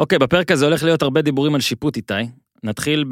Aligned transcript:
אוקיי, 0.00 0.18
בפרק 0.18 0.50
הזה 0.50 0.64
הולך 0.64 0.82
להיות 0.82 1.02
הרבה 1.02 1.22
דיבורים 1.22 1.54
על 1.54 1.60
שיפוט 1.60 1.96
איתי. 1.96 2.14
נתחיל 2.62 3.04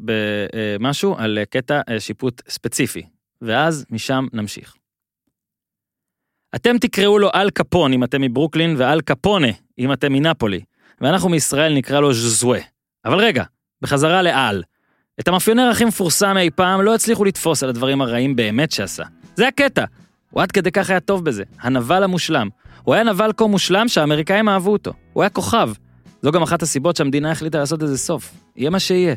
במשהו 0.00 1.14
על 1.18 1.38
קטע 1.50 1.80
אה, 1.88 2.00
שיפוט 2.00 2.42
ספציפי, 2.48 3.02
ואז 3.42 3.86
משם 3.90 4.26
נמשיך. 4.32 4.74
אתם 6.54 6.78
תקראו 6.78 7.18
לו 7.18 7.30
אל 7.34 7.50
קפון 7.50 7.92
אם 7.92 8.04
אתם 8.04 8.20
מברוקלין 8.20 8.74
ואל 8.78 9.00
קפונה 9.00 9.48
אם 9.78 9.92
אתם 9.92 10.12
מנפולי, 10.12 10.60
ואנחנו 11.00 11.28
מישראל 11.28 11.74
נקרא 11.74 12.00
לו 12.00 12.12
ז'זווה. 12.12 12.60
אבל 13.04 13.18
רגע, 13.18 13.44
בחזרה 13.82 14.22
לאל. 14.22 14.62
את 15.20 15.28
המאפיונר 15.28 15.68
הכי 15.70 15.84
מפורסם 15.84 16.36
אי 16.36 16.50
פעם 16.50 16.82
לא 16.82 16.94
הצליחו 16.94 17.24
לתפוס 17.24 17.62
על 17.62 17.68
הדברים 17.68 18.00
הרעים 18.00 18.36
באמת 18.36 18.72
שעשה. 18.72 19.04
זה 19.36 19.48
הקטע. 19.48 19.84
הוא 20.30 20.42
עד 20.42 20.52
כדי 20.52 20.70
כך 20.70 20.90
היה 20.90 21.00
טוב 21.00 21.24
בזה, 21.24 21.42
הנבל 21.60 22.02
המושלם. 22.02 22.48
הוא 22.82 22.94
היה 22.94 23.04
נבל 23.04 23.32
כה 23.36 23.46
מושלם 23.46 23.88
שהאמריקאים 23.88 24.48
אהבו 24.48 24.72
אותו. 24.72 24.92
הוא 25.12 25.22
היה 25.22 25.30
כוכב. 25.30 25.70
זו 26.22 26.32
גם 26.32 26.42
אחת 26.42 26.62
הסיבות 26.62 26.96
שהמדינה 26.96 27.30
החליטה 27.30 27.58
לעשות 27.58 27.82
לזה 27.82 27.98
סוף. 27.98 28.32
יהיה 28.56 28.70
מה 28.70 28.80
שיהיה. 28.80 29.14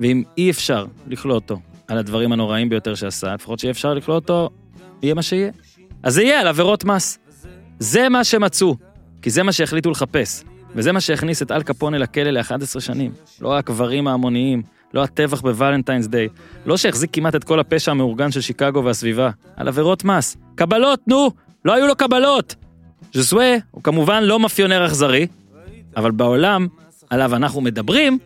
ואם 0.00 0.22
אי 0.38 0.50
אפשר 0.50 0.86
לכלוא 1.06 1.34
אותו 1.34 1.60
על 1.88 1.98
הדברים 1.98 2.32
הנוראים 2.32 2.68
ביותר 2.68 2.94
שעשה, 2.94 3.34
לפחות 3.34 3.58
שיהיה 3.58 3.70
אפשר 3.70 3.94
לכלוא 3.94 4.16
אותו, 4.16 4.50
יהיה 5.02 5.14
מה 5.14 5.22
שיהיה. 5.22 5.50
אז 6.02 6.14
זה 6.14 6.22
יהיה 6.22 6.40
על 6.40 6.46
עבירות 6.46 6.84
מס. 6.84 7.18
זה 7.78 8.08
מה 8.08 8.24
שמצאו, 8.24 8.76
כי 9.22 9.30
זה 9.30 9.42
מה 9.42 9.52
שהחליטו 9.52 9.90
לחפש. 9.90 10.44
וזה 10.74 10.92
מה 10.92 11.00
שהכניס 11.00 11.42
את 11.42 11.50
אל 11.50 11.62
קפונה 11.62 11.98
לכלא 11.98 12.30
ל-11 12.30 12.80
שנים. 12.80 13.12
לא 13.40 13.58
הקברים 13.58 14.08
ההמוניים, 14.08 14.62
לא 14.94 15.02
הטבח 15.02 15.40
בוולנטיינס 15.40 16.06
דיי, 16.06 16.28
לא 16.66 16.76
שהחזיק 16.76 17.10
כמעט 17.12 17.34
את 17.34 17.44
כל 17.44 17.60
הפשע 17.60 17.90
המאורגן 17.90 18.30
של 18.30 18.40
שיקגו 18.40 18.84
והסביבה, 18.84 19.30
על 19.56 19.68
עבירות 19.68 20.04
מס. 20.04 20.36
קבלות, 20.54 21.00
נו! 21.06 21.30
לא 21.64 21.74
היו 21.74 21.86
לו 21.86 21.96
קבלות! 21.96 22.54
ז'סווה 23.14 23.56
הוא 23.70 23.82
כמובן 23.82 24.22
לא 24.22 24.40
מאפיונר 24.40 24.86
אכזרי, 24.86 25.26
אבל 25.96 26.10
בעולם 26.10 26.66
עליו 27.10 27.36
אנחנו 27.36 27.60
מדברים, 27.60 28.18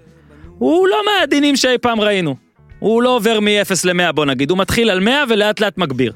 הוא 0.58 0.88
לא 0.88 0.96
מהעדינים 1.06 1.56
שאי 1.56 1.78
פעם 1.78 2.00
ראינו. 2.00 2.36
הוא 2.78 3.02
לא 3.02 3.16
עובר 3.16 3.40
מ-0 3.40 3.72
ל-100 3.84 4.12
בוא 4.12 4.24
נגיד, 4.24 4.50
הוא 4.50 4.58
מתחיל 4.58 4.90
על 4.90 5.00
100 5.00 5.24
ולאט 5.28 5.60
לאט 5.60 5.78
מגביר. 5.78 6.12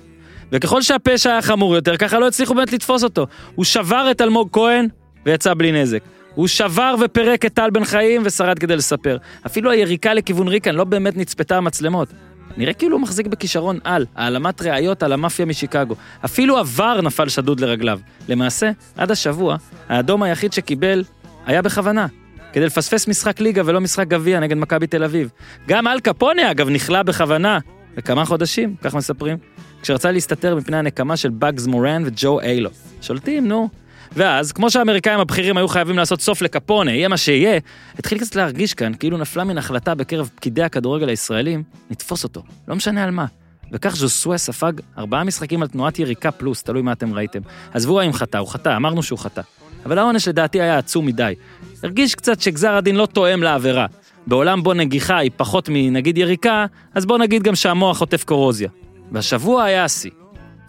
וככל 0.53 0.83
שהפשע 0.83 1.31
היה 1.31 1.43
חמור 1.43 1.75
יותר, 1.75 1.97
ככה 1.97 2.19
לא 2.19 2.29
הצליחו 2.29 2.55
באמת 2.55 2.73
לתפוס 2.73 3.05
אותו. 3.05 3.27
הוא 3.55 3.65
שבר 3.65 4.11
את 4.11 4.21
אלמוג 4.21 4.49
כהן 4.53 4.89
ויצא 5.27 5.55
בלי 5.55 5.73
נזק. 5.73 6.03
הוא 6.35 6.47
שבר 6.47 6.95
ופירק 7.01 7.45
את 7.45 7.55
טל 7.55 7.71
בן 7.71 7.85
חיים 7.85 8.23
ושרד 8.25 8.59
כדי 8.59 8.77
לספר. 8.77 9.17
אפילו 9.47 9.71
היריקה 9.71 10.15
לכיוון 10.15 10.49
ריקן 10.49 10.75
לא 10.75 10.85
באמת 10.85 11.17
נצפתה 11.17 11.57
המצלמות. 11.57 12.09
נראה 12.57 12.73
כאילו 12.73 12.97
הוא 12.97 13.03
מחזיק 13.03 13.27
בכישרון 13.27 13.79
על, 13.85 14.07
העלמת 14.17 14.63
ראיות 14.63 15.03
על 15.03 15.13
המאפיה 15.13 15.47
משיקגו. 15.47 15.95
אפילו 16.25 16.59
עבר 16.59 17.01
נפל 17.01 17.29
שדוד 17.29 17.61
לרגליו. 17.61 18.01
למעשה, 18.29 18.71
עד 18.97 19.11
השבוע, 19.11 19.57
האדום 19.89 20.23
היחיד 20.23 20.53
שקיבל 20.53 21.05
היה 21.47 21.63
בכוונה. 21.63 22.07
כדי 22.53 22.67
לפספס 22.67 23.09
משחק 23.09 23.41
ליגה 23.41 23.63
ולא 23.65 23.81
משחק 23.81 24.09
גביע 24.09 24.41
נגד 24.41 24.57
מכבי 24.57 24.87
תל 24.87 25.05
אביב. 25.05 25.31
גם 25.69 25.87
אל 25.87 26.01
קפונה, 26.01 26.51
אגב, 26.51 26.69
נכלא 26.69 27.03
בכוונה 27.03 27.59
לכמה 27.97 28.25
חודשים, 28.25 28.75
כך 28.83 28.95
מספרים, 28.95 29.37
כשרצה 29.83 30.13
להסתתר 30.13 30.57
מפני 30.57 30.77
הנקמה 30.77 31.17
של 31.17 31.31
באגס 31.31 31.67
מורן 31.67 32.03
וג'ו 32.07 32.41
איילו. 32.41 32.71
שולטים, 33.03 33.49
נו. 33.49 33.69
ואז, 34.13 34.53
כמו 34.53 34.71
שהאמריקאים 34.71 35.21
הבכירים 35.21 35.57
היו 35.57 35.69
חייבים 35.69 35.97
לעשות 35.97 36.21
סוף 36.21 36.43
לקפונה, 36.43 36.93
יהיה 36.93 37.09
מה 37.09 37.17
שיהיה, 37.17 37.59
התחיל 37.99 38.19
קצת 38.19 38.37
להרגיש 38.37 38.75
כאן 38.75 38.93
כאילו 38.99 39.19
נפלה 39.19 39.45
מן 39.45 39.59
החלטה 39.59 39.95
בקרב 39.95 40.31
פקידי 40.35 40.63
הכדורגל 40.63 41.09
הישראלים, 41.09 41.63
נתפוס 41.91 42.25
אותו, 42.25 42.43
לא 42.69 42.77
משנה 42.77 43.05
על 43.05 43.11
מה. 43.11 43.27
וכך 43.73 43.97
ז'וסווה 43.97 44.39
ספג 44.39 44.73
ארבעה 44.99 45.25
משחקים 45.25 45.63
על 45.63 45.69
תנועת 45.69 45.99
יריקה 45.99 46.31
פלוס, 46.31 46.63
תלוי 46.63 46.83
מה 46.83 46.93
אתם 46.93 47.15
ראיתם. 47.15 47.41
עזבו 47.75 48.01
האם 48.01 48.13
חטא, 48.13 48.39
הוא 48.39 48.49
חטא, 48.49 48.77
אמרנו 48.77 49.03
שהוא 49.03 49.19
חטא. 49.19 49.43
אבל 49.87 49.99
העונש 49.99 50.29
לדעתי 50.29 50.61
היה 50.61 50.79
עצום 50.79 51.07
מדי. 51.07 51.35
הרגיש 51.83 52.15
קצת 52.15 52.41
שגזר 52.41 52.75
הדין 52.75 52.97
לא 52.97 53.07
תואם 53.07 53.43
לעבירה. 53.43 53.87
בעולם 54.27 54.63
בו 54.63 54.75
נגיחה 54.75 55.19
היא 55.19 55.31
פחות 55.37 55.69
מנגיד 55.73 56.19
יריקה, 56.19 56.67
אז 56.95 57.07
בוא 57.07 57.19
נגיד 57.19 57.43
גם 57.43 57.55
שהמוח 57.55 57.99
חוטף 57.99 58.25
קורוזיה. 58.25 58.69
והשבוע 59.13 59.65
היה 59.65 59.85
השיא. 59.85 60.11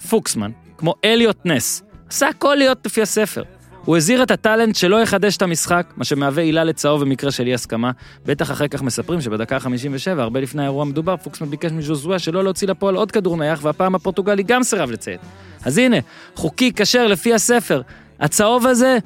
פוקסמן, 0.09 0.51
כמו 0.77 0.93
אליוט 1.05 1.37
נס, 1.45 1.83
עשה 2.09 2.27
הכל 2.27 2.55
להיות 2.55 2.85
לפי 2.85 3.01
הספר. 3.01 3.43
הוא 3.85 3.97
הזהיר 3.97 4.23
את 4.23 4.31
הטאלנט 4.31 4.75
שלא 4.75 5.01
יחדש 5.01 5.37
את 5.37 5.41
המשחק, 5.41 5.93
מה 5.97 6.03
שמהווה 6.03 6.43
עילה 6.43 6.63
לצהוב 6.63 7.01
במקרה 7.01 7.31
של 7.31 7.47
אי 7.47 7.53
הסכמה. 7.53 7.91
בטח 8.25 8.51
אחרי 8.51 8.69
כך 8.69 8.81
מספרים 8.81 9.21
שבדקה 9.21 9.55
ה-57, 9.55 10.19
הרבה 10.19 10.39
לפני 10.39 10.61
האירוע 10.61 10.81
המדובר, 10.81 11.17
פוקסמן 11.17 11.49
ביקש 11.49 11.71
מז'וזואה 11.71 12.19
שלא 12.19 12.43
להוציא 12.43 12.67
לפועל 12.67 12.95
עוד 12.95 13.11
כדור 13.11 13.37
נייח, 13.37 13.59
והפעם 13.63 13.95
הפורטוגלי 13.95 14.43
גם 14.43 14.63
סירב 14.63 14.91
לציית. 14.91 15.21
אז 15.65 15.77
הנה, 15.77 15.97
חוקי, 16.35 16.71
כשר, 16.75 17.07
לפי 17.07 17.33
הספר. 17.33 17.81
הצהוב 18.21 18.67
הזה, 18.67 18.97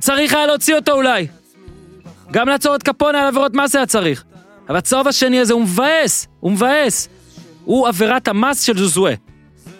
צריך 0.00 0.34
היה 0.34 0.46
להוציא 0.46 0.74
אותו 0.74 0.92
אולי. 0.92 1.26
גם 2.30 2.48
לעצור 2.48 2.74
את 2.74 2.82
קפונה 2.82 3.20
על 3.20 3.26
עבירות 3.26 3.54
מס 3.54 3.76
היה 3.76 3.86
צריך. 3.86 4.24
אבל 4.68 4.76
הצהוב 4.76 5.08
השני 5.08 5.40
הזה 5.40 5.52
הוא 5.52 5.62
מבאס, 5.62 6.28
הוא 6.40 6.52
מבאס. 6.52 7.08
הוא 7.64 7.88
עבירת 7.88 8.28
המס 8.28 8.62
של 8.62 8.78
ז'וזואה. 8.78 9.14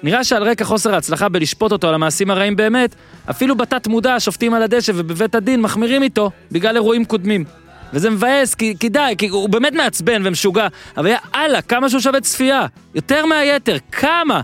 נראה 0.02 0.24
שעל 0.24 0.42
רקע 0.42 0.64
חוסר 0.64 0.94
ההצלחה 0.94 1.28
בלשפוט 1.28 1.72
אותו 1.72 1.88
על 1.88 1.94
המעשים 1.94 2.30
הרעים 2.30 2.56
באמת, 2.56 2.94
אפילו 3.30 3.56
בתת 3.56 3.86
מודע 3.86 4.14
השופטים 4.14 4.54
על 4.54 4.62
הדשא 4.62 4.92
ובבית 4.94 5.34
הדין 5.34 5.60
מחמירים 5.60 6.02
איתו 6.02 6.30
בגלל 6.52 6.76
אירועים 6.76 7.04
קודמים. 7.04 7.44
וזה 7.92 8.10
מבאס, 8.10 8.54
כי, 8.54 8.74
כי 8.80 8.88
די, 8.88 9.14
כי 9.18 9.28
הוא 9.28 9.48
באמת 9.48 9.72
מעצבן 9.72 10.22
ומשוגע, 10.24 10.68
אבל 10.96 11.06
יא 11.06 11.16
אללה, 11.34 11.62
כמה 11.62 11.88
שהוא 11.88 12.00
שווה 12.00 12.20
צפייה. 12.20 12.66
יותר 12.94 13.26
מהיתר, 13.26 13.76
כמה? 13.92 14.40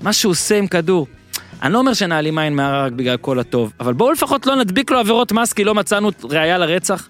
מה 0.00 0.12
שהוא 0.12 0.30
עושה 0.30 0.58
עם 0.58 0.66
כדור. 0.66 1.06
אני 1.62 1.72
לא 1.72 1.78
אומר 1.78 1.92
שנעלים 1.94 2.38
עין 2.38 2.56
מהרע 2.56 2.84
רק 2.84 2.92
בגלל 2.92 3.16
כל 3.16 3.38
הטוב, 3.38 3.72
אבל 3.80 3.92
בואו 3.92 4.12
לפחות 4.12 4.46
לא 4.46 4.56
נדביק 4.56 4.90
לו 4.90 4.98
עבירות 4.98 5.32
מס 5.32 5.52
כי 5.52 5.64
לא 5.64 5.74
מצאנו 5.74 6.10
ראייה 6.24 6.58
לרצח. 6.58 7.08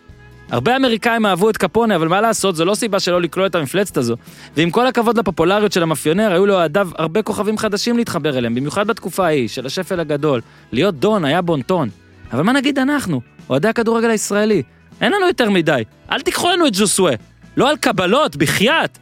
הרבה 0.51 0.77
אמריקאים 0.77 1.27
אהבו 1.27 1.51
את 1.51 1.57
קפונה, 1.57 1.97
אבל 1.97 2.09
מה 2.09 2.21
לעשות, 2.21 2.57
זו 2.57 2.65
לא 2.65 2.75
סיבה 2.75 3.01
שלא 3.01 3.21
לקלוא 3.23 3.47
את 3.47 3.55
המפלצת 3.55 3.97
הזו. 3.97 4.17
ועם 4.57 4.71
כל 4.71 4.87
הכבוד 4.87 5.19
לפופולריות 5.19 5.73
של 5.73 5.83
המאפיונר, 5.83 6.33
היו 6.33 6.47
לאוהדיו 6.47 6.89
הרבה 6.99 7.23
כוכבים 7.23 7.59
חדשים 7.59 7.97
להתחבר 7.97 8.39
אליהם, 8.39 8.55
במיוחד 8.55 8.87
בתקופה 8.87 9.25
ההיא, 9.25 9.49
של 9.49 9.67
השפל 9.67 10.01
הגדול. 10.01 10.41
להיות 10.73 10.95
דון 10.95 11.25
היה 11.25 11.43
בונטון. 11.43 11.89
אבל 12.33 12.43
מה 12.43 12.53
נגיד 12.53 12.79
אנחנו, 12.79 13.21
אוהדי 13.51 13.69
הכדורגל 13.69 14.11
הישראלי? 14.11 14.63
אין 15.01 15.13
לנו 15.13 15.27
יותר 15.27 15.51
מדי. 15.51 15.83
אל 16.13 16.21
תיקחו 16.21 16.51
לנו 16.51 16.67
את 16.67 16.73
ג'וסווה. 16.77 17.13
לא 17.57 17.71
על 17.71 17.77
קבלות, 17.77 18.37
בחייאת. 18.37 18.99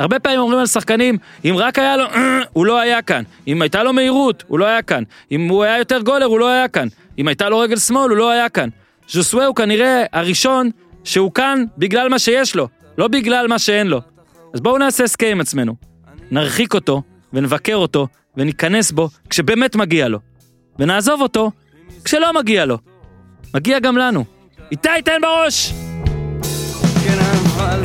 הרבה 0.00 0.18
פעמים 0.18 0.40
אומרים 0.40 0.58
על 0.58 0.66
שחקנים, 0.66 1.18
אם 1.44 1.54
רק 1.58 1.78
היה 1.78 1.96
לו, 1.96 2.04
הוא 2.52 2.66
לא 2.66 2.80
היה 2.80 3.02
כאן. 3.02 3.22
אם 3.48 3.62
הייתה 3.62 3.82
לו 3.82 3.92
מהירות, 3.92 4.44
הוא 4.46 4.58
לא 4.58 4.66
היה 4.66 4.82
כאן. 4.82 5.02
אם 5.32 5.48
הוא 5.48 5.64
היה 5.64 5.78
יותר 5.78 6.00
גולר, 6.00 6.26
הוא 6.26 6.38
לא 6.38 6.48
היה 6.48 6.68
כאן. 6.68 6.88
אם 7.18 7.28
הייתה 7.28 7.48
לו 7.48 7.58
רגל 7.58 7.76
שמאל, 7.76 8.10
הוא 8.10 8.18
לא 8.18 8.30
היה 8.30 8.48
כאן. 8.48 8.68
ז'וסווה 9.08 9.46
הוא 9.46 9.54
כנראה 9.56 10.04
הראשון 10.12 10.70
שהוא 11.04 11.32
כאן 11.32 11.64
בגלל 11.78 12.08
מה 12.08 12.18
שיש 12.18 12.56
לו, 12.56 12.68
לא 12.98 13.08
בגלל 13.08 13.48
מה 13.48 13.58
שאין 13.58 13.86
לו. 13.86 14.00
אז 14.54 14.60
בואו 14.60 14.78
נעשה 14.78 15.04
הסכם 15.04 15.26
עם 15.30 15.40
עצמנו. 15.40 15.74
נרחיק 16.30 16.74
אותו, 16.74 17.02
ונבקר 17.32 17.76
אותו, 17.76 18.06
וניכנס 18.36 18.92
בו 18.92 19.08
כשבאמת 19.30 19.76
מגיע 19.76 20.08
לו. 20.08 20.18
ונעזוב 20.78 21.20
אותו 21.20 21.50
כשלא 22.04 22.32
מגיע 22.32 22.64
לו. 22.64 22.78
מגיע 23.54 23.78
גם 23.78 23.96
לנו. 23.96 24.24
איתי 24.72 24.88
תן 25.04 25.20
בראש! 25.22 25.72
כן, 27.04 27.18
אבל 27.56 27.84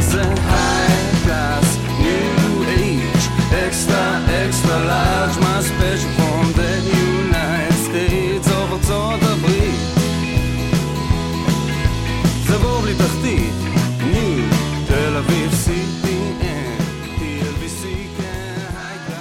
extra 4.86 4.92
large, 4.92 5.38
my 5.46 5.60
special 5.70 6.12
from 6.18 6.46
the 6.60 6.72
United 6.98 7.78
States 7.88 8.48
of 8.48 8.74
ארצות 8.74 9.20
הברית. 9.24 9.80
זה 12.48 12.58
בלי 12.58 12.94
תחתית, 12.96 13.54
ניו, 14.12 15.20
אביב. 15.20 15.56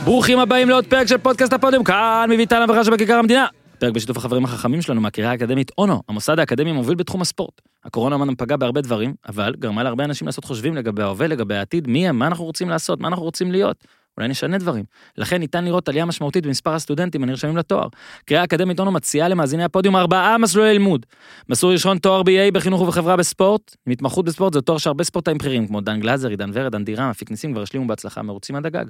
ברוכים 0.04 0.38
הבאים 0.38 0.68
לעוד 0.68 0.86
פרק 0.86 1.06
של 1.06 1.18
פודקאסט 1.18 1.52
הפודיום, 1.52 1.84
כאן 1.84 2.26
מביתן 2.30 2.56
המברכה 2.56 2.84
שבכיכר 2.84 3.14
המדינה. 3.14 3.46
פרק 3.78 3.92
בשיתוף 3.92 4.16
החברים 4.16 4.44
החכמים 4.44 4.82
שלנו 4.82 5.00
מהקריה 5.00 5.30
האקדמית 5.30 5.70
אונו, 5.78 6.02
המוסד 6.08 6.38
האקדמי 6.38 6.70
המוביל 6.70 6.94
בתחום 6.94 7.22
הספורט. 7.22 7.60
הקורונה 7.84 8.16
אמנם 8.16 8.34
פגעה 8.34 8.56
בהרבה 8.56 8.80
דברים, 8.80 9.14
אבל 9.28 9.54
גרמה 9.58 9.82
להרבה 9.82 10.04
אנשים 10.04 10.26
לעשות 10.26 10.44
חושבים 10.44 10.74
לגבי 10.74 11.02
ההווה, 11.02 11.26
לגבי 11.26 11.54
העתיד, 11.54 11.88
מי 11.88 12.08
הם, 12.08 12.18
מה 12.18 12.26
אנחנו 12.26 12.44
רוצים 12.44 12.68
לעשות, 12.68 13.00
מה 13.00 13.08
אנחנו 13.08 13.24
רוצים 13.24 13.52
להיות. 13.52 13.84
אולי 14.18 14.28
נשנה 14.28 14.58
דברים. 14.58 14.84
לכן 15.18 15.36
ניתן 15.36 15.64
לראות 15.64 15.88
עלייה 15.88 16.04
משמעותית 16.04 16.46
במספר 16.46 16.74
הסטודנטים 16.74 17.22
הנרשמים 17.22 17.56
לתואר. 17.56 17.88
קריאה 18.24 18.42
האקדמית 18.42 18.80
אונו 18.80 18.92
מציעה 18.92 19.28
למאזיני 19.28 19.64
הפודיום 19.64 19.96
ארבעה 19.96 20.38
מסלולי 20.38 20.72
לימוד. 20.72 21.06
מסלול 21.48 21.72
ראשון 21.72 21.98
תואר 21.98 22.22
BA 22.22 22.52
בחינוך 22.52 22.80
ובחברה 22.80 23.16
בספורט, 23.16 23.76
עם 23.86 23.92
התמחות 23.92 24.24
בספורט 24.24 24.52
זה 24.52 24.60
תואר 24.60 24.78
שהרבה 24.78 25.04
ספורטאים 25.04 25.38
בכירים 25.38 25.66
כמו 25.66 25.80
דן 25.80 26.00
גלאזר, 26.00 26.28
עידן 26.28 26.50
ורד, 26.54 26.72
דן 26.72 26.84
דירם, 26.84 27.10
אפיק 27.10 27.30
ניסים 27.30 27.52
כבר 27.52 27.62
השלימו 27.62 27.86
בהצלחה 27.86 28.22
מרוצים 28.22 28.56
עד 28.56 28.66
הגג. 28.66 28.84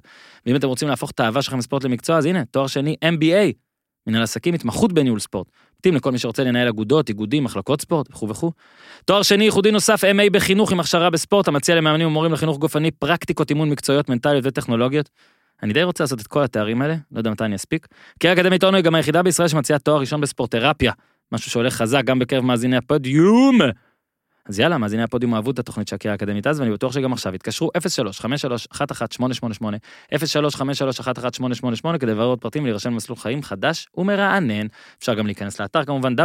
ואם 0.47 0.57
אתם 0.57 0.67
רוצים 0.67 0.89
להפוך 0.89 1.11
את 1.11 1.21
האהבה 1.21 1.43
שלכם 1.43 1.59
לספורט 1.59 1.85
למקצוע 1.85 2.19
אז 2.19 2.27
הנה 2.27 2.45
תואר 2.45 2.67
שני 2.67 2.97
MBA 3.05 3.64
מנהל 4.07 4.23
עסקים, 4.23 4.55
התמחות 4.55 4.93
בניהול 4.93 5.19
ספורט. 5.19 5.47
מתאים 5.79 5.95
לכל 5.95 6.13
מי 6.13 6.19
שרוצה 6.19 6.45
לנהל 6.45 6.69
אגודות, 6.69 7.09
איגודים, 7.09 7.45
מחלקות 7.45 7.81
ספורט 7.81 8.11
וכו' 8.11 8.29
וכו'. 8.29 8.53
תואר 9.05 9.23
שני 9.23 9.45
ייחודי 9.45 9.71
נוסף, 9.71 10.05
MA 10.05 10.31
בחינוך 10.33 10.73
עם 10.73 10.81
הכשרה 10.81 11.11
בספורט, 11.11 11.49
המציע 11.49 11.75
למאמנים 11.75 12.07
ומורים 12.07 12.33
לחינוך 12.33 12.59
גופני, 12.59 12.91
פרקטיקות 12.91 13.51
אימון 13.51 13.71
מקצועיות, 13.71 14.09
מנטליות 14.09 14.47
וטכנולוגיות. 14.47 15.11
אני 15.63 15.73
די 15.73 15.83
רוצה 15.83 16.05
לעשות 16.05 16.21
את 16.21 16.27
כל 16.27 16.43
התארים 16.43 16.83
האלה, 16.83 16.95
לא 17.13 17.19
יודע 17.19 17.31
מתי 17.31 17.45
אני 17.45 17.57
אספיק. 17.57 17.87
קריה 18.19 18.35
אקדמית 18.35 18.65
אונו 18.65 18.77
היא 18.77 18.85
גם 18.85 18.95
היחידה 18.95 19.23
בישראל 19.23 19.49
שמציעה 19.49 19.79
תואר 19.79 20.01
ראשון 20.01 20.21
בספורטרפיה. 20.21 20.93
משהו 21.33 21.51
שהולך 21.51 21.75
חזק 21.75 22.05
גם 22.05 22.19
בקרב 22.19 22.45
מאזיני 22.45 22.77
הפודיום. 22.77 23.59
אז 24.49 24.59
יאללה, 24.59 24.79
מאזיני 24.79 25.03
הפודיום 25.03 25.35
אהבו 25.35 25.51
את 25.51 25.59
התוכנית 25.59 25.89
של 25.89 25.97
הקריה 25.97 26.13
האקדמית 26.13 26.47
אז, 26.47 26.61
ואני 26.61 26.73
בטוח 26.73 26.93
שגם 26.93 27.13
עכשיו 27.13 27.35
יתקשרו 27.35 27.71
03-53-11-888, 27.79 27.79
03-53-11-888 30.15 31.99
כדי 31.99 32.11
לברר 32.11 32.27
עוד 32.27 32.41
פרטים 32.41 32.63
ולהירשם 32.63 32.91
למסלול 32.91 33.19
חיים 33.19 33.43
חדש 33.43 33.89
ומרענן. 33.97 34.67
אפשר 34.99 35.15
גם 35.15 35.27
להיכנס 35.27 35.61
לאתר 35.61 35.85
כמובן 35.85 36.17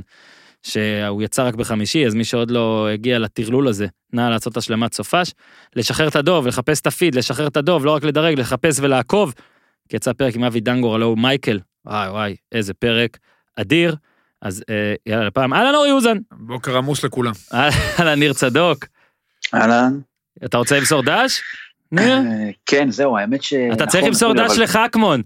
שהוא 0.64 1.22
יצא 1.22 1.48
רק 1.48 1.56
בחמישי, 1.56 2.06
אז 2.06 2.14
מי 2.14 2.24
שעוד 2.24 2.52
לא 2.52 2.88
הגיע 2.94 3.20
לטרלול 3.20 3.68
הזה, 3.68 3.88
נא 4.14 4.30
לעשות 4.30 4.58
השלמת 4.58 4.94
סופש, 4.94 5.32
לשחרר 5.76 6.08
את 6.08 6.16
הדוב, 6.16 6.48
לחפש 6.48 6.82
את 6.82 6.88
הפיד, 6.88 7.16
לשחרר 7.16 7.48
את 7.48 7.58
הדוב, 7.58 7.86
לא 7.86 7.92
רק 7.92 8.04
לדרג, 8.04 8.40
לחפש 8.40 8.80
ולעקוב. 8.80 9.34
כי 9.92 9.98
יצא 9.98 10.14
פרק 10.14 10.36
עם 10.36 10.44
אבי 10.44 10.60
דנגור, 10.60 10.96
הלו 10.96 11.06
הוא 11.06 11.18
מייקל, 11.18 11.60
וואי 11.86 12.10
וואי, 12.10 12.36
איזה 12.52 12.74
פרק 12.74 13.18
אדיר. 13.56 13.96
אז 14.42 14.64
אה, 14.70 14.94
יאללה 15.06 15.26
לפעם, 15.28 15.54
אהלן 15.54 15.76
אורי 15.76 15.92
אוזן, 15.92 16.18
בוקר 16.32 16.78
עמוס 16.78 17.04
לכולם. 17.04 17.32
אהלן 18.00 18.20
ניר 18.20 18.34
צדוק. 18.34 18.86
אהלן. 19.54 20.00
אתה 20.46 20.58
רוצה 20.58 20.78
למסור 20.80 21.02
דש? 21.06 21.42
ניר? 21.92 22.18
אה, 22.18 22.50
כן, 22.66 22.92
זהו, 22.92 23.18
האמת 23.18 23.44
ש... 23.44 23.54
אתה 23.54 23.86
צריך 23.88 23.96
נכון, 23.96 24.08
למסור 24.08 24.34
דש 24.34 24.58
לחכמון. 24.58 25.20
לא, 25.20 25.26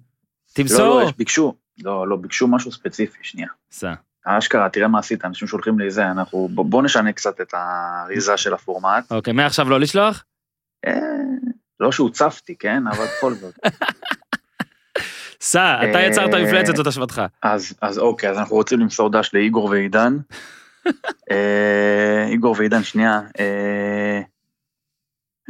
תמסור. 0.53 0.99
לא, 1.01 1.05
יש- 1.07 1.15
ביקשו. 1.17 1.55
לא, 1.83 2.07
לא, 2.07 2.15
ביקשו 2.15 2.47
משהו 2.47 2.71
ספציפי, 2.71 3.17
שנייה. 3.21 3.47
סע. 3.71 3.93
אשכרה, 4.25 4.69
תראה 4.69 4.87
מה 4.87 4.99
עשית, 4.99 5.25
אנשים 5.25 5.47
שולחים 5.47 5.79
לי 5.79 5.91
זה, 5.91 6.11
אנחנו... 6.11 6.49
בוא 6.53 6.65
בוא 6.65 6.83
נשנה 6.83 7.13
קצת 7.13 7.41
את 7.41 7.53
האריזה 7.53 8.37
של 8.37 8.53
הפורמט. 8.53 9.11
אוקיי, 9.11 9.33
מעכשיו 9.33 9.69
לא 9.69 9.79
לשלוח? 9.79 10.23
אה, 10.85 10.93
לא 11.79 11.91
שהוצפתי, 11.91 12.55
כן? 12.59 12.87
אבל 12.87 13.05
בכל 13.17 13.33
זאת. 13.33 13.55
סע, 15.45 15.89
אתה 15.89 15.97
אה, 15.97 16.05
יצרת 16.05 16.33
מפלצת, 16.33 16.75
זאת 16.75 16.87
אשמתך. 16.87 17.21
אז, 17.43 17.73
אז 17.81 17.99
אוקיי, 17.99 18.29
אז 18.29 18.37
אנחנו 18.37 18.55
רוצים 18.55 18.79
למסור 18.79 19.09
דש 19.09 19.29
לאיגור 19.33 19.65
ועידן. 19.65 20.17
אה, 21.31 22.25
איגור 22.27 22.55
ועידן, 22.59 22.83
שנייה. 22.83 23.21
אה, 23.39 24.21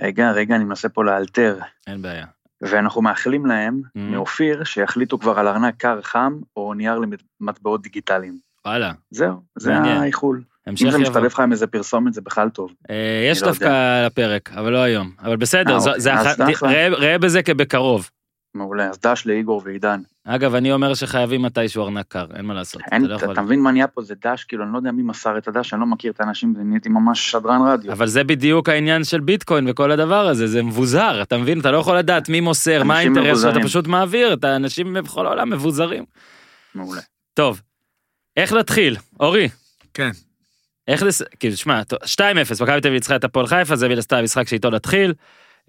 רגע, 0.01 0.31
רגע, 0.31 0.55
אני 0.55 0.63
מנסה 0.63 0.89
פה 0.89 1.03
לאלתר. 1.03 1.59
אין 1.87 2.01
בעיה. 2.01 2.25
ואנחנו 2.61 3.01
מאחלים 3.01 3.45
להם, 3.45 3.81
Mm. 3.85 3.99
מאופיר, 3.99 4.63
שיחליטו 4.63 5.19
כבר 5.19 5.39
על 5.39 5.47
ארנק 5.47 5.73
קר 5.77 6.01
חם 6.01 6.33
או 6.57 6.73
נייר 6.73 6.99
למטבעות 7.41 7.81
דיגיטליים. 7.81 8.37
וואלה. 8.65 8.91
זהו, 9.11 9.41
זה. 9.59 9.75
האיחול. 9.75 10.41
אם 10.69 10.75
זה. 10.91 10.97
מצטרף 10.97 11.33
לך 11.33 11.39
עם 11.39 11.51
איזה 11.51 11.67
פרסומת 11.67 12.13
זה 12.13 12.21
בכלל 12.21 12.49
טוב. 12.49 12.71
אה, 12.89 13.27
יש 13.31 13.41
לא 13.41 13.47
דווקא 13.47 13.65
על 13.99 14.05
הפרק, 14.05 14.49
אבל 14.53 14.71
לא 14.71 14.77
היום. 14.77 15.11
אבל 15.23 15.35
בסדר, 15.37 15.77
אה, 16.07 16.33
אוקיי. 16.51 16.89
ראה 16.89 17.17
בזה 17.17 17.43
כבקרוב. 17.43 18.09
מעולה, 18.55 18.89
אז 18.89 18.99
דש 19.05 19.25
לאיגור 19.25 19.61
ועידן. 19.65 20.01
אגב, 20.25 20.55
אני 20.55 20.71
אומר 20.71 20.93
שחייבים 20.93 21.41
מתישהו 21.41 21.83
ארנק 21.83 22.05
קר, 22.07 22.25
אין 22.35 22.45
מה 22.45 22.53
לעשות. 22.53 22.81
אין, 22.91 23.01
אתה 23.05 23.11
לא 23.11 23.15
אתה, 23.15 23.23
יכול- 23.23 23.33
אתה 23.33 23.41
מבין 23.41 23.59
מה 23.59 23.71
נהיה 23.71 23.87
פה, 23.87 24.01
זה 24.01 24.13
דש, 24.25 24.43
כאילו, 24.43 24.63
אני 24.63 24.73
לא 24.73 24.77
יודע 24.77 24.91
מי 24.91 25.03
מסר 25.03 25.37
את 25.37 25.47
הדש, 25.47 25.73
אני 25.73 25.81
לא 25.81 25.87
מכיר 25.87 26.11
את 26.11 26.19
האנשים, 26.21 26.53
ונהייתי 26.59 26.89
ממש 26.89 27.31
שדרן 27.31 27.61
רדיו. 27.67 27.91
אבל 27.91 28.07
זה 28.07 28.23
בדיוק 28.23 28.69
העניין 28.69 29.03
של 29.03 29.19
ביטקוין 29.19 29.69
וכל 29.69 29.91
הדבר 29.91 30.27
הזה, 30.27 30.47
זה 30.47 30.63
מבוזר, 30.63 31.19
אתה 31.21 31.37
מבין? 31.37 31.59
אתה 31.59 31.71
לא 31.71 31.77
יכול 31.77 31.97
לדעת 31.97 32.29
מי 32.29 32.39
מוסר, 32.41 32.83
מה 32.83 32.97
אנשים 33.01 33.17
האינטרס 33.17 33.45
אתה. 33.45 33.59
פשוט 33.63 33.87
מעביר, 33.87 34.33
את 34.33 34.43
האנשים 34.43 34.93
בכל 34.93 35.25
העולם 35.25 35.49
מבוזרים. 35.49 36.03
מעולה. 36.75 37.01
טוב, 37.33 37.61
איך 38.37 38.53
נתחיל? 38.53 38.97
אורי, 39.19 39.49
כן. 39.93 40.09
איך 40.87 41.03
לס... 41.03 41.21
כאילו, 41.39 41.57
שמע, 41.57 41.83
טוב, 41.83 41.99
2-0, 42.03 42.19
מכבי 42.63 42.65
תל 42.65 42.87
אביב 42.87 42.93
ניצחה 42.93 43.15
את 43.15 43.23
הפועל 43.23 43.47
חיפה, 43.47 43.75
זה 43.75 43.89
מן 43.89 43.97
הסתם 43.97 44.15
המשחק 44.15 44.47
שאיתו 44.47 44.69
נתחיל. 44.69 45.13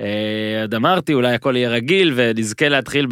אה, 0.01 0.63
עוד 0.63 0.75
אמרתי, 0.75 1.15
אולי 1.15 1.35
הכל 1.35 1.57
יהיה 1.57 1.71
רגיל 1.71 2.13
ונזכה 2.17 2.69
להתחיל 2.69 3.07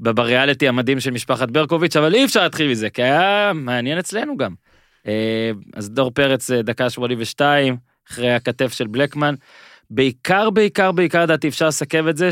בריאליטי 0.00 0.68
המדהים 0.68 1.00
של 1.00 1.10
משפחת 1.10 1.50
ברקוביץ', 1.50 1.96
אבל 1.96 2.14
אי 2.14 2.24
אפשר 2.24 2.42
להתחיל 2.42 2.70
מזה, 2.70 2.90
כי 2.90 3.02
היה 3.02 3.52
מעניין 3.54 3.98
אצלנו 3.98 4.36
גם. 4.36 4.54
אה, 5.06 5.50
אז 5.74 5.90
דור 5.90 6.10
פרץ, 6.10 6.50
אה, 6.50 6.62
דקה 6.62 6.90
82, 6.90 7.76
אחרי 8.10 8.32
הכתף 8.32 8.72
של 8.72 8.86
בלקמן. 8.86 9.34
בעיקר, 9.90 10.50
בעיקר, 10.50 10.92
בעיקר, 10.92 11.22
לדעתי, 11.22 11.48
אפשר 11.48 11.68
לסכם 11.68 12.08
את 12.08 12.16
זה 12.16 12.30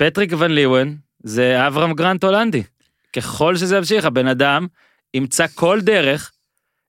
שפטריק 0.00 0.32
ון 0.38 0.50
ליוון 0.50 0.96
זה 1.22 1.66
אברהם 1.66 1.92
גרנט 1.92 2.24
הולנדי. 2.24 2.62
ככל 3.16 3.56
שזה 3.56 3.76
ימשיך, 3.76 4.04
הבן 4.04 4.26
אדם 4.26 4.66
ימצא 5.14 5.46
כל 5.54 5.80
דרך. 5.80 6.32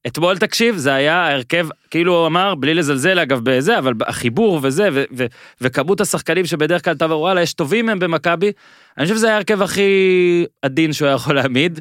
אתמול 0.07 0.37
תקשיב, 0.37 0.77
זה 0.77 0.93
היה 0.93 1.15
ההרכב, 1.15 1.67
כאילו 1.91 2.15
הוא 2.19 2.27
אמר, 2.27 2.55
בלי 2.55 2.73
לזלזל 2.73 3.19
אגב 3.19 3.39
בזה, 3.43 3.77
אבל 3.79 3.93
החיבור 4.05 4.59
וזה, 4.63 4.89
ו- 4.93 5.03
ו- 5.17 5.25
וכמות 5.61 6.01
השחקנים 6.01 6.45
שבדרך 6.45 6.85
כלל 6.85 6.93
אתה 6.93 7.05
אומר, 7.05 7.19
וואלה, 7.19 7.41
יש 7.41 7.53
טובים 7.53 7.89
הם 7.89 7.99
במכבי, 7.99 8.51
אני 8.97 9.05
חושב 9.05 9.15
שזה 9.15 9.27
היה 9.27 9.35
ההרכב 9.35 9.61
הכי 9.61 9.91
עדין 10.61 10.93
שהוא 10.93 11.07
היה 11.07 11.15
יכול 11.15 11.35
להעמיד, 11.35 11.79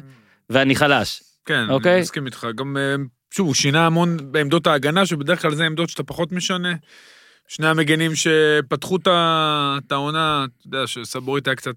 ואני 0.49 0.75
חלש. 0.75 1.23
כן, 1.45 1.69
אוקיי. 1.69 1.93
אני 1.93 2.01
מסכים 2.01 2.25
איתך. 2.25 2.47
גם, 2.55 2.77
אה, 2.77 2.95
שוב, 3.31 3.47
הוא 3.47 3.55
שינה 3.55 3.85
המון 3.85 4.17
בעמדות 4.31 4.67
ההגנה, 4.67 5.05
שבדרך 5.05 5.41
כלל 5.41 5.55
זה 5.55 5.65
עמדות 5.65 5.89
שאתה 5.89 6.03
פחות 6.03 6.31
משנה. 6.31 6.73
שני 7.47 7.67
המגנים 7.67 8.11
שפתחו 8.15 8.95
את 8.95 9.91
העונה, 9.91 10.45
אתה 10.45 10.67
יודע, 10.67 10.87
שסבורית 10.87 11.47
היה 11.47 11.55
קצת 11.55 11.75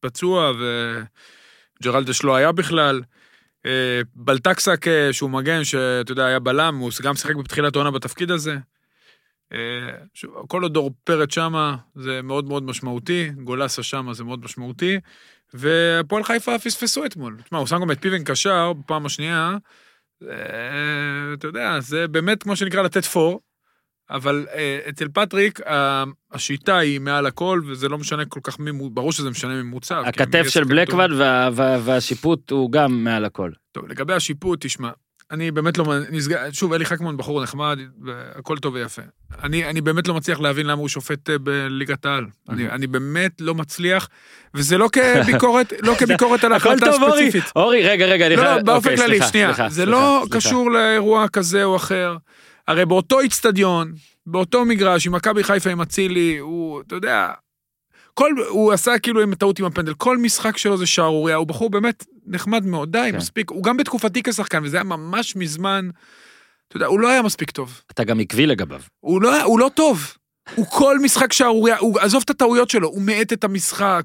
פצוע, 0.00 0.52
וג'רלדש 1.80 2.24
לא 2.24 2.34
היה 2.34 2.52
בכלל. 2.52 3.00
אה, 3.66 4.00
בלטקסק, 4.14 4.88
אה, 4.88 5.12
שהוא 5.12 5.30
מגן, 5.30 5.64
שאתה 5.64 6.12
יודע, 6.12 6.24
היה 6.26 6.38
בלם, 6.38 6.76
הוא 6.78 6.90
גם 7.02 7.14
שיחק 7.14 7.34
בתחילת 7.36 7.76
העונה 7.76 7.90
בתפקיד 7.90 8.30
הזה. 8.30 8.56
אה, 9.52 9.58
כל 10.48 10.62
עוד 10.62 10.74
דור 10.74 10.90
פרץ 11.04 11.34
שמה, 11.34 11.76
זה 11.94 12.22
מאוד 12.22 12.48
מאוד 12.48 12.62
משמעותי, 12.62 13.30
גולסה 13.44 13.82
שמה 13.82 14.14
זה 14.14 14.24
מאוד 14.24 14.44
משמעותי, 14.44 14.98
והפועל 15.54 16.24
חיפה 16.24 16.58
פספסו 16.58 17.04
אתמול. 17.04 17.36
תשמע, 17.44 17.58
הוא 17.58 17.66
שם 17.66 17.80
גם 17.80 17.90
את 17.90 18.00
פיבן 18.02 18.24
קשר 18.24 18.72
בפעם 18.72 19.06
השנייה, 19.06 19.56
אתה 21.34 21.46
יודע, 21.46 21.80
זה 21.80 22.08
באמת 22.08 22.42
כמו 22.42 22.56
שנקרא 22.56 22.82
לתת 22.82 23.04
פור, 23.04 23.40
אבל 24.10 24.46
אה, 24.54 24.78
אצל 24.88 25.08
פטריק 25.14 25.60
השיטה 26.32 26.78
היא 26.78 27.00
מעל 27.00 27.26
הכל, 27.26 27.60
וזה 27.66 27.88
לא 27.88 27.98
משנה 27.98 28.24
כל 28.24 28.40
כך 28.42 28.58
מי, 28.58 28.70
ברור 28.90 29.12
שזה 29.12 29.30
משנה. 29.30 29.52
כי 30.12 30.22
הכתף 30.22 30.48
של 30.48 30.60
טוב. 30.60 31.18
וה- 31.18 31.48
וה- 31.52 31.78
והשיפוט 31.84 32.50
הוא 32.50 32.72
גם 32.72 33.04
מעל 33.04 33.24
הכל. 33.24 33.50
טוב, 33.72 33.88
לגבי 33.88 34.14
השיפוט, 34.14 34.66
תשמע, 34.66 34.90
אני 35.30 35.50
באמת 35.50 35.78
לא... 35.78 35.84
נסגר, 36.10 36.38
שוב, 36.52 36.72
אלי 36.72 36.84
חכמון 36.84 37.16
בחור 37.16 37.42
נחמד, 37.42 37.78
הכל 38.34 38.58
טוב 38.58 38.74
ויפה. 38.74 39.02
אני, 39.42 39.64
אני 39.70 39.80
באמת 39.80 40.08
לא 40.08 40.14
מצליח 40.14 40.40
להבין 40.40 40.66
למה 40.66 40.80
הוא 40.80 40.88
שופט 40.88 41.30
אה, 41.30 41.38
בליגת 41.38 42.06
העל. 42.06 42.24
אני, 42.48 42.68
אני 42.70 42.86
באמת 42.86 43.40
לא 43.40 43.54
מצליח, 43.54 44.08
וזה 44.54 44.78
לא 44.78 44.88
כביקורת, 44.92 45.72
לא 45.82 45.94
כביקורת 46.00 46.44
על 46.44 46.52
הכל 46.52 46.68
ההחלטה 46.68 46.92
טוב 46.92 47.02
אורי, 47.02 47.24
הספציפית. 47.26 47.52
אורי 47.56 47.88
רגע 47.88 48.06
רגע 48.06 48.26
אני 48.26 48.36
לא, 48.36 48.42
לא, 48.42 48.48
חייב- 48.48 48.66
באופן 48.66 48.90
אוקיי, 48.92 49.06
כללי, 49.06 49.18
שנייה, 49.28 49.52
זה 49.68 49.86
לא. 49.86 50.24
קשור 50.30 50.70
לאירוע 50.70 51.28
כזה 51.28 51.64
או 51.64 51.76
אחר. 51.76 52.16
הרי 52.68 52.86
באותו 52.86 53.20
איצטדיון, 53.20 53.92
באותו 54.26 54.64
מגרש, 54.64 55.06
עם 55.06 55.14
מכבי 55.14 55.44
חיפה 55.44 55.70
עם 55.70 55.80
אצילי, 55.80 56.38
הוא, 56.38 56.80
אתה 56.80 56.94
יודע, 56.94 57.32
כל, 58.14 58.32
הוא 58.48 58.72
עשה 58.72 58.98
כאילו 58.98 59.22
עם 59.22 59.34
טעות 59.34 59.58
עם 59.58 59.64
הפנדל, 59.64 59.94
כל 59.94 60.18
משחק 60.18 60.56
שלו 60.56 60.76
זה 60.76 60.86
שערוריה, 60.86 61.36
הוא 61.36 61.46
בחור 61.46 61.70
באמת 61.70 62.04
נחמד 62.26 62.66
מאוד, 62.66 62.92
די, 62.92 63.08
כן. 63.12 63.16
מספיק, 63.16 63.50
הוא 63.50 63.64
גם 63.64 63.76
בתקופתי 63.76 64.22
כשחקן, 64.22 64.64
וזה 64.64 64.76
היה 64.76 64.84
ממש 64.84 65.36
מזמן, 65.36 65.88
אתה 66.68 66.76
יודע, 66.76 66.86
הוא 66.86 67.00
לא 67.00 67.08
היה 67.08 67.22
מספיק 67.22 67.50
טוב. 67.50 67.80
אתה 67.90 68.04
גם 68.04 68.20
עקבי 68.20 68.46
לגביו. 68.46 68.80
הוא 69.00 69.22
לא, 69.22 69.42
הוא 69.42 69.58
לא 69.58 69.70
טוב. 69.74 70.16
הוא 70.54 70.66
כל 70.66 70.98
משחק 70.98 71.32
שערוריה, 71.32 71.78
הוא, 71.78 72.00
עזוב 72.00 72.22
את 72.24 72.30
הטעויות 72.30 72.70
שלו, 72.70 72.88
הוא 72.88 73.02
מאט 73.02 73.32
את 73.32 73.44
המשחק, 73.44 74.02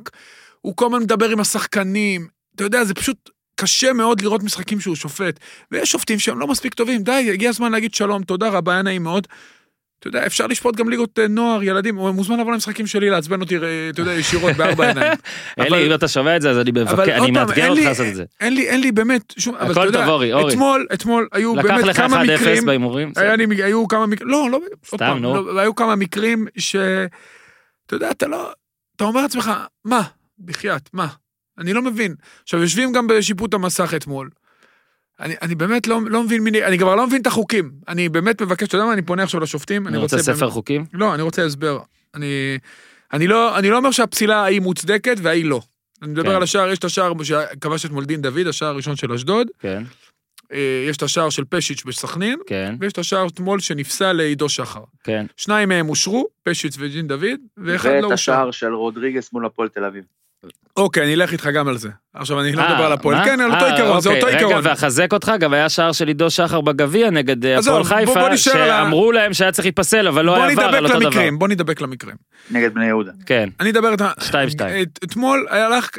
הוא 0.62 0.76
כל 0.76 0.86
הזמן 0.86 1.00
מדבר 1.00 1.30
עם 1.30 1.40
השחקנים, 1.40 2.28
אתה 2.56 2.64
יודע, 2.64 2.84
זה 2.84 2.94
פשוט 2.94 3.30
קשה 3.60 3.94
מאוד 3.94 4.22
לראות 4.22 4.44
משחקים 4.44 4.80
שהוא 4.80 4.96
שופט. 4.96 5.40
ויש 5.72 5.92
שופטים 5.92 6.20
שהם 6.20 6.40
לא 6.40 6.48
מספיק 6.48 6.74
טובים, 6.74 7.04
די, 7.04 7.30
הגיע 7.34 7.50
הזמן 7.50 7.72
להגיד 7.72 7.94
שלום, 7.94 8.24
תודה 8.24 8.50
רבה, 8.50 8.74
היה 8.74 8.82
נעים 8.82 9.04
מאוד. 9.04 9.28
אתה 10.00 10.08
יודע, 10.08 10.26
אפשר 10.26 10.48
לשפוט 10.48 10.76
גם 10.76 10.90
ליגות 10.90 11.20
אה, 11.20 11.28
נוער, 11.28 11.64
ילדים, 11.64 11.96
הוא 11.96 12.12
מוזמן 12.12 12.40
לבוא 12.40 12.54
למשחקים 12.54 12.88
שלי, 12.88 13.10
לעצבן 13.10 13.42
אותי, 13.42 13.58
אה, 13.58 13.90
אתה 13.90 14.02
יודע, 14.02 14.14
ישירות 14.14 14.56
בארבע 14.56 14.88
עיניים. 14.88 15.14
אלי, 15.60 15.88
אם 15.88 15.94
אתה 15.94 16.08
שומע 16.08 16.36
את 16.36 16.42
זה, 16.42 16.50
אז 16.50 16.58
אני 16.60 16.72
מבקר, 16.72 17.18
אני 17.18 17.32
מאתגר 17.32 17.70
אותך 17.70 17.82
לעשות 17.82 18.08
את 18.08 18.16
זה. 18.16 18.24
אין 18.40 18.54
לי, 18.54 18.70
אין 18.70 18.82
לי 18.82 18.92
באמת 18.92 19.34
שום, 19.38 19.56
אבל 19.56 19.72
אתה 19.72 19.86
יודע. 19.86 20.08
אתמול, 20.48 20.88
אתמול 20.94 21.28
היו 21.32 21.56
לקח 21.56 21.68
באמת 21.68 21.84
לך 21.84 21.98
כמה 21.98 22.22
1-0 22.22 22.26
מקרים, 22.26 22.66
בהימורים? 22.66 23.12
היה 23.16 23.36
לי, 23.36 23.64
היו 23.64 23.88
כמה 23.88 24.06
מקרים, 24.06 24.30
לא, 24.30 24.48
לא, 24.52 24.60
סתם, 24.86 25.18
נו. 25.22 25.54
לא, 25.54 25.60
היו 25.60 25.76
כמה 25.76 25.96
מקרים 25.96 26.48
ש... 26.58 26.76
אתה 27.86 27.96
יודע, 27.96 28.12
אתה 28.12 28.28
לא... 28.28 28.52
אתה 28.96 29.04
אומר 29.04 29.22
לעצמך, 29.22 29.52
מה? 29.86 30.02
בחייאת, 30.40 30.90
מה? 30.94 31.08
אני 31.60 31.74
לא 31.74 31.82
מבין. 31.82 32.16
עכשיו, 32.44 32.62
יושבים 32.62 32.94
גם 32.94 33.08
בשיפוט 33.08 33.54
המסך 33.54 33.94
אתמול. 33.96 34.30
אני, 35.20 35.36
אני 35.42 35.56
באמת 35.56 35.88
לא, 35.88 36.00
לא 36.06 36.24
מבין, 36.24 36.44
מיני, 36.44 36.66
אני 36.66 36.78
כבר 36.78 36.96
לא 36.96 37.08
מבין 37.08 37.22
את 37.22 37.28
החוקים. 37.28 37.72
אני 37.88 38.10
באמת 38.10 38.42
מבקש, 38.42 38.68
אתה 38.68 38.76
יודע 38.76 38.86
מה, 38.86 38.94
אני 38.94 39.02
פונה 39.02 39.24
עכשיו 39.24 39.40
לשופטים, 39.40 39.88
אני 39.88 39.98
רוצה 39.98 40.18
ספר 40.18 40.40
באמת- 40.40 40.52
חוקים? 40.52 40.86
לא, 40.94 41.14
אני 41.14 41.22
רוצה 41.22 41.46
הסבר. 41.46 41.80
אני... 42.16 42.58
אני 43.14 43.28
לא, 43.28 43.58
אני 43.60 43.70
לא 43.70 43.78
אומר 43.78 43.92
שהפסילה 43.92 44.36
ההיא 44.36 44.60
מוצדקת 44.60 45.18
וההיא 45.22 45.46
לא. 45.46 45.62
אני 46.02 46.12
מדבר 46.12 46.30
כן. 46.30 46.36
על 46.36 46.44
השער, 46.44 46.70
יש 46.70 46.80
את 46.80 46.84
השער 46.84 47.14
שכבש 47.24 47.86
אתמול 47.86 48.06
דין 48.06 48.22
דוד, 48.22 48.48
השער 48.48 48.68
הראשון 48.70 48.96
של 48.96 49.14
אשדוד, 49.14 49.48
כן, 49.60 49.84
אה, 50.54 50.86
יש 50.90 50.98
את 50.98 51.04
השער 51.04 51.30
של 51.30 51.44
פשיץ' 51.50 51.84
בסכנין, 51.86 52.40
כן, 52.48 52.76
ויש 52.80 52.94
את 52.94 52.98
השער 52.98 53.28
אתמול 53.28 53.60
שנפסל 53.60 54.14
לעידו 54.14 54.50
שחר. 54.50 54.84
כן. 55.04 55.26
שניים 55.38 55.70
מהם 55.70 55.90
אושרו, 55.90 56.28
פשיץ' 56.44 56.76
ודין 56.80 57.08
דוד, 57.08 57.40
ואחד 57.58 57.90
לא 57.90 57.94
ואת 57.94 58.04
אושר. 58.04 58.14
השער 58.14 58.52
של 58.52 58.74
רודריגס 58.74 59.34
מול 59.34 59.46
הפועל 59.46 59.70
תל 59.70 59.84
אביב. 59.84 60.04
אוקיי, 60.78 61.04
אני 61.04 61.14
אלך 61.14 61.32
איתך 61.32 61.46
גם 61.54 61.68
על 61.68 61.78
זה. 61.78 61.90
עכשיו, 62.14 62.42
אני 62.42 62.52
לא 62.52 62.62
אה, 62.62 62.74
מדבר 62.74 62.86
על 62.86 62.92
הפועל. 62.92 63.26
כן, 63.26 63.40
על 63.40 63.52
אותו 63.52 63.66
אה, 63.66 63.72
עיקרון, 63.76 64.02
זה 64.02 64.10
אוקיי. 64.10 64.22
אותו 64.24 64.34
עיקרון. 64.34 64.54
רגע, 64.58 64.70
ואחזק 64.70 65.14
אותך, 65.14 65.32
גם 65.40 65.54
היה 65.54 65.70
שער 65.70 65.92
של 65.92 66.08
עידו 66.08 66.30
שחר 66.30 66.62
בגביע 66.62 67.10
נגד 67.10 67.46
אה, 67.46 67.60
הפועל 67.60 67.84
חיפה, 67.84 68.38
שאמרו 68.38 69.12
להם 69.12 69.34
שהיה 69.34 69.52
צריך 69.52 69.66
להיפסל, 69.66 70.08
אבל 70.08 70.26
לא 70.26 70.36
היה 70.36 70.52
עבר 70.52 70.62
על 70.64 70.86
אותו 70.86 71.00
דבר. 71.00 71.06
למקרים, 71.08 71.40
בוא 71.40 71.48
נדבק 71.48 71.82
למקרים. 71.82 72.16
נגד 72.52 72.74
בני 72.74 72.86
יהודה. 72.86 73.12
כן, 73.26 73.50
אני 73.60 73.70
אדבר 73.70 73.94
את 73.94 74.02
ה... 74.02 74.12
שתיים, 74.24 74.50
שתיים. 74.50 74.82
את- 74.84 75.00
אתמול 75.04 75.48
הלך, 75.50 75.90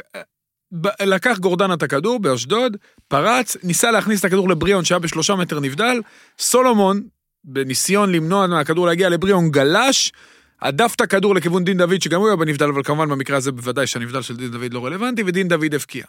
ב- 0.81 1.03
לקח 1.05 1.37
גורדנה 1.37 1.73
את 1.73 1.83
הכדור 1.83 2.19
באשדוד, 2.19 2.77
פרץ, 3.07 3.57
ניסה 3.63 3.91
להכניס 3.91 4.19
את 4.19 4.25
הכדור 4.25 4.49
לבריאון 4.49 4.83
שהיה 4.85 4.99
בשלושה 4.99 5.35
מטר 5.35 5.59
נבדל, 5.59 6.01
סולומון, 6.39 7.01
בניסיון 7.43 8.11
למנוע 8.11 8.47
מהכדור 8.47 8.87
להגיע 8.87 9.09
לבריאון, 9.09 9.49
גלש, 9.51 10.11
הדף 10.61 10.93
את 10.95 11.01
הכדור 11.01 11.35
לכיוון 11.35 11.63
דין 11.63 11.77
דוד, 11.77 12.01
שגם 12.01 12.19
הוא 12.19 12.27
היה 12.27 12.35
בנבדל, 12.35 12.69
אבל 12.69 12.83
כמובן 12.83 13.09
במקרה 13.09 13.37
הזה 13.37 13.51
בוודאי 13.51 13.87
שהנבדל 13.87 14.21
של 14.21 14.35
דין 14.35 14.51
דוד 14.51 14.73
לא 14.73 14.85
רלוונטי, 14.85 15.23
ודין 15.25 15.47
דוד 15.47 15.73
הבקיע. 15.73 16.05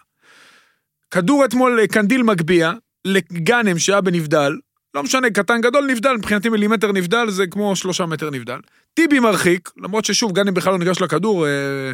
כדור 1.11 1.45
אתמול 1.45 1.81
אה, 1.81 1.87
קנדיל 1.87 2.23
מגביה, 2.23 2.73
לגאנם 3.05 3.79
שהיה 3.79 4.01
בנבדל, 4.01 4.53
לא 4.95 5.03
משנה, 5.03 5.31
קטן 5.31 5.61
גדול 5.61 5.87
נבדל, 5.87 6.13
מבחינתי 6.17 6.49
מילימטר 6.49 6.93
נבדל 6.93 7.31
זה 7.31 7.47
כמו 7.47 7.77
שלושה 7.77 8.07
מטר 8.07 8.31
נבדל. 8.31 8.59
טיבי 8.95 9.21
מרחיק, 9.21 9.71
למרות 9.77 10.05
ששוב, 10.05 10.33
גאנם 10.33 10.55
בכלל 10.55 10.73
לא 10.73 10.79
ניגש 10.79 11.01
לכדור, 11.01 11.47
אה, 11.47 11.93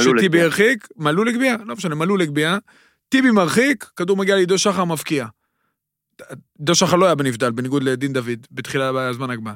שטיבי. 0.00 0.42
הרחיק, 0.42 0.88
מלול 0.96 1.28
הגביע, 1.28 1.56
לא 1.64 1.76
משנה, 1.76 1.94
מלול 1.94 2.22
הגביע. 2.22 2.58
טיבי 3.08 3.30
מרחיק, 3.30 3.84
כדור 3.96 4.16
מגיע 4.16 4.34
לעידו 4.34 4.58
שחר 4.58 4.84
מבקיע. 4.84 5.26
עידו 6.58 6.74
שחר 6.74 6.96
לא 6.96 7.06
היה 7.06 7.14
בנבדל, 7.14 7.50
בניגוד 7.50 7.82
לדין 7.82 8.12
דוד, 8.12 8.46
בתחילה 8.50 8.92
בזמן 8.94 9.30
הגמר. 9.30 9.52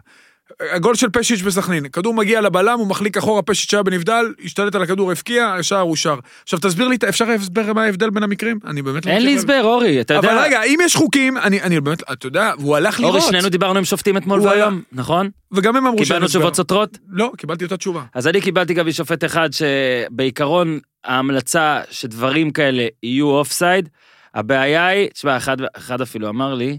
הגול 0.73 0.95
של 0.95 1.11
פשיץ' 1.11 1.43
בסכנין, 1.43 1.89
כדור 1.89 2.15
מגיע 2.15 2.41
לבלם, 2.41 2.79
הוא 2.79 2.87
מחליק 2.87 3.17
אחורה, 3.17 3.43
פשיץ' 3.43 3.75
היה 3.75 3.83
בנבדל, 3.83 4.25
השתלט 4.45 4.75
על 4.75 4.83
הכדור, 4.83 5.13
הבקיע, 5.13 5.47
השער 5.47 5.83
אושר. 5.83 6.19
עכשיו 6.43 6.59
תסביר 6.59 6.89
לי, 6.89 6.97
אפשר 7.09 7.31
הסבר 7.31 7.73
מה 7.73 7.85
ההבדל 7.85 8.11
בין 8.11 8.23
המקרים? 8.23 8.59
אני 8.67 8.83
באמת 8.83 9.07
לא 9.07 9.11
אין 9.11 9.23
לי. 9.23 9.37
הסבר, 9.37 9.61
אורי, 9.65 10.01
אתה 10.01 10.15
יודע... 10.15 10.29
אבל 10.29 10.39
רגע, 10.39 10.63
אם 10.63 10.79
יש 10.85 10.97
חוקים, 10.97 11.39
אני, 11.39 11.63
אני 11.63 11.81
באמת, 11.81 12.03
אתה 12.13 12.27
יודע, 12.27 12.53
והוא 12.59 12.77
הלך 12.77 13.01
לראות. 13.01 13.15
אורי, 13.15 13.27
שנינו 13.27 13.49
דיברנו 13.49 13.79
עם 13.79 13.85
שופטים 13.85 14.17
אתמול 14.17 14.39
הוא 14.39 14.49
והיום, 14.49 14.83
נכון? 14.93 15.31
וגם 15.53 15.77
הם 15.77 15.87
אמרו 15.87 15.99
שאין 15.99 16.07
קיבלנו 16.07 16.25
הסבר. 16.25 16.39
תשובות 16.41 16.57
סותרות? 16.57 16.99
לא, 17.09 17.33
קיבלתי 17.37 17.65
אותה 17.65 17.77
תשובה. 17.77 18.03
אז 18.15 18.27
אני 18.27 18.41
קיבלתי 18.41 18.75
גם 18.75 18.87
משופט 18.87 19.25
אחד 19.25 19.49
שבעיקרון 19.53 20.79
ההמלצה 21.05 21.81
שדברים 21.91 22.51
כאלה 22.51 22.87
יהיו 23.03 23.31
offside, 23.31 23.89
הבעיה 24.35 24.87
היא, 24.87 25.09
תשמע, 25.09 25.37
אחד, 25.37 25.57
אחד 25.77 26.01
אפילו 26.01 26.29
אמר 26.29 26.55
לי, 26.55 26.79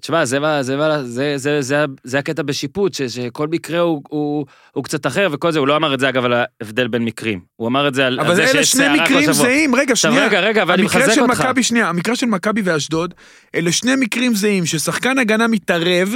תשמע, 0.00 0.24
זה, 0.24 0.38
זה, 0.60 0.76
זה, 1.04 1.34
זה, 1.36 1.62
זה, 1.62 1.84
זה 2.04 2.18
הקטע 2.18 2.42
בשיפוט, 2.42 2.94
ש, 2.94 3.02
שכל 3.02 3.48
מקרה 3.48 3.80
הוא, 3.80 4.02
הוא, 4.08 4.46
הוא 4.72 4.84
קצת 4.84 5.06
אחר 5.06 5.28
וכל 5.32 5.52
זה, 5.52 5.58
הוא 5.58 5.68
לא 5.68 5.76
אמר 5.76 5.94
את 5.94 6.00
זה 6.00 6.08
אגב 6.08 6.24
על 6.24 6.32
ההבדל 6.32 6.88
בין 6.88 7.04
מקרים, 7.04 7.40
הוא 7.56 7.68
אמר 7.68 7.88
את 7.88 7.94
זה 7.94 8.06
על, 8.06 8.20
על 8.20 8.26
אבל 8.26 8.34
זה 8.34 8.42
אלה 8.42 8.50
שיש 8.50 8.70
שני 8.70 8.80
סערה 8.84 8.96
כל 8.96 9.02
מקרים 9.02 9.22
שבוע. 9.22 9.34
זהים, 9.34 9.74
רגע, 9.74 9.96
שנייה. 9.96 10.26
רגע, 10.26 10.40
רגע, 10.40 10.64
ואני 10.66 10.82
המקרה 10.82 11.00
מחזק 11.00 11.14
של 11.14 11.20
אותך. 11.20 11.40
מכבי, 11.40 11.62
שנייה, 11.62 11.88
המקרה 11.88 12.16
של 12.16 12.26
מכבי 12.26 12.60
ואשדוד, 12.64 13.14
אלה 13.54 13.72
שני 13.72 13.92
מקרים 13.96 14.34
זהים, 14.34 14.66
ששחקן 14.66 15.18
הגנה 15.18 15.46
מתערב 15.46 16.14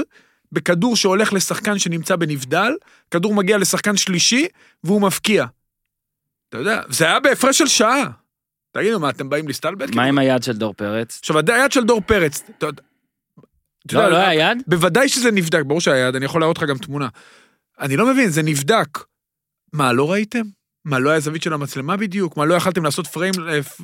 בכדור 0.53 0.97
שהולך 0.97 1.33
לשחקן 1.33 1.79
שנמצא 1.79 2.17
בנבדל, 2.17 2.73
כדור 3.11 3.35
מגיע 3.35 3.59
לשחקן 3.59 3.97
שלישי, 3.97 4.47
והוא 4.85 5.03
מפקיע. 5.03 5.45
אתה 6.49 6.59
יודע, 6.59 6.83
זה 6.89 7.05
היה 7.05 7.21
בהפרש 7.21 7.59
של 7.59 7.67
שעה. 7.67 8.05
תגידו, 8.73 9.01
מה, 9.01 9.11
אתם 9.11 9.29
באים 9.29 9.49
להסתלבט? 9.49 9.95
מה? 9.95 10.05
עם 10.05 10.19
היד 10.19 10.43
של 10.43 10.53
דור 10.53 10.75
פרץ? 10.75 11.19
עכשיו, 11.21 11.37
היד 11.39 11.73
של 11.73 11.85
דור 11.85 12.01
פרץ, 12.01 12.43
לא, 13.93 13.99
יודע, 13.99 14.11
לא 14.11 14.17
היה 14.17 14.51
יד? 14.51 14.63
בוודאי 14.67 15.09
שזה 15.09 15.31
נבדק, 15.31 15.63
ברור 15.67 15.81
שהיה 15.81 16.09
יד, 16.09 16.17
אני 16.17 16.25
יכול 16.25 16.41
להראות 16.41 16.59
לך 16.59 16.65
גם 16.65 16.79
תמונה. 16.79 17.09
אני 17.81 17.97
לא 17.97 18.07
מבין, 18.13 18.31
זה 18.31 18.43
נבדק. 18.43 18.99
מה, 19.73 19.93
לא 19.93 20.13
ראיתם? 20.13 20.43
מה, 20.85 20.99
לא 20.99 21.11
היה 21.11 21.21
זווית 21.21 21.43
של 21.43 21.53
המצלמה 21.53 21.97
בדיוק? 21.97 22.37
מה, 22.37 22.45
לא 22.45 22.55
יכלתם 22.55 22.85
לעשות 22.85 23.07
פריים, 23.07 23.33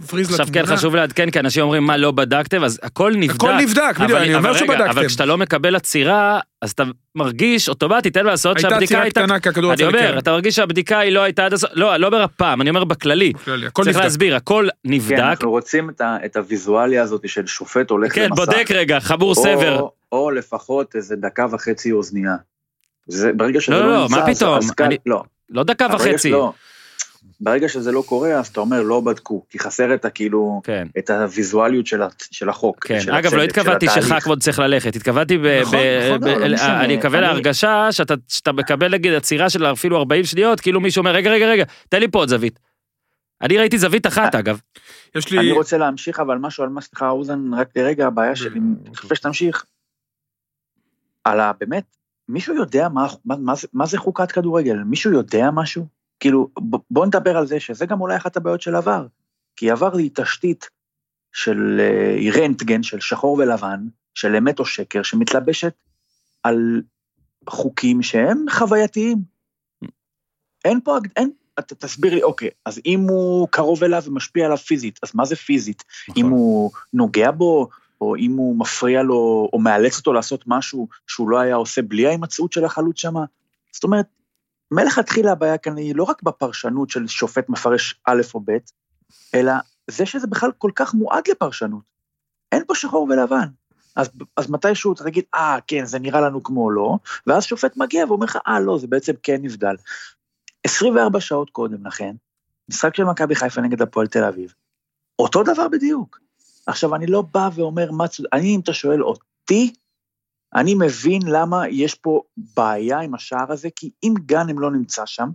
פריז 0.06 0.26
לתמונה? 0.30 0.42
עכשיו 0.42 0.46
כן 0.52 0.76
חשוב 0.76 0.96
לעדכן, 0.96 1.30
כי 1.30 1.40
אנשים 1.40 1.62
אומרים 1.62 1.82
מה 1.86 1.96
לא 1.96 2.10
בדקתם, 2.10 2.64
אז 2.64 2.80
הכל 2.82 3.12
נבדק. 3.16 3.34
הכל 3.34 3.52
נבדק, 3.56 3.82
בדיוק, 3.94 4.10
אבל- 4.10 4.22
אני 4.22 4.34
אומר 4.34 4.54
שבדקתם. 4.56 4.90
אבל 4.90 5.06
כשאתה 5.08 5.24
לא 5.24 5.38
מקבל 5.38 5.76
עצירה, 5.76 6.40
אז 6.62 6.70
אתה 6.70 6.82
מרגיש 7.14 7.68
אוטומטית, 7.68 8.16
אין 8.16 8.24
מה 8.24 8.30
לעשות 8.30 8.56
הייתה 8.56 8.68
שהבדיקה 8.70 8.84
עצירה 8.84 9.02
הייתה... 9.02 9.22
קטנה 9.22 9.40
כי 9.40 9.48
הכדור 9.48 9.72
אני 9.72 9.84
אומר. 9.84 10.18
אתה 10.18 10.30
מרגיש 10.32 10.56
שהבדיקה 10.56 10.98
היא 10.98 11.12
לא 11.12 11.20
הייתה 11.20 11.44
עד 11.46 11.52
הסוף, 11.52 11.70
לא, 11.74 11.96
לא 11.96 12.10
ברפ"ם, 12.10 12.58
אני 12.60 12.70
אומר 12.70 12.84
בכללי. 12.84 13.32
בכללי, 13.32 13.66
הכל 13.66 13.82
צריך 13.82 13.96
נבדק. 13.96 14.04
להסביר, 14.04 14.36
הכל 14.36 14.66
כן, 14.84 14.90
נבדק. 14.92 15.18
אנחנו 15.18 15.50
רוצים 15.50 15.90
את 16.24 16.36
הוויזואליה 16.36 17.02
הזאת 17.02 17.28
של 17.28 17.46
שופט 17.46 17.90
הולך 17.90 18.14
כן, 18.14 18.22
למסע. 18.30 18.34
בודק 18.44 18.70
רגע, 18.70 19.00
חבור 19.00 19.30
או- 19.30 19.34
סבר. 19.34 19.86
או 20.12 20.30
לפחות 20.30 20.96
איזה 20.96 21.16
דקה 21.16 21.46
וחצי 21.52 21.92
אוזנייה. 21.92 22.34
זה, 23.06 23.30
ברגע 23.36 23.60
שזה 23.60 23.72
לא, 23.72 23.80
לא, 23.80 23.92
לא, 23.92 24.06
מה 24.10 24.26
פתאום? 24.34 24.58
לא. 25.06 25.22
לא 25.50 25.62
דקה 25.64 25.86
וחצי. 25.94 26.28
שלא- 26.28 26.52
ברגע 27.40 27.68
שזה 27.68 27.92
לא 27.92 28.04
קורה, 28.06 28.32
אז 28.38 28.46
אתה 28.46 28.60
אומר, 28.60 28.82
לא 28.82 29.00
בדקו, 29.00 29.44
כי 29.50 29.58
חסר 29.58 29.94
את 29.94 30.04
הכאילו, 30.04 30.60
כן. 30.64 30.88
את 30.98 31.10
הוויזואליות 31.10 31.86
של, 31.86 32.00
של 32.18 32.48
החוק. 32.48 32.86
כן, 32.86 33.00
של 33.00 33.12
אגב, 33.14 33.34
לא 33.34 33.42
הצדק, 33.42 33.54
של 33.54 33.60
התכוונתי. 33.60 33.86
שחק 33.88 34.26
עוד 34.26 34.40
צריך 34.42 34.58
ללכת, 34.58 34.96
התכוונתי 34.96 35.38
ב... 35.38 35.46
נכון, 35.62 35.78
ב- 35.78 36.06
נכון, 36.08 36.20
ב- 36.20 36.26
לא, 36.26 36.46
לא 36.46 36.54
משנה. 36.54 36.84
אני 36.84 36.96
מקבל 36.96 37.18
אני- 37.18 37.26
להרגשה 37.26 37.88
שאתה 37.90 38.14
שאתה 38.28 38.52
מקבל 38.52 38.92
נגיד 38.92 39.12
עצירה 39.12 39.50
של 39.50 39.66
אפילו 39.66 39.96
40 39.96 40.24
שניות, 40.24 40.60
כאילו 40.60 40.80
מישהו 40.80 41.00
אומר, 41.00 41.10
רגע, 41.10 41.30
רגע, 41.30 41.46
רגע, 41.46 41.64
תן 41.88 42.00
לי 42.00 42.08
פה 42.08 42.18
עוד 42.18 42.28
זווית. 42.28 42.58
אני 43.42 43.58
ראיתי 43.58 43.78
זווית 43.78 44.06
אחת, 44.06 44.34
אה, 44.34 44.40
אגב. 44.40 44.60
יש 45.14 45.30
לי... 45.30 45.38
אני 45.38 45.52
רוצה 45.52 45.78
להמשיך 45.78 46.20
אבל 46.20 46.38
משהו 46.38 46.64
על 46.64 46.70
מה 46.70 46.80
סליחה 46.80 47.08
אוזן 47.10 47.54
רק 47.54 47.68
לרגע 47.76 48.06
הבעיה 48.06 48.36
שלי 48.36 48.60
לפני 48.92 49.16
שתמשיך. 49.16 49.64
על 51.24 51.40
ה... 51.40 51.52
באמת 51.60 51.84
מישהו 52.28 52.54
יודע 52.54 52.88
מה, 52.88 53.06
מה, 53.24 53.36
מה, 53.36 53.54
זה, 53.54 53.68
מה 53.72 53.86
זה 53.86 53.98
חוקת 53.98 54.32
כדורגל 54.32 54.76
מישהו 54.76 55.12
יודע 55.12 55.50
משהו 55.50 55.86
כאילו 56.20 56.48
בוא 56.90 57.06
נדבר 57.06 57.36
על 57.36 57.46
זה 57.46 57.60
שזה 57.60 57.86
גם 57.86 58.00
אולי 58.00 58.16
אחת 58.16 58.36
הבעיות 58.36 58.60
של 58.60 58.74
עבר 58.74 59.06
כי 59.56 59.70
עבר 59.70 59.96
היא 59.96 60.10
תשתית 60.14 60.68
של 61.32 61.80
אה, 61.80 62.14
היא 62.14 62.32
רנטגן 62.32 62.82
של 62.82 63.00
שחור 63.00 63.38
ולבן 63.38 63.86
של 64.14 64.36
אמת 64.36 64.58
או 64.58 64.64
שקר 64.64 65.02
שמתלבשת 65.02 65.74
על 66.42 66.82
חוקים 67.48 68.02
שהם 68.02 68.44
חווייתיים. 68.50 69.18
אין 70.64 70.80
פה 70.84 70.98
אין 71.16 71.30
אתה 71.58 71.74
תסביר 71.74 72.14
לי 72.14 72.22
אוקיי 72.22 72.50
אז 72.64 72.80
אם 72.86 73.00
הוא 73.00 73.48
קרוב 73.50 73.84
אליו 73.84 74.02
ומשפיע 74.06 74.44
עליו 74.46 74.56
פיזית 74.56 74.98
אז 75.02 75.10
מה 75.14 75.24
זה 75.24 75.36
פיזית 75.36 75.84
נכון. 76.08 76.24
אם 76.24 76.30
הוא 76.30 76.70
נוגע 76.92 77.30
בו, 77.30 77.68
או 78.00 78.16
אם 78.16 78.32
הוא 78.36 78.58
מפריע 78.58 79.02
לו, 79.02 79.48
או 79.52 79.58
מאלץ 79.58 79.98
אותו 79.98 80.12
לעשות 80.12 80.44
משהו 80.46 80.88
שהוא 81.06 81.28
לא 81.28 81.38
היה 81.38 81.54
עושה 81.54 81.82
בלי 81.82 82.06
ההימצאות 82.06 82.52
של 82.52 82.64
החלוץ 82.64 83.00
שמה. 83.00 83.24
זאת 83.72 83.84
אומרת, 83.84 84.06
מלכתחילה 84.70 85.32
הבעיה 85.32 85.58
כאן 85.58 85.76
היא 85.76 85.94
לא 85.96 86.02
רק 86.04 86.22
בפרשנות 86.22 86.90
של 86.90 87.06
שופט 87.06 87.48
מפרש 87.48 88.00
א' 88.04 88.22
או 88.34 88.40
ב', 88.44 88.56
אלא 89.34 89.52
זה 89.90 90.06
שזה 90.06 90.26
בכלל 90.26 90.50
כל 90.58 90.70
כך 90.74 90.94
מועד 90.94 91.28
לפרשנות. 91.28 91.82
אין 92.52 92.62
פה 92.66 92.74
שחור 92.74 93.08
ולבן. 93.10 93.48
אז, 93.96 94.10
אז 94.36 94.50
מתישהו 94.50 94.92
אתה 94.92 95.04
תגיד, 95.04 95.24
אה, 95.34 95.58
כן, 95.66 95.84
זה 95.84 95.98
נראה 95.98 96.20
לנו 96.20 96.42
כמו 96.42 96.70
לא, 96.70 96.96
ואז 97.26 97.44
שופט 97.44 97.76
מגיע 97.76 98.04
ואומר 98.08 98.24
לך, 98.24 98.38
אה, 98.46 98.60
לא, 98.60 98.78
זה 98.78 98.86
בעצם 98.86 99.12
כן 99.22 99.42
נבדל. 99.42 99.74
24 100.64 101.20
שעות 101.20 101.50
קודם 101.50 101.86
לכן, 101.86 102.14
משחק 102.68 102.96
של 102.96 103.04
מכבי 103.04 103.34
חיפה 103.34 103.60
נגד 103.60 103.82
הפועל 103.82 104.06
תל 104.06 104.24
אביב, 104.24 104.54
אותו 105.18 105.42
דבר 105.42 105.68
בדיוק. 105.68 106.20
עכשיו, 106.66 106.94
אני 106.94 107.06
לא 107.06 107.22
בא 107.22 107.48
ואומר 107.54 107.90
מה 107.90 108.08
צודק, 108.08 108.28
אני, 108.32 108.54
אם 108.54 108.60
אתה 108.60 108.72
שואל 108.72 109.02
אותי, 109.02 109.72
אני 110.56 110.74
מבין 110.74 111.22
למה 111.26 111.68
יש 111.68 111.94
פה 111.94 112.22
בעיה 112.36 113.00
עם 113.00 113.14
השער 113.14 113.52
הזה, 113.52 113.68
כי 113.76 113.90
אם 114.02 114.14
גאנם 114.26 114.58
לא 114.58 114.70
נמצא 114.70 115.06
שם, 115.06 115.28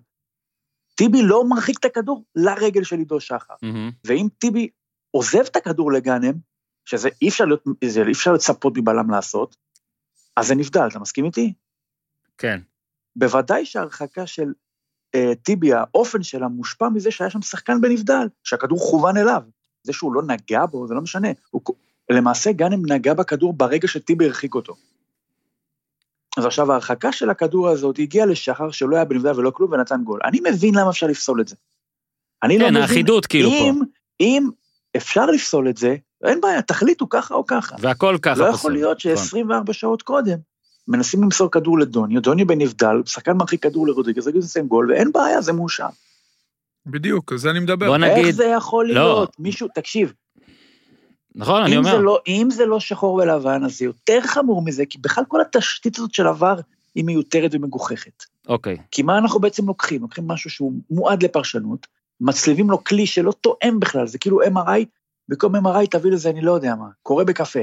טיבי 0.96 1.22
לא 1.22 1.44
מרחיק 1.50 1.80
את 1.80 1.86
הכדור 1.86 2.25
לרגל 2.36 2.84
של 2.84 2.98
עידו 2.98 3.20
שחר. 3.20 3.54
מהמם. 3.62 3.92
ואם 4.06 4.28
טיבי 4.38 4.70
עוזב 5.12 5.40
את 5.51 5.56
הכדור 5.56 5.92
לגאנם, 5.92 6.34
שזה 6.86 7.10
אי 7.22 7.30
אפשר, 7.30 7.46
להיות, 7.46 7.63
זה 7.86 8.01
אי 8.08 8.12
אפשר 8.12 8.34
לצפות 8.34 8.74
מבלם 8.78 9.10
לעשות, 9.10 9.56
אז 10.38 10.48
זה 10.48 10.56
נבדל, 10.56 10.88
אתה 10.88 11.00
מסכים 11.00 11.25
איתי? 11.25 11.54
כן. 12.38 12.60
בוודאי 13.16 13.66
שההרחקה 13.66 14.28
של 14.28 14.54
אה, 15.16 15.36
טיבי, 15.36 15.74
האופן 15.74 16.24
שלה 16.24 16.48
מושפע 16.48 16.90
מזה 16.90 17.12
שהיה 17.12 17.30
שם 17.30 17.42
שחקן 17.42 17.82
בנבדל, 17.82 18.28
שהכדור 18.44 18.80
כוון 18.92 19.18
אליו. 19.18 19.42
זה 19.84 19.94
שהוא 19.94 20.13
לא 20.13 20.22
נגע 20.24 20.66
בו, 20.66 20.88
זה 20.88 20.94
לא 20.94 21.01
משנה. 21.01 21.28
הוא, 21.50 21.62
למעשה 22.12 22.51
גאנם 22.51 22.92
נגע 22.92 23.13
בכדור 23.13 23.54
ברגע 23.54 23.88
שטיבי 23.88 24.25
הרחיק 24.25 24.56
אותו. 24.56 24.75
אז 26.38 26.46
עכשיו 26.46 26.72
ההרחקה 26.72 27.12
של 27.12 27.30
הכדור 27.30 27.70
הזאת 27.70 28.00
הגיעה 28.00 28.26
לשחר 28.26 28.72
שלא 28.72 28.96
היה 28.96 29.06
בנבדל 29.06 29.40
ולא 29.40 29.52
כלום 29.52 29.72
ונתן 29.72 30.04
גול. 30.04 30.20
אני 30.26 30.40
מבין 30.50 30.76
למה 30.76 30.90
אפשר 30.90 31.08
לפסול 31.08 31.42
את 31.42 31.48
זה. 31.48 31.56
אני 32.44 32.58
לא 32.58 32.66
כן, 32.66 32.72
מבין, 32.72 32.82
האחידות 32.82 33.26
כאילו 33.26 33.50
פה. 33.50 33.56
אם, 33.56 33.82
אם 34.20 34.50
אפשר 34.98 35.26
לפסול 35.26 35.70
את 35.70 35.78
זה, 35.78 35.96
אין 36.24 36.42
בעיה, 36.42 36.62
תחליטו 36.62 37.10
ככה 37.10 37.34
או 37.34 37.46
ככה. 37.46 37.76
והכל 37.80 38.18
ככה 38.22 38.40
לא 38.40 38.46
פסול. 38.46 38.56
יכול 38.56 38.74
להיות 38.74 39.06
נכון. 39.06 39.26
ש-24 39.26 39.74
שעות 39.74 40.02
קודם, 40.02 40.38
מנסים 40.88 41.24
למסור 41.24 41.52
כדור 41.52 41.80
לדוניו, 41.80 42.22
דוניו 42.22 42.48
בנבדל, 42.48 42.96
שחקן 43.06 43.32
מרחיק 43.38 43.64
כדור 43.64 43.88
לרודריגז, 43.88 44.26
רודריגז 44.28 44.46
עושה 44.46 44.62
גול, 44.62 44.92
ואין 44.92 45.12
בעיה, 45.12 45.42
זה 45.42 45.54
מאושר. 45.54 45.88
בדיוק, 46.86 47.32
על 47.32 47.38
זה 47.38 47.50
אני 47.50 47.60
מדבר. 47.60 47.88
בוא 47.88 47.98
נגיד, 47.98 48.26
איך 48.26 48.36
זה 48.36 48.46
יכול 48.46 48.88
לא. 48.88 48.94
להיות? 48.94 49.36
מישהו, 49.40 49.68
תקשיב, 49.76 50.14
נכון, 51.36 51.64
אני 51.64 51.78
אם 51.78 51.84
זה, 51.84 51.92
אומר, 51.92 52.02
לא, 52.02 52.20
אם 52.28 52.48
זה 52.52 52.66
לא 52.66 52.80
שחור 52.80 53.14
ולבן, 53.14 53.64
אז 53.64 53.78
זה 53.78 53.86
יותר 53.86 54.20
חמור 54.22 54.62
מזה, 54.62 54.86
כי 54.86 54.98
בכלל 54.98 55.24
כל 55.28 55.42
התשתית 55.42 55.98
הזאת 55.98 56.14
של 56.14 56.28
עבר 56.28 56.60
היא 56.96 57.06
מיותרת 57.06 57.52
ומגוחכת. 57.54 58.24
אוקיי, 58.48 58.78
כי 58.92 59.02
מה 59.04 59.18
אנחנו 59.18 59.40
בעצם 59.40 59.68
לוקחים? 59.68 60.02
לוקחים 60.02 60.28
משהו 60.28 60.50
שהוא 60.50 60.74
מועד 60.90 61.24
לפרשנות, 61.24 61.88
מצליבים 62.22 62.70
לו 62.70 62.84
כלי 62.84 63.06
שלא 63.06 63.32
תואם 63.32 63.80
בכלל, 63.80 64.08
זה 64.08 64.18
כאילו 64.18 64.42
MRI, 64.42 64.86
במקום 65.30 65.56
MRI 65.56 65.88
תביא 65.90 66.12
לזה, 66.12 66.30
אני 66.30 66.42
לא 66.42 66.52
יודע 66.52 66.76
מה, 66.76 66.88
קורא 67.04 67.24
בקפה. 67.24 67.60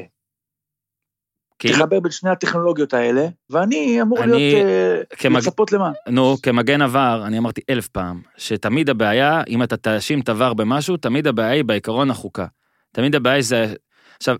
כאילו, 1.58 1.74
תחבר 1.74 2.00
בין 2.00 2.12
שני 2.12 2.30
הטכנולוגיות 2.30 2.94
האלה, 2.94 3.26
ואני 3.50 4.02
אמור 4.02 4.18
אני 4.24 4.32
להיות, 4.32 4.66
אה, 4.66 5.00
כמג- 5.16 5.36
לצפות 5.36 5.72
למה? 5.72 5.90
נו, 6.08 6.36
כמגן 6.42 6.82
עבר, 6.82 7.22
אני 7.26 7.38
אמרתי 7.38 7.60
אלף 7.70 7.88
פעם, 7.88 8.22
שתמיד 8.36 8.90
הבעיה, 8.90 9.42
אם 9.48 9.62
אתה 9.62 9.76
תאשים 9.76 10.20
את 10.20 10.28
עבר 10.28 10.54
במשהו, 10.54 10.96
תמיד 10.96 11.26
הבעיה 11.26 11.50
היא 11.50 11.64
בעיקרון 11.64 12.10
החוקה. 12.10 12.46
תמיד 12.92 13.14
הבעיה 13.14 13.42
זה... 13.42 13.74
עכשיו, 14.16 14.36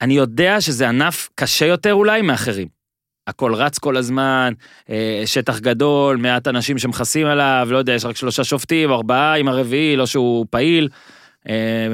אני 0.00 0.14
יודע 0.14 0.60
שזה 0.60 0.88
ענף 0.88 1.28
קשה 1.34 1.66
יותר 1.66 1.94
אולי 1.94 2.22
מאחרים. 2.22 2.68
הכל 3.26 3.54
רץ 3.54 3.78
כל 3.78 3.96
הזמן, 3.96 4.52
אה, 4.90 5.22
שטח 5.26 5.58
גדול, 5.58 6.16
מעט 6.16 6.48
אנשים 6.48 6.78
שמכסים 6.78 7.26
עליו, 7.26 7.68
לא 7.70 7.78
יודע, 7.78 7.92
יש 7.92 8.04
רק 8.04 8.16
שלושה 8.16 8.44
שופטים, 8.44 8.92
ארבעה 8.92 9.34
עם 9.34 9.48
הרביעי, 9.48 9.96
לא 9.96 10.06
שהוא 10.06 10.46
פעיל. 10.50 10.88
אה, 11.48 11.88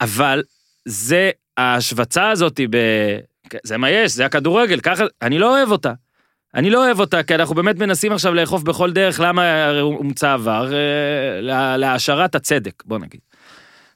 אבל 0.00 0.42
זה, 0.84 1.30
ההשווצה 1.56 2.30
הזאת, 2.30 2.60
ב... 2.70 2.76
זה 3.64 3.76
מה 3.76 3.90
יש, 3.90 4.12
זה 4.12 4.26
הכדורגל, 4.26 4.80
ככה, 4.80 5.04
אני 5.22 5.38
לא 5.38 5.56
אוהב 5.58 5.70
אותה. 5.70 5.92
אני 6.54 6.70
לא 6.70 6.86
אוהב 6.86 7.00
אותה, 7.00 7.22
כי 7.22 7.34
אנחנו 7.34 7.54
באמת 7.54 7.76
מנסים 7.78 8.12
עכשיו 8.12 8.34
לאכוף 8.34 8.62
בכל 8.62 8.92
דרך 8.92 9.20
למה 9.20 9.70
הומצא 9.80 10.32
עבר, 10.32 10.72
אה, 10.72 11.40
לה- 11.40 11.76
להעשרת 11.76 12.34
הצדק, 12.34 12.82
בוא 12.86 12.98
נגיד. 12.98 13.20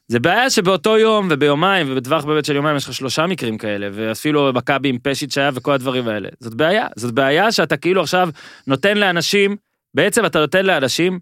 זה 0.07 0.19
בעיה 0.19 0.49
שבאותו 0.49 0.97
יום 0.97 1.27
וביומיים, 1.31 1.87
ובטווח 1.89 2.25
באמת 2.25 2.45
של 2.45 2.55
יומיים 2.55 2.77
יש 2.77 2.85
לך 2.85 2.93
שלושה 2.93 3.27
מקרים 3.27 3.57
כאלה, 3.57 3.89
ואפילו 3.93 4.53
מכבי 4.53 4.89
עם 4.89 4.97
פשיט 5.03 5.31
שהיה 5.31 5.49
וכל 5.53 5.71
הדברים 5.71 6.07
האלה. 6.07 6.29
זאת 6.39 6.53
בעיה, 6.53 6.87
זאת 6.95 7.13
בעיה 7.13 7.51
שאתה 7.51 7.77
כאילו 7.77 8.01
עכשיו 8.01 8.29
נותן 8.67 8.97
לאנשים, 8.97 9.55
בעצם 9.93 10.25
אתה 10.25 10.39
נותן 10.39 10.65
לאנשים 10.65 11.19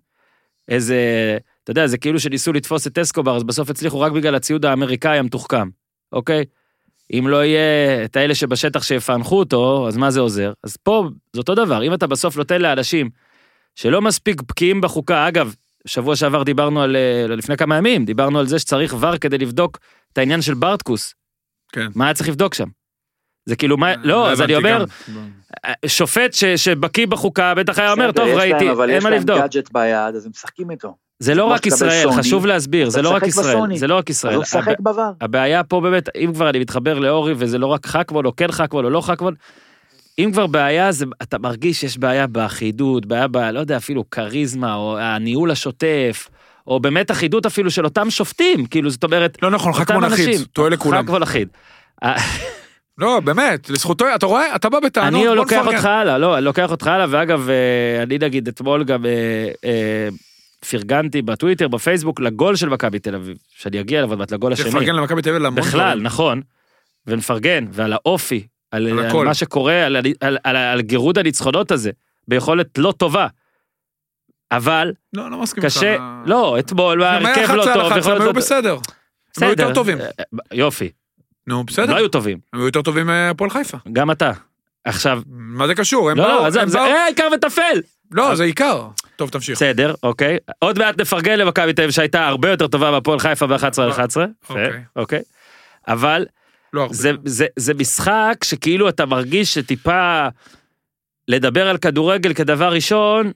איזה, 0.69 0.97
אתה 1.63 1.71
יודע, 1.71 1.87
זה 1.87 1.97
כאילו 1.97 2.19
שניסו 2.19 2.53
לתפוס 2.53 2.87
את 2.87 2.97
אסקובר, 2.97 3.35
אז 3.35 3.43
בסוף 3.43 3.69
הצליחו 3.69 3.99
רק 3.99 4.11
בגלל 4.11 4.35
הציוד 4.35 4.65
האמריקאי 4.65 5.17
המתוחכם, 5.17 5.69
אוקיי? 6.11 6.45
אם 7.13 7.27
לא 7.27 7.45
יהיה 7.45 8.05
את 8.05 8.15
האלה 8.15 8.35
שבשטח 8.35 8.83
שיפענחו 8.83 9.39
אותו, 9.39 9.87
אז 9.87 9.97
מה 9.97 10.11
זה 10.11 10.19
עוזר? 10.19 10.53
אז 10.63 10.77
פה 10.77 11.09
זה 11.33 11.39
אותו 11.39 11.55
דבר, 11.55 11.83
אם 11.83 11.93
אתה 11.93 12.07
בסוף 12.07 12.37
נותן 12.37 12.61
לאנשים 12.61 13.09
שלא 13.75 14.01
מספיק 14.01 14.41
בקיאים 14.41 14.81
בחוקה, 14.81 15.27
אגב, 15.27 15.55
שבוע 15.87 16.15
שעבר 16.15 16.43
דיברנו 16.43 16.81
על, 16.81 16.95
אה, 16.95 17.35
לפני 17.35 17.57
כמה 17.57 17.77
ימים, 17.77 18.05
דיברנו 18.05 18.39
על 18.39 18.47
זה 18.47 18.59
שצריך 18.59 18.95
ור 18.99 19.17
כדי 19.17 19.37
לבדוק 19.37 19.77
את 20.13 20.17
העניין 20.17 20.41
של 20.41 20.53
ברטקוס. 20.53 21.13
כן. 21.71 21.87
מה 21.95 22.05
היה 22.05 22.13
צריך 22.13 22.29
לבדוק 22.29 22.53
שם? 22.53 22.67
זה 23.45 23.55
כאילו, 23.55 23.77
מה, 23.77 23.93
לא, 24.03 24.31
אז 24.31 24.41
אני 24.41 24.55
אומר. 24.55 24.85
אה, 25.65 25.73
שופט 25.85 26.33
ש- 26.33 26.43
שבקיא 26.45 27.07
בחוקה 27.07 27.53
בטח 27.55 27.79
היה 27.79 27.91
אומר, 27.91 28.11
טוב, 28.11 28.27
יש 28.27 28.37
ראיתי, 28.37 28.65
להם, 28.65 28.73
אבל 28.73 28.89
אין 28.89 28.97
יש 28.97 29.03
מה 29.03 29.09
להם 29.09 29.19
לבדוק. 29.19 29.37
גאדג'ט 29.37 29.69
ביד, 29.71 30.15
אז 30.15 30.25
הם 30.25 30.31
משחקים 30.31 30.71
איתו. 30.71 30.95
זה 31.19 31.35
לא 31.35 31.45
רק 31.45 31.65
ישראל, 31.65 32.11
חשוב 32.11 32.45
להסביר, 32.45 32.89
זה 32.89 33.01
לא 33.01 33.09
רק 33.09 33.23
ישראל. 33.27 33.77
זה 33.77 33.87
לא 33.87 33.97
רק 33.97 34.09
אז 34.09 34.15
ישראל. 34.15 34.35
הוא 34.35 34.41
משחק 34.41 34.79
בעבר. 34.79 35.11
הבעיה 35.21 35.63
פה 35.63 35.81
באמת, 35.81 36.09
אם 36.15 36.31
כבר 36.33 36.49
אני 36.49 36.59
מתחבר 36.59 36.99
לאורי 36.99 37.33
וזה 37.37 37.57
לא 37.57 37.67
רק 37.67 37.85
חכבון 37.85 38.25
או 38.25 38.35
כן 38.35 38.51
חכבון 38.51 38.85
או 38.85 38.89
לא 38.89 39.01
חכבון, 39.01 39.33
אם 40.19 40.29
כבר 40.33 40.47
בעיה 40.47 40.91
זה, 40.91 41.05
אתה 41.21 41.39
מרגיש 41.39 41.81
שיש 41.81 41.97
בעיה 41.97 42.27
באחידות, 42.27 43.05
בעיה 43.05 43.27
ב... 43.27 43.37
לא 43.37 43.59
יודע, 43.59 43.77
אפילו 43.77 44.09
כריזמה 44.09 44.75
או 44.75 44.97
הניהול 44.97 45.51
השוטף, 45.51 46.29
או 46.67 46.79
באמת 46.79 47.11
אחידות 47.11 47.45
אפילו 47.45 47.71
של 47.71 47.85
אותם 47.85 48.09
שופטים, 48.09 48.65
כאילו 48.65 48.89
זאת 48.89 49.03
אומרת, 49.03 49.37
לא 49.41 49.51
נכון, 49.51 49.73
חכמון 49.73 50.03
אחיד. 50.03 50.41
טועה 50.53 50.69
לכולם. 50.69 51.03
חכבון 51.03 51.23
אחיד. 51.23 51.47
לא, 52.97 53.19
באמת, 53.19 53.69
לזכותו, 53.69 54.05
אתה 54.15 54.25
רואה? 54.25 54.55
אתה 54.55 54.69
בא 54.69 54.79
בטענות, 54.79 55.27
אני 55.27 55.35
לוקח. 55.35 55.67
אותך 55.67 55.85
הלאה, 55.85 56.17
לא, 56.17 56.37
אני 56.37 56.45
לוקח 56.45 56.71
אותך 56.71 56.87
הלאה, 56.87 57.05
ואגב, 57.09 57.49
אה, 57.49 58.03
אני 58.03 58.17
נגיד 58.17 58.47
אתמול 58.47 58.83
גם 58.83 59.05
אה, 59.05 59.47
אה, 59.65 60.09
פרגנתי 60.69 61.21
בטוויטר, 61.21 61.67
בפייסבוק, 61.67 62.19
לגול 62.19 62.55
של 62.55 62.69
מכבי 62.69 62.99
תל 62.99 63.15
אביב, 63.15 63.37
שאני 63.49 63.79
אגיע 63.79 63.99
אליו 63.99 64.09
עוד 64.09 64.19
מעט 64.19 64.31
לגול 64.31 64.53
השני. 64.53 64.69
תפרגן 64.69 64.95
למכבי 64.95 65.21
תל 65.21 65.29
אביב 65.29 65.41
להמון 65.41 65.61
בכלל. 65.61 65.99
נכון. 66.01 66.41
ונפרגן, 67.07 67.65
ועל 67.71 67.93
האופי, 67.93 68.47
על, 68.73 68.87
על 68.99 68.99
על. 68.99 69.25
מה 69.25 69.33
שקורה, 69.33 69.85
על, 69.85 69.95
על, 70.21 70.37
על, 70.43 70.55
על 70.57 70.81
גירוד 70.81 71.17
הניצחונות 71.17 71.71
הזה, 71.71 71.91
ביכולת 72.27 72.77
לא 72.77 72.93
טובה. 72.97 73.27
אבל 74.51 74.91
לא, 75.13 75.31
לא 75.31 75.37
מסכים. 75.37 75.63
קשה, 75.63 75.97
לא, 76.25 76.59
אתמול, 76.59 77.03
ההרכב 77.03 77.41
11 77.41 77.55
לא 77.55 77.63
על 77.63 77.79
טוב, 77.79 77.87
11, 77.91 78.13
הם 78.15 78.21
היו 78.21 78.27
לא- 78.27 78.31
בסדר. 78.33 78.73
הם 79.37 79.43
היו 79.43 79.49
יותר 79.49 79.73
טובים. 79.73 80.01
אה, 80.01 80.07
יופי, 80.53 80.91
נו, 81.47 81.63
בסדר. 81.63 81.91
לא 81.93 81.97
היו 81.97 82.07
טובים, 82.07 82.39
הם 82.53 82.59
היו 82.59 82.65
יותר 82.65 82.81
טובים 82.81 83.07
מהפועל 83.07 83.49
חיפה. 83.49 83.77
גם 83.93 84.11
אתה. 84.11 84.31
עכשיו, 84.85 85.21
מה 85.27 85.67
זה 85.67 85.75
קשור? 85.75 86.11
הם 86.11 86.17
לא, 86.17 86.23
באו, 86.23 86.39
לא, 86.39 86.45
הם 86.61 86.67
זה 86.69 86.77
באו- 86.77 86.85
אה, 86.85 87.05
עיקר 87.05 87.27
וטפל. 87.33 87.81
לא, 88.11 88.35
זה 88.35 88.43
עיקר. 88.43 88.87
טוב, 89.15 89.29
תמשיך. 89.29 89.55
בסדר, 89.55 89.93
אוקיי. 90.03 90.37
עוד 90.59 90.79
מעט 90.79 91.01
נפרגן 91.01 91.39
למכבי 91.39 91.73
תל 91.73 91.81
אביב 91.81 91.91
שהייתה 91.93 92.27
הרבה 92.27 92.49
יותר 92.49 92.67
טובה 92.67 92.91
בהפועל 92.91 93.19
חיפה 93.19 93.47
ב-11 93.47 93.81
על 93.81 93.89
11. 93.91 94.25
אוקיי. 94.49 94.83
אוקיי. 94.95 95.21
אבל 95.87 96.25
לא 96.73 96.81
הרבה. 96.81 96.93
זה, 96.93 97.11
זה, 97.25 97.45
זה 97.55 97.73
משחק 97.73 98.35
שכאילו 98.43 98.89
אתה 98.89 99.05
מרגיש 99.05 99.53
שטיפה 99.53 100.27
לדבר 101.27 101.67
על 101.67 101.77
כדורגל 101.77 102.33
כדבר 102.33 102.73
ראשון, 102.73 103.31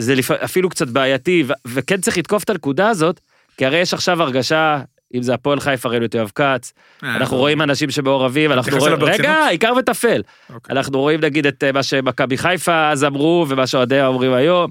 זה 0.00 0.14
לפ... 0.14 0.30
אפילו 0.30 0.68
קצת 0.68 0.88
בעייתי, 0.88 1.44
ו... 1.46 1.52
וכן 1.66 2.00
צריך 2.00 2.18
לתקוף 2.18 2.44
את 2.44 2.50
הנקודה 2.50 2.88
הזאת, 2.88 3.20
כי 3.56 3.66
הרי 3.66 3.78
יש 3.78 3.94
עכשיו 3.94 4.22
הרגשה, 4.22 4.80
אם 5.14 5.22
זה 5.22 5.34
הפועל 5.34 5.60
חיפה, 5.60 5.88
ראינו 5.88 6.04
את 6.04 6.14
יואב 6.14 6.30
כץ, 6.34 6.72
אה, 7.04 7.16
אנחנו 7.16 7.36
רואים 7.36 7.62
אנשים 7.62 7.90
שמעורבים, 7.90 8.52
אנחנו 8.52 8.78
רואים? 8.78 9.02
רגע, 9.02 9.46
עיקר 9.46 9.72
וטפל. 9.78 10.22
אוקיי. 10.54 10.76
אנחנו 10.76 11.00
רואים 11.00 11.20
נגיד 11.20 11.46
את 11.46 11.64
אה, 11.64 11.72
מה 11.72 11.82
שמכבי 11.82 12.38
חיפה 12.38 12.90
אז 12.90 13.04
אמרו, 13.04 13.46
ומה 13.48 13.66
שאוהדיה 13.66 14.06
אומרים 14.06 14.32
היום. 14.32 14.70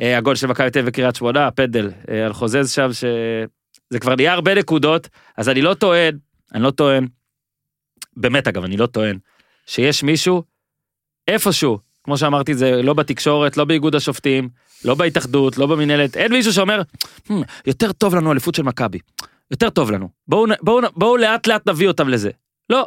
אה, 0.00 0.18
הגול 0.18 0.34
של 0.34 0.46
מכבי 0.46 0.70
תל 0.70 0.78
אביב 0.78 0.88
וקריית 0.88 1.16
שמונה, 1.16 1.46
הפנדל 1.46 1.90
על 2.26 2.32
חוזז 2.32 2.70
שם, 2.70 2.88
שזה 2.92 3.98
כבר 4.00 4.14
נהיה 4.14 4.32
הרבה 4.32 4.54
נקודות, 4.54 5.08
אז 5.36 5.48
אני 5.48 5.62
לא 5.62 5.74
טוען, 5.74 6.16
אני 6.54 6.62
לא 6.62 6.70
טוען, 6.70 7.06
באמת 8.20 8.48
אגב, 8.48 8.64
אני 8.64 8.76
לא 8.76 8.86
טוען, 8.86 9.18
שיש 9.66 10.02
מישהו, 10.02 10.42
איפשהו, 11.28 11.78
כמו 12.04 12.18
שאמרתי, 12.18 12.54
זה 12.54 12.82
לא 12.82 12.94
בתקשורת, 12.94 13.56
לא 13.56 13.64
באיגוד 13.64 13.94
השופטים, 13.94 14.48
לא 14.84 14.94
בהתאחדות, 14.94 15.58
לא 15.58 15.66
במינהלת, 15.66 16.16
אין 16.16 16.32
מישהו 16.32 16.52
שאומר, 16.52 16.82
"Hmm, 17.28 17.32
יותר 17.66 17.92
טוב 17.92 18.14
לנו 18.14 18.32
אליפות 18.32 18.54
של 18.54 18.62
מכבי, 18.62 18.98
יותר 19.50 19.70
טוב 19.70 19.90
לנו, 19.90 20.08
בואו, 20.28 20.46
נ- 20.46 20.82
בואו 20.92 21.16
לאט 21.16 21.46
לאט 21.46 21.68
נביא 21.68 21.88
אותם 21.88 22.08
לזה. 22.08 22.30
לא, 22.70 22.86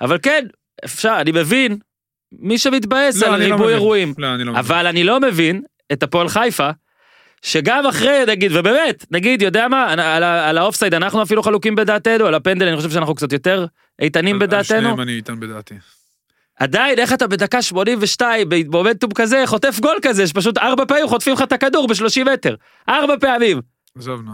אבל 0.00 0.18
כן, 0.22 0.46
אפשר, 0.84 1.16
אני 1.20 1.32
מבין, 1.32 1.78
מי 2.32 2.58
שמתבאס 2.58 3.22
לא, 3.22 3.26
על 3.26 3.40
לא 3.40 3.44
ריבוי 3.44 3.56
מבין. 3.64 3.68
אירועים, 3.74 4.14
לא, 4.18 4.34
אני 4.34 4.44
לא 4.44 4.52
מבין. 4.52 4.64
אבל 4.64 4.86
אני 4.86 5.04
לא 5.04 5.20
מבין 5.20 5.62
את 5.92 6.02
הפועל 6.02 6.28
חיפה, 6.28 6.70
שגם 7.46 7.86
אחרי, 7.86 8.18
נגיד, 8.28 8.52
ובאמת, 8.56 9.04
נגיד, 9.10 9.42
יודע 9.42 9.68
מה, 9.68 9.92
על, 9.92 10.00
על, 10.00 10.22
על 10.22 10.58
האופסייד 10.58 10.94
אנחנו 10.94 11.22
אפילו 11.22 11.42
חלוקים 11.42 11.74
בדעתנו, 11.74 12.26
על 12.26 12.34
הפנדל 12.34 12.66
אני 12.68 12.76
חושב 12.76 12.90
שאנחנו 12.90 13.14
קצת 13.14 13.32
יותר 13.32 13.66
איתנים 14.02 14.36
על- 14.36 14.42
על 14.42 14.46
בדעתנו. 14.48 14.64
שניהם 14.80 15.00
אני 15.00 15.12
איתן 15.12 15.40
בדעתי. 15.40 15.74
עדיין, 16.58 16.98
איך 16.98 17.12
אתה 17.12 17.26
בדקה 17.26 17.62
82, 17.62 18.48
במומנטום 18.48 19.10
כזה, 19.14 19.42
חוטף 19.46 19.80
גול 19.80 19.96
כזה, 20.02 20.26
שפשוט 20.26 20.58
ארבע 20.58 20.84
פעמים 20.88 21.08
חוטפים 21.08 21.32
לך 21.32 21.42
את 21.42 21.52
הכדור 21.52 21.86
ב-30 21.88 22.24
מטר. 22.32 22.54
ארבע 22.88 23.14
פעמים. 23.20 23.60
עזוב, 23.96 24.22
נו. 24.22 24.32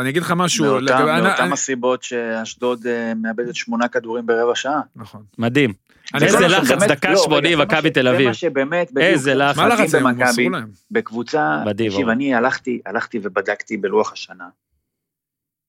אני 0.00 0.08
אגיד 0.10 0.22
לך 0.22 0.32
משהו. 0.36 0.64
מאותם 0.64 1.08
אני- 1.40 1.52
הסיבות 1.52 2.02
שאשדוד 2.02 2.86
אה, 2.86 3.12
מאבדת 3.22 3.54
שמונה 3.54 3.88
כדורים 3.88 4.26
ברבע 4.26 4.54
שעה. 4.54 4.80
נכון. 4.96 5.22
מדהים. 5.38 5.72
איזה 6.22 6.48
לחץ, 6.48 6.82
דקה 6.88 7.08
לא, 7.08 7.14
רגע, 7.14 7.22
80, 7.24 7.50
זה 7.50 7.56
מה 7.56 7.64
מכבי 7.64 7.90
תל 7.90 8.08
אביב. 8.08 8.20
זה 8.20 8.26
מה 8.28 8.34
שבאמת, 8.34 8.90
איזה 9.00 9.34
לחץ. 9.34 9.56
מה 9.58 9.68
לחץ 9.68 9.94
להם. 9.94 10.06
מדהים, 10.20 10.52
בקבוצה, 10.90 11.62
תקשיב. 11.76 12.08
אני 12.08 12.34
הלכתי, 12.34 12.80
הלכתי 12.86 13.18
ובדקתי 13.22 13.76
בלוח 13.76 14.12
השנה, 14.12 14.48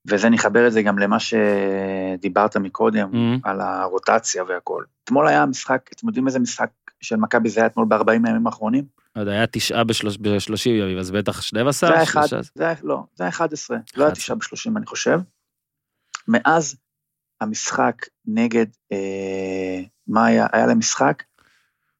וזה 0.08 0.30
נחבר 0.30 0.67
את 0.67 0.71
זה 0.71 0.82
גם 0.82 0.99
למה 0.99 1.17
שדיברת 1.19 2.58
מקודם, 2.58 3.10
Mhm. 3.12 3.39
על 3.43 3.62
הרוטציה 3.62 4.43
והכל. 4.43 4.84
אתמול 5.04 5.27
היה 5.27 5.45
משחק, 5.45 5.89
אתם 5.95 6.08
יודעים 6.08 6.27
איזה 6.27 6.39
משחק 6.39 6.69
של 7.01 7.15
מכבי 7.15 7.49
זה 7.49 7.60
היה 7.60 7.67
אתמול 7.67 7.86
ב-40 7.89 8.08
הימים 8.25 8.47
האחרונים? 8.47 9.00
לא 9.15 9.21
יודע, 9.21 9.32
היה 9.32 9.47
תשעה 9.47 9.84
ב-30 9.84 10.69
ימים, 10.69 10.97
אז 10.97 11.12
בטח 11.12 11.41
12? 11.41 11.89
זה 11.89 11.95
היה 11.95 12.04
אחד? 12.04 12.28
זה 12.56 12.65
היה, 12.65 12.76
לא, 12.84 13.04
זה 13.15 13.24
היה 13.24 13.30
11, 13.30 13.78
לא 13.97 14.04
היה 14.06 14.15
9 14.15 14.36
ב-30 14.36 14.78
אני 14.78 14.86
חושב. 14.86 15.19
מאז 16.28 16.76
המשחק 17.41 18.06
נגד, 18.26 18.65
אה, 18.91 19.82
מה 20.08 20.26
היה? 20.26 20.47
היה 20.52 20.65
להם 20.65 20.80
משחק 20.80 21.24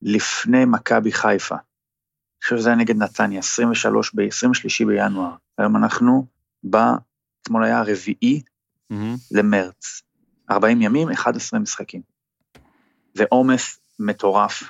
לפני 0.02 0.66
מכבי 0.66 1.12
חיפה. 1.12 1.56
אני 1.56 2.44
חושב 2.44 2.58
שזה 2.58 2.70
היה 2.70 2.78
נגד 2.78 2.96
נתניה, 2.98 3.40
23 3.40 4.12
ב- 4.16 4.20
23 4.20 4.82
בינואר. 4.82 5.36
היום 5.58 5.76
אנחנו 5.76 6.26
ב... 6.70 6.78
אתמול 7.42 7.64
היה 7.64 7.80
הרביעי 7.80 8.42
מהמם. 8.90 9.16
למרץ. 9.32 10.02
40 10.52 10.82
ימים, 10.82 11.12
11 11.12 11.60
משחקים. 11.60 12.02
ועומס 13.16 13.80
מטורף, 14.00 14.64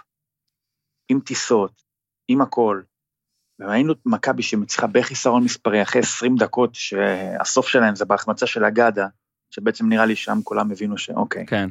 עם 1.10 1.20
טיסות, 1.20 1.82
עם 2.32 2.42
הכל. 2.42 2.82
וראינו 3.60 3.94
את 3.94 3.98
מכבי 4.06 4.44
שמצליחה 4.44 4.88
בחיסרון 4.88 5.44
מספרי 5.44 5.82
אחרי 5.82 6.02
20 6.02 6.36
דקות, 6.36 6.70
שהסוף 6.76 7.68
שלהם 7.68 7.96
זה 7.96 8.06
בהחמצה 8.06 8.48
של 8.48 8.66
אגדה, 8.66 9.08
שבעצם 9.50 9.90
נראה 9.90 10.06
לי 10.06 10.16
שם 10.16 10.40
כולם 10.44 10.72
הבינו 10.72 10.98
שאוקיי. 10.98 11.46
כן. 11.46 11.70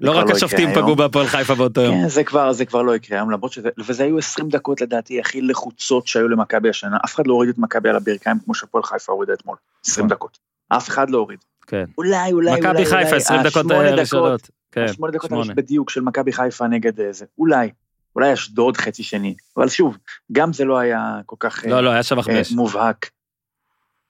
לא 0.00 0.18
רק 0.18 0.24
יקרה 0.24 0.36
השופטים. 0.36 0.70
פגעו 0.74 0.96
בהפועל 0.96 1.26
חיפה 1.26 1.54
באותו 1.54 1.80
יום. 1.80 2.02
כן, 2.02 2.08
זה 2.08 2.24
כבר, 2.24 2.52
זה 2.52 2.64
כבר 2.64 2.82
לא 2.82 2.96
יקרה 2.96 3.18
היום, 3.18 3.30
למרות 3.30 3.52
שזה, 3.52 3.68
וזה 3.86 4.04
היו 4.04 4.18
20 4.18 4.48
דקות 4.48 4.80
לדעתי 4.80 5.20
הכי 5.20 5.42
לחוצות 5.42 6.06
שהיו 6.06 6.28
למכבי 6.28 6.68
השנה, 6.68 6.96
אף 7.04 7.14
אחד 7.14 7.26
לא 7.26 7.32
הוריד 7.32 7.50
את 7.50 7.58
מכבי 7.58 7.88
על 7.88 7.96
הברכיים 7.96 8.38
כמו 8.44 8.54
שהפועל 8.54 8.84
חיפה 8.84 9.12
הורידה 9.12 9.32
אתמול, 9.32 9.56
20 9.86 10.06
נכון. 10.06 10.16
דקות. 10.16 10.38
אף 10.68 10.88
אחד 10.88 11.10
לא 11.10 11.18
הוריד. 11.18 11.38
כן. 11.66 11.84
אולי, 11.98 12.32
אולי, 12.32 12.50
אולי, 12.50 12.60
מכבי 12.60 12.84
חיפה 12.84 12.96
אולי, 12.96 13.16
20 13.16 13.40
דקות 13.42 13.66
השמונה 13.66 13.88
הראשונות. 13.88 14.50
כן, 14.72 14.84
השמונה 14.84 15.12
דקות 15.12 15.28
שמונה. 15.28 15.40
הראשונות 15.40 15.64
בדיוק 15.64 15.90
של 15.90 16.00
מכבי 16.00 16.32
חיפה 16.32 16.66
נגד 16.66 17.00
אה, 17.00 17.12
זה, 17.12 17.24
אולי, 17.38 17.70
אולי 18.16 18.32
אשדוד 18.32 18.76
חצי 18.76 19.02
שני, 19.02 19.34
אבל 19.56 19.68
שוב, 19.68 19.96
גם 20.32 20.52
זה 20.52 20.64
לא 20.64 20.78
היה 20.78 21.20
כל 21.26 21.36
כך 21.40 21.64
אה, 21.64 21.70
לא, 21.70 21.80
לא, 21.80 21.90
היה 21.90 22.02
שבח 22.02 22.28
אה, 22.28 22.34
באש. 22.34 22.52
מובהק. 22.52 23.10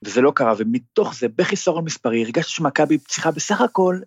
וזה 0.05 0.21
לא 0.21 0.33
קרה, 0.35 0.55
ומתוך 0.59 1.15
זה, 1.15 1.27
בחיסרון 1.37 1.85
מספרי, 1.85 2.25
הרגשתי 2.25 2.53
שמכבי 2.53 2.99
צריכה 2.99 3.31
בסך 3.31 3.61
הכל 3.61 3.99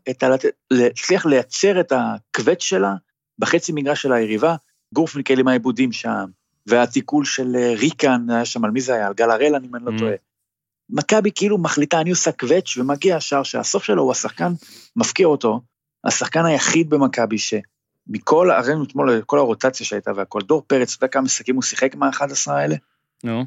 להצליח 0.71 1.25
לייצר 1.25 1.79
את 1.79 1.91
הקווץ' 1.91 2.61
שלה 2.61 2.93
בחצי 3.39 3.71
מגרש 3.71 4.01
של 4.01 4.13
היריבה, 4.13 4.55
גורפניקל 4.93 5.39
עם 5.39 5.47
העיבודים 5.47 5.91
שם, 5.91 6.25
והתיקול 6.67 7.25
של 7.25 7.55
אה, 7.55 7.73
ריקן, 7.79 8.29
היה 8.29 8.45
שם, 8.45 8.65
על 8.65 8.71
מי 8.71 8.81
זה 8.81 8.93
היה? 8.93 9.07
על 9.07 9.13
גל 9.13 9.31
הראל, 9.31 9.55
אם 9.55 9.75
אני 9.75 9.85
לא 9.85 9.91
Mm. 9.91 9.99
טועה. 9.99 10.13
מכבי 10.89 11.31
כאילו 11.35 11.57
מחליטה, 11.57 12.01
אני 12.01 12.09
עושה 12.09 12.31
קווץ' 12.31 12.77
ומגיע 12.77 13.15
השער 13.15 13.43
שהסוף 13.43 13.83
שלו 13.83 14.03
הוא 14.03 14.11
השחקן, 14.11 14.51
מפקיע 14.95 15.27
אותו, 15.27 15.61
השחקן 16.03 16.45
היחיד 16.45 16.89
במכבי 16.89 17.37
שמכל, 18.07 18.49
ראינו 18.65 18.83
אתמול 18.83 19.21
כל 19.25 19.37
הרוטציה 19.37 19.85
שהייתה 19.85 20.11
והכל, 20.15 20.41
דור 20.41 20.63
פרץ, 20.67 20.95
אתה 20.95 21.05
יודע 21.05 21.11
כמה 21.11 21.23
משחקים 21.23 21.55
הוא 21.55 21.63
שיחק 21.63 21.95
מה-11 21.95 22.51
האלה? 22.51 22.75
נו. 23.23 23.45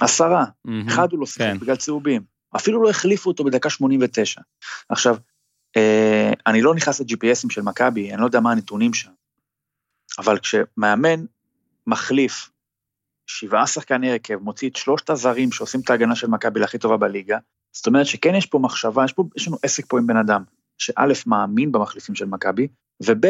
עשרה. 0.00 0.44
אחד 0.88 1.12
הוא 1.12 1.20
לא 1.20 1.26
שיחק 1.26 1.40
כן. 1.40 1.58
בגלל 1.58 1.76
צהובים. 1.76 2.22
אפילו 2.56 2.82
לא 2.82 2.90
החליפו 2.90 3.30
אותו 3.30 3.44
בדקה 3.44 3.70
89. 3.70 4.40
עכשיו, 4.88 5.16
אה, 5.76 6.32
אני 6.46 6.62
לא 6.62 6.74
נכנס 6.74 7.00
ל-GPSים 7.00 7.50
של 7.50 7.62
מכבי, 7.62 8.12
אני 8.12 8.20
לא 8.20 8.26
יודע 8.26 8.40
מה 8.40 8.52
הנתונים 8.52 8.94
שם, 8.94 9.10
אבל 10.18 10.38
כשמאמן 10.38 11.24
מחליף 11.86 12.50
שבעה 13.26 13.66
שחקני 13.66 14.10
הרכב, 14.10 14.36
מוציא 14.36 14.70
את 14.70 14.76
שלושת 14.76 15.10
הזרים 15.10 15.52
שעושים 15.52 15.80
את 15.80 15.90
ההגנה 15.90 16.16
של 16.16 16.26
מכבי 16.26 16.60
להכי 16.60 16.78
טובה 16.78 16.96
בליגה, 16.96 17.38
זאת 17.72 17.86
אומרת 17.86 18.06
שכן 18.06 18.34
יש 18.34 18.46
פה 18.46 18.58
מחשבה, 18.58 19.04
יש, 19.04 19.12
פה, 19.12 19.24
יש 19.36 19.48
לנו 19.48 19.56
עסק 19.62 19.84
פה 19.88 19.98
עם 19.98 20.06
בן 20.06 20.16
אדם, 20.16 20.44
שא' 20.78 21.06
מאמין 21.26 21.72
במחליפים 21.72 22.14
של 22.14 22.24
מכבי, 22.24 22.68
וב' 23.02 23.26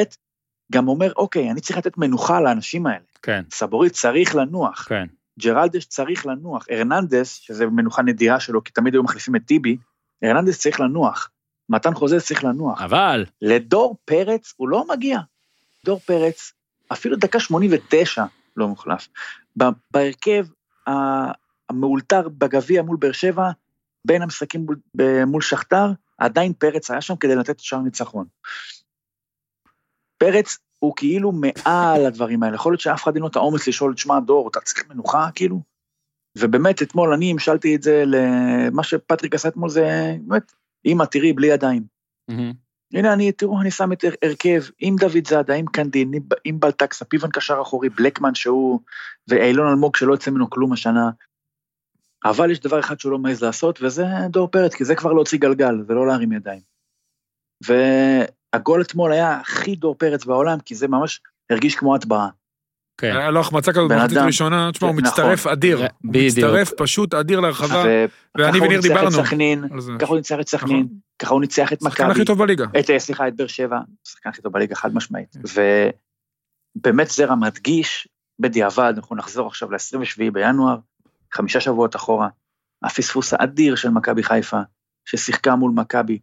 גם 0.72 0.88
אומר, 0.88 1.12
אוקיי, 1.16 1.50
אני 1.50 1.60
צריך 1.60 1.78
לתת 1.78 1.98
מנוחה 1.98 2.40
לאנשים 2.40 2.86
האלה. 2.86 3.04
כן, 3.22 3.42
סבורית 3.50 3.92
צריך 3.92 4.34
לנוח. 4.34 4.86
כן. 4.88 5.06
ג'רלדש 5.38 5.84
צריך 5.84 6.26
לנוח, 6.26 6.66
ארננדס, 6.70 7.34
שזה 7.34 7.66
מנוחה 7.66 8.02
נדירה 8.02 8.40
שלו, 8.40 8.64
כי 8.64 8.72
תמיד 8.72 8.94
היו 8.94 9.02
מחליפים 9.02 9.36
את 9.36 9.42
טיבי, 9.46 9.76
ארננדס 10.24 10.58
צריך 10.58 10.80
לנוח, 10.80 11.30
מתן 11.68 11.94
חוזז 11.94 12.24
צריך 12.24 12.44
לנוח. 12.44 12.82
אבל, 12.82 13.24
לדור 13.42 13.96
פרץ 14.04 14.54
הוא 14.56 14.68
לא 14.68 14.84
מגיע. 14.88 15.18
דור 15.84 15.98
פרץ, 15.98 16.52
אפילו 16.92 17.16
דקה 17.16 17.40
89 17.40 18.24
לא 18.56 18.68
מוחלף. 18.68 19.08
בהרכב 19.90 20.46
המאולתר 21.70 22.28
בגביע 22.28 22.82
מול 22.82 22.96
באר 22.96 23.12
שבע, 23.12 23.50
בין 24.04 24.22
המשחקים 24.22 24.66
מול, 25.26 25.42
שכתר, 25.42 25.86
עדיין 26.18 26.52
פרץ 26.52 26.90
היה 26.90 27.00
שם 27.00 27.16
כדי 27.16 27.34
לתת 27.34 27.60
שער 27.60 27.80
ניצחון. 27.80 28.26
פרץ 30.22 30.58
הוא 30.78 30.92
כאילו 30.96 31.32
מעל 31.32 32.06
הדברים 32.06 32.42
האלה, 32.42 32.54
יכול 32.54 32.72
להיות 32.72 32.80
שאף 32.80 33.02
אחד 33.02 33.14
אין 33.14 33.22
לו 33.22 33.28
את 33.28 33.36
האומץ 33.36 33.68
לשאול, 33.68 33.94
תשמע 33.94 34.20
דור, 34.20 34.48
אתה 34.48 34.60
צריך 34.60 34.88
מנוחה 34.90 35.28
כאילו? 35.34 35.60
ובאמת 36.38 36.82
אתמול 36.82 37.12
אני 37.12 37.30
המשלתי 37.30 37.76
את 37.76 37.82
זה 37.82 38.02
למה 38.06 38.82
שפטריק 38.82 39.34
עשה 39.34 39.48
אתמול 39.48 39.70
זה 39.70 40.14
באמת, 40.26 40.52
אמא 40.86 41.04
תראי 41.04 41.32
בלי 41.32 41.46
ידיים. 41.46 41.82
הנה 42.94 43.12
אני, 43.12 43.32
תראו, 43.32 43.60
אני 43.60 43.70
שם 43.70 43.92
את 43.92 44.04
הר- 44.04 44.14
הרכב 44.22 44.62
עם 44.78 44.96
דוד 44.96 45.26
זאדה, 45.28 45.54
עם 45.54 45.66
קנדין, 45.66 46.12
עם- 46.44 46.60
בלטקסה, 46.60 47.04
פיבן 47.04 47.30
קשר 47.30 47.58
אחורי, 47.62 47.88
בלקמן 47.88 48.34
שהוא, 48.34 48.80
ואילון 49.28 49.68
אלמוג 49.68 49.96
שלא 49.96 50.12
יוצא 50.12 50.30
ממנו 50.30 50.50
כלום 50.50 50.72
השנה. 50.72 51.10
אבל 52.24 52.50
יש 52.50 52.60
דבר 52.60 52.80
אחד 52.80 53.00
שהוא 53.00 53.12
לא 53.12 53.18
מעז 53.18 53.42
לעשות, 53.42 53.78
וזה 53.82 54.04
דור 54.30 54.48
פרץ, 54.48 54.74
כי 54.74 54.84
זה 54.84 54.94
כבר 54.94 55.12
להוציא 55.12 55.38
גלגל, 55.38 55.74
זה 55.86 55.94
לא 55.94 56.06
להרים 56.06 56.32
ידיים. 56.32 56.60
והגול 58.52 58.82
אתמול 58.82 59.12
היה 59.12 59.40
הכי 59.40 59.76
דור 59.76 59.94
פרץ 59.94 60.24
בעולם, 60.24 60.60
כי 60.60 60.74
זה 60.74 60.88
ממש 60.88 61.20
הרגיש 61.50 61.74
כמו 61.74 61.94
הטבעה. 61.94 62.28
כן. 63.00 63.16
היה 63.16 63.30
לו 63.30 63.40
החמצה 63.40 63.72
כזאת 63.72 63.90
במחצית 63.90 64.16
אדם. 64.16 64.26
ראשונה, 64.26 64.70
תשמע, 64.72 64.88
הוא 64.88 64.96
נכון. 64.96 65.10
מצטרף 65.10 65.46
אדיר. 65.46 65.78
הוא. 65.78 65.86
מצטרף 66.02 66.70
פשוט 66.76 67.14
אדיר 67.14 67.40
להרחבה, 67.40 67.84
ואני 68.38 68.60
וניר 68.60 68.80
דיברנו. 68.80 69.10
ככה 69.98 70.08
הוא 70.08 70.16
ניצח 70.16 70.40
את 70.40 70.48
סכנין, 70.48 70.88
ככה 71.18 71.34
הוא 71.34 71.40
ניצח 71.40 71.72
את 71.72 71.82
השחקן 71.82 72.04
מכבי. 72.04 72.12
הכי 72.12 72.24
טוב 72.24 72.38
בליגה. 72.38 72.66
אה, 72.74 72.98
סליחה, 72.98 73.28
את 73.28 73.36
באר 73.36 73.46
שבע, 73.46 73.78
השחקן 74.06 74.30
הכי 74.30 74.42
טוב 74.42 74.52
בליגה, 74.52 74.74
חד 74.74 74.94
משמעית. 74.94 75.36
ובאמת 76.76 77.08
זרע 77.08 77.34
מדגיש, 77.34 78.08
בדיעבד, 78.38 78.92
אנחנו 78.96 79.16
נחזור 79.16 79.46
עכשיו 79.46 79.70
ל-27 79.70 80.30
בינואר, 80.32 80.76
חמישה 81.32 81.60
שבועות 81.60 81.96
אחורה, 81.96 82.28
הפספוס 82.82 83.32
האדיר 83.32 83.76
של 83.76 83.88
מכבי 83.88 84.22
חיפה, 84.22 84.60
ששיחקה 85.04 85.56
מול 85.56 85.72
מכבי, 85.74 86.18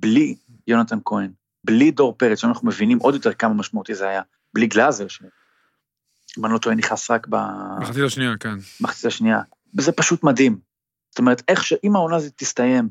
בלי 0.00 0.36
יונתן 0.66 0.98
כהן, 1.04 1.30
בלי 1.64 1.90
דור 1.90 2.14
פרץ, 2.18 2.38
שאנחנו 2.38 2.68
מבינים 2.68 2.98
עוד 2.98 3.14
יותר 3.14 3.32
כמה 3.32 3.54
משמעותי 3.54 3.94
זה 3.94 4.08
היה, 4.08 4.22
בלי 4.54 4.66
גלאזר, 4.66 5.08
שאם 5.08 6.44
אני 6.44 6.52
לא 6.52 6.58
טועה 6.58 6.76
נכנס 6.76 7.10
רק 7.10 7.26
מחצית 7.80 8.04
השנייה, 8.04 8.36
כן. 8.40 8.54
במחצית 8.80 9.04
השנייה, 9.04 9.40
וזה 9.78 9.92
פשוט 9.92 10.24
מדהים. 10.24 10.58
זאת 11.10 11.18
אומרת, 11.18 11.42
איך 11.48 11.64
שאם 11.64 11.96
העונה 11.96 12.16
הזאת 12.16 12.32
תסתיים, 12.36 12.88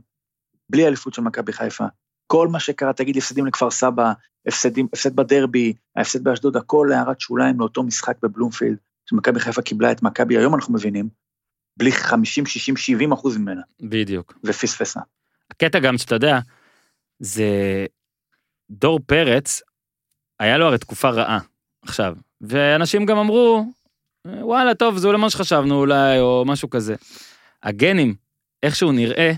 בלי 0.69 0.87
אליפות 0.87 1.13
של 1.13 1.21
מכבי 1.21 1.53
חיפה, 1.53 1.85
כל 2.27 2.47
מה 2.47 2.59
שקרה, 2.59 2.93
תגיד, 2.93 3.17
הפסדים 3.17 3.45
לכפר 3.45 3.71
סבא, 3.71 4.13
הפסדים, 4.47 4.87
הפסד 4.93 5.15
בדרבי, 5.15 5.73
ההפסד 5.95 6.23
באשדוד, 6.23 6.57
הכל 6.57 6.91
הערת 6.91 7.19
שוליים 7.19 7.59
לאותו 7.59 7.83
משחק 7.83 8.17
בבלומפילד, 8.21 8.77
שמכבי 9.09 9.39
חיפה 9.39 9.61
קיבלה 9.61 9.91
את 9.91 10.03
מכבי, 10.03 10.37
היום 10.37 10.55
אנחנו 10.55 10.73
מבינים, 10.73 11.09
בלי 11.77 11.91
50, 11.91 12.45
60, 12.45 12.77
70 12.77 13.11
אחוז 13.11 13.37
ממנה, 13.37 13.61
בדיוק. 13.81 14.39
ופספסה. 14.43 14.99
הקטע 15.51 15.79
גם 15.79 15.97
שאתה 15.97 16.15
יודע, 16.15 16.39
זה 17.19 17.45
דור 18.69 18.99
פרץ, 19.05 19.61
היה 20.39 20.57
לו 20.57 20.65
הרי 20.65 20.77
תקופה 20.77 21.09
רעה 21.09 21.39
עכשיו, 21.81 22.15
ואנשים 22.41 23.05
גם 23.05 23.17
אמרו, 23.17 23.65
וואלה, 24.25 24.75
טוב, 24.75 24.97
זה 24.97 25.07
אולי 25.07 25.17
מה 25.17 25.29
שחשבנו 25.29 25.75
אולי, 25.75 26.19
או 26.19 26.43
משהו 26.45 26.69
כזה. 26.69 26.95
הגנים, 27.63 28.15
איך 28.63 28.75
שהוא 28.75 28.93
נראה, 28.93 29.31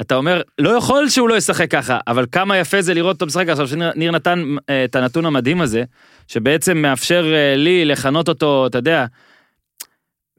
אתה 0.00 0.14
אומר, 0.14 0.42
לא 0.58 0.70
יכול 0.70 1.08
שהוא 1.08 1.28
לא 1.28 1.34
ישחק 1.34 1.70
ככה, 1.70 1.98
אבל 2.06 2.26
כמה 2.32 2.58
יפה 2.58 2.82
זה 2.82 2.94
לראות 2.94 3.14
אותו 3.14 3.26
משחק 3.26 3.48
עכשיו, 3.48 3.68
שניר 3.68 3.92
ניר 3.96 4.10
נתן 4.10 4.56
אה, 4.70 4.84
את 4.84 4.96
הנתון 4.96 5.26
המדהים 5.26 5.60
הזה, 5.60 5.84
שבעצם 6.28 6.78
מאפשר 6.78 7.32
אה, 7.34 7.56
לי 7.56 7.84
לכנות 7.84 8.28
אותו, 8.28 8.66
אתה 8.66 8.78
יודע, 8.78 9.06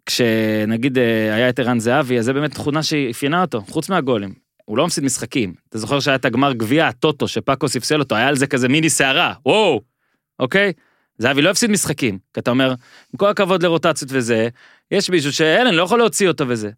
כשנגיד 0.06 0.98
אה, 0.98 1.36
היה 1.36 1.50
את 1.50 1.60
ערן 1.60 1.80
זהבי, 1.80 2.20
אז 2.20 2.26
זה 2.26 2.34
באמת 2.34 2.52
תכונה 2.52 2.84
שאפיינה 2.84 3.42
אותו, 3.42 3.62
חוץ 3.62 3.90
מהגולים. 3.90 4.34
הוא 4.66 4.78
לא 4.78 4.86
מפסיד 4.86 5.04
משחקים. 5.04 5.54
אתה 5.70 5.78
זוכר 5.78 6.00
שהיה 6.00 6.16
את 6.16 6.26
הגמר 6.26 6.54
גביע 6.54 6.88
הטוטו, 6.88 7.28
שפאקו 7.28 7.68
ספסל 7.70 8.00
אותו, 8.00 8.16
היה 8.16 8.28
על 8.28 8.36
זה 8.36 8.48
כזה 8.48 8.68
מיני 8.70 8.90
סערה, 8.90 9.34
וואו, 9.46 9.82
אוקיי? 10.40 10.74
זהבי 11.18 11.42
לא 11.42 11.50
הפסיד 11.50 11.72
משחקים, 11.72 12.20
כי 12.34 12.40
אתה 12.40 12.52
אומר, 12.52 12.70
עם 12.70 13.18
כל 13.18 13.30
הכבוד 13.30 13.64
לרוטציות 13.64 14.12
וזה, 14.14 14.50
יש 14.92 15.10
מישהו 15.10 15.34
שאלן 15.34 15.74
לא 15.74 15.84
יכול 15.84 16.00
להוציא 16.00 16.28
אותו 16.28 16.48
וזה. 16.48 16.70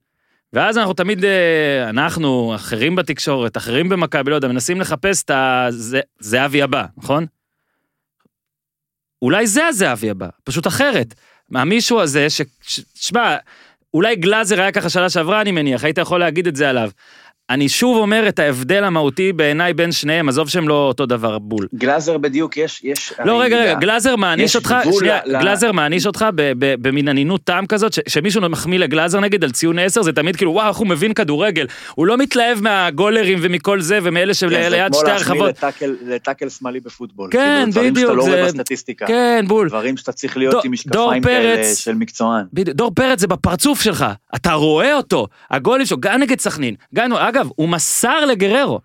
ואז 0.54 0.78
אנחנו 0.78 0.94
תמיד, 0.94 1.26
אה, 1.26 1.90
אנחנו, 1.90 2.56
אחרים 2.56 2.96
בתקשורת, 2.96 3.58
אחרים 3.58 3.90
במכבי, 3.90 4.32
לא 4.32 4.36
יודע, 4.36 4.48
מנסים 4.48 4.82
לחפש 4.82 5.24
את 5.24 5.32
הזהבי 5.34 6.62
הבא, 6.62 6.86
נכון? 6.98 7.26
אולי 9.22 9.48
זה 9.48 9.68
הזהבי 9.68 10.10
הבא, 10.10 10.28
פשוט 10.44 10.68
אחרת. 10.68 11.14
מהמישהו 11.50 12.02
הזה. 12.02 12.30
ש- 12.30 12.42
שמע, 12.96 13.38
אולי 13.94 14.16
גלאזר 14.16 14.62
היה 14.62 14.72
ככה 14.72 14.90
שנה 14.90 15.10
שעברה, 15.10 15.42
אני 15.42 15.52
מניח, 15.52 15.84
היית 15.84 15.98
יכול 15.98 16.20
להגיד 16.20 16.48
את 16.48 16.56
זה 16.56 16.70
עליו. 16.70 16.90
אני 17.50 17.70
שוב 17.70 17.98
אומר 17.98 18.28
את 18.28 18.40
ההבדל 18.40 18.84
המהותי 18.84 19.34
בעיניי 19.34 19.74
בין 19.74 19.92
שניהם, 19.92 20.30
עזוב 20.30 20.50
שהם 20.50 20.68
לא 20.68 20.74
אותו 20.88 21.06
דבר 21.06 21.40
בול. 21.40 21.68
גלאזר 21.76 22.18
בדיוק, 22.18 22.58
יש, 22.58 22.82
יש... 22.84 23.14
לא, 23.26 23.42
רגע, 23.42 23.62
רגע. 23.62 23.74
גלאזר 23.74 24.16
מעניש 24.16 24.46
יש 24.46 24.56
אותך, 24.56 24.76
שנייה, 25.00 25.20
ל- 25.26 25.40
גלאזר 25.42 25.72
מעניש 25.72 26.06
אותך 26.06 26.26
במין 26.58 27.08
אנינות 27.08 27.42
טעם 27.44 27.66
כזאת, 27.68 27.94
ש- 27.94 28.00
שמישהו 28.08 28.42
מחמיא 28.50 28.80
לגלאזר 28.80 29.20
נגיד 29.20 29.44
על 29.44 29.52
ציון 29.52 29.80
10, 29.80 30.02
זה 30.02 30.12
תמיד 30.14 30.36
כאילו, 30.36 30.52
וואו, 30.52 30.68
איך 30.70 30.78
הוא 30.78 30.88
מבין 30.88 31.14
כדורגל. 31.14 31.66
הוא 31.96 32.08
לא 32.08 32.18
מתלהב 32.18 32.62
מהגולרים 32.62 33.40
ומכל 33.42 33.82
זה, 33.82 34.00
ומאלה 34.04 34.26
כן, 34.26 34.34
זה 34.34 34.40
שליד 34.40 34.88
כמו 34.88 35.00
שתי 35.00 35.08
להחמיא 35.12 35.42
הרחבות. 35.44 35.64
לטאקל- 36.08 36.50
שמאלי 36.50 36.80
בפוטבול. 36.80 37.30
כן, 37.32 37.40
כאילו, 37.60 37.72
דברים 37.72 37.94
בדיוק, 37.94 38.08
שאתה 38.12 38.18
לא 38.18 38.24
רואה 38.24 38.36
זה- 38.52 38.58
בסטטיסטיקה. 38.58 39.06
כן, 39.08 39.46
בול. 39.48 39.68
דברים 39.70 39.98
שאתה 39.98 40.12
צריך 40.12 40.38
להיות 40.38 40.66
עם 40.66 40.72
משקפיים 40.72 41.24
כאלה. 41.24 41.76
של 41.76 41.94
מקצוען. 41.94 42.46
דור 42.54 42.92
פרץ 42.96 43.20
זה 43.20 43.28
בפרצוף 43.28 43.82
שלך, 43.82 44.06
אתה 44.36 44.54
רואה 44.54 44.96
אותו, 44.96 45.28
הגולים 45.52 45.86
שלו, 45.86 45.98
גם 46.00 46.20
נגד 46.20 46.40
סכנין, 46.40 46.76
גם, 46.96 47.12
אגב, 47.34 47.50
הוא 47.56 47.70
מסר 47.70 48.26
לגררו. 48.26 48.80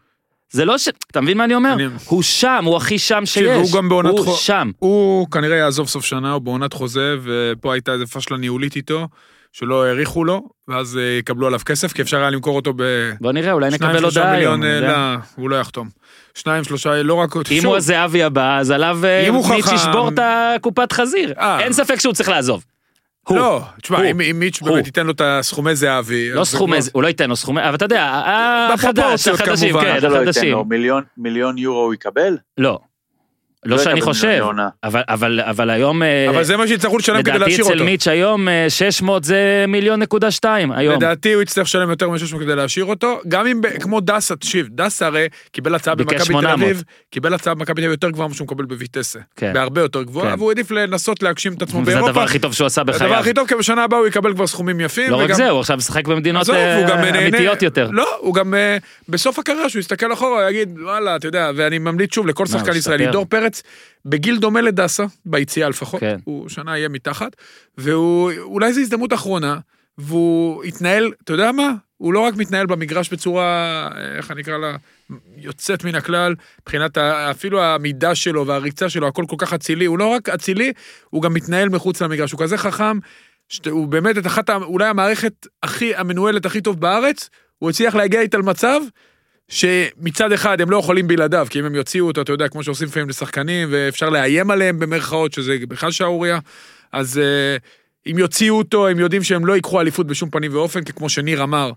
זה 0.50 0.64
לא 0.64 0.78
ש... 0.78 0.88
אתה 1.10 1.20
מבין 1.20 1.38
מה 1.38 1.44
אני 1.44 1.54
אומר? 1.54 1.72
אני- 1.72 1.86
הוא 2.04 2.22
שם, 2.22 2.62
הוא 2.66 2.76
הכי 2.76 2.98
שם 2.98 3.26
שיש. 3.26 3.70
הוא 3.70 3.78
גם 3.78 3.88
בעונת 3.88 4.10
הוא 4.10 4.24
חו- 4.24 4.36
שם. 4.36 4.70
הוא 4.78 5.30
כנראה 5.30 5.56
יעזוב 5.56 5.88
סוף 5.88 6.04
שנה, 6.04 6.32
הוא 6.32 6.42
בעונת 6.42 6.72
חוזה, 6.72 7.16
ופה 7.22 7.72
הייתה 7.72 7.92
איזה 7.92 8.06
פשלה 8.06 8.36
ניהולית 8.36 8.76
איתו, 8.76 9.08
שלא 9.52 9.84
העריכו 9.84 10.24
לו, 10.24 10.48
ואז 10.68 10.96
אה, 10.98 11.18
יקבלו 11.18 11.46
עליו 11.46 11.60
כסף, 11.66 11.92
כי 11.92 12.02
אפשר 12.02 12.16
היה 12.16 12.30
למכור 12.30 12.56
אותו 12.56 12.72
ב... 12.76 12.82
בוא 13.20 13.32
נראה, 13.32 13.52
אולי 13.52 13.70
נקבל 13.70 14.04
הודעה 14.04 14.30
היום. 14.32 14.62
אה, 14.62 14.80
לא, 14.80 14.94
הוא 15.36 15.50
לא 15.50 15.56
יחתום. 15.56 15.88
שניים, 16.34 16.64
שלושה, 16.64 17.02
לא 17.02 17.14
רק... 17.14 17.36
אם 17.36 17.42
שוב, 17.56 17.66
הוא 17.66 17.76
הזהבי 17.76 18.22
הבא, 18.22 18.58
אז 18.58 18.70
עליו 18.70 18.98
אה, 19.04 19.28
אם 19.28 19.34
הוא 19.34 19.48
מיץ' 19.50 19.64
חכם- 19.64 19.74
ישבור 19.74 20.08
את 20.08 20.18
הקופת 20.22 20.92
חזיר. 20.92 21.32
אה. 21.38 21.60
אין 21.60 21.72
ספק 21.72 22.00
שהוא 22.00 22.14
צריך 22.14 22.28
לעזוב. 22.28 22.64
לא, 23.36 23.60
תשמע. 23.82 24.04
אם 24.10 24.38
מיץ'. 24.38 24.62
באמת 24.62 24.86
ייתן 24.86 25.06
לו 25.06 25.12
את 25.12 25.20
הסכומי 25.24 25.76
זהבי... 25.76 26.30
לא 26.32 26.44
סכומי, 26.44 26.82
זה- 26.82 26.90
הוא 26.94 27.02
לא 27.02 27.08
ייתן 27.08 27.28
לו 27.30 27.36
סכומי, 27.36 27.64
אבל 27.64 27.74
אתה 27.74 27.84
יודע, 27.84 28.22
החדש, 28.74 29.28
החדשים. 29.28 29.80
כן, 29.80 29.86
לא 29.86 29.94
ייתן 29.94 30.12
החדשים. 30.12 30.56
מיליון 31.16 31.58
יורו 31.58 31.84
הוא 31.84 31.94
יקבל? 31.94 32.36
לא. 32.58 32.78
לא 33.64 33.76
לא 33.76 33.82
שאני 33.82 34.00
חושב. 34.00 34.44
אבל- 34.84 35.02
אבל 35.08 35.40
אבל 35.40 35.70
היום, 35.70 36.02
אה, 36.02 36.26
אבל 36.28 36.44
זה 36.44 36.56
מה 36.56 36.66
שיצטרכו 36.66 36.98
לשלם 36.98 37.22
כדי 37.22 37.30
לדעתי 37.30 37.50
להשאיר 37.50 37.66
אצל 37.66 37.72
אותו. 37.74 37.84
מיץ' 37.84 38.08
היום 38.08 38.48
אה, 38.48 38.66
600 38.68 39.24
זה 39.24 39.64
מיליון 39.68 40.00
נקודה 40.00 40.30
שתיים 40.30 40.72
היום. 40.72 40.94
לדעתי 40.96 41.32
הוא 41.32 41.42
יצטרך 41.42 41.64
לשלם 41.66 41.90
יותר 41.90 42.08
מ-600 42.10 42.38
כדי 42.40 42.56
להשאיר 42.56 42.84
אותו, 42.84 43.20
גם 43.28 43.46
אם, 43.46 43.60
כמו 43.80 44.00
דסה, 44.00 44.36
תקשיב, 44.36 44.66
דסה 44.70 45.06
הרי 45.06 45.26
קיבל 45.52 45.74
הצעה 45.74 45.94
במכבי 45.94 46.18
תל 46.18 46.24
800. 46.24 46.54
אביב, 46.62 46.82
קיבל 47.10 47.34
הצעה 47.34 47.54
במכבי 47.54 47.74
תל 47.74 47.80
אביב 47.80 47.90
יותר 47.90 48.10
גבוהה 48.10 48.28
ממה 48.28 48.34
שהוא 48.34 48.44
מקבל 48.44 48.64
בויטסה. 48.64 49.18
כן. 49.36 49.52
בהרבה 49.52 49.80
יותר 49.80 50.02
גבוהה, 50.02 50.30
כן. 50.32 50.38
והוא 50.38 50.50
העדיף 50.50 50.70
לנסות 50.70 51.22
להגשים 51.22 51.52
את 51.52 51.62
עצמו 51.62 51.82
באירופה. 51.84 52.08
הדבר 52.08 52.22
הכי 52.22 52.38
טוב 52.38 52.52
שהוא 52.52 52.66
עשה 52.66 52.80
הדבר 52.80 52.96
בחייו. 52.96 53.14
הכי 53.14 53.32
טוב, 53.34 53.48
כי 53.48 53.54
בשנה 53.54 53.84
הבאה 53.84 53.98
הוא 53.98 54.06
יקבל 54.06 54.34
כבר 54.34 54.46
סכומים 54.46 54.80
יפים. 54.80 55.10
לא 55.10 55.16
רק 55.16 55.32
זה, 55.32 55.48
הוא 55.50 55.60
עכשיו 55.60 55.76
משחק 55.76 56.08
במדינות 56.08 56.50
אה, 56.50 56.76
הוא 56.78 56.86
גם 56.86 56.98
נהנה- 56.98 57.18
אמיתיות 57.22 57.62
יותר. 57.62 57.88
לא, 57.92 58.06
הוא 58.20 58.34
גם 58.34 58.54
אה, 58.54 58.76
בסוף 59.08 59.38
הקריירה, 59.38 59.68
שהוא 59.68 59.80
יסתכל 59.80 60.12
אחורה, 60.12 60.42
הוא 60.42 60.50
יגיד, 60.50 60.78
וואלה, 60.82 61.16
אתה 61.16 61.26
יודע, 61.28 61.50
ואני 61.56 61.78
ממליץ 61.78 62.14
שוב 62.14 62.26
לכל 62.26 62.44
הוא 62.48 62.58
שחקן 62.58 62.76
ישראלי. 62.76 63.06
דור 63.06 63.26
פרץ, 63.28 63.47
בגיל 64.04 64.38
דומה 64.38 64.60
לדסה, 64.60 65.04
ביציאה 65.26 65.68
לפחות, 65.68 66.00
כן. 66.00 66.16
הוא 66.24 66.48
שנה 66.48 66.78
יהיה 66.78 66.88
מתחת, 66.88 67.36
והוא, 67.78 68.32
אולי 68.38 68.72
זו 68.72 68.80
הזדמנות 68.80 69.12
אחרונה, 69.12 69.58
והוא 69.98 70.64
יתנהל, 70.64 71.12
אתה 71.24 71.32
יודע 71.32 71.52
מה? 71.52 71.72
הוא 71.96 72.12
לא 72.12 72.20
רק 72.20 72.36
מתנהל 72.36 72.66
במגרש 72.66 73.12
בצורה, 73.12 73.44
אה, 73.96 74.16
איך 74.16 74.30
אני 74.30 74.42
אקרא 74.42 74.58
לה, 74.58 74.76
יוצאת 75.36 75.84
מן 75.84 75.94
הכלל, 75.94 76.34
מבחינת 76.62 76.98
אפילו 76.98 77.60
העמידה 77.62 78.14
שלו 78.14 78.46
והריצה 78.46 78.88
שלו, 78.88 79.08
הכל 79.08 79.24
כל 79.28 79.36
כך 79.38 79.52
אצילי, 79.52 79.84
הוא 79.84 79.98
לא 79.98 80.06
רק 80.06 80.28
אצילי, 80.28 80.72
הוא 81.10 81.22
גם 81.22 81.34
מתנהל 81.34 81.68
מחוץ 81.68 82.02
למגרש, 82.02 82.32
הוא 82.32 82.40
כזה 82.40 82.58
חכם, 82.58 82.98
שהוא 83.48 83.88
באמת 83.88 84.18
את 84.18 84.26
אחת, 84.26 84.50
אולי 84.50 84.86
המערכת 84.86 85.46
הכי, 85.62 85.94
המנוהלת 85.96 86.46
הכי 86.46 86.60
טוב 86.60 86.80
בארץ, 86.80 87.30
הוא 87.58 87.70
הצליח 87.70 87.94
להגיע 87.94 88.20
איתה 88.20 88.38
למצב 88.38 88.80
שמצד 89.48 90.32
אחד 90.32 90.60
הם 90.60 90.70
לא 90.70 90.76
יכולים 90.76 91.08
בלעדיו, 91.08 91.46
כי 91.50 91.60
אם 91.60 91.64
הם 91.64 91.74
יוציאו 91.74 92.06
אותו, 92.06 92.22
אתה 92.22 92.32
יודע, 92.32 92.48
כמו 92.48 92.62
שעושים 92.62 92.88
לפעמים 92.88 93.08
לשחקנים, 93.08 93.68
ואפשר 93.72 94.08
לאיים 94.10 94.50
עליהם 94.50 94.78
במרכאות, 94.78 95.32
שזה 95.32 95.56
בכלל 95.68 95.90
שערורייה, 95.90 96.38
אז 96.92 97.18
אה, 97.18 97.56
אם 98.12 98.18
יוציאו 98.18 98.58
אותו, 98.58 98.88
הם 98.88 98.98
יודעים 98.98 99.22
שהם 99.22 99.46
לא 99.46 99.52
ייקחו 99.52 99.80
אליפות 99.80 100.06
בשום 100.06 100.30
פנים 100.30 100.54
ואופן, 100.54 100.84
כי 100.84 100.92
כמו 100.92 101.08
שניר 101.08 101.42
אמר, 101.42 101.70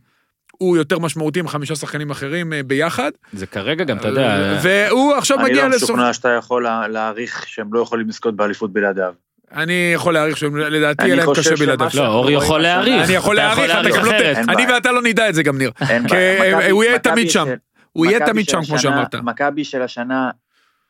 הוא 0.52 0.78
יותר 0.78 1.00
משמעותי 1.00 1.42
מחמישה 1.42 1.76
שחקנים 1.76 2.10
אחרים 2.12 2.54
אה, 2.54 2.64
ביחד, 2.64 3.12
זה 3.34 3.46
כרגע 3.48 3.84
גם, 3.84 3.98
אתה 3.98 4.08
יודע, 4.08 4.60
והוא 4.64 5.14
עכשיו 5.16 5.40
אני 5.40 5.50
מגיע 5.50 5.68
לא 5.68 5.76
לסוף... 5.76 5.90
משוכנע 5.90 6.14
שאתה 6.14 6.30
יכול 6.30 6.64
לה- 6.64 6.88
להעריך 6.88 7.48
שהם 7.48 7.74
לא 7.74 7.80
יכולים 7.80 8.10
לזכות 8.10 8.36
באליפות 8.36 8.74
בלעדיו. 8.74 9.14
אני 9.54 9.92
יכול 9.96 10.14
להעריך 10.14 10.38
שלדעתי 10.38 11.04
אני 11.04 11.12
יהיה 11.12 11.26
להם 11.26 11.36
קשה 11.36 11.56
בלעדיו. 11.56 11.88
לא, 11.94 12.08
אור 12.08 12.24
רואים 12.24 12.38
יכול 12.38 12.62
להעריך. 12.62 13.06
אני 13.06 13.14
יכול 13.14 13.36
להעריך, 13.36 13.72
אתה 13.72 13.90
גם 13.90 14.06
לא... 14.06 14.12
אני. 14.54 14.74
ואתה 14.74 14.92
לא 14.92 15.02
נדע 15.02 15.30
את 15.30 15.36
זה 15.36 15.44
גם, 15.44 15.58
ניר. 15.58 15.72
כי 15.78 15.86
בעיה. 16.08 16.72
הוא 16.72 16.84
יהיה 16.84 17.00
תמיד 17.00 17.30
שם. 17.30 17.48
הוא 17.92 18.06
יהיה 18.06 18.26
תמיד 18.26 18.50
שם, 18.50 18.60
כמו 18.68 18.80
שאמרת. 18.80 19.16
מכבי 19.16 19.64
של 19.64 19.82
השנה 19.82 20.32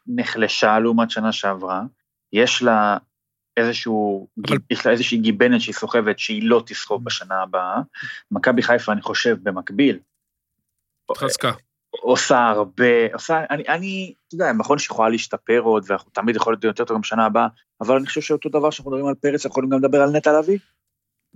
נחלשה 0.07 0.79
לעומת 0.79 1.11
שנה 1.11 1.31
שעברה, 1.31 1.81
יש 2.33 2.61
לה 2.63 2.97
איזשהו, 3.57 4.27
אבל- 4.47 4.57
יש 4.69 4.85
לה 4.85 4.91
איזושהי 4.91 5.17
גיבנת 5.17 5.61
שהיא 5.61 5.75
סוחבת 5.75 6.19
שהיא 6.19 6.41
לא 6.43 6.63
תסחוב 6.65 7.05
בשנה 7.05 7.41
הבאה. 7.41 7.77
מכבי 8.31 8.61
חיפה, 8.63 8.91
אני 8.91 9.01
חושב, 9.01 9.37
במקביל, 9.43 9.99
חזקה. 11.17 11.51
עושה 11.91 12.47
הרבה, 12.49 13.13
עושה, 13.13 13.39
אני, 13.49 13.63
אני, 13.67 14.13
אתה 14.27 14.35
יודע, 14.35 14.51
נכון 14.53 14.77
שיכולה 14.77 15.09
להשתפר 15.09 15.59
עוד, 15.59 15.85
ואנחנו 15.87 16.11
תמיד 16.11 16.35
יכול 16.35 16.53
להיות 16.53 16.63
יותר 16.63 16.83
טוב 16.85 16.95
גם 16.95 17.01
בשנה 17.01 17.25
הבאה, 17.25 17.47
אבל 17.81 17.95
אני 17.95 18.05
חושב 18.05 18.21
שאותו 18.21 18.49
דבר 18.49 18.69
שאנחנו 18.69 18.91
מדברים 18.91 19.07
על 19.07 19.15
פרץ, 19.15 19.45
אנחנו 19.45 19.49
יכולים 19.49 19.69
גם 19.69 19.79
לדבר 19.79 20.01
על 20.01 20.09
נטע 20.09 20.39
לביא. 20.39 20.57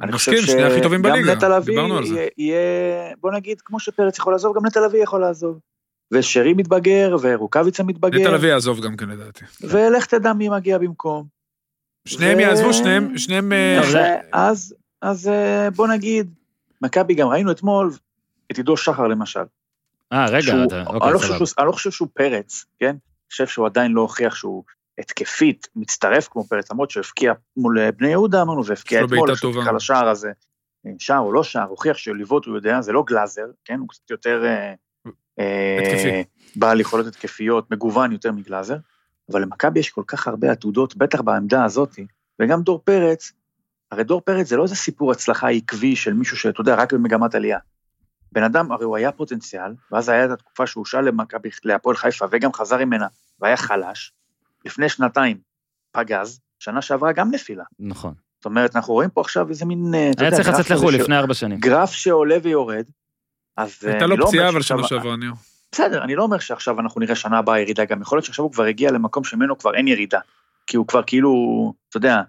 אני 0.01 0.11
חושב 0.11 0.31
מסכים, 0.31 0.47
שני 0.47 0.63
הכי 0.63 0.81
טובים 0.81 1.01
בליגה, 1.01 1.31
גם 1.31 1.37
נטע 1.37 1.49
לביא 1.57 1.75
דיברנו 1.75 1.97
על 1.97 2.05
זה. 2.05 2.15
יהיה, 2.15 2.27
יהיה, 2.37 3.13
בוא 3.21 3.31
נגיד, 3.31 3.61
כמו 3.61 3.79
שפרץ 3.79 4.17
יכול 4.19 4.33
לעזוב, 4.33 4.55
גם 4.55 4.65
נטע 4.65 4.79
לביא 4.85 5.03
יכול 5.03 5.21
לעזוב. 5.21 5.59
ושרי 6.13 6.53
מתבגר, 6.53 7.15
ורוקאביצה 7.21 7.83
מתבגר, 7.83 8.19
נטע 8.19 8.31
לביא 8.31 8.49
יעזוב 8.49 8.81
גם 8.85 8.97
כן 8.97 9.09
לדעתי. 9.09 9.45
ולך 9.61 10.05
תדע 10.05 10.33
מי 10.33 10.49
מגיע 10.49 10.77
במקום. 10.77 11.25
שניהם 12.07 12.37
ו- 12.37 12.41
יעזבו, 12.41 12.73
שניהם, 12.73 13.17
שניהם... 13.17 13.51
אה, 13.53 14.19
אז, 14.33 14.75
אז 15.01 15.27
אה, 15.27 15.69
בוא 15.71 15.87
נגיד, 15.87 16.33
מכבי 16.81 17.13
גם 17.15 17.27
ראינו 17.27 17.51
אתמול 17.51 17.91
את 18.51 18.57
עידו 18.57 18.77
שחר 18.77 19.07
למשל. 19.07 19.39
אה, 20.13 20.25
רגע, 20.29 20.41
שהוא- 20.41 20.65
אתה- 20.67 20.81
אני, 20.81 20.87
אוקיי, 20.87 21.13
לא 21.13 21.17
סבבה. 21.17 21.35
שהוא, 21.37 21.47
אני 21.59 21.67
לא 21.67 21.71
חושב 21.71 21.91
שהוא 21.91 22.07
פרץ, 22.13 22.65
כן? 22.79 22.87
אני 22.89 22.97
חושב 23.31 23.47
שהוא 23.47 23.65
עדיין 23.65 23.91
לא 23.91 24.01
הוכיח 24.01 24.35
שהוא 24.35 24.63
התקפית, 24.99 25.67
מצטרף 25.75 26.27
כמו 26.27 26.43
פרץ, 26.43 26.71
למרות 26.71 26.91
שהוא 26.91 27.03
הבקיע 27.05 27.33
מול 27.57 27.91
בני 27.91 28.07
יהודה, 28.07 28.41
אמרנו, 28.41 28.65
והבקיע 28.65 29.03
אתמול, 29.05 29.35
שהוא. 29.35 29.55
הבקיע 29.55 29.71
לשער 29.71 30.09
הזה, 30.09 30.31
שער 30.99 31.19
או 31.19 31.33
לא 31.33 31.43
שער, 31.43 31.67
הוכיח 31.67 31.97
שליוות 31.97 32.45
הוא 32.45 32.55
יודע, 32.55 32.81
זה 32.81 32.91
לא 32.91 33.03
גלאזר, 33.07 33.45
כן? 33.65 33.79
הוא 33.79 33.89
קצת 33.89 34.09
יותר... 34.09 34.45
אה, 34.45 34.73
אה, 35.39 35.77
התקפי. 35.81 36.23
בעל 36.55 36.81
יכולות 36.81 37.07
התקפיות, 37.07 37.71
מגוון 37.71 38.11
יותר 38.11 38.31
מגלאזר, 38.31 38.77
אבל 39.31 39.41
למכבי 39.41 39.79
יש 39.79 39.89
כל 39.89 40.03
כך 40.07 40.27
הרבה 40.27 40.51
עתודות, 40.51 40.95
בטח 40.95 41.21
בעמדה 41.21 41.63
הזאת, 41.63 41.99
וגם 42.39 42.61
דור 42.61 42.81
פרץ, 42.83 43.31
הרי 43.91 44.03
דור 44.03 44.21
פרץ 44.21 44.47
זה 44.47 44.57
לא 44.57 44.63
איזה 44.63 44.75
סיפור 44.75 45.11
הצלחה 45.11 45.49
עקבי 45.49 45.95
של 45.95 46.13
מישהו 46.13 46.37
שאתה 46.37 46.61
יודע, 46.61 46.75
רק 46.75 46.93
במגמת 46.93 47.35
עלייה. 47.35 47.59
בן 48.31 48.43
אדם, 48.43 48.71
הרי 48.71 48.85
הוא 48.85 48.97
היה 48.97 49.11
פוטנציאל, 49.11 49.73
ואז 49.91 50.09
היה 50.09 50.25
את 50.25 50.29
התקופה 50.29 50.67
שהוא 50.67 50.85
שאל 50.85 51.01
למכבי, 51.01 51.49
להפועל 51.63 51.95
חיפה, 51.95 52.25
וגם 52.31 52.53
חזר 52.53 52.77
ממנה, 52.77 53.07
והיה 53.39 53.57
חלש. 53.57 54.13
לפני 54.65 54.89
שנתיים 54.89 55.37
פגז, 55.91 56.39
שנה 56.59 56.81
שעברה 56.81 57.11
גם 57.11 57.31
נפילה. 57.31 57.63
נכון. 57.79 58.13
זאת 58.35 58.45
אומרת, 58.45 58.75
אנחנו 58.75 58.93
רואים 58.93 59.09
פה 59.09 59.21
עכשיו 59.21 59.49
איזה 59.49 59.65
מין, 59.65 59.95
אה, 59.95 60.11
היה 60.17 60.31
צריך 60.31 60.47
לצאת 60.47 60.69
לחו"ל 60.69 60.95
לפני 60.95 61.17
ארבע 61.17 61.33
שנים. 61.33 61.59
גרף 61.59 61.91
שעולה 61.91 62.35
ויורד, 62.43 62.85
אז 63.57 63.79
אה, 63.85 63.91
הייתה 63.91 64.05
לו 64.05 64.17
לא 64.17 64.25
פציעה 64.25 64.43
אומר 64.43 64.53
אבל 64.53 64.61
שנה 64.61 64.87
שעברה, 64.87 65.15
ניר. 65.15 65.33
בסדר, 65.71 66.03
אני 66.03 66.15
לא 66.15 66.23
אומר 66.23 66.39
שעכשיו 66.39 66.79
אנחנו 66.79 67.01
נראה 67.01 67.15
שנה 67.15 67.37
הבאה 67.37 67.59
ירידה, 67.59 67.85
גם 67.85 68.01
יכול 68.01 68.17
להיות 68.17 68.25
שעכשיו 68.25 68.45
הוא 68.45 68.51
כבר 68.51 68.63
הגיע 68.63 68.91
למקום 68.91 69.23
שממנו 69.23 69.57
כבר 69.57 69.75
אין 69.75 69.87
ירידה, 69.87 70.19
כי 70.67 70.77
הוא 70.77 70.87
כבר 70.87 71.03
כאילו, 71.07 71.33
אתה 71.89 71.97
יודע, 71.97 72.21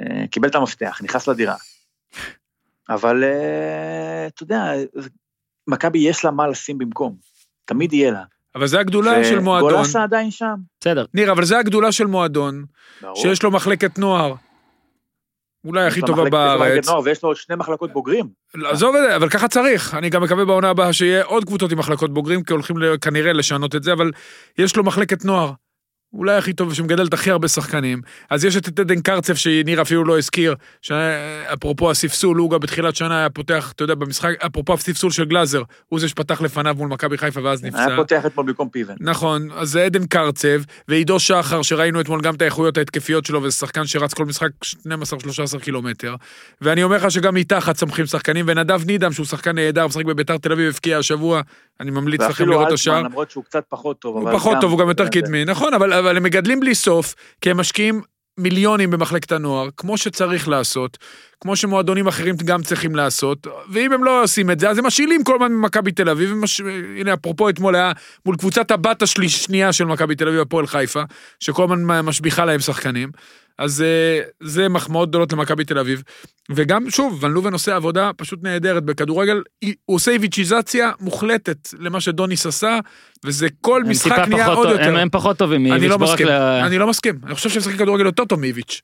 אה, 0.00 0.26
קיבל 0.30 0.48
את 0.48 0.54
המפתח, 0.54 1.00
נכנס 1.02 1.28
לדירה. 1.28 1.56
אבל 2.88 3.24
אתה 4.26 4.42
יודע, 4.42 4.72
מכבי 5.66 5.98
יש 5.98 6.24
לה 6.24 6.30
מה 6.30 6.48
לשים 6.48 6.78
במקום, 6.78 7.16
תמיד 7.64 7.92
יהיה 7.92 8.10
לה. 8.10 8.24
אבל 8.54 8.66
זה 8.66 8.80
הגדולה 8.80 9.24
של 9.24 9.38
מועדון. 9.38 9.72
וגולסה 9.72 10.02
עדיין 10.02 10.30
שם. 10.30 10.54
בסדר. 10.80 11.04
ניר, 11.14 11.32
אבל 11.32 11.44
זה 11.44 11.58
הגדולה 11.58 11.92
של 11.92 12.06
מועדון, 12.06 12.64
ברור. 13.02 13.16
שיש 13.16 13.42
לו 13.42 13.50
מחלקת 13.50 13.98
נוער. 13.98 14.34
אולי 15.64 15.86
הכי 15.86 16.00
טובה 16.00 16.30
בארץ. 16.30 16.88
נוער 16.88 17.00
ויש 17.04 17.22
לו 17.22 17.28
עוד 17.28 17.36
שני 17.36 17.56
מחלקות 17.56 17.92
בוגרים. 17.92 18.28
עזוב 18.64 18.96
את 18.96 19.02
זה, 19.08 19.16
אבל 19.16 19.28
ככה 19.28 19.48
צריך. 19.48 19.94
אני 19.94 20.10
גם 20.10 20.22
מקווה 20.22 20.44
בעונה 20.44 20.70
הבאה 20.70 20.92
שיהיה 20.92 21.24
עוד 21.24 21.44
קבוצות 21.44 21.72
עם 21.72 21.78
מחלקות 21.78 22.14
בוגרים, 22.14 22.42
כי 22.42 22.52
הולכים 22.52 22.76
כנראה 23.00 23.32
לשנות 23.32 23.74
את 23.74 23.82
זה, 23.82 23.92
אבל 23.92 24.10
יש 24.58 24.76
לו 24.76 24.84
מחלקת 24.84 25.24
נוער. 25.24 25.52
אולי 26.14 26.36
הכי 26.36 26.52
טוב, 26.52 26.74
שמגדלת 26.74 27.12
הכי 27.14 27.30
הרבה 27.30 27.48
שחקנים. 27.48 28.00
אז 28.30 28.44
יש 28.44 28.56
את 28.56 28.78
עדן 28.78 29.00
קרצב, 29.00 29.34
שניר 29.34 29.82
אפילו 29.82 30.04
לא 30.04 30.18
הזכיר, 30.18 30.54
שאפרופו 30.82 31.90
הספסול, 31.90 32.36
הוא 32.38 32.50
גם 32.50 32.60
בתחילת 32.60 32.96
שנה 32.96 33.18
היה 33.18 33.30
פותח, 33.30 33.72
אתה 33.76 33.84
יודע, 33.84 33.94
במשחק, 33.94 34.30
אפרופו 34.46 34.74
הספסול 34.74 35.10
של 35.10 35.24
גלאזר, 35.24 35.62
הוא 35.88 36.00
זה 36.00 36.08
שפתח 36.08 36.40
לפניו 36.40 36.74
מול 36.78 36.88
מכבי 36.88 37.18
חיפה 37.18 37.40
ואז 37.44 37.64
נפצע. 37.64 37.86
היה 37.86 37.96
פותח 37.96 38.26
אתמול 38.26 38.46
במקום 38.46 38.68
פיבן. 38.68 38.94
נכון, 39.00 39.48
אז 39.56 39.70
זה 39.70 39.84
עדן 39.84 40.06
קרצב, 40.06 40.48
ועידו 40.88 41.20
שחר, 41.20 41.62
שראינו 41.62 42.00
אתמול 42.00 42.20
גם 42.20 42.34
את 42.34 42.42
האיכויות 42.42 42.78
ההתקפיות 42.78 43.26
שלו, 43.26 43.42
וזה 43.42 43.56
שחקן 43.56 43.86
שרץ 43.86 44.14
כל 44.14 44.24
משחק 44.24 44.50
12-13 44.64 45.58
קילומטר. 45.60 46.14
ואני 46.60 46.82
אומר 46.82 46.96
לך 46.96 47.10
שגם 47.10 47.34
מתחת 47.34 47.76
צומחים 47.76 48.06
שחקנים, 48.06 48.44
ונדב 48.48 48.80
נידם, 48.86 49.12
שהוא 49.12 49.26
שחקן 49.26 49.54
נהדר, 49.54 49.86
משחק 49.86 50.04
בביתר 50.04 50.36
תל 50.38 50.52
אביב, 50.52 50.68
הבקיע 50.68 50.98
השבוע, 50.98 51.40
אני 51.80 51.90
ממליץ 51.90 52.20
לכם 52.20 52.28
ואפילו 52.30 52.52
לראות 52.52 52.62
את 52.66 52.70
אלטמן, 52.70 52.74
השער. 52.74 53.02
למרות 53.02 53.30
שהוא 53.30 53.44
קצת 53.44 53.64
פחות 53.68 53.98
טוב. 53.98 54.16
הוא 54.16 54.32
פחות 54.32 54.54
גם- 54.54 54.60
טוב, 54.60 54.70
הוא 54.70 54.78
גם 54.80 54.88
יותר 54.88 55.08
קדמי, 55.08 55.44
נכון, 55.44 55.74
אבל, 55.74 55.92
אבל 56.02 56.16
הם 56.16 56.22
מגדלים 56.22 56.60
בלי 56.60 56.74
סוף, 56.74 57.14
כי 57.40 57.50
הם 57.50 57.56
משקיעים 57.56 58.02
מיליונים 58.38 58.90
במחלקת 58.90 59.32
הנוער, 59.32 59.68
כמו 59.76 59.98
שצריך 59.98 60.48
לעשות, 60.48 60.98
כמו 61.40 61.56
שמועדונים 61.56 62.06
אחרים 62.06 62.36
גם 62.44 62.62
צריכים 62.62 62.96
לעשות, 62.96 63.46
ואם 63.70 63.92
הם 63.92 64.04
לא 64.04 64.22
עושים 64.22 64.50
את 64.50 64.60
זה, 64.60 64.70
אז 64.70 64.78
הם 64.78 64.86
משאילים 64.86 65.24
כל 65.24 65.34
הזמן 65.34 65.52
ממכבי 65.52 65.92
תל 65.92 66.08
אביב, 66.08 66.32
ומש... 66.32 66.60
הנה, 66.98 67.14
אפרופו 67.14 67.48
אתמול 67.48 67.74
היה 67.74 67.92
מול 68.26 68.36
קבוצת 68.36 68.70
הבת 68.70 69.02
השנייה 69.02 69.72
של 69.72 69.84
מכבי 69.84 70.14
תל 70.14 70.28
אביב, 70.28 70.40
הפועל 70.40 70.66
חיפה, 70.66 71.02
שכל 71.40 71.64
הזמן 71.64 72.00
משביחה 72.00 72.44
להם 72.44 72.60
שחקנים, 72.60 73.10
אז 73.58 73.82
אה, 73.82 74.20
זה 74.40 74.68
מחמאות 74.68 75.08
גדולות 75.08 75.32
למכבי 75.32 75.64
תל 75.64 75.78
אביב. 75.78 76.02
וגם, 76.54 76.90
שוב, 76.90 77.24
ון 77.24 77.32
לובן 77.32 77.52
עושה 77.52 77.76
עבודה 77.76 78.10
פשוט 78.16 78.38
נהדרת 78.42 78.84
בכדורגל, 78.84 79.42
הוא 79.84 79.96
עושה 79.96 80.10
איביצ'יזציה 80.10 80.90
מוחלטת 81.00 81.68
למה 81.78 82.00
שדוניס 82.00 82.46
עשה, 82.46 82.78
וזה 83.24 83.46
כל 83.60 83.84
משחק 83.84 84.18
נהיה 84.28 84.46
עוד 84.46 84.68
טוב- 84.68 84.72
יותר. 84.78 84.88
הם- 84.88 84.96
הם 84.96 85.08
פחות 85.12 85.36
טובים 85.36 85.60
אני 85.60 85.70
מאיביץ', 85.70 85.90
לא 85.90 85.96
בוא 85.96 86.06
רק 86.06 86.12
מסכים, 86.12 86.26
ל- 86.26 86.30
אני 86.66 86.78
לא 86.78 86.86
מסכים, 86.86 87.18
אני 87.26 87.34
חושב 87.34 87.50
שהם 87.50 87.58
משחקים 87.60 87.78
כדורגל 87.78 88.04
יותר 88.04 88.24
טוב 88.24 88.40
מאיביץ'. 88.40 88.80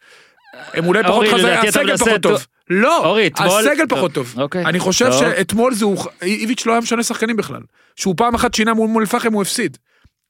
הם 0.74 0.86
אולי 0.86 1.02
פחות 1.04 1.26
חזקים, 1.26 1.48
אתה 1.48 1.68
הסגל 1.68 1.96
פחות 1.96 2.22
טוב. 2.22 2.46
לא, 2.70 3.16
הסגל 3.36 3.84
פחות 3.88 4.12
טוב. 4.12 4.34
אוקיי. 4.38 4.64
אני 4.64 4.78
חושב. 4.78 5.12
שאתמול 5.12 5.74
זה, 5.74 5.84
הוא- 5.84 6.04
איביץ' 6.22 6.66
לא 6.66 6.72
היה 6.72 6.80
משנה 6.80 7.02
שחקנים 7.02 7.36
בכלל. 7.36 7.60
שהוא 7.96 8.14
פעם 8.16 8.34
אחת 8.34 8.54
שינה 8.54 8.74
מול 8.74 8.88
אום 8.88 9.00
אל-פחם 9.00 9.32
הוא 9.32 9.42
הפסיד. 9.42 9.76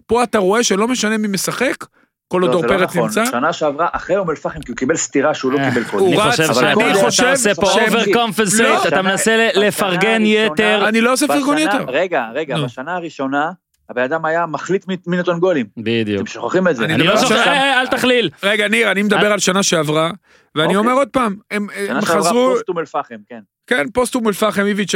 פה 0.07 0.22
אתה 0.22 0.38
רואה 0.38 0.62
שלא 0.62 0.88
משנה 0.88 1.18
מי 1.18 1.29
משחק, 1.29 1.85
כל 2.28 2.42
עוד 2.42 2.50
לא, 2.50 2.60
דור 2.60 2.68
זה 2.68 2.74
לא 2.74 2.78
פרץ 2.78 2.90
נכון. 2.90 3.02
נמצא. 3.02 3.24
שנה 3.24 3.52
שעברה, 3.52 3.88
אחרי 3.92 4.16
אום 4.16 4.30
אל-פחם, 4.30 4.60
כי 4.60 4.72
הוא 4.72 4.76
קיבל 4.76 4.96
סטירה 4.96 5.34
שהוא 5.34 5.52
לא 5.52 5.58
אה, 5.58 5.68
קיבל 5.70 5.84
קודם. 5.84 5.98
הוא 6.04 6.08
אני 6.08 6.16
רץ, 6.16 6.30
חושב 6.40 6.54
שאתה 6.54 6.72
אתה 6.72 7.04
חושב 7.06 7.26
עושה 7.30 7.54
פה 7.54 7.66
אובר 7.84 8.12
קומפנסייט, 8.12 8.60
לא. 8.68 8.88
אתה 8.88 9.02
מנסה 9.02 9.48
לפרגן 9.54 10.22
יתר. 10.24 10.88
אני 10.88 11.00
לא 11.00 11.12
עושה 11.12 11.26
פרגון 11.28 11.58
יתר. 11.58 11.84
רגע, 11.88 12.24
רגע. 12.34 12.56
בשנה 12.64 12.96
הראשונה, 12.96 13.50
הבן 13.90 14.02
אדם 14.02 14.24
היה 14.24 14.46
מחליט 14.46 14.84
מ- 14.88 15.10
מנתון 15.10 15.38
גולים. 15.40 15.66
בדיוק. 15.76 16.18
אתם 16.20 16.26
שוכחים 16.26 16.68
את 16.68 16.76
זה. 16.76 16.84
אני 16.84 16.94
אני 16.94 17.02
לא 17.02 17.12
עכשיו- 17.12 17.38
אה, 17.38 17.52
אה, 17.52 17.80
אל 17.80 17.86
תכליל. 17.86 18.30
רגע, 18.42 18.68
ניר, 18.68 18.90
אני 18.90 19.02
מדבר. 19.02 19.32
על 19.32 19.38
שנה 19.38 19.62
שעברה, 19.62 20.10
ואני 20.54 20.66
אוקיי. 20.66 20.76
אומר 20.76 20.92
עוד 20.92 21.08
פעם, 21.08 21.36
הם 21.50 21.66
שנה 21.86 21.96
הם 21.98 22.04
שעברה 22.04 22.18
חזרו, 22.22 22.50
פוסט 22.54 22.68
אום 22.68 22.78
אל-פחם, 22.78 23.14
כן. 23.28 23.40
כן, 23.66 23.86
פוסט 23.94 24.14
אום 24.14 24.28
אל-פחם, 24.28 24.66
איביץ' 24.66 24.92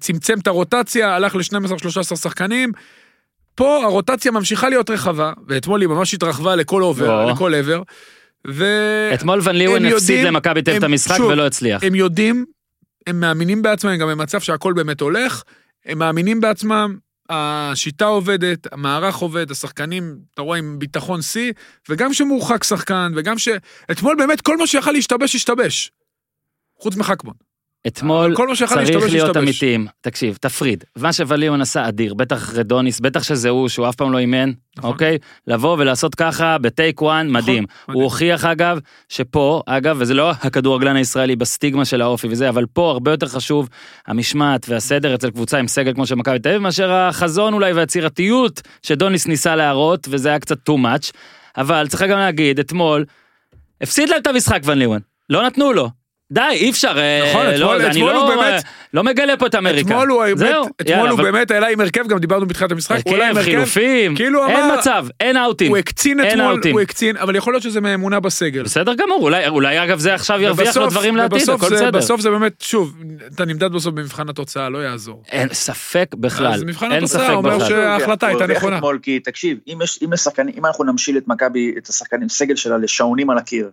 צמצם 0.00 0.38
את 0.42 0.46
הרוטציה, 0.46 1.14
הלך 1.16 1.34
ל-12-13 1.36 2.16
שחקנים. 2.16 2.72
פה 3.58 3.84
הרוטציה 3.84 4.32
ממשיכה 4.32 4.68
להיות 4.68 4.90
רחבה, 4.90 5.32
ואתמול 5.48 5.80
היא 5.80 5.88
ממש 5.88 6.14
התרחבה 6.14 6.56
לכל 6.56 6.82
עובר, 6.82 7.22
או. 7.24 7.30
לכל 7.30 7.54
עבר. 7.54 7.82
ו... 8.48 8.64
אתמול 9.14 9.40
ון 9.42 9.56
ליוון 9.56 9.84
הפסיד 9.84 10.26
למכבי 10.26 10.62
תל 10.62 10.76
את 10.76 10.82
המשחק 10.82 11.16
שוב, 11.16 11.30
ולא 11.30 11.46
הצליח. 11.46 11.84
הם 11.84 11.94
יודעים, 11.94 12.44
הם 13.06 13.20
מאמינים 13.20 13.62
בעצמם, 13.62 13.90
הם 13.90 13.98
גם 13.98 14.08
במצב 14.08 14.40
שהכל 14.40 14.72
באמת 14.72 15.00
הולך, 15.00 15.42
הם 15.86 15.98
מאמינים 15.98 16.40
בעצמם, 16.40 16.96
השיטה 17.30 18.04
עובדת, 18.04 18.72
המערך 18.72 19.16
עובד, 19.16 19.50
השחקנים, 19.50 20.16
אתה 20.34 20.42
רואה, 20.42 20.58
עם 20.58 20.78
ביטחון 20.78 21.22
שיא, 21.22 21.52
וגם 21.88 22.14
שמורחק 22.14 22.64
שחקן, 22.64 23.12
וגם 23.16 23.38
ש... 23.38 23.48
אתמול 23.90 24.16
באמת 24.16 24.40
כל 24.40 24.56
מה 24.56 24.66
שיכל 24.66 24.92
להשתבש, 24.92 25.34
השתבש. 25.34 25.90
חוץ 26.80 26.96
מחכמון. 26.96 27.47
אתמול 27.86 28.34
צריך 28.84 29.12
להיות. 29.12 29.36
אמיתיים. 29.36 29.86
תקשיב, 30.00 30.38
תפריד. 30.40 30.84
מה 30.96 31.12
שוון 31.12 31.40
ליוון 31.40 31.60
עשה 31.60 31.88
אדיר, 31.88 32.14
בטח 32.14 32.54
רדוניס, 32.54 33.00
בטח 33.00 33.22
שזה 33.22 33.48
הוא, 33.48 33.68
שהוא 33.68 33.88
אף 33.88 33.94
פעם 33.94 34.12
לא 34.12 34.18
אימן, 34.18 34.52
נכון. 34.78 34.90
אוקיי? 34.90 35.18
לבוא 35.46 35.76
ולעשות 35.78 36.14
ככה 36.14 36.58
בטייק 36.58 37.02
וואן, 37.02 37.30
מדהים. 37.30 37.64
הוא. 37.86 38.02
הוכיח 38.02 38.44
אגב, 38.44 38.78
שפה, 39.08 39.62
אגב, 39.66 39.96
וזה 40.00 40.14
לא 40.14 40.30
הכדורגלן 40.30 40.96
הישראלי 40.96 41.36
בסטיגמה 41.36 41.84
של 41.84 42.02
האופי 42.02 42.28
וזה, 42.30 42.48
אבל 42.48 42.66
פה 42.72 42.90
הרבה 42.90 43.10
יותר 43.10 43.28
חשוב 43.28 43.68
המשמעת 44.06 44.66
והסדר 44.68 45.14
אצל 45.14 45.30
קבוצה 45.30 45.58
עם 45.58 45.68
סגל 45.68 45.94
כמו 45.94 46.06
של 46.06 46.14
מכבי 46.14 46.38
תל 46.38 46.48
אביב, 46.48 46.62
מאשר 46.62 46.92
החזון 46.92 47.54
אולי 47.54 47.72
והיצירתיות 47.72 48.62
שדוניס 48.82 49.26
ניסה 49.26 49.56
להראות, 49.56 50.08
וזה 50.10 50.28
היה 50.28 50.38
קצת 50.38 50.68
too 50.68 50.72
much. 50.72 51.12
אבל 51.56 51.86
צריך 51.88 52.02
גם 52.02 52.18
להגיד, 52.18 52.58
אתמול, 52.58 53.04
הפסיד 53.80 54.08
להם 54.08 54.20
את 54.22 54.26
המשחק 54.26 54.60
ון 54.64 54.78
ליוון. 54.78 55.00
לא 55.30 55.46
נתנו 55.46 55.72
לו. 55.72 55.97
די, 56.32 56.40
אי 56.52 56.70
אפשר, 56.70 56.98
אה, 56.98 57.28
נכון, 57.30 57.46
לא, 57.46 57.54
אתמול- 57.56 57.80
אני 57.82 57.90
אתמול 57.90 58.12
לא, 58.12 58.32
הוא 58.32 58.42
באמת- 58.42 58.62
לא 58.94 59.04
מגלה 59.04 59.36
פה 59.36 59.46
את 59.46 59.54
אמריקה. 59.54 59.88
אתמול 59.90 60.08
הוא 60.08 60.24
זהו, 60.36 60.64
אתמול 60.80 60.96
יאללה, 60.96 61.10
הוא 61.10 61.20
אבל- 61.20 61.30
באמת 61.32 61.50
העלה 61.50 61.68
עם 61.68 61.80
הרכב, 61.80 62.08
גם 62.08 62.18
דיברנו 62.18 62.46
בתחילת 62.46 62.72
המשחק, 62.72 62.98
הוא 63.06 63.14
עלה 63.14 63.28
עם 63.28 63.36
הרכב, 63.36 63.48
הרכב, 63.48 63.50
חילופים, 63.50 64.16
כאילו 64.16 64.46
אין 64.46 64.56
אמר- 64.56 64.78
מצב, 64.78 65.06
אין 65.20 65.36
אאוטים. 65.36 65.68
הוא 65.68 65.76
הקצין 65.76 66.20
אין 66.20 66.38
אתמול, 66.38 66.52
אאוטים. 66.54 66.72
הוא 66.72 66.80
הקצין, 66.80 67.16
אבל 67.16 67.36
יכול 67.36 67.52
להיות 67.52 67.62
שזה 67.62 67.80
מאמונה 67.80 68.20
בסגל. 68.20 68.62
בסדר 68.62 68.94
גמור, 68.94 69.22
אולי, 69.22 69.48
אולי 69.48 69.84
אגב 69.84 69.98
זה 69.98 70.14
עכשיו 70.14 70.40
ירוויח 70.40 70.76
לו 70.76 70.86
דברים 70.86 71.16
לעתיד, 71.16 71.50
הכל 71.50 71.68
זה- 71.68 71.74
בסדר. 71.74 71.90
בסוף 71.90 72.20
זה 72.20 72.30
באמת, 72.30 72.60
שוב, 72.60 72.94
אתה 73.34 73.44
נמדד 73.44 73.72
בסוף 73.72 73.94
במבחן 73.94 74.28
התוצאה, 74.28 74.68
לא 74.68 74.78
יעזור. 74.78 75.22
אין 75.32 75.48
ספק 75.52 76.14
בכלל, 76.14 76.52
אז 76.52 76.64
מבחן 76.64 76.92
אין 76.92 76.98
התוצאה 77.04 77.24
ספק 77.24 77.34
אומר 77.34 77.56
בכלל. 77.56 77.68
שההחלטה 77.68 78.26
הייתה 78.26 78.46
נכונה. 78.46 78.80
תקשיב, 79.24 79.58
אם 79.66 79.78
אנחנו 80.66 80.84
נמשיל 80.84 81.18
את 81.18 81.28
מכבי, 81.28 81.74
את 81.78 81.86
השחקנים, 81.88 82.28
סגל 82.28 82.56
שלה 82.56 82.78
לשעונים 82.78 83.30
על 83.30 83.38
הקיר, 83.38 83.70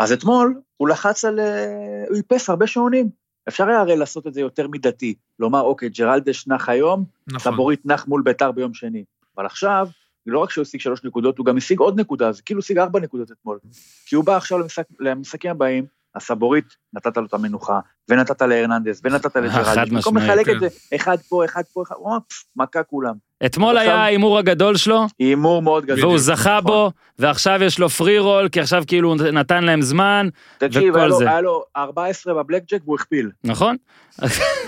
אז 0.00 0.12
אתמול 0.12 0.60
הוא 0.76 0.88
לחץ 0.88 1.24
על, 1.24 1.40
אה, 1.40 2.04
הוא 2.08 2.16
איפס 2.16 2.50
הרבה 2.50 2.66
שעונים. 2.66 3.08
אפשר 3.48 3.68
היה 3.68 3.80
הרי 3.80 3.96
לעשות 3.96 4.26
את 4.26 4.34
זה 4.34 4.40
יותר 4.40 4.68
מידתי, 4.68 5.14
לומר, 5.38 5.60
אוקיי, 5.60 5.88
ג'רלדש 5.88 6.46
נח 6.46 6.68
היום, 6.68 7.04
נכון. 7.28 7.52
סבורית 7.52 7.86
נח 7.86 8.08
מול 8.08 8.22
ביתר 8.22 8.52
ביום 8.52 8.74
שני. 8.74 9.04
אבל 9.36 9.46
עכשיו, 9.46 9.88
לא 10.26 10.38
רק 10.38 10.50
שהוא 10.50 10.62
השיג 10.62 10.80
שלוש 10.80 11.04
נקודות, 11.04 11.38
הוא 11.38 11.46
גם 11.46 11.56
השיג 11.56 11.78
עוד 11.78 12.00
נקודה, 12.00 12.32
זה 12.32 12.42
כאילו 12.42 12.60
השיג 12.60 12.78
ארבע 12.78 13.00
נקודות 13.00 13.30
אתמול. 13.30 13.58
כי 14.06 14.16
הוא 14.16 14.24
בא 14.24 14.36
עכשיו 14.36 14.58
למשחק, 14.58 14.84
למשחקים 15.00 15.50
הבאים, 15.50 15.86
הסבורית, 16.14 16.64
נתת 16.94 17.16
לו 17.16 17.26
את 17.26 17.34
המנוחה, 17.34 17.78
ונתת 18.08 18.42
להרננדס, 18.42 19.00
ונתת 19.04 19.32
חד 19.32 19.42
לג'רלדש, 19.42 19.90
במקום 19.90 20.16
לחלק 20.16 20.46
כן. 20.46 20.54
את 20.54 20.60
זה, 20.60 20.68
אחד 20.96 21.16
פה, 21.28 21.44
אחד 21.44 21.62
פה, 21.72 21.82
אחד, 21.82 21.94
"פפ, 22.28 22.44
מכה 22.56 22.82
כולם. 22.82 23.14
אתמול 23.46 23.76
עכשיו- 23.76 23.92
היה 23.92 24.02
ההימור 24.02 24.38
הגדול 24.38 24.76
שלו, 24.76 25.06
הימור 25.18 25.62
מאוד 25.62 25.84
גדול. 25.86 26.00
והוא 26.04 26.18
זכה 26.18 26.58
נכון. 26.58 26.72
בו, 26.72 26.90
ועכשיו 27.18 27.60
יש 27.62 27.78
לו 27.78 27.88
פרי 27.88 28.18
רול, 28.18 28.48
כי 28.48 28.60
עכשיו 28.60 28.82
כאילו 28.86 29.08
הוא 29.08 29.16
נתן 29.16 29.64
להם 29.64 29.82
זמן, 29.82 30.28
תקשיב, 30.58 30.90
וכל 30.90 30.98
היה 30.98 31.08
לו- 31.08 31.18
זה. 31.18 31.28
היה 31.30 31.40
לו 31.40 31.64
14 31.76 32.34
בבלק 32.34 32.62
ג'ק 32.72 32.80
והוא 32.84 32.96
הכפיל, 32.96 33.30
נכון? 33.44 33.76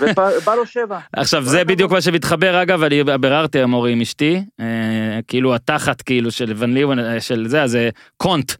ובא 0.01 0.55
לו 0.55 0.65
שבע. 0.65 0.99
עכשיו 1.13 1.43
זה 1.43 1.65
בדיוק 1.65 1.91
מה 1.91 2.01
שמתחבר 2.01 2.61
אגב, 2.61 2.83
אני 2.83 3.03
ביררתי 3.03 3.63
אמורי 3.63 3.91
עם 3.91 4.01
אשתי, 4.01 4.43
אה, 4.59 4.65
כאילו 5.27 5.55
התחת 5.55 6.01
כאילו 6.01 6.31
של 6.31 6.53
ון 6.55 6.73
ליוון, 6.73 6.99
אה, 6.99 7.21
של 7.21 7.47
זה, 7.47 7.63
אז 7.63 7.77
קונט, 8.17 8.51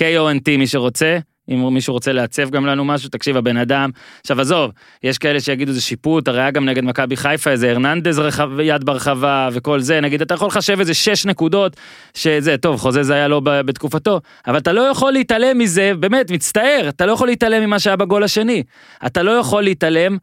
K-O-N-T 0.00 0.58
מי 0.58 0.66
שרוצה. 0.66 1.18
אם 1.48 1.74
מישהו 1.74 1.94
רוצה 1.94 2.12
לעצב 2.12 2.50
גם 2.50 2.66
לנו 2.66 2.84
משהו, 2.84 3.08
תקשיב, 3.08 3.36
הבן 3.36 3.56
אדם, 3.56 3.90
עכשיו 4.20 4.40
עזוב, 4.40 4.70
יש 5.02 5.18
כאלה 5.18 5.40
שיגידו 5.40 5.72
זה 5.72 5.80
שיפוט, 5.80 6.28
הרי 6.28 6.40
היה 6.40 6.50
גם 6.50 6.64
נגד 6.64 6.84
מכבי 6.84 7.16
חיפה 7.16 7.50
איזה 7.50 7.70
הרננדז 7.70 8.18
רחב, 8.18 8.60
יד 8.60 8.84
ברחבה 8.84 9.48
וכל 9.52 9.80
זה, 9.80 10.00
נגיד 10.00 10.22
אתה 10.22 10.34
יכול 10.34 10.48
לחשב 10.48 10.80
איזה 10.80 10.94
שש 10.94 11.26
נקודות, 11.26 11.76
שזה, 12.14 12.56
טוב, 12.56 12.80
חוזה 12.80 13.02
זה 13.02 13.14
היה 13.14 13.28
לא 13.28 13.40
בתקופתו, 13.44 14.20
אבל 14.46 14.58
אתה 14.58 14.72
לא 14.72 14.80
יכול 14.80 15.12
להתעלם 15.12 15.58
מזה, 15.58 15.92
באמת, 16.00 16.30
מצטער, 16.30 16.88
אתה 16.88 17.06
לא 17.06 17.12
יכול 17.12 17.28
להתעלם 17.28 17.62
ממה 17.62 17.78
שהיה 17.78 17.96
בגול 17.96 18.24
השני, 18.24 18.62
אתה 19.06 19.22
לא 19.22 19.30
יכול 19.30 19.62
להתעלם 19.62 20.18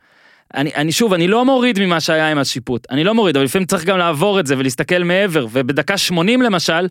אני, 0.56 0.72
אני 0.76 0.92
שוב, 0.92 1.14
אני 1.14 1.28
לא 1.28 1.46
מוריד 1.46 1.80
ממה 1.80 2.00
שהיה 2.00 2.32
עם 2.32 2.38
השיפוט, 2.38 2.88
אני 2.92 3.04
לא 3.04 3.14
מוריד, 3.14 3.36
אבל 3.36 3.46
לפעמים 3.46 3.66
צריך 3.66 3.86
גם 3.86 3.98
לעבור 3.98 4.40
את 4.40 4.48
זה 4.48 4.58
ולהסתכל 4.58 5.04
מעבר, 5.04 5.48
ובדקה 5.52 5.98
80 5.98 6.42
למשל, 6.42 6.88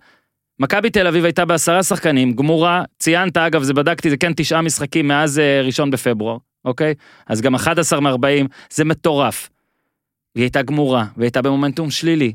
מכבי 0.60 0.90
תל 0.90 1.06
אביב 1.06 1.24
הייתה 1.24 1.44
בעשרה 1.44 1.82
שחקנים, 1.82 2.32
גמורה, 2.32 2.82
ציינת 2.98 3.36
אגב, 3.36 3.62
זה 3.62 3.74
בדקתי, 3.74 4.10
זה 4.10 4.16
כן 4.16 4.32
תשעה 4.36 4.62
משחקים 4.62 5.08
מאז 5.08 5.38
אה, 5.38 5.60
ראשון 5.64 5.90
בפברואר, 5.90 6.36
אוקיי? 6.64 6.94
אז 7.26 7.40
גם 7.40 7.54
11 7.54 8.00
מ-40, 8.00 8.46
זה 8.70 8.84
מטורף. 8.84 9.50
היא 10.34 10.42
הייתה 10.42 10.62
גמורה, 10.62 11.04
והיא 11.16 11.24
הייתה 11.24 11.42
במומנטום 11.42 11.90
שלילי, 11.90 12.32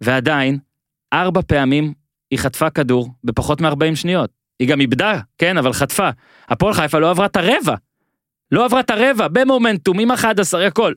ועדיין, 0.00 0.58
ארבע 1.12 1.40
פעמים 1.46 1.92
היא 2.30 2.38
חטפה 2.38 2.70
כדור 2.70 3.08
בפחות 3.24 3.60
מ-40 3.60 3.94
שניות. 3.94 4.30
היא 4.58 4.68
גם 4.68 4.80
איבדה, 4.80 5.20
כן, 5.38 5.58
אבל 5.58 5.72
חטפה. 5.72 6.08
הפועל 6.48 6.74
חיפה 6.74 6.98
לא 6.98 7.10
עברה 7.10 7.26
את 7.26 7.36
הרבע. 7.36 7.74
לא 8.52 8.64
עברה 8.64 8.80
את 8.80 8.90
הרבע, 8.90 9.28
במומנטום, 9.28 9.98
עם 9.98 10.10
11, 10.10 10.66
הכל. 10.66 10.92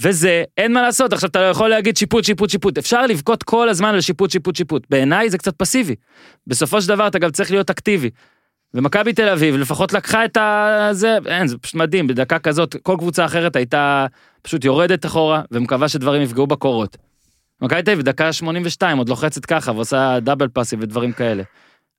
וזה, 0.00 0.44
אין 0.56 0.72
מה 0.72 0.82
לעשות, 0.82 1.12
עכשיו 1.12 1.30
אתה 1.30 1.40
לא 1.40 1.46
יכול 1.46 1.68
להגיד 1.68 1.96
שיפוט, 1.96 2.24
שיפוט, 2.24 2.50
שיפוט. 2.50 2.78
אפשר 2.78 3.06
לבכות 3.06 3.42
כל 3.42 3.68
הזמן 3.68 3.94
על 3.94 4.00
שיפוט, 4.00 4.30
שיפוט, 4.30 4.56
שיפוט. 4.56 4.86
בעיניי 4.90 5.30
זה 5.30 5.38
קצת 5.38 5.54
פסיבי. 5.56 5.94
בסופו 6.46 6.82
של 6.82 6.88
דבר 6.88 7.06
אתה 7.06 7.18
גם 7.18 7.30
צריך 7.30 7.50
להיות 7.50 7.70
אקטיבי. 7.70 8.10
ומכבי 8.74 9.12
תל 9.12 9.28
אביב 9.28 9.56
לפחות 9.56 9.92
לקחה 9.92 10.24
את 10.24 10.36
ה... 10.36 10.88
זה, 10.92 11.18
אין, 11.26 11.46
זה 11.46 11.58
פשוט 11.58 11.74
מדהים, 11.74 12.06
בדקה 12.06 12.38
כזאת, 12.38 12.76
כל 12.82 12.96
קבוצה 12.98 13.24
אחרת 13.24 13.56
הייתה 13.56 14.06
פשוט 14.42 14.64
יורדת 14.64 15.06
אחורה, 15.06 15.42
ומקווה 15.50 15.88
שדברים 15.88 16.22
יפגעו 16.22 16.46
בקורות. 16.46 16.96
מכבי 17.62 17.82
תל 17.82 17.90
אביב, 17.90 18.04
דקה 18.04 18.32
82, 18.32 18.98
עוד 18.98 19.08
לוחצת 19.08 19.44
ככה, 19.46 19.72
ועושה 19.72 20.20
דאבל 20.20 20.48
פאסים 20.48 20.78
ודברים 20.82 21.12
כאלה. 21.12 21.42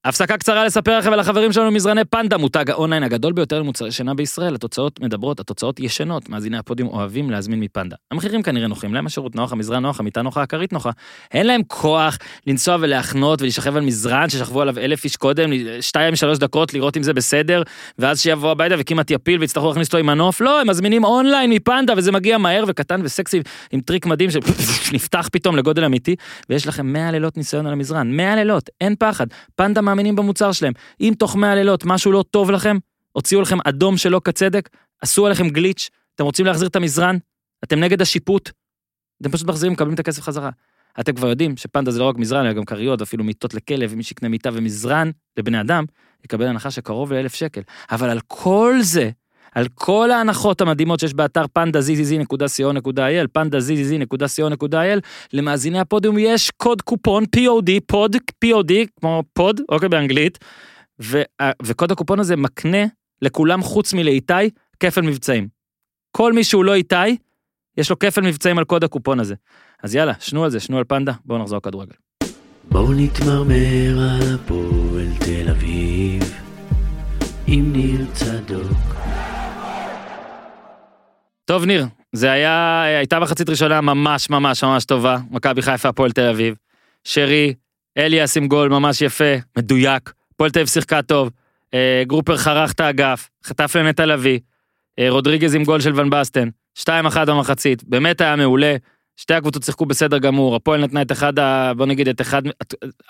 הפסקה 0.05 0.37
קצרה 0.37 0.65
לספר 0.65 0.97
לכם 0.97 1.13
על 1.13 1.19
החברים 1.19 1.51
שלנו 1.51 1.71
מזרני 1.71 2.05
פנדה, 2.05 2.37
מותג 2.37 2.69
האונליין 2.69 3.03
הגדול 3.03 3.33
ביותר 3.33 3.59
למוצרי 3.59 3.91
שינה 3.91 4.13
בישראל. 4.13 4.55
התוצאות 4.55 4.99
מדברות, 4.99 5.39
התוצאות 5.39 5.79
ישנות. 5.79 6.29
מאזיני 6.29 6.57
הפודיום 6.57 6.89
אוהבים 6.89 7.29
להזמין 7.29 7.59
מפנדה. 7.59 7.95
המחירים 8.11 8.43
כנראה 8.43 8.67
נוחים 8.67 8.93
להם, 8.93 9.05
השירות 9.05 9.35
נוח, 9.35 9.51
המזרן 9.51 9.81
נוח, 9.83 9.99
המיטה 9.99 10.21
נוחה, 10.21 10.41
הכרית 10.41 10.73
נוחה. 10.73 10.89
אין 11.33 11.47
להם 11.47 11.61
כוח 11.67 12.17
לנסוע 12.47 12.77
ולהחנות 12.79 13.41
ולהישכב 13.41 13.75
על 13.75 13.83
מזרן 13.83 14.29
ששכבו 14.29 14.61
עליו 14.61 14.77
אלף 14.77 15.03
איש 15.03 15.15
קודם, 15.15 15.49
שתיים 15.81 16.15
שלוש 16.15 16.37
דקות 16.37 16.73
לראות 16.73 16.97
אם 16.97 17.03
זה 17.03 17.13
בסדר, 17.13 17.63
ואז 17.99 18.21
שיבוא 18.21 18.51
הביתה 18.51 18.75
וכמעט 18.77 19.11
יפיל 19.11 19.39
ויצטרכו 19.39 19.67
להכניס 19.67 19.87
אותו 19.87 19.97
עם 19.97 20.05
מנוף. 20.05 20.41
לא, 20.41 20.61
הם 20.61 20.69
מזמינים 20.69 21.03
אונליין 21.03 21.49
מפנדה 21.49 21.93
וזה 21.97 22.11
מגיע 22.11 22.37
מהר 22.37 22.63
וקטן 22.67 23.01
וסקסי 23.03 23.41
עם 23.71 23.81
טריק 23.81 24.05
מדהים 24.05 24.29
שנפתח 24.31 25.29
פתאום 25.33 25.55
לגודל 25.55 25.83
אמיתי, 25.83 26.15
ויש 26.49 26.67
לכם 26.67 26.93
100 26.93 27.11
לילות 27.11 27.37
ניסיון 27.37 27.67
על 27.67 27.73
המזרן. 27.73 28.11
100 28.11 28.35
לילות, 28.35 28.69
אין 28.81 28.95
פחד. 28.99 29.27
פנדה 29.55 29.81
מאמינים 29.87 30.15
במוצר 30.15 30.51
שלהם. 30.51 30.73
אם 31.01 31.13
תוך 31.19 31.35
100 31.35 31.55
לילות 31.55 31.85
משהו 31.85 32.11
לא 32.11 32.23
טוב 32.31 32.51
לכם, 32.51 32.77
הוציאו 33.11 33.41
לכם 33.41 33.57
אדום 33.65 33.97
שלא 33.97 34.21
כצדק, 34.23 34.69
עשו 35.01 35.25
עליכם 35.25 35.49
גליץ', 35.49 35.89
אתם 36.15 36.23
רוצים 36.23 36.45
להחזיר 36.45 36.67
את 36.67 36.75
המזרן, 36.75 37.17
אתם 37.63 37.79
נגד 37.79 38.01
השיפוט, 38.01 38.51
אתם 39.21 39.31
פשוט 39.31 39.47
מחזירים, 39.47 39.73
מקבלים 39.73 39.93
את 39.93 39.99
הכסף 39.99 40.21
חזרה. 40.21 40.49
אתם 40.99 41.13
כבר 41.15 41.27
יודעים 41.27 41.57
שפנדה 41.57 41.91
זה 41.91 41.99
לא 41.99 42.05
רק 42.05 42.17
מזרן, 42.17 42.45
אלא 42.45 42.53
גם 42.53 42.65
כריות, 42.65 43.01
ואפילו 43.01 43.23
מיטות 43.23 43.53
לכלב, 43.53 43.89
ומי 43.93 44.03
שיקנה 44.03 44.29
מיטה 44.29 44.49
ומזרן 44.53 45.11
לבני 45.37 45.61
אדם, 45.61 45.85
יקבל 46.25 46.45
הנחה 46.47 46.71
של 46.71 46.81
קרוב 46.81 47.13
לאלף 47.13 47.35
שקל. 47.35 47.61
אבל 47.91 48.09
על 48.09 48.19
כל 48.27 48.75
זה, 48.81 49.09
על 49.55 49.67
כל 49.75 50.11
ההנחות 50.11 50.61
המדהימות 50.61 50.99
שיש 50.99 51.13
באתר 51.13 51.45
פנדה 51.53 51.79
zzz.co.il, 51.79 53.27
פנדה 53.33 53.57
zzz.co.il, 53.57 54.99
למאזיני 55.33 55.79
הפודיום 55.79 56.15
יש 56.19 56.51
קוד 56.57 56.81
קופון 56.81 57.23
POD, 57.35 57.71
pod, 57.85 58.15
POD, 58.45 58.73
כמו 58.99 59.23
pod, 59.33 59.61
אוקיי, 59.69 59.89
באנגלית, 59.89 60.37
ו, 61.01 61.21
וקוד 61.63 61.91
הקופון 61.91 62.19
הזה 62.19 62.35
מקנה 62.35 62.85
לכולם 63.21 63.61
חוץ 63.61 63.93
מלאיתי 63.93 64.49
כפל 64.79 65.01
מבצעים. 65.01 65.47
כל 66.11 66.33
מי 66.33 66.43
שהוא 66.43 66.65
לא 66.65 66.73
איתי, 66.73 67.17
יש 67.77 67.89
לו 67.89 67.99
כפל 67.99 68.21
מבצעים 68.21 68.57
על 68.57 68.63
קוד 68.63 68.83
הקופון 68.83 69.19
הזה. 69.19 69.35
אז 69.83 69.95
יאללה, 69.95 70.13
שנו 70.19 70.43
על 70.43 70.49
זה, 70.49 70.59
שנו 70.59 70.77
על 70.77 70.83
פנדה, 70.83 71.13
בואו 71.25 71.39
נחזור 71.39 71.59
כדורגל. 71.59 71.95
בואו 72.69 72.93
נתמרמר 72.93 73.99
על 73.99 74.35
הפועל 74.35 75.07
תל 75.19 75.49
אביב 75.49 76.33
עם 77.47 77.73
ניר 77.73 78.05
צדוק. 78.13 79.06
טוב 81.47 81.65
ניר, 81.65 81.85
זה 82.13 82.31
היה, 82.31 82.83
הייתה 82.83 83.19
מחצית 83.19 83.49
ראשונה 83.49 83.81
ממש 83.81 84.29
ממש 84.29 84.63
ממש 84.63 84.85
טובה, 84.85 85.17
מכבי 85.31 85.61
חיפה, 85.61 85.89
הפועל 85.89 86.11
תל 86.11 86.29
אביב. 86.29 86.55
שרי, 87.03 87.53
אליאס 87.97 88.37
עם 88.37 88.47
גול 88.47 88.69
ממש 88.69 89.01
יפה, 89.01 89.33
מדויק, 89.57 90.13
הפועל 90.33 90.51
תל 90.51 90.59
אביב 90.59 90.67
שיחקה 90.67 91.01
טוב, 91.01 91.29
אה, 91.73 92.03
גרופר 92.07 92.37
חרך 92.37 92.71
את 92.71 92.79
האגף, 92.79 93.29
חטף 93.43 93.75
לנטע 93.75 94.05
לביא, 94.05 94.39
אה, 94.99 95.09
רודריגז 95.09 95.55
עם 95.55 95.63
גול 95.63 95.81
של 95.81 95.99
ון 95.99 96.09
בסטן, 96.09 96.49
2-1 96.79 96.85
במחצית, 97.27 97.83
באמת 97.83 98.21
היה 98.21 98.35
מעולה, 98.35 98.75
שתי 99.15 99.33
הקבוצות 99.33 99.63
שיחקו 99.63 99.85
בסדר 99.85 100.17
גמור, 100.17 100.55
הפועל 100.55 100.83
נתנה 100.83 101.01
את 101.01 101.11
אחד, 101.11 101.39
ה, 101.39 101.73
בוא 101.73 101.85
נגיד 101.85 102.07
את 102.07 102.21
אחד, 102.21 102.41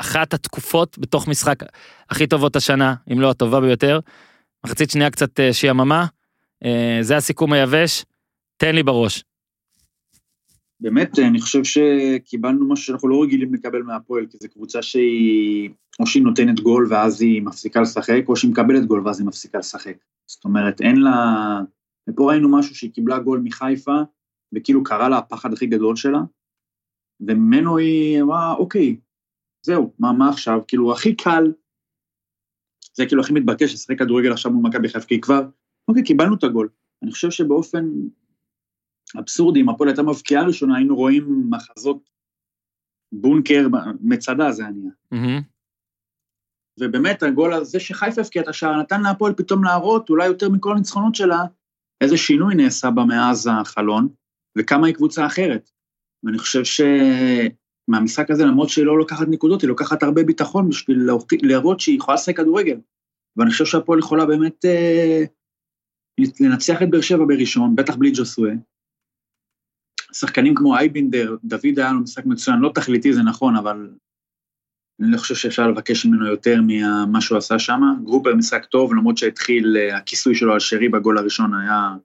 אחת 0.01 0.33
התקופות 0.33 0.97
בתוך 0.99 1.27
משחק 1.27 1.63
הכי 2.09 2.27
טובות 2.27 2.55
השנה, 2.55 2.95
אם 3.13 3.21
לא 3.21 3.29
הטובה 3.29 3.61
ביותר. 3.61 3.99
מחצית 4.65 4.91
שנייה 4.91 5.09
קצת 5.09 5.39
אה, 5.39 5.53
שיעממה, 5.53 6.05
אה, 6.65 6.97
זה 7.01 7.17
הסיכום 7.17 7.53
היבש, 7.53 8.03
תן 8.57 8.75
לי 8.75 8.83
בראש. 8.83 9.23
באמת, 10.79 11.19
אני 11.19 11.41
חושב 11.41 11.63
שקיבלנו 11.63 12.69
משהו 12.69 12.85
שאנחנו 12.85 13.09
לא 13.09 13.23
רגילים 13.23 13.53
לקבל 13.53 13.81
מהפועל, 13.81 14.25
כי 14.25 14.37
זו 14.37 14.47
קבוצה 14.49 14.81
שהיא, 14.81 15.69
או 15.99 16.07
שהיא 16.07 16.23
נותנת 16.23 16.59
גול 16.59 16.87
ואז 16.89 17.21
היא 17.21 17.41
מפסיקה 17.41 17.81
לשחק, 17.81 18.23
או 18.27 18.35
שהיא 18.35 18.51
מקבלת 18.51 18.85
גול 18.85 19.07
ואז 19.07 19.19
היא 19.19 19.27
מפסיקה 19.27 19.57
לשחק. 19.57 19.97
זאת 20.27 20.45
אומרת, 20.45 20.81
אין 20.81 21.01
לה... 21.01 21.11
ופה 22.09 22.31
ראינו 22.31 22.57
משהו 22.57 22.75
שהיא 22.75 22.91
קיבלה 22.91 23.19
גול 23.19 23.39
מחיפה, 23.43 24.01
וכאילו 24.55 24.83
קרה 24.83 25.09
לה 25.09 25.17
הפחד 25.17 25.53
הכי 25.53 25.65
גדול 25.65 25.95
שלה, 25.95 26.19
וממנו 27.19 27.77
היא 27.77 28.21
אמרה, 28.21 28.53
אוקיי, 28.53 28.97
זהו, 29.65 29.93
מה, 29.99 30.13
מה 30.13 30.29
עכשיו? 30.29 30.59
כאילו, 30.67 30.91
הכי 30.91 31.15
קל, 31.15 31.53
זה 32.93 33.05
כאילו 33.05 33.21
הכי 33.21 33.33
מתבקש 33.33 33.73
לשחק 33.73 33.99
כדורגל 33.99 34.31
עכשיו 34.31 34.51
מול 34.51 34.69
מכבי 34.69 34.89
חיפה, 34.89 35.07
כי 35.07 35.21
כבר, 35.21 35.49
אוקיי, 35.87 36.03
קיבלנו 36.03 36.35
את 36.35 36.43
הגול. 36.43 36.69
אני 37.03 37.11
חושב 37.11 37.31
שבאופן 37.31 37.85
אבסורדי, 39.19 39.61
אם 39.61 39.69
הפועל 39.69 39.89
הייתה 39.89 40.03
מבקיעה 40.03 40.43
ראשונה, 40.43 40.75
היינו 40.75 40.95
רואים 40.95 41.47
מחזות 41.49 42.09
בונקר, 43.11 43.67
מצדה 44.01 44.51
זה 44.51 44.63
היה 44.63 44.71
נהיה. 44.71 44.91
ובאמת, 46.79 47.23
הגול 47.23 47.53
הזה 47.53 47.79
שחיפה 47.79 48.21
הבקיע 48.21 48.41
את 48.41 48.47
השער, 48.47 48.79
נתן 48.79 49.01
להפועל 49.01 49.33
פתאום 49.33 49.63
להראות, 49.63 50.09
אולי 50.09 50.25
יותר 50.25 50.49
מכל 50.49 50.71
הניצחונות 50.71 51.15
שלה, 51.15 51.43
איזה 52.01 52.17
שינוי 52.17 52.55
נעשה 52.55 52.91
בה 52.91 53.03
מאז 53.05 53.49
החלון, 53.51 54.07
וכמה 54.57 54.87
היא 54.87 54.95
קבוצה 54.95 55.25
אחרת. 55.25 55.69
ואני 56.23 56.37
חושב 56.37 56.61
שמהמשחק 56.63 58.31
הזה, 58.31 58.45
למרות 58.45 58.69
שהיא 58.69 58.85
לא 58.85 58.97
לוקחת 58.97 59.27
נקודות, 59.29 59.61
היא 59.61 59.67
לוקחת 59.67 60.03
הרבה 60.03 60.23
ביטחון 60.23 60.69
בשביל 60.69 61.09
להראות 61.43 61.79
שהיא 61.79 61.97
יכולה 61.97 62.15
לשחק 62.15 62.37
כדורגל. 62.37 62.79
ואני 63.37 63.51
חושב 63.51 63.65
שהפועל 63.65 63.99
יכולה 63.99 64.25
באמת 64.25 64.65
אה, 64.65 65.23
לנצח 66.39 66.81
את 66.83 66.89
באר 66.89 67.01
שבע 67.01 67.25
בראשון, 67.27 67.75
בטח 67.75 67.95
בלי 67.95 68.11
ג'וסווה. 68.15 68.51
שחקנים 70.20 70.55
כמו 70.55 70.78
אייבינדר, 70.78 71.36
דוד 71.43 71.80
היה 71.80 71.91
לו 71.91 71.99
משחק 71.99 72.26
מצוין, 72.26 72.59
לא 72.59 72.72
תכליתי 72.76 73.13
זה 73.13 73.22
נכון, 73.22 73.55
אבל 73.55 73.89
אני 75.01 75.11
לא 75.11 75.18
חושב 75.18 75.36
שאפשר 75.36 75.68
לבקש 75.68 76.05
ממנו 76.05 76.28
יותר 76.28 76.59
ממה 76.68 77.22
שהוא 77.22 77.38
עשה 77.38 77.59
שם. 77.59 77.82
גרופר 78.03 78.36
משחק 78.36 78.65
טוב, 78.65 78.93
למרות 78.93 79.18
שהתחיל, 79.18 79.78
אה, 79.78 79.97
הכיסוי 79.97 80.36
שלו 80.36 80.53
על 80.53 80.59
שרי 80.59 80.89
בגול 80.89 81.18
הראשון 81.18 81.53
היה 81.53 81.95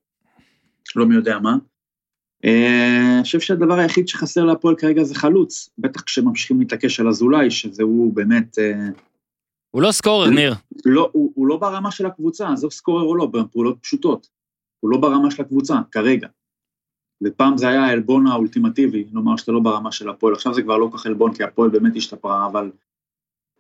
לא 0.97 1.07
מי 1.07 1.15
יודע 1.15 1.39
מה. 1.39 1.57
אה, 2.45 3.15
אני 3.15 3.23
חושב 3.23 3.41
שהדבר 3.41 3.79
היחיד 3.79 4.09
שחסר 4.09 4.45
להפועל 4.45 4.75
כרגע 4.77 5.05
זה 5.05 5.15
חלוץ, 5.15 5.69
בטח 5.79 6.01
כשממשיכים 6.01 6.61
להתעקש 6.61 7.01
על 7.01 7.09
אזולאי, 7.09 7.51
שזה 7.51 7.83
הוא 7.83 8.15
באמת... 8.15 8.59
אה, 8.59 8.89
הוא 9.71 9.83
לא 9.83 9.93
סקורר, 9.93 10.31
ניר. 10.31 10.55
לא, 10.85 11.11
הוא, 11.13 11.33
הוא 11.35 11.47
לא 11.47 11.57
ברמה 11.57 11.91
של 11.91 12.07
הקבוצה, 12.07 12.53
עזוב 12.53 12.73
סקורר 12.73 13.03
או 13.03 13.17
לא, 13.17 13.27
בפעולות 13.27 13.79
פשוטות. 13.81 14.29
הוא 14.81 14.91
לא 14.91 14.99
ברמה 14.99 15.31
של 15.31 15.43
הקבוצה, 15.43 15.75
כרגע. 15.91 16.29
ופעם 17.25 17.57
זה 17.57 17.68
היה 17.68 17.85
העלבון 17.85 18.27
האולטימטיבי, 18.27 19.05
לומר 19.12 19.37
שאתה 19.37 19.53
לא 19.53 19.61
ברמה 19.61 19.93
של 19.93 20.09
הפועל, 20.09 20.35
עכשיו 20.35 20.55
זה 20.55 20.62
כבר 20.62 20.77
לא 20.77 20.89
כל 20.93 20.99
כך 20.99 21.07
עלבון, 21.07 21.35
כי 21.35 21.45
הפועל 21.45 21.70
באמת 21.70 21.93
השתפרה, 21.97 22.47
אבל... 22.47 22.70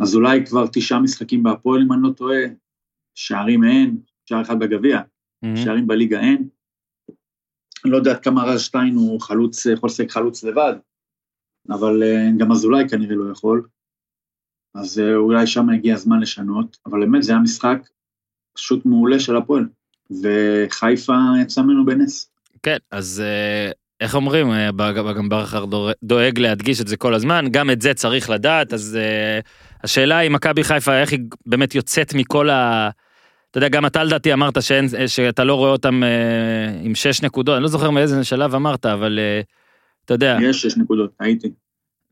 אז 0.02 0.14
אולי 0.14 0.46
כבר 0.46 0.64
תשעה 0.72 1.00
משחקים 1.00 1.42
בהפועל, 1.42 1.82
אם 1.82 1.92
אני 1.92 2.02
לא 2.02 2.10
טועה, 2.10 2.40
שערים 3.14 3.64
אין, 3.64 3.96
שער 4.26 4.42
אחד 4.42 4.58
בגביע, 4.58 5.00
מהמם. 5.42 5.56
שערים 5.56 5.86
בליגה 5.86 6.20
אין. 6.20 6.48
אני 7.84 7.92
לא 7.92 7.96
יודע 7.96 8.18
כמה 8.18 8.44
רז 8.44 8.60
שטיין 8.60 8.94
הוא 8.94 9.20
חלוץ, 9.20 9.66
יכול 9.66 9.86
לשחק 9.86 10.10
חלוץ 10.10 10.44
לבד, 10.44 10.74
אבל 11.70 12.02
אה, 12.02 12.28
גם 12.38 12.52
אזולאי 12.52 12.88
כנראה 12.88 13.14
לא 13.14 13.32
יכול. 13.32 13.68
אז 14.74 14.98
אה, 14.98 15.14
אולי 15.14 15.46
שם 15.46 15.70
הגיע 15.70 15.94
הזמן 15.94 16.20
לשנות, 16.20 16.78
אבל 16.86 17.00
באמת 17.00 17.22
זה 17.22 17.32
היה 17.32 17.40
משחק 17.40 17.88
פשוט 18.52 18.86
מעולה 18.86 19.20
של 19.20 19.36
הפועל, 19.36 19.68
וחיפה 20.22 21.12
יצא 21.42 21.62
ממנו 21.62 21.84
בנס. 21.84 22.31
כן, 22.62 22.76
אז 22.90 23.22
אה, 23.24 23.70
איך 24.00 24.14
אומרים, 24.14 24.52
אה, 24.52 24.70
גם 25.16 25.28
בכר 25.28 25.64
דור- 25.64 25.90
דואג 26.02 26.38
להדגיש 26.38 26.80
את 26.80 26.88
זה 26.88 26.96
כל 26.96 27.14
הזמן, 27.14 27.44
גם 27.50 27.70
את 27.70 27.82
זה 27.82 27.94
צריך 27.94 28.30
לדעת, 28.30 28.72
אז 28.72 28.98
אה, 29.00 29.40
השאלה 29.84 30.18
היא 30.18 30.30
מכבי 30.30 30.64
חיפה, 30.64 31.00
איך 31.00 31.12
היא 31.12 31.20
באמת 31.46 31.74
יוצאת 31.74 32.14
מכל 32.14 32.50
ה... 32.50 32.90
אתה 33.50 33.58
יודע, 33.58 33.68
גם 33.68 33.86
אתה 33.86 34.04
לדעתי 34.04 34.32
אמרת 34.32 34.62
שאין, 34.62 34.86
שאתה 35.06 35.44
לא 35.44 35.54
רואה 35.54 35.70
אותם 35.70 36.02
אה, 36.02 36.08
עם 36.82 36.94
שש 36.94 37.22
נקודות, 37.22 37.54
אני 37.56 37.62
לא 37.62 37.68
זוכר 37.68 37.90
מאיזה 37.90 38.24
שלב 38.24 38.54
אמרת, 38.54 38.86
אבל 38.86 39.18
אה, 39.18 39.40
אתה 40.04 40.14
יודע, 40.14 40.38
יש 40.42 40.62
שש 40.62 40.76
נקודות, 40.76 41.10
הייתי. 41.20 41.50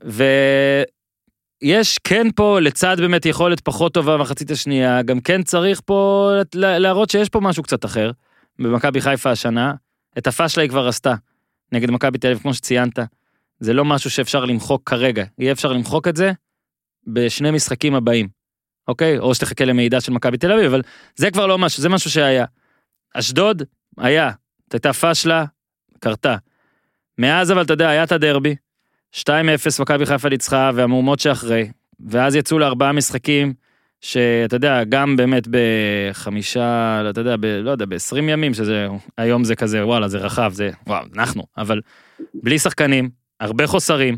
ויש 0.05 1.99
כן 2.05 2.27
פה, 2.37 2.61
לצד 2.61 2.97
באמת 3.01 3.27
יכולת 3.27 3.61
פחות 3.61 3.95
טובה 3.95 4.17
במחצית 4.17 4.51
השנייה, 4.51 5.03
גם 5.03 5.21
כן 5.21 5.43
צריך 5.43 5.81
פה 5.85 6.31
לה- 6.55 6.79
להראות 6.79 7.11
שיש 7.11 7.29
פה 7.29 7.41
משהו 7.41 7.63
קצת 7.63 7.85
אחר, 7.85 8.11
במכבי 8.59 9.01
חיפה 9.01 9.31
השנה. 9.31 9.73
את 10.19 10.27
הפאשלה 10.27 10.63
היא 10.63 10.71
כבר 10.71 10.89
עשתה, 10.89 11.15
נגד 11.73 11.91
מכבי 11.91 12.19
תל 12.19 12.27
אביב, 12.27 12.39
כמו 12.39 12.55
שציינת. 12.55 12.99
זה 13.61 13.73
לא 13.73 13.85
משהו 13.85 14.11
שאפשר 14.11 14.45
למחוק 14.45 14.91
כרגע, 14.91 15.25
יהיה 15.39 15.53
אפשר 15.53 15.73
למחוק 15.73 16.09
את 16.09 16.17
זה 16.17 16.33
בשני 17.07 17.51
משחקים 17.51 17.95
הבאים, 17.95 18.29
אוקיי? 18.89 19.19
או 19.19 19.35
שתחכה 19.35 19.65
למידע 19.65 20.01
של 20.01 20.13
מכבי 20.13 20.39
תל 20.39 20.53
אביב, 20.53 20.65
אבל 20.65 20.83
זה 21.17 21.31
כבר 21.31 21.47
לא 21.47 21.59
משהו, 21.59 21.83
זה 21.83 21.89
משהו 21.89 22.11
שהיה. 22.11 22.45
אשדוד, 23.15 23.63
היה, 23.99 24.31
הייתה 24.73 24.93
פאשלה, 24.93 25.45
קרתה. 26.01 26.37
מאז 27.19 27.53
אבל 27.53 27.63
אתה 27.63 27.73
יודע, 27.73 27.89
היה 27.89 28.05
את 28.05 28.13
הדרבי, 28.13 28.57
2-0 29.17 29.23
מכבי 29.81 30.07
חיפה 30.07 30.29
ניצחה 30.29 30.71
והמהומות 30.75 31.21
שאחרי, 31.21 31.71
ואז 32.09 32.35
יצאו 32.35 32.59
לארבעה 32.59 32.93
משחקים, 32.93 33.55
שאתה 34.01 34.57
יודע, 34.57 34.85
גם 34.85 35.17
באמת 35.17 35.49
בחמישה, 35.51 37.03
אתה 37.11 37.21
יודע, 37.21 37.37
ב, 37.37 37.45
לא 37.45 37.71
יודע, 37.71 37.85
ב-20 37.85 38.17
ימים, 38.19 38.55
שזה, 38.55 38.89
היום 39.19 39.45
זה 39.45 39.57
כזה, 39.57 39.87
וואלה, 39.87 40.09
זה 40.09 40.19
רחב, 40.19 40.53
זה, 40.55 40.71
וואו, 40.87 41.05
אנחנו, 41.15 41.43
אבל 41.59 41.81
בלי 42.35 42.59
שחקנים, 42.59 43.11
הרבה 43.41 43.67
חוסרים, 43.67 44.17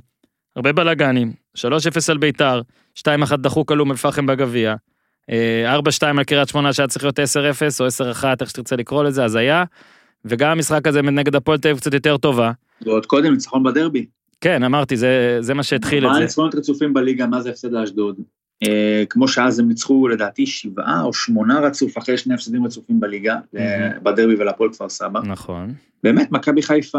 הרבה 0.56 0.72
בלאגנים, 0.72 1.32
3-0 1.58 1.62
על 2.08 2.18
ביתר, 2.18 2.60
2-1 2.98 3.02
דחוק 3.36 3.72
על 3.72 3.80
אום 3.80 3.90
אל-פחם 3.90 4.26
בגביע, 4.26 4.74
אה, 5.30 5.78
4-2 5.78 6.18
על 6.18 6.24
קריית 6.24 6.48
שמונה 6.48 6.72
שהיה 6.72 6.88
צריך 6.88 7.04
להיות 7.04 7.18
10-0 7.18 7.80
או 7.80 7.86
10-1, 7.86 8.24
איך 8.40 8.50
שתרצה 8.50 8.76
לקרוא 8.76 9.04
לזה, 9.04 9.24
אז 9.24 9.34
היה, 9.34 9.64
וגם 10.24 10.50
המשחק 10.50 10.86
הזה 10.86 11.02
נגד 11.02 11.34
הפועל 11.34 11.58
תל 11.58 11.68
אביב 11.68 11.80
קצת 11.80 11.94
יותר 11.94 12.16
טובה. 12.16 12.52
ועוד 12.86 13.06
קודם 13.06 13.32
ניצחון 13.32 13.62
בדרבי. 13.62 14.06
כן, 14.40 14.62
אמרתי, 14.62 14.96
זה, 14.96 15.36
זה 15.40 15.54
מה 15.54 15.62
שהתחיל 15.62 16.04
את 16.04 16.08
מה 16.08 16.14
זה. 16.14 16.20
הניצחונות 16.20 16.54
רצופים 16.54 16.94
בליגה, 16.94 17.26
מה 17.26 17.40
זה 17.40 17.50
הפסד 17.50 17.72
לאשדוד? 17.72 18.16
אה, 18.62 19.04
כמו 19.10 19.28
שאז 19.28 19.58
הם 19.58 19.68
ניצחו 19.68 20.08
לדעתי 20.08 20.46
שבעה 20.46 21.02
או 21.02 21.12
שמונה 21.12 21.60
רצוף 21.60 21.98
אחרי 21.98 22.18
שני 22.18 22.34
הפסדים 22.34 22.64
רצופים 22.64 23.00
בליגה, 23.00 23.38
אה, 23.56 23.98
בדרבי 24.02 24.34
ולהפועל 24.34 24.72
כפר 24.72 24.88
סבא. 24.88 25.20
נכון. 25.20 25.74
באמת, 26.02 26.32
מכבי 26.32 26.62
חיפה, 26.62 26.98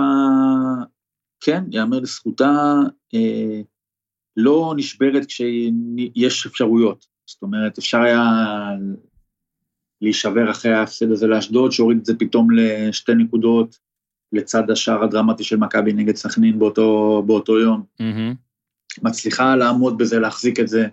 כן, 1.40 1.64
יאמר 1.72 2.00
לזכותה, 2.00 2.80
אה, 3.14 3.62
לא 4.38 4.74
נשברת 4.78 5.26
כשיש 5.26 6.46
אפשרויות. 6.46 7.06
זאת 7.26 7.42
אומרת, 7.42 7.78
אפשר 7.78 8.02
היה 8.02 8.22
להישבר 10.02 10.52
אחרי 10.52 10.74
ההפסד 10.74 11.12
הזה 11.12 11.28
לאשדוד, 11.28 11.72
שהוריד 11.72 11.98
את 11.98 12.06
זה 12.06 12.14
פתאום 12.20 12.48
לשתי 12.52 13.16
נקודות, 13.16 13.78
לצד 14.32 14.72
השער 14.72 15.04
הדרמטי 15.04 15.44
של 15.44 15.58
מכבי 15.58 15.94
נגד 15.94 16.16
סכנין 16.16 16.60
באותו, 16.60 17.24
באותו 17.26 17.60
יום. 17.60 17.84
מהמם. 18.00 18.34
מצליחה 19.02 19.56
לעמוד 19.56 19.98
בזה, 19.98 20.20
להחזיק 20.20 20.60
את 20.60 20.68
זה. 20.68 20.88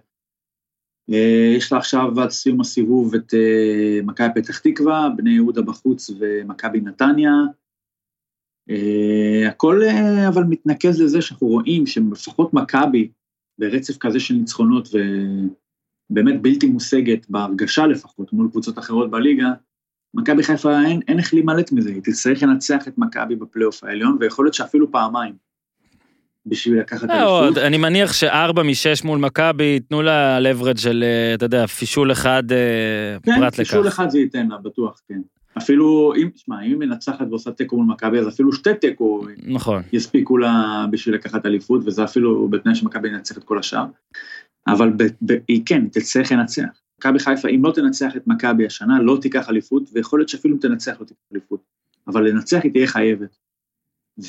אה, 1.13 1.55
יש 1.57 1.73
לה 1.73 1.79
עכשיו 1.79 2.21
עד 2.21 2.31
סיום 2.31 2.61
הסיבוב 2.61 3.15
את 3.15 3.35
אה, 3.35 4.01
מכבי 4.05 4.29
פתח 4.35 4.59
תקווה, 4.59 5.09
בני 5.17 5.31
יהודה 5.31 5.63
בחוץ 5.63 6.11
ומכבי 6.19 6.81
נתניה. 6.81 7.33
אה, 8.71 9.49
הכל 9.49 9.81
אבל 10.29 10.45
מתנקז 10.45 11.03
לזה 11.03 11.23
שאנחנו 11.23 11.47
רואים 11.47 11.87
שלפחות 11.87 12.55
מכבי, 12.55 13.11
ברצף 13.59 13.97
כזה 13.99 14.21
של 14.21 14.35
ניצחונות 14.35 14.89
ובאמת 16.11 16.43
בלתי 16.43 16.67
מושגת, 16.67 17.31
בהרגשה 17.31 17.87
לפחות, 17.87 18.33
מול 18.33 18.49
קבוצות 18.51 18.79
אחרות 18.79 19.11
בליגה, 19.11 19.49
מכבי 20.15 20.43
חיפה 20.43 20.83
אין, 20.85 21.01
אין 21.09 21.19
איך 21.19 21.35
להימלט 21.35 21.73
מזה, 21.73 21.91
היא 21.91 22.03
תצטרך 22.05 22.43
לנצח 22.43 22.89
את 22.89 22.99
מכבי 22.99 23.37
בפלייאוף 23.37 23.85
העליון, 23.85 24.17
ויכול 24.21 24.45
להיות 24.45 24.55
שאפילו 24.55 24.93
פעמיים, 24.93 25.35
בשביל 26.47 26.81
לקחת 26.81 27.09
לא, 27.09 27.45
אליפות. 27.45 27.59
אני 27.59 27.79
מניח 27.79 28.13
שארבע 28.13 28.63
משש 28.63 29.05
מול 29.05 29.19
מכבי 29.19 29.65
ייתנו 29.65 30.03
לה 30.03 30.41
לברד 30.41 30.77
של, 30.77 31.05
אה, 31.07 31.35
אתה 31.35 31.45
יודע, 31.45 31.67
פישול 31.67 32.13
אחד 32.13 32.43
אה, 32.53 33.17
כן, 33.23 33.41
פרט 33.41 33.59
לכך. 33.59 33.87
אחד 33.89 34.11
זה 34.11 34.19
ייתן 34.19 34.49
לה, 34.49 34.57
בטוח, 34.59 35.01
כן. 35.09 35.21
אפילו, 35.59 36.13
אם, 36.17 36.29
שמע, 36.37 36.63
אם 36.63 36.71
היא 36.71 36.77
מנצחת 36.77 37.27
ועושה 37.31 37.51
תיקו 37.51 37.77
מול 37.77 37.87
מכבי, 37.87 38.19
אז 38.19 38.29
אפילו 38.29 38.53
שתי 38.53 38.75
תיקו 38.75 39.23
נכון. 39.47 39.83
יספיקו 39.93 40.39
לה 40.39 40.85
בשביל 40.91 41.15
לקחת 41.15 41.47
אליפות, 41.47 41.83
וזה 41.87 42.05
אפילו 42.05 42.49
בתנאי 42.49 42.75
שמכבי 42.75 43.09
ינצח 43.09 43.39
את 43.39 43.45
כל 43.45 43.59
השאר. 43.59 43.85
אבל 44.69 44.91
ב, 44.91 45.03
ב, 45.03 45.37
היא 45.49 45.63
כן, 45.67 45.89
תצטרך 45.89 46.33
לנצח. 46.33 46.69
מכבי 46.99 47.19
חיפה, 47.19 47.49
אם 47.49 47.65
לא 47.65 47.73
תנצח 47.73 48.17
את 48.17 48.27
מכבי 48.27 48.67
השנה, 48.67 49.03
לא 49.03 49.19
תיקח 49.23 49.49
אליפות, 49.49 49.83
ויכול 49.93 50.19
להיות 50.19 50.29
שאפילו 50.29 50.55
אם 50.55 50.61
תנצח 50.61 50.97
לא 51.01 51.07
תיקח 51.07 51.21
אליפות. 51.33 51.61
אבל 52.09 52.29
לנצח 52.29 52.61
היא 52.63 52.73
תהיה 52.73 52.87
חייבת. 52.87 53.37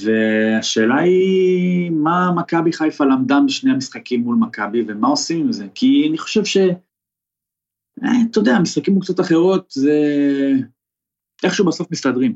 והשאלה 0.03 0.99
היא, 0.99 1.91
מה 1.91 2.31
מכבי 2.35 2.73
חיפה 2.73 3.05
למדה 3.05 3.39
בשני 3.47 3.71
המשחקים 3.71 4.21
מול 4.21 4.35
מכבי, 4.35 4.83
ומה 4.87 5.07
עושים 5.07 5.45
עם 5.45 5.51
זה? 5.51 5.67
כי 5.75 6.07
אני 6.09 6.17
חושב 6.17 6.45
ש... 6.45 6.57
אה, 8.03 8.11
אתה 8.31 8.39
יודע, 8.39 8.59
משחקים 8.59 8.99
קצת 8.99 9.19
אחרות, 9.19 9.71
זה... 9.71 9.93
איכשהו 11.43 11.65
בסוף 11.65 11.91
מסתדרים. 11.91 12.35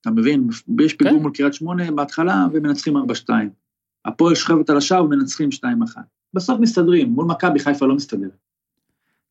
אתה 0.00 0.10
מבין? 0.10 0.48
יש 0.80 0.94
פיגור 0.94 1.16
כן. 1.16 1.22
מול 1.22 1.32
קריית 1.34 1.54
שמונה 1.54 1.90
בהתחלה 1.90 2.46
ומנצחים 2.52 2.96
4-2. 2.96 3.00
הפועל 4.04 4.34
שוכבת 4.34 4.70
על 4.70 4.76
השער 4.76 5.04
ומנצחים 5.04 5.48
2-1. 5.48 5.64
בסוף 6.34 6.60
מסתדרים, 6.60 7.08
מול 7.08 7.26
מכבי 7.26 7.58
חיפה 7.58 7.86
לא 7.86 7.94
מסתדר. 7.94 8.28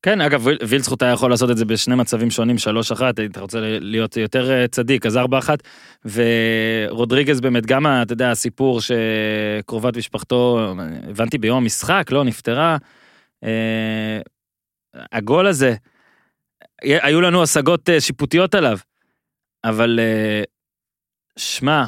כן, 0.04 0.22
אגב, 0.22 0.46
ויל- 0.48 0.58
וילצחוט 0.68 1.04
היה 1.04 1.12
יכול 1.12 1.30
לעשות 1.30 1.52
את 1.52 1.58
זה 1.58 1.66
בשני 1.66 1.96
מצבים 1.96 2.32
שונים, 2.32 2.58
שלוש 2.58 2.92
אחת, 2.92 3.20
אתה 3.20 3.42
רוצה 3.42 3.60
להיות 3.62 4.18
יותר 4.18 4.52
אה, 4.52 4.68
צדיק, 4.68 5.06
אז 5.06 5.18
ארבע 5.18 5.38
אחת, 5.40 5.60
ורודריגז 6.06 7.42
באמת, 7.42 7.66
גם, 7.66 7.86
אתה 7.88 8.14
יודע, 8.14 8.32
הסיפור 8.32 8.80
שקרובת 8.82 9.98
משפחתו, 9.98 10.74
הבנתי 11.10 11.38
ביום 11.38 11.58
המשחק, 11.58 12.06
לא, 12.12 12.24
נפטרה, 12.24 12.78
אה, 13.44 14.20
הגול 15.12 15.48
הזה, 15.48 15.76
היו 16.82 17.22
לנו 17.22 17.44
השגות 17.44 17.90
אה, 17.90 18.02
שיפוטיות 18.02 18.56
עליו, 18.56 18.78
אבל 19.64 20.00
שמע, 21.38 21.86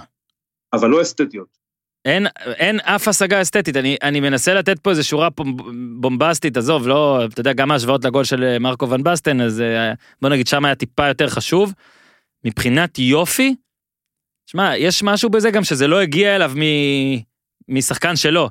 אבל 0.74 0.90
לא 0.90 1.02
אסתטיות. 1.02 1.55
אין, 2.06 2.28
אין 2.38 2.80
אף 2.80 3.08
השגה 3.08 3.42
אסתטית, 3.42 3.78
אני, 3.78 3.98
אני 4.04 4.20
מנסה 4.20 4.54
לתת 4.54 4.80
פה 4.80 4.90
איזה 4.90 5.04
שורה 5.04 5.30
בומבסטית, 6.00 6.58
עזוב, 6.58 6.88
לא, 6.88 7.26
אתה 7.26 7.40
יודע, 7.42 7.54
גם 7.54 7.72
ההשוואות 7.72 8.06
לגול 8.06 8.24
של 8.24 8.44
אה, 8.44 8.60
מרקו 8.60 8.90
ון 8.90 9.04
בסטן, 9.04 9.42
אז 9.42 9.62
אה, 9.62 9.94
בוא 10.22 10.30
נגיד 10.30 10.48
שם 10.48 10.66
היה 10.66 10.76
טיפה 10.76 11.08
יותר 11.08 11.30
חשוב. 11.30 11.74
מבחינת 12.46 13.00
יופי, 13.00 13.56
שמע, 14.46 14.78
יש 14.78 15.04
משהו 15.04 15.30
בזה 15.30 15.52
גם 15.52 15.64
שזה 15.64 15.88
לא 15.88 16.02
הגיע 16.02 16.36
אליו 16.36 16.52
מ, 16.56 16.62
משחקן 17.68 18.16
שלו. 18.16 18.50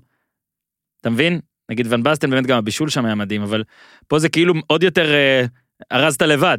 אתה 1.00 1.10
מבין? 1.10 1.40
נגיד 1.70 1.92
ון 1.92 2.02
בסטן, 2.02 2.30
באמת 2.30 2.46
גם 2.46 2.58
הבישול 2.58 2.88
שם 2.88 3.04
היה 3.04 3.14
מדהים, 3.14 3.42
אבל 3.42 3.64
פה 4.08 4.18
זה 4.18 4.28
כאילו 4.28 4.54
עוד 4.66 4.82
יותר 4.82 5.14
אה, 5.14 5.44
ארזת 5.92 6.22
לבד. 6.22 6.58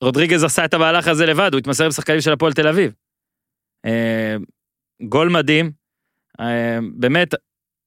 רודריגז 0.00 0.44
עשה 0.44 0.64
את 0.64 0.74
המהלך 0.74 1.08
הזה 1.08 1.26
לבד, 1.26 1.50
הוא 1.52 1.58
התמסר 1.58 1.88
בשחקנים 1.88 2.20
של 2.20 2.32
הפועל 2.32 2.52
תל 2.52 2.68
אביב. 2.68 2.94
אה, 3.86 4.36
גול 5.02 5.28
מדהים, 5.28 5.81
באמת, 6.94 7.34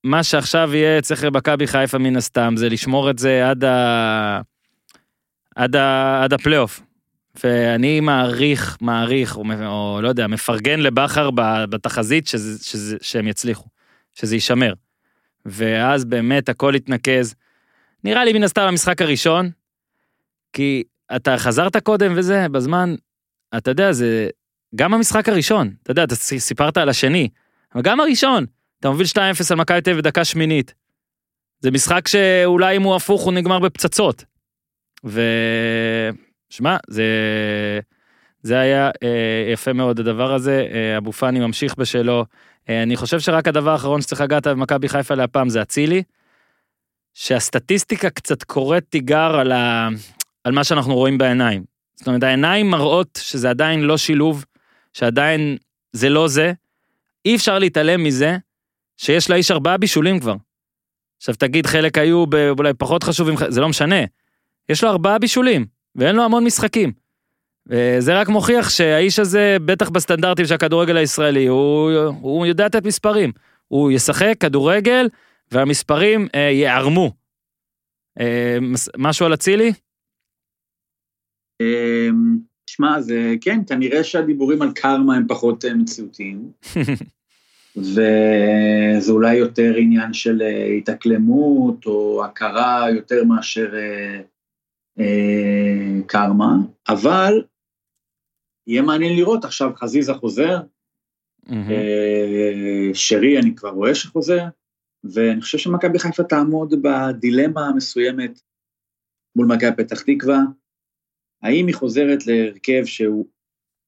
מה 0.03 0.23
שעכשיו 0.23 0.69
יהיה 0.73 1.01
צריך 1.01 1.23
למכבי 1.23 1.67
חיפה 1.67 1.97
מן 1.97 2.15
הסתם, 2.15 2.53
זה 2.57 2.69
לשמור 2.69 3.09
את 3.09 3.19
זה 3.19 3.49
עד, 3.49 3.63
ה... 3.63 4.41
עד, 5.55 5.75
ה... 5.75 6.23
עד 6.23 6.33
הפלייאוף. 6.33 6.81
ואני 7.43 7.99
מעריך, 7.99 8.77
מעריך, 8.81 9.37
או, 9.37 9.43
או 9.65 9.99
לא 10.01 10.07
יודע, 10.07 10.27
מפרגן 10.27 10.79
לבכר 10.79 11.29
בתחזית 11.69 12.27
שזה, 12.27 12.63
שזה, 12.63 12.97
שהם 13.01 13.27
יצליחו, 13.27 13.65
שזה 14.13 14.35
יישמר. 14.35 14.73
ואז 15.45 16.05
באמת 16.05 16.49
הכל 16.49 16.73
יתנקז. 16.75 17.35
נראה 18.03 18.25
לי 18.25 18.33
מן 18.33 18.43
הסתם 18.43 18.61
המשחק 18.61 19.01
הראשון, 19.01 19.49
כי 20.53 20.83
אתה 21.15 21.37
חזרת 21.37 21.77
קודם 21.77 22.13
וזה, 22.15 22.49
בזמן, 22.49 22.95
אתה 23.57 23.71
יודע, 23.71 23.91
זה 23.91 24.29
גם 24.75 24.93
המשחק 24.93 25.29
הראשון, 25.29 25.73
אתה 25.83 25.91
יודע, 25.91 26.03
אתה 26.03 26.15
סיפרת 26.15 26.77
על 26.77 26.89
השני, 26.89 27.29
גם 27.81 27.99
הראשון, 27.99 28.45
אתה 28.79 28.89
מוביל 28.89 29.07
2-0 29.07 29.17
על 29.51 29.57
מכבי 29.57 29.81
תל 29.81 29.89
אביב 29.89 30.01
בדקה 30.01 30.25
שמינית. 30.25 30.73
זה 31.59 31.71
משחק 31.71 32.07
שאולי 32.07 32.77
אם 32.77 32.81
הוא 32.81 32.95
הפוך 32.95 33.21
הוא 33.21 33.33
נגמר 33.33 33.59
בפצצות. 33.59 34.25
ושמע, 35.03 36.77
זה, 36.87 37.03
זה 38.41 38.59
היה 38.59 38.89
אה, 39.03 39.51
יפה 39.53 39.73
מאוד 39.73 39.99
הדבר 39.99 40.33
הזה, 40.33 40.67
אה, 40.73 40.97
אבו 40.97 41.11
פאני 41.11 41.39
ממשיך 41.39 41.75
בשלו. 41.75 42.25
אה, 42.69 42.83
אני 42.83 42.95
חושב 42.95 43.19
שרק 43.19 43.47
הדבר 43.47 43.71
האחרון 43.71 44.01
שצריך 44.01 44.21
לגעת 44.21 44.47
במכבי 44.47 44.89
חיפה 44.89 45.15
להפעם 45.15 45.49
זה 45.49 45.61
אצילי, 45.61 46.03
שהסטטיסטיקה 47.13 48.09
קצת 48.09 48.43
קוראת 48.43 48.83
תיגר 48.89 49.35
על, 49.35 49.51
ה, 49.51 49.89
על 50.43 50.51
מה 50.53 50.63
שאנחנו 50.63 50.95
רואים 50.95 51.17
בעיניים. 51.17 51.63
זאת 51.95 52.07
אומרת, 52.07 52.23
העיניים 52.23 52.69
מראות 52.69 53.19
שזה 53.23 53.49
עדיין 53.49 53.81
לא 53.81 53.97
שילוב, 53.97 54.45
שעדיין 54.93 55.57
זה 55.91 56.09
לא 56.09 56.27
זה. 56.27 56.53
אי 57.25 57.35
אפשר 57.35 57.59
להתעלם 57.59 58.03
מזה 58.03 58.37
שיש 58.97 59.29
לאיש 59.29 59.51
ארבעה 59.51 59.77
בישולים 59.77 60.19
כבר. 60.19 60.35
עכשיו 61.17 61.35
תגיד, 61.35 61.65
חלק 61.65 61.97
היו 61.97 62.25
אולי 62.59 62.73
פחות 62.73 63.03
חשובים, 63.03 63.35
זה 63.49 63.61
לא 63.61 63.69
משנה. 63.69 63.95
יש 64.69 64.83
לו 64.83 64.89
ארבעה 64.89 65.19
בישולים, 65.19 65.65
ואין 65.95 66.15
לו 66.15 66.23
המון 66.23 66.43
משחקים. 66.43 66.91
וזה 67.67 68.19
רק 68.19 68.29
מוכיח 68.29 68.69
שהאיש 68.69 69.19
הזה, 69.19 69.57
בטח 69.65 69.89
בסטנדרטים 69.89 70.45
של 70.45 70.53
הכדורגל 70.53 70.97
הישראלי, 70.97 71.47
הוא, 71.47 71.91
הוא 72.21 72.45
יודע 72.45 72.65
לתת 72.65 72.85
מספרים. 72.85 73.31
הוא 73.67 73.91
ישחק 73.91 74.33
כדורגל, 74.39 75.07
והמספרים 75.51 76.27
אה, 76.35 76.39
יערמו. 76.39 77.11
אה, 78.19 78.57
משהו 78.97 79.25
על 79.25 79.33
אצילי? 79.33 79.73
אמ, 81.61 82.37
שמע, 82.67 83.01
זה 83.01 83.33
כן, 83.41 83.59
כנראה 83.67 84.03
שהדיבורים 84.03 84.61
על 84.61 84.71
קרמה 84.75 85.15
הם 85.15 85.27
פחות 85.27 85.65
אה, 85.65 85.73
מציאותיים, 85.73 86.51
וזה 87.77 89.11
אולי 89.11 89.35
יותר 89.35 89.73
עניין 89.77 90.13
של 90.13 90.41
אה, 90.41 90.65
התאקלמות 90.65 91.85
או 91.85 92.25
הכרה 92.25 92.85
יותר 92.91 93.23
מאשר 93.23 93.75
אה, 93.75 94.21
אה, 94.99 96.01
קרמה, 96.07 96.55
אבל 96.87 97.43
יהיה 98.67 98.81
מעניין 98.81 99.15
לראות. 99.15 99.45
עכשיו 99.45 99.71
חזיזה 99.75 100.13
חוזר, 100.13 100.61
מהמם. 101.47 101.71
אה, 101.71 102.89
שרי 102.93 103.39
אני 103.39 103.55
כבר 103.55 103.69
רואה 103.69 103.95
שחוזר, 103.95 104.43
ואני 105.03 105.41
חושב 105.41 105.57
שמכבי 105.57 105.99
חיפה 105.99 106.23
תעמוד 106.23 106.73
בדילמה 106.81 107.67
המסוימת 107.67 108.41
מול 109.35 109.47
מכבי 109.47 109.83
פתח 109.83 110.01
תקווה, 110.01 110.39
האם 111.41 111.67
היא 111.67 111.75
חוזרת 111.75 112.27
להרכב 112.27 112.85
שהוא 112.85 113.25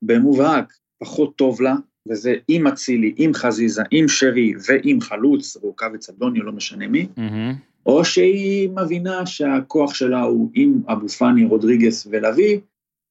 במובהק 0.01 0.73
פחות 0.99 1.35
טוב 1.35 1.61
לה, 1.61 1.75
וזה 2.09 2.33
עם 2.47 2.67
אצילי, 2.67 3.13
עם 3.17 3.33
חזיזה, 3.33 3.83
עם 3.91 4.07
שרי 4.07 4.53
ועם 4.67 5.01
חלוץ, 5.01 5.57
רוקאבי 5.57 5.97
צדוני, 5.97 6.39
לא 6.39 6.51
משנה 6.51 6.87
מי, 6.87 7.07
מהמם. 7.17 7.53
או 7.85 8.05
שהיא 8.05 8.69
מבינה 8.69 9.25
שהכוח 9.25 9.93
שלה 9.93 10.21
הוא 10.21 10.51
עם 10.53 10.81
אבו 10.87 11.09
פאני, 11.09 11.45
רודריגס 11.45 12.07
ולוי, 12.11 12.59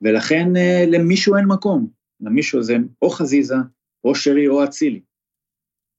ולכן 0.03 0.57
אה, 0.57 0.84
למישהו 0.88 1.36
אין 1.36 1.44
מקום. 1.47 1.88
למישהו 2.20 2.59
הזה 2.59 2.76
או 3.03 3.11
חזיזה, 3.11 3.57
או 4.05 4.14
שרי, 4.14 4.49
או 4.49 4.64
אצילי. 4.64 5.01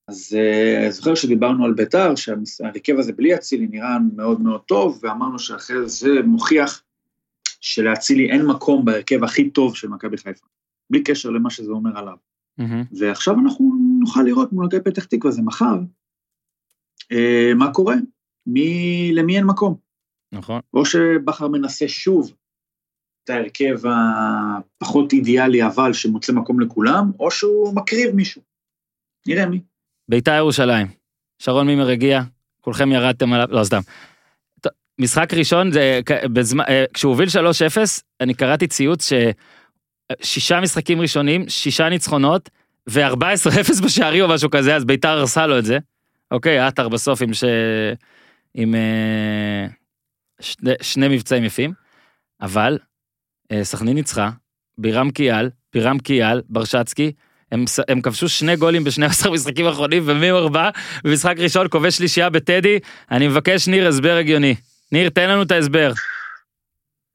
אז 0.08 0.38
אה, 0.40 0.82
אני 0.82 0.92
זוכר 0.92 1.16
שדיברנו 1.16 1.66
על 1.66 1.74
ביתר, 1.74 2.16
שההרכב 2.16 3.00
הזה 3.00 3.14
בלי 3.14 3.36
אצילי 3.36 3.68
נראה 3.68 3.98
מאוד 4.16 4.42
מאוד 4.42 4.62
טוב, 4.62 5.00
ואמרנו 5.04 5.40
שאחרי 5.40 5.90
זה 5.90 6.22
מוכיח 6.26 6.84
שלאצילי 7.62 8.32
אין 8.32 8.46
מקום 8.46 8.86
בהרכב 8.86 9.24
הכי 9.24 9.50
טוב 9.50 9.76
של 9.76 9.88
מכבי 9.88 10.18
חיפה, 10.18 10.46
בלי 10.90 11.04
קשר 11.04 11.30
למה 11.30 11.50
שזה 11.50 11.72
אומר 11.72 11.98
עליו. 11.98 12.16
מהמם. 12.58 12.84
ועכשיו 12.92 13.36
אנחנו 13.40 13.72
נוכל 14.00 14.22
לראות 14.22 14.54
מול 14.54 14.66
מכבי 14.66 14.82
פתח 14.82 15.06
תקווה, 15.06 15.32
זה 15.32 15.42
מחר, 15.42 15.76
אה, 17.12 17.52
מה 17.56 17.74
קורה, 17.74 17.96
מי, 18.48 19.12
למי 19.14 19.38
אין 19.38 19.46
מקום. 19.46 19.76
נכון. 20.32 20.62
או 20.74 20.86
שבכר 20.86 21.48
מנסה 21.48 21.88
שוב 21.88 22.34
את 23.24 23.30
ההרכב 23.30 23.78
הפחות 23.88 25.14
אידיאלי, 25.14 25.66
אבל 25.66 25.94
שמוצא 25.94 26.34
מקום 26.34 26.60
לכולם, 26.60 27.12
או 27.20 27.32
שהוא 27.32 27.76
מקריב 27.76 28.16
מישהו. 28.16 28.42
נראה 29.28 29.46
מי. 29.46 29.62
ביתר 30.10 30.36
ירושלים. 30.36 30.88
שרון 31.40 31.68
מימר 31.68 31.90
הגיע, 31.90 32.22
כולכם 32.62 32.92
ירדתם 32.92 33.34
עליו, 33.34 33.48
לא 33.52 33.64
סתם. 33.64 33.82
משחק 35.00 35.34
ראשון, 35.34 35.72
זה, 35.72 36.00
בזמן, 36.34 36.64
אה, 36.70 36.86
כשהוא 36.94 37.12
הוביל 37.12 37.30
3-0, 37.30 38.02
אני 38.22 38.34
קראתי 38.34 38.68
ציוץ 38.68 39.10
ששישה 40.22 40.62
משחקים 40.62 41.02
ראשונים, 41.02 41.50
שישה 41.50 41.90
ניצחונות, 41.90 42.50
ו-14-0 42.90 43.82
בשערי 43.86 44.22
או 44.22 44.28
משהו 44.28 44.50
כזה, 44.50 44.76
אז 44.76 44.86
ביתר 44.86 45.10
הרסה 45.10 45.48
לו 45.48 45.60
את 45.60 45.66
זה. 45.66 45.78
אוקיי, 46.32 46.60
עטר 46.60 46.90
בסוף 46.90 47.22
עם, 47.22 47.34
ש... 47.34 47.44
עם 48.54 48.76
אה, 48.76 49.68
שני, 50.40 50.72
שני 50.82 51.08
מבצעים 51.08 51.44
יפים, 51.44 51.74
אבל 52.42 52.78
אה, 53.52 53.64
סכנין 53.64 53.96
ניצחה, 53.96 54.30
בירם 54.78 55.12
קיאל, 55.12 55.50
בירם 55.74 56.00
קיאל, 56.00 56.42
ברשצקי, 56.50 57.12
הם, 57.52 57.66
הם 57.88 58.02
כבשו 58.02 58.30
שני 58.30 58.56
גולים 58.56 58.84
ב-12 58.84 59.30
משחקים 59.34 59.66
האחרונים, 59.66 60.04
ומימר 60.06 60.48
בא 60.48 60.70
במשחק 61.04 61.36
ראשון 61.38 61.68
כובש 61.70 61.98
שלישייה 61.98 62.30
בטדי, 62.30 62.80
אני 63.12 63.28
מבקש 63.28 63.68
ניר 63.68 63.88
הסבר 63.88 64.16
הגיוני. 64.18 64.56
ניר, 64.92 65.10
תן 65.10 65.30
לנו 65.30 65.42
את 65.42 65.52
ההסבר. 65.52 65.92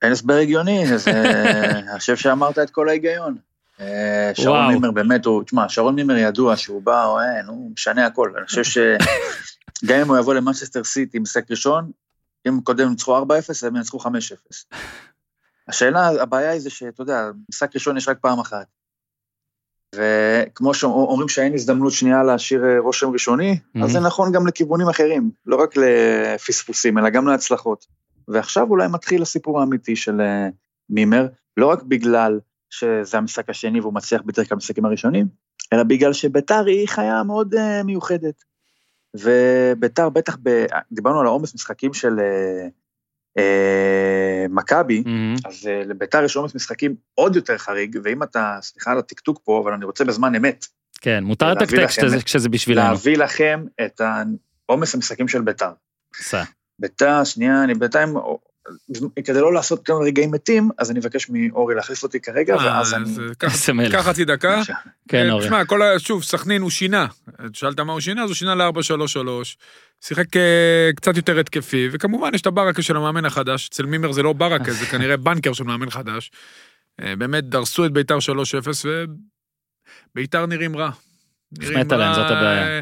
אין 0.03 0.13
הסבר 0.13 0.35
הגיוני, 0.35 0.95
אז 0.95 1.09
אה, 1.09 1.71
אני 1.91 1.99
חושב 1.99 2.17
שאמרת 2.17 2.59
את 2.59 2.71
כל 2.71 2.89
ההיגיון. 2.89 3.37
אה, 3.81 4.31
שרון. 4.35 4.69
מימר 4.73 4.91
באמת, 4.91 5.25
הוא, 5.25 5.43
תשמע, 5.45 5.69
שרון 5.69 5.95
מימר 5.95 6.17
ידוע 6.17 6.57
שהוא 6.57 6.83
בא, 6.83 7.05
או 7.05 7.21
אין, 7.21 7.47
הוא 7.47 7.71
משנה 7.73 8.07
הכל. 8.07 8.33
אני 8.39 8.47
חושב 8.47 8.63
שגם 8.65 9.99
אם 10.03 10.09
הוא 10.09 10.19
יבוא 10.19 10.35
למנצ'סטר 10.35 10.85
סיטי 10.85 11.17
עם 11.17 11.23
משחק 11.23 11.51
ראשון, 11.51 11.91
אם 12.49 12.61
קודם 12.65 12.89
ניצחו 12.91 13.19
4-0, 13.19 13.23
הם 13.67 13.77
ינצחו 13.77 13.99
5-0. 13.99 14.05
השאלה, 15.69 16.23
הבעיה 16.23 16.51
היא 16.51 16.61
זה 16.61 16.71
שאתה 16.71 17.03
יודע, 17.03 17.31
משחק 17.49 17.75
ראשון 17.75 17.97
יש 17.97 18.09
רק 18.09 18.19
פעם 18.21 18.39
אחת. 18.39 18.67
וכמו 19.95 20.75
שאומרים 20.75 21.29
שאין 21.29 21.55
הזדמנות 21.55 21.93
שנייה 21.93 22.23
להשאיר 22.23 22.65
אה, 22.65 22.79
רושם 22.79 23.11
ראשוני, 23.11 23.59
Mhm. 23.77 23.85
אז 23.85 23.91
זה 23.91 24.01
נכון 24.01 24.33
גם 24.33 24.47
לכיוונים 24.47 24.89
אחרים, 24.89 25.31
לא 25.47 25.57
רק 25.57 25.75
לפספוסים, 25.77 26.99
אלא 26.99 27.11
גם 27.11 27.27
להצלחות. 27.27 27.87
ועכשיו 28.29 28.71
אולי 28.71 28.89
מתחיל 28.89 29.23
הסיפור 29.23 29.61
האמיתי 29.61 29.97
של 29.97 30.21
אה, 30.21 30.49
מימר, 30.91 31.27
לא 31.57 31.67
רק 31.67 31.83
בגלל 31.83 32.41
שזה 32.71 33.19
המשחק 33.19 33.51
השני 33.51 33.81
והוא 33.81 33.95
מצליח 33.95 34.23
בדרך 34.23 34.49
כלל 34.49 34.57
במשחקים 34.57 34.85
הראשונים, 34.85 35.27
אלא 35.73 35.83
בגלל 35.83 36.13
שביתר 36.13 36.65
היא 36.67 36.89
חיה 36.89 37.23
מאוד 37.23 37.55
אה, 37.55 37.83
מיוחדת. 37.83 38.45
וביתר 39.15 40.09
בטח, 40.09 40.37
ב... 40.43 40.67
דיברנו 40.93 41.21
על 41.21 41.27
העומס 41.27 41.55
משחקים 41.55 41.95
של 41.95 42.21
אה, 42.21 42.69
אה, 43.39 44.47
מכבי, 44.51 45.03
מהמם. 45.07 45.35
אז 45.45 45.67
אה, 45.67 45.83
לביתר 45.85 46.25
יש 46.25 46.37
עומס 46.37 46.55
משחקים 46.55 46.95
עוד 47.15 47.37
יותר 47.37 47.59
חריג, 47.59 47.99
ואם 48.05 48.23
אתה, 48.23 48.59
סליחה 48.63 48.91
על 48.93 48.99
הטקטוק 48.99 49.41
פה, 49.45 49.61
אבל 49.65 49.73
אני 49.73 49.85
רוצה 49.85 50.05
בזמן 50.05 50.35
אמת, 50.35 50.67
כן, 51.01 51.25
מותר 51.25 51.53
לתקתק 51.53 51.87
כשזה 52.25 52.49
בשבילנו. 52.49 52.89
להביא 52.89 53.17
לכם 53.17 53.65
את 53.87 54.01
העומס 54.69 54.95
המשחקים 54.95 55.29
של 55.29 55.43
ביתר. 55.43 55.71
סע. 56.17 56.43
ביתר, 56.79 57.25
שנייה, 57.25 57.65
אני 57.65 57.75
בינתיים, 57.75 58.15
כדי 59.25 59.41
לא 59.41 59.53
לעשות 59.53 59.87
כמה 59.87 59.97
רגעים 59.99 60.31
מתים, 60.31 60.71
אז 60.79 60.91
אני 60.91 61.01
אבקש 61.01 61.27
מאורי 61.31 61.75
להחליף 61.75 62.03
אותי 62.03 62.21
כרגע, 62.21 62.55
אה, 62.57 62.65
ואז 62.67 62.95
אני... 62.95 63.05
קח- 63.39 63.53
איזה 63.55 63.73
מלך. 63.73 63.93
קח 63.93 64.09
חצי 64.09 64.25
דקה. 64.25 64.61
כן, 65.09 65.27
אה, 65.27 65.33
אורי. 65.33 65.45
תשמע, 65.45 65.65
כל 65.65 65.83
ה... 65.83 65.99
שוב, 65.99 66.23
סכנין 66.25 66.63
הוא 66.63 66.71
שינה. 66.71 67.07
שאלת 67.53 67.81
מה 67.81 67.93
הוא 67.93 68.01
שינה, 68.01 68.23
אז 68.23 68.29
הוא 68.31 68.35
שינה 68.35 68.55
ל-4-3-3. 68.55 69.29
שיחק 70.01 70.37
אה, 70.37 70.91
קצת 70.97 71.17
יותר 71.17 71.39
התקפי, 71.39 71.89
וכמובן 71.93 72.35
יש 72.35 72.41
את 72.41 72.47
הברקה 72.47 72.83
של 72.83 72.97
המאמן 72.97 73.25
החדש. 73.25 73.69
אצל 73.69 73.87
מימר 73.87 74.13
זה 74.13 74.23
לא 74.23 74.33
ברקה, 74.33 74.73
זה 74.73 74.87
כנראה 74.87 75.17
בנקר 75.27 75.53
של 75.53 75.65
מאמן 75.65 75.91
חדש. 75.91 76.31
באמת 77.01 77.45
דרסו 77.45 77.87
את 77.87 77.93
ביתר 77.93 78.19
3-0, 78.19 78.87
וביתר 80.17 80.47
נראים 80.47 80.77
רע. 80.77 80.91
החמאת 81.63 81.93
רע, 81.93 82.15
זאת 82.15 82.31
הבעיה. 82.31 82.81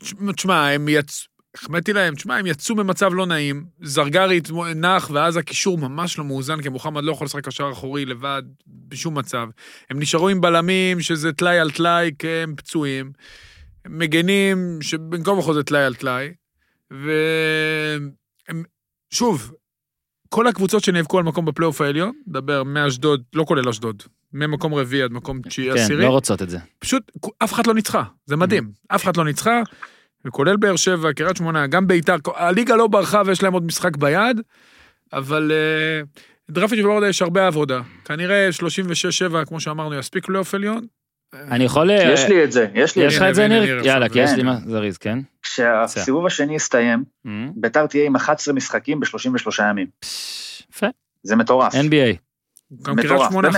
תשמע, 0.00 0.32
תשמע, 0.32 0.68
הם 0.68 0.88
יצאו... 0.88 1.29
החמאתי 1.54 1.92
להם, 1.92 2.14
תשמע, 2.14 2.36
הם 2.36 2.46
יצאו 2.46 2.74
במצב 2.74 3.14
לא 3.14 3.26
נעים, 3.26 3.64
זרגרי 3.82 4.40
נח, 4.76 5.10
ואז 5.10 5.36
הקישור 5.36 5.78
ממש 5.78 6.18
לא 6.18 6.24
מאוזן, 6.24 6.62
כי 6.62 6.68
מוחמד 6.68 7.04
לא 7.04 7.12
יכול 7.12 7.24
לשחק 7.24 7.44
קשר 7.44 7.70
אחורי 7.72 8.04
לבד, 8.04 8.42
בשום 8.66 9.18
מצב. 9.18 9.46
הם 9.90 10.00
נשארו 10.00 10.28
עם 10.28 10.40
בלמים, 10.40 11.00
שזה 11.00 11.32
טלאי 11.32 11.58
על 11.58 11.70
טלאי, 11.70 12.10
כי 12.18 12.28
הם 12.28 12.54
פצועים. 12.56 13.12
מגנים, 13.88 14.78
שבין 14.82 15.24
כה 15.24 15.30
וכה 15.30 15.54
זה 15.54 15.62
טלאי 15.62 15.84
על 15.84 15.94
טלאי. 15.94 16.32
והם, 16.90 18.62
שוב, 19.10 19.52
כל 20.28 20.46
הקבוצות 20.46 20.84
שנאבקו 20.84 21.18
על 21.18 21.24
מקום 21.24 21.44
בפלייאוף 21.44 21.80
העליון, 21.80 22.12
דבר 22.28 22.62
מאשדוד, 22.62 23.22
לא 23.34 23.44
כולל 23.44 23.68
אשדוד, 23.68 24.02
ממקום 24.32 24.74
רביעי 24.74 25.02
עד 25.02 25.12
מקום 25.12 25.42
תשיעי 25.42 25.72
כן, 25.72 25.78
עשירי, 25.78 26.04
לא 26.04 26.08
רוצות 26.08 26.42
את 26.42 26.50
זה. 26.50 26.58
פשוט 26.78 27.12
אף 27.44 27.52
אחת 27.52 27.66
לא 27.66 27.74
ניצחה, 27.74 28.02
זה 28.26 28.36
מדהים. 28.36 28.72
אף 28.88 29.02
אחת 29.04 29.16
לא 29.16 29.24
ניצחה, 29.24 29.62
וכולל 30.24 30.56
באר 30.56 30.76
שבע, 30.76 31.12
קריית 31.12 31.36
שמונה, 31.36 31.66
גם 31.66 31.86
ביתר, 31.86 32.16
הליגה 32.36 32.76
לא 32.76 32.86
ברחה 32.86 33.22
ויש 33.26 33.42
להם 33.42 33.52
עוד 33.52 33.62
משחק 33.66 33.96
ביד, 33.96 34.40
אבל 35.12 35.52
אה, 35.54 36.02
דרפיץ' 36.50 36.84
וברדה 36.84 37.08
יש 37.08 37.22
הרבה 37.22 37.46
עבודה. 37.46 37.80
כנראה 38.04 38.48
36-7, 39.32 39.44
כמו 39.46 39.60
שאמרנו, 39.60 39.94
יספיק 39.94 40.26
פלייאוף 40.26 40.54
עליון. 40.54 40.86
אני 41.32 41.64
יכול... 41.64 41.90
אה, 41.90 42.12
יש 42.12 42.24
לי 42.28 42.44
את 42.44 42.52
זה, 42.52 42.66
יש 42.74 42.96
לי 42.96 43.02
את 43.02 43.08
יש 43.08 43.14
זה. 43.14 43.24
לך 43.24 43.30
את 43.30 43.34
זה, 43.34 43.48
ניר? 43.48 43.86
יאללה, 43.86 44.08
כי 44.08 44.18
יש. 44.18 44.30
לי 44.36 44.42
מה 44.42 44.56
זריז, 44.66 44.98
כן? 44.98 45.18
כשהסיבוב 45.42 46.26
השני 46.26 46.54
יסתיים, 46.54 47.04
מהמם. 47.24 47.52
ביתר 47.56 47.86
תהיה 47.86 48.06
עם 48.06 48.16
11 48.16 48.54
משחקים 48.54 49.00
ב-33 49.00 49.62
ימים. 49.70 49.86
יפה. 50.70 50.86
זה 51.22 51.36
מטורף. 51.36 51.74
NBA. 51.74 52.16
גם 52.82 52.96
מטורף, 52.96 53.16
קריית 53.16 53.30
שמונה, 53.30 53.48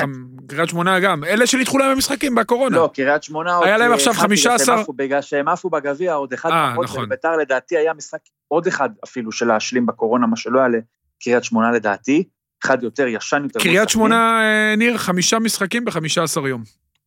קריית 0.47 0.69
שמונה 0.69 1.01
גם. 1.01 1.25
אלה 1.25 1.47
שנדחו 1.47 1.79
להם 1.79 1.95
במשחקים 1.95 2.35
בקורונה. 2.35 2.77
לא, 2.77 2.91
קריית 2.95 3.23
שמונה 3.23 3.55
עוד... 3.55 3.67
היה 3.67 3.79
להם 3.79 3.91
אה, 3.91 3.95
עכשיו 3.97 4.13
אמרתי, 4.13 4.27
בגלל 4.29 4.37
15 4.59 4.67
שהם 4.67 4.79
עפו- 4.83 4.93
בגלל 4.93 5.23
שהם 5.23 5.49
עפו 5.49 5.71
בגביע 5.71 6.15
עוד 6.15 6.33
אחד 6.33 6.51
אה, 6.51 6.71
פחות, 6.73 6.85
נכון. 6.85 7.05
וביתר 7.05 7.37
לדעתי 7.37 7.77
היה 7.77 7.95
משחק 7.95 8.19
עוד 8.49 8.67
אחד 8.67 8.91
אפילו 9.05 9.33
של 9.33 9.47
להשלים 9.47 9.87
בקורונה, 9.87 10.27
מה 10.27 10.37
שלא 10.37 10.59
היה 10.59 10.69
לקריית 10.69 11.45
שמונה 11.45 11.71
לדעתי, 11.71 12.25
אחד 12.65 12.83
יותר 12.83 13.07
ישן 13.07 13.43
יותר. 13.45 13.61
קריית. 13.61 13.89
שמונה, 13.89 14.41
אה, 14.43 14.77
ניר, 14.77 14.99
חמישה 14.99 15.39
משחקים 15.39 15.85
ב-15 15.85 16.49
יום. 16.49 16.63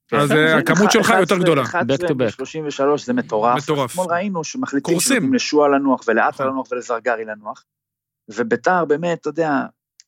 כן, 0.08 0.18
אז 0.18 0.32
הכמות 0.32 0.92
שלך 0.92 1.10
יותר 1.10 1.22
11, 1.36 1.38
גדולה. 1.40 1.62
11 1.62 2.08
Back 2.08 2.12
to 2.12 2.14
back. 2.14 2.30
33 2.30 3.06
זה 3.06 3.14
מטורף. 3.14 3.58
מטורף. 3.64 3.92
אתמול 3.92 4.08
ראינו 4.10 4.44
שמחליטים 4.44 4.94
קורסים. 4.94 5.12
שנותנים 5.12 5.34
לשוע 5.34 5.68
לנוח 5.70 6.02
ולעטה 6.08 6.30
נכון. 6.30 6.48
לנוח 6.48 6.68
ולזרגרי 6.72 7.26
לנוח. 7.26 7.64
וביתר 8.30 8.86
באמת, 8.86 9.22
אתה 9.22 9.30
יודע, 9.30 9.62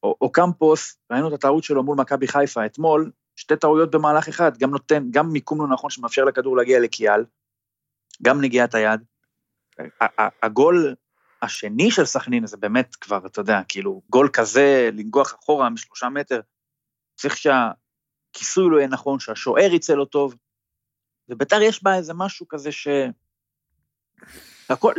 אוקמפוס, 0.04 0.98
ראינו 1.12 1.28
את 1.28 1.34
הטעות 1.34 1.64
שלו 1.64 1.84
מול 1.84 1.98
מכבי 1.98 2.28
חיפה 2.28 2.66
אתמול, 2.66 3.12
שתי 3.36 3.56
טעויות 3.56 3.91
במהלך 3.91 4.28
אחד, 4.28 4.58
גם 4.58 4.72
נותן, 4.72 5.08
גם 5.12 5.30
מיקום 5.30 5.62
לא 5.62 5.68
נכון 5.68 5.89
שמאפשר 5.89 6.24
לכדור 6.26 6.58
להגיע 6.58 6.80
לקיאל, 6.80 7.26
גם 8.22 8.41
נגיעת 8.41 8.76
היד. 8.76 9.02
הגול 10.43 10.95
השני 11.41 11.91
של 11.91 12.06
סכנין 12.06 12.48
זה 12.48 12.58
באמת 12.58 12.95
כבר, 12.95 13.26
אתה 13.26 13.41
יודע, 13.41 13.60
כאילו, 13.68 14.02
גול 14.10 14.30
כזה, 14.34 14.89
לנגוח 14.93 15.36
אחורה 15.39 15.70
משלושה 15.70 16.10
מטר, 16.10 16.41
צריך 17.16 17.38
שהכיסוי 17.38 18.66
לא 18.72 18.78
יהיה 18.78 18.88
נכון, 18.88 19.20
שהשוער 19.20 19.74
יצא 19.74 19.93
לו 19.93 20.06
טוב. 20.06 20.36
וביתר 21.30 21.62
יש 21.62 21.84
בה 21.84 21.95
איזה 21.95 22.14
משהו 22.14 22.48
כזה 22.48 22.72
ש... 22.72 22.88
הכל, 24.70 24.93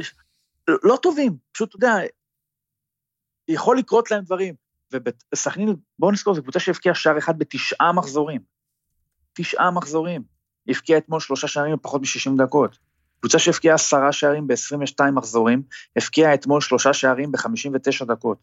לא 0.68 0.99
טובים, 1.03 1.36
פשוט, 1.53 1.68
אתה 1.68 1.76
יודע, 1.76 1.94
יכול 3.49 3.78
לקרות 3.78 4.11
להם 4.11 4.24
דברים. 4.24 4.55
ובסכנין, 4.93 5.76
בואו 5.99 6.12
נזכור, 6.12 6.34
זו 6.34 6.43
קבוצה 6.43 6.61
שהבקיעה 6.61 6.95
שער 6.95 7.18
אחד 7.18 7.39
בתשעה 7.39 7.93
מחזורים. 7.93 8.41
תשעה 9.32 9.70
מחזורים. 9.70 10.22
הבקיעה 10.68 10.99
אתמול 10.99 11.20
שלושה 11.20 11.49
שערים 11.49 11.76
בפחות 11.76 12.01
מ-60 12.01 12.45
דקות. 12.45 12.78
קבוצה 13.20 13.39
שהבקיעה 13.39 13.74
עשרה 13.74 14.12
שערים 14.12 14.47
ב-22 14.47 15.11
מחזורים, 15.12 15.62
הבקיעה 15.97 16.34
אתמול 16.34 16.61
שלושה 16.61 16.93
שערים 16.93 17.32
ב-59 17.32 18.05
דקות. 18.05 18.39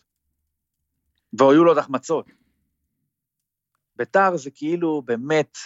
והיו 1.33 1.63
לו 1.63 1.71
עוד 1.71 1.77
החמצות. 1.77 2.25
ביתר 3.95 4.37
זה 4.37 4.51
כאילו 4.51 5.01
באמת, 5.05 5.57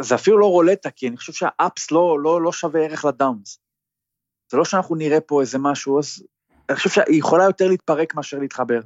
זה 0.00 0.14
אפילו 0.14 0.38
לא 0.38 0.46
רולטה, 0.46 0.90
כי 0.90 1.08
אני 1.08 1.16
חושב 1.16 1.32
שהאפס 1.32 1.90
לא, 1.90 2.18
לא, 2.22 2.42
לא 2.42 2.52
שווה 2.52 2.80
ערך 2.80 3.04
לדאונס. 3.04 3.58
זה 4.50 4.56
לא 4.56 4.64
שאנחנו 4.64 4.94
נראה 4.94 5.20
פה 5.20 5.40
איזה 5.40 5.58
משהו, 5.58 5.98
אז 5.98 6.22
אני 6.68 6.76
חושב 6.76 6.90
שהיא 6.90 7.18
יכולה 7.18 7.44
יותר 7.44 7.68
להתפרק 7.68 8.14
מאשר 8.14 8.38
להתחבר. 8.38 8.80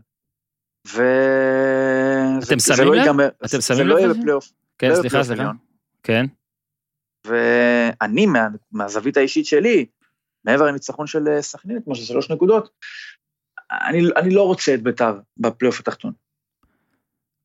ו... 0.88 1.02
אתם 2.44 2.58
זה- 2.58 2.74
זה 2.74 2.76
שמים 2.76 2.88
לא 2.88 2.94
לב? 2.94 3.00
ייגמר- 3.06 3.28
אתם 3.38 3.46
זה 3.60 3.62
שמים 3.62 3.86
לא 3.86 3.94
לב 3.94 3.98
יהיה 4.00 4.08
לזה? 4.08 4.18
בפלייאוף. 4.20 4.52
כן, 4.78 4.88
לא 4.90 4.94
סליחה, 4.94 5.24
סליחה. 5.24 5.50
כן. 6.02 6.26
ואני, 7.26 8.26
מה, 8.26 8.46
מהזווית 8.72 9.16
האישית 9.16 9.46
שלי, 9.46 9.86
מעבר 10.44 10.64
לניצחון 10.66 11.06
של 11.06 11.28
אה, 11.28 11.42
סכנין, 11.42 11.78
כמו 11.84 11.94
שזה 11.94 12.06
שלוש 12.06 12.30
נקודות, 12.30 12.68
אני, 13.72 14.02
אני 14.16 14.34
לא 14.34 14.42
רוצה 14.42 14.74
את 14.74 14.82
ביתר 14.82 15.18
בפלייאוף 15.36 15.80
התחתון. 15.80 16.12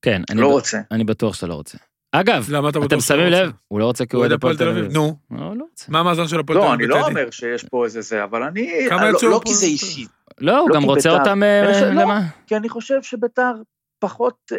כן, 0.02 0.22
אני 0.30 0.42
לא 0.42 0.48
ב- 0.50 0.52
רוצה. 0.52 0.82
אני 0.92 1.04
בטוח 1.04 1.34
שאתה 1.36 1.48
לא 1.48 1.54
רוצה. 1.54 1.78
אגב, 2.12 2.48
אתם 2.70 2.82
שאתה 2.84 3.02
שמים 3.02 3.26
רוצה? 3.26 3.44
לב? 3.44 3.52
הוא 3.68 3.80
לא 3.80 3.86
רוצה 3.86 4.06
כי 4.06 4.16
הוא 4.16 4.22
אוהד 4.22 4.32
הפועל 4.32 4.58
תל 4.58 4.70
אביב. 4.70 4.92
נו, 4.92 5.18
לא, 5.32 5.56
לא 5.58 5.64
רוצה. 5.72 5.86
מה 5.92 6.00
המאזן 6.00 6.28
של 6.28 6.40
הפועל 6.40 6.60
תל 6.60 6.64
לא, 6.66 6.74
אביב 6.74 6.92
אני 6.92 7.00
לא? 7.02 7.08
אומר 7.08 7.32
שיש 7.32 7.64
פה 7.64 7.86
איזה 7.86 8.02
זה, 8.02 8.24
אבל 8.24 8.44
אני, 8.44 8.86
כמה 8.90 9.12
לא, 9.12 9.20
לא? 9.24 9.42
כי 9.46 9.54
זה 9.54 9.66
אישי, 9.66 10.06
לא, 10.42 10.60
הוא 10.60 10.70
לא 10.70 10.76
גם 10.76 10.84
רוצה 10.84 11.10
בית"ר. 11.10 11.20
אותם 11.22 11.42
חושב- 11.68 11.84
אה, 11.84 11.94
לא. 11.94 12.02
למה? 12.02 12.22
כי 12.48 12.56
אני 12.58 12.70
חושב 12.70 13.02
שביתר 13.02 13.52
פחות, 14.00 14.38
אה, 14.52 14.58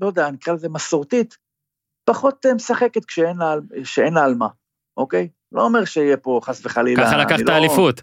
לא 0.00 0.06
יודע, 0.06 0.30
נקרא 0.30 0.54
לזה 0.54 0.68
מסורתית, 0.68 1.36
פחות 2.04 2.46
אה, 2.46 2.54
משחקת 2.54 3.04
כשאין 3.04 3.36
לה, 3.36 3.54
שאין 3.84 4.14
לה 4.14 4.24
על 4.24 4.34
מה, 4.34 4.48
אוקיי? 4.96 5.28
לא 5.52 5.62
אומר 5.62 5.84
שיהיה 5.84 6.16
פה 6.16 6.40
חס 6.42 6.66
וחלילה. 6.66 7.06
ככה 7.06 7.16
לקחת 7.16 7.40
לא- 7.40 7.56
אליפות. 7.56 8.02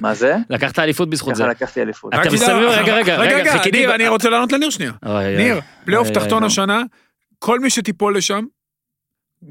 מה 0.00 0.14
זה? 0.14 0.36
לקחת 0.50 0.78
אליפות 0.78 1.10
בזכות 1.10 1.34
זה. 1.34 1.42
ככה 1.42 1.50
לקחתי 1.50 1.82
אליפות. 1.82 2.14
אתם 2.14 2.36
שמים- 2.36 2.56
רגע, 2.68 2.94
רגע, 2.94 3.16
רגע, 3.18 3.36
רגע, 3.36 3.52
חיכיתי 3.52 3.78
ניר, 3.78 3.94
אני 3.94 4.08
רוצה 4.08 4.30
לענות 4.30 4.52
לניר 4.52 4.70
שנייה. 4.70 4.92
ניר, 5.36 5.60
פלייאוף 5.84 6.08
תחתון 6.10 6.44
השנה, 6.44 6.82
כל 7.38 7.60
מי 7.60 7.70
שתיפול 7.70 8.16
לשם, 8.16 8.44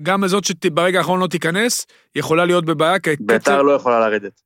גם 0.03 0.23
הזאת 0.23 0.43
שברגע 0.43 0.97
האחרון 0.99 1.19
לא 1.19 1.27
תיכנס, 1.27 1.85
יכולה 2.15 2.45
להיות 2.45 2.65
בבעיה, 2.65 2.99
כי 2.99 3.09
ביתר 3.19 3.61
לא 3.61 3.71
יכולה 3.71 3.99
לרדת. 3.99 4.41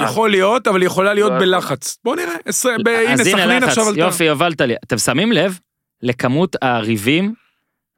יכול 0.00 0.30
להיות, 0.30 0.68
אבל 0.68 0.82
יכולה 0.82 1.14
להיות 1.14 1.32
לא. 1.32 1.38
בלחץ. 1.38 1.98
בוא 2.04 2.16
נראה, 2.16 2.34
הנה 3.08 3.24
סכנין 3.24 3.62
עכשיו 3.62 3.88
עלתה. 3.88 4.00
יופי, 4.00 4.28
הובלת 4.28 4.60
לי. 4.60 4.74
אתם 4.84 4.98
שמים 4.98 5.32
לב 5.32 5.58
לכמות 6.02 6.56
הריבים 6.62 7.34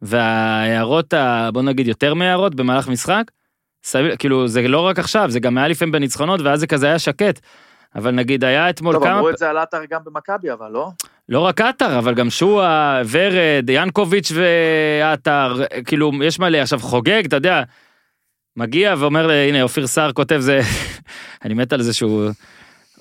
וההערות, 0.02 1.14
בוא 1.52 1.62
נגיד 1.62 1.88
יותר 1.88 2.14
מהערות 2.14 2.54
במהלך 2.54 2.88
משחק? 2.88 3.22
כאילו, 4.18 4.48
זה 4.48 4.68
לא 4.68 4.80
רק 4.80 4.98
עכשיו, 4.98 5.30
זה 5.30 5.40
גם 5.40 5.58
היה 5.58 5.68
לפעמים 5.68 5.92
בניצחונות, 5.92 6.40
ואז 6.40 6.60
זה 6.60 6.66
כזה 6.66 6.86
היה 6.86 6.98
שקט. 6.98 7.40
אבל 7.94 8.10
נגיד, 8.10 8.44
היה 8.44 8.70
אתמול 8.70 8.94
טוב, 8.94 9.04
כמה... 9.04 9.14
אמרו 9.14 9.30
את 9.30 9.38
זה 9.38 9.50
על 9.50 9.58
עטר 9.58 9.80
גם 9.90 10.00
במכבי, 10.04 10.52
אבל 10.52 10.70
לא? 10.70 10.90
לא 11.28 11.40
רק 11.40 11.60
עטר, 11.60 11.98
אבל 11.98 12.14
גם 12.14 12.30
שועה, 12.30 13.02
ורד, 13.10 13.70
ינקוביץ' 13.70 14.32
ועטר, 14.34 15.56
כאילו, 15.84 16.12
יש 16.24 16.38
מלא. 16.38 16.58
עכשיו, 16.58 16.78
חוגג, 16.78 17.24
אתה 17.24 17.36
יודע, 17.36 17.62
מגיע 18.56 18.94
ואומר, 18.98 19.30
הנה, 19.30 19.62
אופיר 19.62 19.86
סער 19.86 20.12
כותב, 20.12 20.38
זה... 20.40 20.60
אני 21.44 21.54
מת 21.54 21.72
על 21.72 21.82
זה 21.82 21.92
שהוא... 21.92 22.30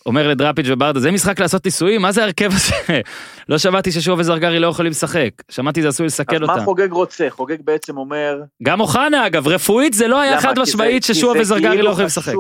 אומר 0.06 0.28
לדראפיץ' 0.28 0.66
וברדה, 0.70 1.00
זה 1.00 1.12
משחק 1.12 1.40
לעשות 1.40 1.66
ניסויים? 1.66 2.02
מה 2.02 2.12
זה 2.12 2.22
ההרכב 2.22 2.50
הזה? 2.54 2.76
לא 3.50 3.58
שמעתי 3.58 3.92
ששוב 3.92 4.20
וזרגרי 4.20 4.60
לא 4.60 4.68
יכולים 4.68 4.92
לשחק. 4.92 5.30
שמעתי 5.50 5.82
זה 5.82 5.88
עשוי 5.88 6.06
אז 6.06 6.12
לסכל 6.12 6.40
מה 6.40 6.54
אותם. 6.54 6.66
חוגג 6.66 6.92
רוצה? 6.92 7.28
חוגג 7.30 7.58
בעצם 7.64 7.98
אומר... 7.98 8.42
גם 8.64 8.82
אוחנה, 8.82 9.28
אגב, 9.28 9.48
רפואית 9.48 9.94
זה 9.94 10.08
לא 10.08 10.20
היה? 10.20 10.42
חד 10.42 10.60
משמעית 10.60 11.04
זה 11.04 11.28
וזרגרי 11.40 11.70
כאילו 11.70 11.86
לא 11.86 11.90
יכולים 11.90 12.06
לשחק. 12.06 12.34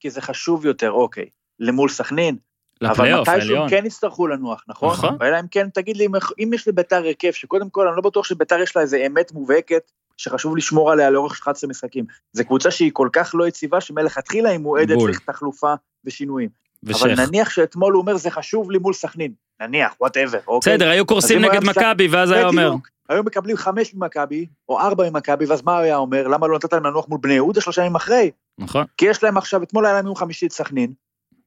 כי 0.00 0.10
זה 0.10 0.20
חשוב 0.20 0.66
יותר, 0.66 0.90
אוקיי. 0.90 1.26
למול 1.60 1.88
סכנין, 1.88 2.36
אבל 2.82 3.20
מתישהו. 3.20 3.56
כן 3.68 3.86
יצטרכו 3.86 4.26
לנוח, 4.26 4.64
נכון? 4.68 4.92
נכון. 4.92 5.16
אלא 5.22 5.40
אם 5.40 5.46
כן, 5.50 5.68
תגיד 5.74 5.96
לי, 5.96 6.06
אם 6.38 6.50
יש 6.54 6.68
לביתר 6.68 6.96
הרכב, 6.96 7.30
שקודם 7.30 7.70
כל, 7.70 7.88
אני 7.88 7.96
לא 7.96 8.02
בטוח 8.02 8.24
שביתר 8.24 8.60
יש 8.60 8.76
לה 8.76 8.82
איזה 8.82 9.06
אמת 9.06 9.32
מובהקת, 9.32 9.90
שחשוב 10.16 10.56
לשמור 10.56 10.92
עליה 10.92 11.10
לאורך 11.10 11.32
11 11.32 11.70
משחקים. 11.70 12.04
זו 12.32 12.44
קבוצה 12.44 12.70
שהיא 12.70 12.90
כל 12.92 13.08
כך 13.12 13.34
לא 13.34 13.48
יציבה, 13.48 13.80
שמלכתחילה 13.80 14.50
היא 14.50 14.58
מועדת. 14.58 14.98
לתחלופה 15.08 15.74
ושינויים. 16.04 16.48
אבל 16.84 16.94
ושייח. 16.94 17.20
נניח 17.20 17.50
שאתמול 17.50 17.92
הוא 17.92 18.00
אומר, 18.00 18.16
זה 18.16 18.30
חשוב 18.30 18.70
לי 18.70 18.78
מול 18.78 18.92
סכנין. 18.92 19.32
נניח, 19.60 19.94
whatever, 20.00 20.38
אוקיי? 20.46 20.76
בסדר, 20.76 20.88
היו 20.90 21.06
קורסים 21.06 21.44
נגד 21.44 21.64
מכבי, 21.64 22.08
ואז 22.08 22.30
היה 22.30 22.48
אומר. 22.48 22.74
היו 23.08 23.22
מקבלים 23.22 23.56
חמש 23.56 23.94
ממכבי, 23.94 24.46
או 24.68 24.80
ארבע 24.80 25.10
ממכבי, 25.10 25.46
ואז 25.46 25.62
מה 25.62 25.72
הוא 25.72 25.80
היה 25.80 25.96
אומר? 25.96 26.28
למה 26.28 26.46
לא 26.46 26.56
נתת 26.56 26.72
להם 26.72 26.86
לנוח 26.86 27.08
מול 27.08 27.18
בני 27.22 27.34
יהודה 27.34 27.60
שלושה 27.60 27.82
ימים 27.82 27.94
אחרי? 27.94 28.30
נכון, 28.58 28.84
כי 28.96 29.06
יש 29.06 29.22
להם 29.22 29.36
עכשיו, 29.36 29.62
אתמול 29.62 29.86
היה 29.86 29.94
להם 29.94 30.06
יום 30.06 30.16
חמישי 30.16 30.46
את 30.46 30.52
סכנין, 30.52 30.92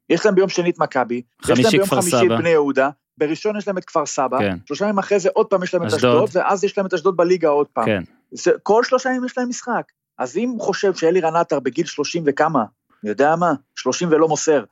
יש 0.09 0.25
להם 0.25 0.35
ביום 0.35 0.49
שני 0.49 0.69
את 0.69 0.79
מכבי, 0.79 1.21
יש 1.43 1.49
להם 1.49 1.71
ביום 1.71 1.87
חמישי 1.87 2.15
את. 2.15 2.39
בני 2.39 2.49
יהודה, 2.49 2.89
בראשון 3.17 3.57
יש 3.57 3.67
להם 3.67 3.77
את 3.77 3.85
כפר 3.85 4.05
סבא, 4.05 4.39
כן. 4.39 4.57
שלושה 4.65 4.85
ימים 4.85 4.99
אחרי 4.99 5.19
זה 5.19 5.29
עוד 5.33 5.45
פעם 5.45 5.63
יש 5.63 5.73
להם 5.73 5.87
את. 5.87 5.93
אשדוד, 5.93 6.29
ואז 6.33 6.63
יש 6.63 6.77
להם 6.77 6.87
את 6.87 6.93
אשדוד 6.93 7.17
בליגה 7.17 7.47
עוד 7.47 7.67
פעם. 7.67 7.85
כן. 7.85 8.03
זה, 8.31 8.51
כל 8.63 8.83
שלושה 8.83 9.09
ימים 9.09 9.25
יש 9.25 9.37
להם 9.37 9.49
משחק. 9.49 9.91
אז 10.17 10.37
אם 10.37 10.49
הוא 10.49 10.61
חושב 10.61 10.95
שאלירן 10.95 11.35
עטר 11.35 11.59
בגיל 11.59 11.85
30 11.85 12.23
וכמה, 12.25 12.63
אני 13.03 13.09
יודע 13.09 13.35
מה, 13.35 13.53
30 13.75 14.07
ולא 14.11 14.27
מוסר, 14.27 14.63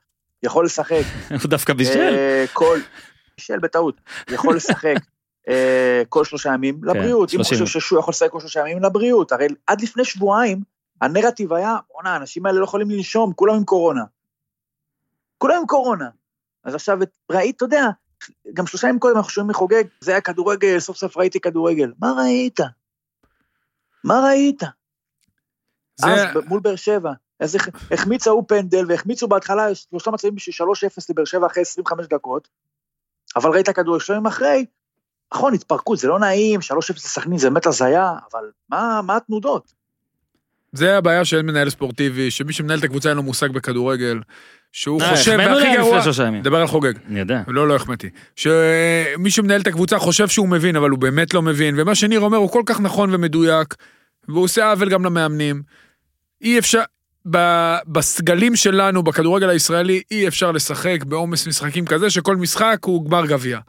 יכול 0.43 0.66
לשחק, 0.66 1.03
הוא 1.41 1.49
דווקא 1.49 1.74
בישל. 1.74 1.99
אה, 1.99 2.45
כל, 2.53 2.80
בישל 3.38 3.60
בטעות, 3.60 4.01
יכול 4.30 4.55
לשחק 4.55 4.95
אה, 5.49 6.03
כל 6.10 6.26
שלושה 6.26 6.53
ימים 6.53 6.84
לבריאות. 6.84 7.34
אם 7.34 7.38
הוא 7.38 7.43
30. 7.45 7.66
חושב 7.66 7.80
שהוא 7.80 7.99
יכול 7.99 8.12
לשחק 8.12 8.30
כל 8.32 8.39
שלושה 8.39 8.60
ימים 8.60 8.84
לבריאות, 8.84 9.32
הרי 9.32 9.47
עד 9.68 9.82
לפני 9.82 10.05
שבועיים, 10.05 10.62
הנרטיב 11.01 11.53
היה, 11.53 11.78
בואנה, 11.93 12.14
האנשים 12.14 12.45
האלה 12.45 12.60
לא 12.60 12.64
יכולים 12.64 12.89
לנשום, 12.89 13.34
כולם 13.34 13.55
עם 13.55 13.64
קורונה. 13.64 14.03
כולם 15.38 15.55
עם 15.60 15.66
קורונה. 15.66 16.10
אז 16.64 16.76
עכשיו, 16.76 16.97
ראית, 17.32 17.55
אתה 17.55 17.66
יודע, 17.66 17.88
גם 18.53 18.68
שלושה 18.68 18.88
ימים 18.88 18.99
קודם 18.99 19.18
אנחנו 19.18 19.30
שומעים 19.30 19.49
מחוגג, 19.49 19.84
זה 20.01 20.12
היה 20.12 20.22
כדורגל, 20.22 20.80
סוף 20.80 20.97
סוף 20.97 21.18
ראיתי 21.18 21.39
כדורגל. 21.39 21.93
מה 21.99 22.14
ראית? 22.18 22.60
מה 24.03 24.19
ראית? 24.27 24.59
זה- 25.95 26.07
אז 26.07 26.45
מול 26.47 26.59
באר 26.59 26.75
שבע. 26.75 27.11
אז 27.39 27.55
הח- 27.55 27.67
החמיץ 27.91 28.27
ההוא 28.27 28.43
פנדל, 28.47 28.85
והחמיצו 28.89 29.27
בהתחלה 29.27 29.75
שלושה 29.75 30.11
מצבים 30.11 30.35
בשביל 30.35 30.53
3-0 30.55 31.09
לבאר 31.09 31.25
שבע 31.25 31.47
אחרי 31.47 31.61
25 31.61 32.07
דקות, 32.07 32.47
אבל 33.35 33.49
ראית 33.51 33.69
כדורגל 33.69 33.99
שלושה 33.99 34.13
ימים 34.13 34.25
אחרי, 34.25 34.65
נכון, 35.33 35.53
התפרקות, 35.53 35.97
זה 35.97 36.07
לא 36.07 36.19
נעים, 36.19 36.59
3-0 36.61 36.73
לסכנין 36.95 37.37
זה 37.39 37.49
באמת 37.49 37.65
הזיה, 37.65 38.11
אבל 38.31 38.51
מה, 38.69 39.01
מה 39.03 39.15
התנודות? 39.17 39.73
זה 40.72 40.97
הבעיה 40.97 41.26
שאין 41.26 41.45
מנהל 41.45 41.70
ספורטיבי, 41.70 42.32
שמי 42.32 42.53
שמנהל 42.53 42.80
את 42.80 42.84
הקבוצה 42.84 43.09
אין 43.09 43.18
לו 43.18 43.24
מושג 43.24 43.51
בכדורגל, 43.51 44.20
שהוא 44.72 45.01
אה, 45.01 45.09
חושב, 45.09 45.36
והכי 45.38 45.76
גרוע. 45.78 45.99
מדבר 46.39 46.57
על 46.57 46.68
חוגג. 46.68 46.93
אני 47.09 47.20
יודע. 47.20 47.41
לא, 47.47 47.68
לא 47.68 47.76
החמאתי. 47.76 48.09
שמי 48.36 49.30
שמנהל 49.30 49.61
את 49.61 49.68
הקבוצה 49.68 49.99
חושב 49.99 50.28
שהוא 50.28 50.49
מבין, 50.49 50.76
אבל 50.76 50.89
הוא 50.89 50.99
באמת 50.99 51.34
לא 51.34 51.41
מבין, 51.41 51.76
ומה 51.80 51.95
שניר 51.95 52.20
אומר 52.20 52.38
הוא 52.38 52.51
כל 52.51 52.63
כך 52.65 52.80
נכון 52.80 53.13
ומדויק, 53.15 53.76
והוא 54.28 54.43
עושה 54.43 54.72
עוול 54.72 54.89
גם 54.89 55.05
למאמנים. 55.05 55.61
אי 56.41 56.59
אפשר, 56.59 56.82
ב- 57.32 57.78
בסגלים 57.88 58.55
שלנו, 58.55 59.03
בכדורגל 59.03 59.49
הישראלי, 59.49 60.01
אי 60.11 60.28
אפשר 60.28 60.51
לשחק 60.51 61.03
בעומס 61.03 61.47
משחקים 61.47 61.86
כזה, 61.86 62.09
שכל 62.09 62.36
משחק 62.36 62.78
הוא 62.86 63.05
גמר 63.05 63.26
גביע. 63.26 63.59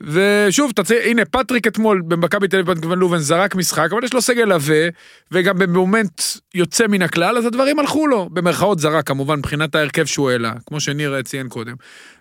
ושוב, 0.00 0.72
תצא, 0.74 0.94
הנה, 0.94 1.24
פטריק 1.24 1.66
אתמול 1.66 2.02
במכבי 2.08 2.48
תל 2.48 2.58
אביב 2.58 2.78
בן 2.78 2.98
לובן 2.98 3.18
זרק 3.18 3.54
משחק, 3.54 3.88
אבל 3.92 4.04
יש 4.04 4.14
לו 4.14 4.22
סגל 4.22 4.52
עבה, 4.52 4.88
וגם 5.32 5.58
במומנט 5.58 6.22
יוצא 6.54 6.86
מן 6.86 7.02
הכלל, 7.02 7.38
אז 7.38 7.46
הדברים 7.46 7.78
הלכו 7.78 8.06
לו. 8.06 8.28
במרכאות 8.32 8.78
זרק, 8.78 9.06
כמובן, 9.06 9.38
מבחינת 9.38 9.74
ההרכב 9.74 10.04
שהוא 10.04 10.30
העלה, 10.30 10.52
כמו 10.66 10.80
שניר 10.80 11.22
ציין 11.22 11.48
קודם. 11.48 11.74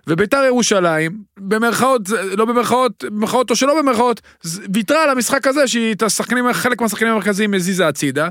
וביתר 0.08 0.44
ירושלים, 0.44 1.12
במרכאות, 1.38 2.02
לא 2.38 2.46
במרכאות, 2.46 3.04
במרכאות 3.04 3.50
או 3.50 3.56
שלא 3.56 3.82
במרכאות, 3.82 4.22
ויתרה 4.74 5.04
על 5.04 5.10
המשחק 5.10 5.48
הזה, 5.48 5.68
שהיא 5.68 5.94
את 5.94 6.04
השחקנים, 6.04 6.54
חלק 6.54 6.82
מהשחקנים 6.82 7.12
המרכזיים 7.12 7.54
הזיזה 7.54 7.88
הצידה, 7.88 8.30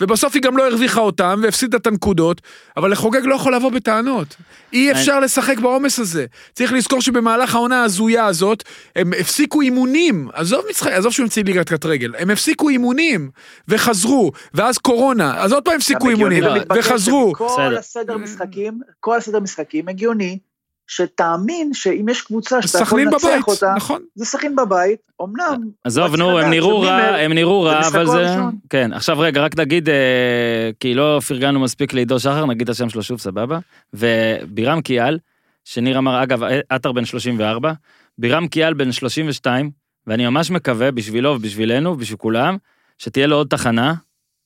ובסוף 0.00 0.34
היא 0.34 0.42
גם 0.42 0.56
לא 0.56 0.66
הרוויחה 0.66 1.00
אותם, 1.00 1.40
והפסידה 1.42 1.76
את 1.76 1.86
הנקודות, 1.86 2.40
אבל 2.76 2.92
לחוגג 2.92 3.20
לא 3.24 3.34
יכול 3.34 3.54
לבוא 3.54 3.70
בטענות. 3.70 4.36
אי 4.72 4.92
אפשר 4.92 5.20
לשחק 5.20 5.58
בעומס 5.58 5.98
הזה. 5.98 6.26
צריך 6.52 6.72
לזכור 6.72 7.00
שבמהלך 7.00 7.54
העונה 7.54 7.82
ההזויה 7.82 8.26
הזאת, 8.26 8.64
הם 8.96 9.12
הפסיקו 9.20 9.60
אימונים, 9.60 10.28
עזוב 10.32 10.64
משחק, 10.70 10.92
עזוב 10.92 11.12
שהוא 11.12 11.24
המציא 11.24 11.44
ליגת 11.44 11.68
קט 11.68 11.86
רגל, 11.86 12.12
הם 12.18 12.30
הפסיקו 12.30 12.68
אימונים, 12.68 13.30
וחזרו, 13.68 14.32
ואז 14.54 14.78
קורונה, 14.78 15.42
אז 15.42 15.52
עוד 15.52 15.64
פעם 15.64 15.76
הפסיקו 15.76 16.08
אימונים, 16.10 16.44
וחזרו. 16.78 17.32
בסדר. 17.32 17.78
הסדר 17.78 18.16
משחקים, 18.16 18.80
כל 19.00 19.16
הסדר 19.16 19.40
משחקים 19.40 19.88
הגיוני, 19.88 20.38
שתאמין 20.86 21.74
שאם 21.74 22.08
יש 22.08 22.22
קבוצה 22.22 22.62
שאתה 22.62 22.78
יכול 22.82 23.00
לנצח 23.00 23.24
בבית, 23.24 23.48
אותה, 23.48 23.72
נכון. 23.76 24.02
זה 24.14 24.24
סכנין 24.24 24.56
בבית, 24.56 24.98
אמנם, 25.22 25.68
עזוב, 25.84 26.04
אבל 26.04 26.18
נו, 26.18 26.38
הם 26.38 26.50
נראו 26.50 26.80
רע, 26.80 26.94
הם 26.96 27.32
נראו 27.32 27.62
רע, 27.62 27.82
זה 27.82 27.88
אבל 27.88 28.06
זה... 28.06 28.12
הראשון. 28.12 28.56
כן, 28.70 28.92
עכשיו 28.92 29.18
רגע, 29.18 29.44
רק 29.44 29.58
נגיד, 29.58 29.88
אה, 29.88 30.70
כי 30.80 30.94
לא 30.94 31.20
פרגנו 31.28 31.60
מספיק 31.60 31.92
לעידו 31.92 32.20
שחר, 32.20 32.46
נגיד 32.46 32.62
את 32.62 32.68
השם 32.68 32.88
שלו 32.88 33.02
שוב, 33.02 33.20
סבבה? 33.20 33.58
ובירם 33.94 34.80
קיאל, 34.80 35.18
שניר 35.64 35.98
אמר, 35.98 36.22
אגב, 36.22 36.40
עטר 36.68 36.92
בן 36.92 37.04
34, 37.04 37.72
בירם 38.18 38.48
קיאל 38.48 38.74
בן 38.74 38.92
32, 38.92 39.70
ואני 40.06 40.26
ממש 40.26 40.50
מקווה, 40.50 40.90
בשבילו 40.90 41.30
ובשבילנו, 41.30 41.90
ובשביל 41.90 42.18
כולם, 42.18 42.56
שתהיה 42.98 43.26
לו 43.26 43.36
עוד 43.36 43.46
תחנה 43.46 43.94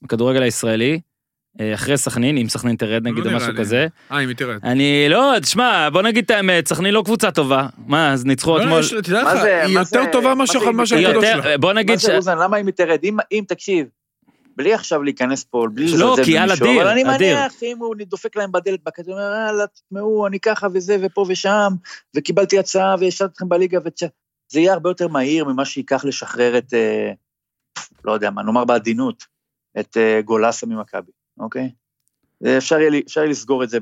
בכדורגל 0.02 0.42
הישראלי, 0.42 1.00
אחרי 1.74 1.96
סכנין, 1.98 2.38
אם 2.38 2.48
סכנין 2.48 2.76
תרד 2.76 3.02
נגיד 3.08 3.26
או 3.26 3.30
משהו. 3.36 3.52
כזה. 3.58 3.86
אה, 4.12 4.20
אם 4.24 4.28
היא 4.28 4.36
תרד. 4.36 4.58
אני 4.64 5.06
לא, 5.08 5.34
תשמע, 5.42 5.88
בוא 5.92 6.02
נגיד 6.02 6.24
את 6.24 6.30
האמת, 6.30 6.68
סכנין 6.68 6.94
לא 6.94 7.02
קבוצה 7.04 7.30
טובה. 7.30 7.66
מה, 7.86 8.12
אז 8.12 8.24
ניצחו 8.26 8.58
לא, 8.58 8.62
אתמול. 8.62 8.82
תדע 9.02 9.22
מה 9.24 9.34
לך, 9.34 9.40
זה- 9.42 9.64
היא 9.64 9.74
מה 9.74 9.80
יותר 9.80 10.04
טובה 10.12 10.28
מה 10.28 10.34
מה 10.34 10.44
יותר- 10.98 11.42
שלה. 11.42 11.58
בוא 11.58 11.72
מה 11.72 11.80
נגיד 11.80 11.98
ש... 11.98 12.04
זה 12.04 12.16
אוזן, 12.16 12.38
למה 12.38 12.56
אם 12.60 12.66
היא 12.66 12.74
תרד? 12.74 12.98
אם- 13.04 13.16
אם 13.32 13.44
תקשיב, 13.48 13.86
בלי 14.56 14.74
עכשיו 14.74 15.02
להיכנס 15.02 15.44
פה, 15.44 15.66
בלי 15.74 15.84
לא, 15.96 16.12
לזלזל 16.12 16.22
במישהו, 16.46 16.66
אדיר, 16.66 16.82
אבל 16.82 16.90
אני. 16.90 17.04
מניח 17.04 17.52
שאם 17.60 17.76
הוא 17.78 17.94
דופק 17.98 18.36
להם 18.36 18.52
בדלת 18.52 18.80
בכזה, 18.86 19.10
הוא 19.10 19.20
אומר, 19.20 19.46
יאללה, 19.46 19.64
תשמעו, 19.66 20.26
אני 20.26 20.40
ככה 20.40 20.66
וזה 20.74 20.96
ופה 21.02 21.24
ושם, 21.28 21.72
וקיבלתי 22.16 22.58
הצעה 22.58 22.94
והשארתי 23.00 23.32
אתכם 23.32 23.48
בליגה. 23.48 23.78
זה 24.52 24.60
יהיה 24.60 24.72
הרבה 24.72 24.90
יותר 24.90 25.08
מהיר 25.08 25.44
ממה 25.44 25.64
שייקח 25.64 26.04
לשחרר 26.04 26.58
את, 26.58 26.74
אה, 26.74 27.10
לא 28.04 28.12
יודע 28.12 28.30
מה, 28.30 28.42
נאמר 28.42 28.64
בעדינות, 28.64 29.24
את 29.80 29.96
אה, 29.96 30.20
גולסה 30.24 30.66
ממכבי, 30.66 31.10
אוקיי? 31.38 31.70
אפשר 32.58 32.78
יהיה 32.80 32.90
לי- 32.90 33.02
אפשר 33.06 33.20
יהיה 33.20 33.30
לסגור 33.30 33.64
את 33.64 33.70
זה 33.70 33.78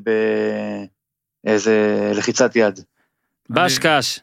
באיזה 1.45 2.11
לחיצת 2.15 2.57
יד. 2.57 2.81
בש 3.51 3.79
קש. 3.79 4.21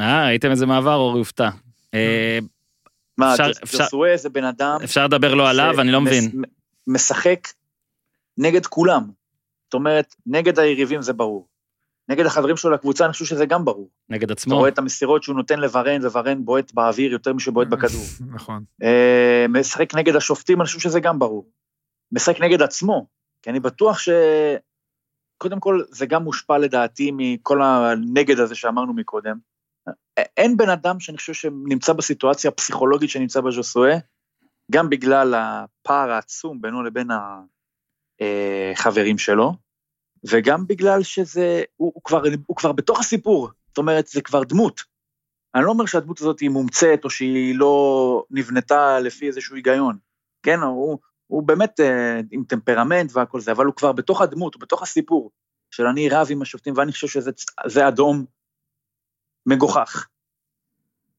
אה, 0.00 0.26
ראיתם 0.26 0.50
איזה 0.50 0.66
מעבר, 0.66 0.94
אורי 0.94 1.18
הופתע. 1.18 1.48
אה, 1.94 2.38
מה, 3.18 3.34
ג'וסווה 3.72 4.16
זה 4.16 4.28
בן 4.28 4.44
אדם... 4.44 4.78
אפשר 4.84 5.04
לדבר 5.04 5.34
לא 5.34 5.50
עליו, 5.50 5.80
אני 5.80 5.92
לא 5.92 6.00
מבין. 6.00 6.42
משחק 6.86 7.48
נגד 8.38 8.66
כולם. 8.66 9.02
זאת 9.64 9.74
אומרת, 9.74 10.14
נגד 10.26 10.58
היריבים 10.58 11.02
זה 11.02 11.12
ברור. 11.12 11.48
נגד 12.08 12.26
החברים 12.26 12.56
שלו 12.56 12.70
לקבוצה, 12.70 13.04
אני 13.04 13.12
חושב 13.12 13.24
שזה 13.24 13.46
גם 13.46 13.64
ברור. 13.64 13.90
נגד 14.08 14.22
אתה 14.24 14.32
עצמו. 14.32 14.56
רואה 14.56 14.68
את 14.68 14.78
המסירות 14.78 15.22
שהוא 15.22 15.36
נותן 15.36 15.60
לוורן, 15.60 16.06
וורן 16.06 16.44
בועט 16.44 16.72
באוויר 16.72 17.12
יותר 17.12 17.32
משבועט 17.32 17.68
בכדור. 17.68 18.02
נכון. 18.34 18.64
אה, 18.82 19.46
משחק 19.48 19.94
נגד 19.94 20.16
השופטים, 20.16 20.60
אני 20.60 20.66
חושב 20.66 20.78
שזה 20.78 21.00
גם 21.00 21.18
ברור. 21.18 21.46
משחק 22.12 22.40
נגד 22.40 22.62
עצמו, 22.62 23.06
כי 23.42 23.50
אני 23.50 23.60
בטוח 23.60 23.98
ש... 23.98 24.08
קודם 25.38 25.60
כל, 25.60 25.82
זה 25.90 26.06
גם 26.06 26.22
מושפע 26.22 26.58
לדעתי 26.58 27.10
מכל 27.14 27.62
הנגד 27.62 28.38
הזה 28.40 28.54
שאמרנו 28.54 28.94
מקודם. 28.94 29.38
אין 30.16 30.56
בן 30.56 30.68
אדם 30.68 31.00
שאני 31.00 31.16
חושב 31.16 31.32
שנמצא 31.32 31.92
בסיטואציה 31.92 32.48
הפסיכולוגית 32.48 33.10
שנמצא 33.10 33.40
בז'וסואה, 33.40 33.96
גם 34.72 34.90
בגלל 34.90 35.34
הפער 35.34 36.10
העצום 36.10 36.60
בינו 36.60 36.82
לבין 36.82 37.08
החברים 38.20 39.18
שלו, 39.18 39.52
וגם 40.30 40.66
בגלל 40.66 41.02
שזה, 41.02 41.62
הוא, 41.76 41.92
הוא, 41.94 42.02
כבר, 42.02 42.22
הוא 42.46 42.56
כבר 42.56 42.72
בתוך 42.72 43.00
הסיפור, 43.00 43.50
זאת 43.68 43.78
אומרת, 43.78 44.06
זה 44.06 44.20
כבר 44.20 44.44
דמות. 44.44 44.80
אני 45.54 45.64
לא 45.64 45.70
אומר 45.70 45.86
שהדמות 45.86 46.20
הזאת 46.20 46.40
היא 46.40 46.50
מומצאת, 46.50 47.04
או 47.04 47.10
שהיא 47.10 47.54
לא 47.58 48.24
נבנתה 48.30 49.00
לפי 49.00 49.26
איזשהו 49.26 49.56
היגיון. 49.56 49.98
כן, 50.42 50.58
הוא, 50.60 50.98
הוא 51.26 51.42
באמת 51.42 51.80
אה, 51.80 52.20
עם 52.30 52.44
טמפרמנט 52.44 53.10
והכל 53.14 53.40
זה, 53.40 53.52
אבל 53.52 53.66
הוא 53.66 53.74
כבר 53.74 53.92
בתוך 53.92 54.20
הדמות, 54.20 54.54
הוא 54.54 54.60
בתוך 54.60 54.82
הסיפור, 54.82 55.30
של 55.70 55.86
אני 55.86 56.08
רב 56.08 56.26
עם 56.30 56.42
השופטים, 56.42 56.74
ואני 56.76 56.92
חושב 56.92 57.06
שזה 57.06 57.30
זה 57.66 57.88
אדום 57.88 58.24
מגוחך. 59.46 60.06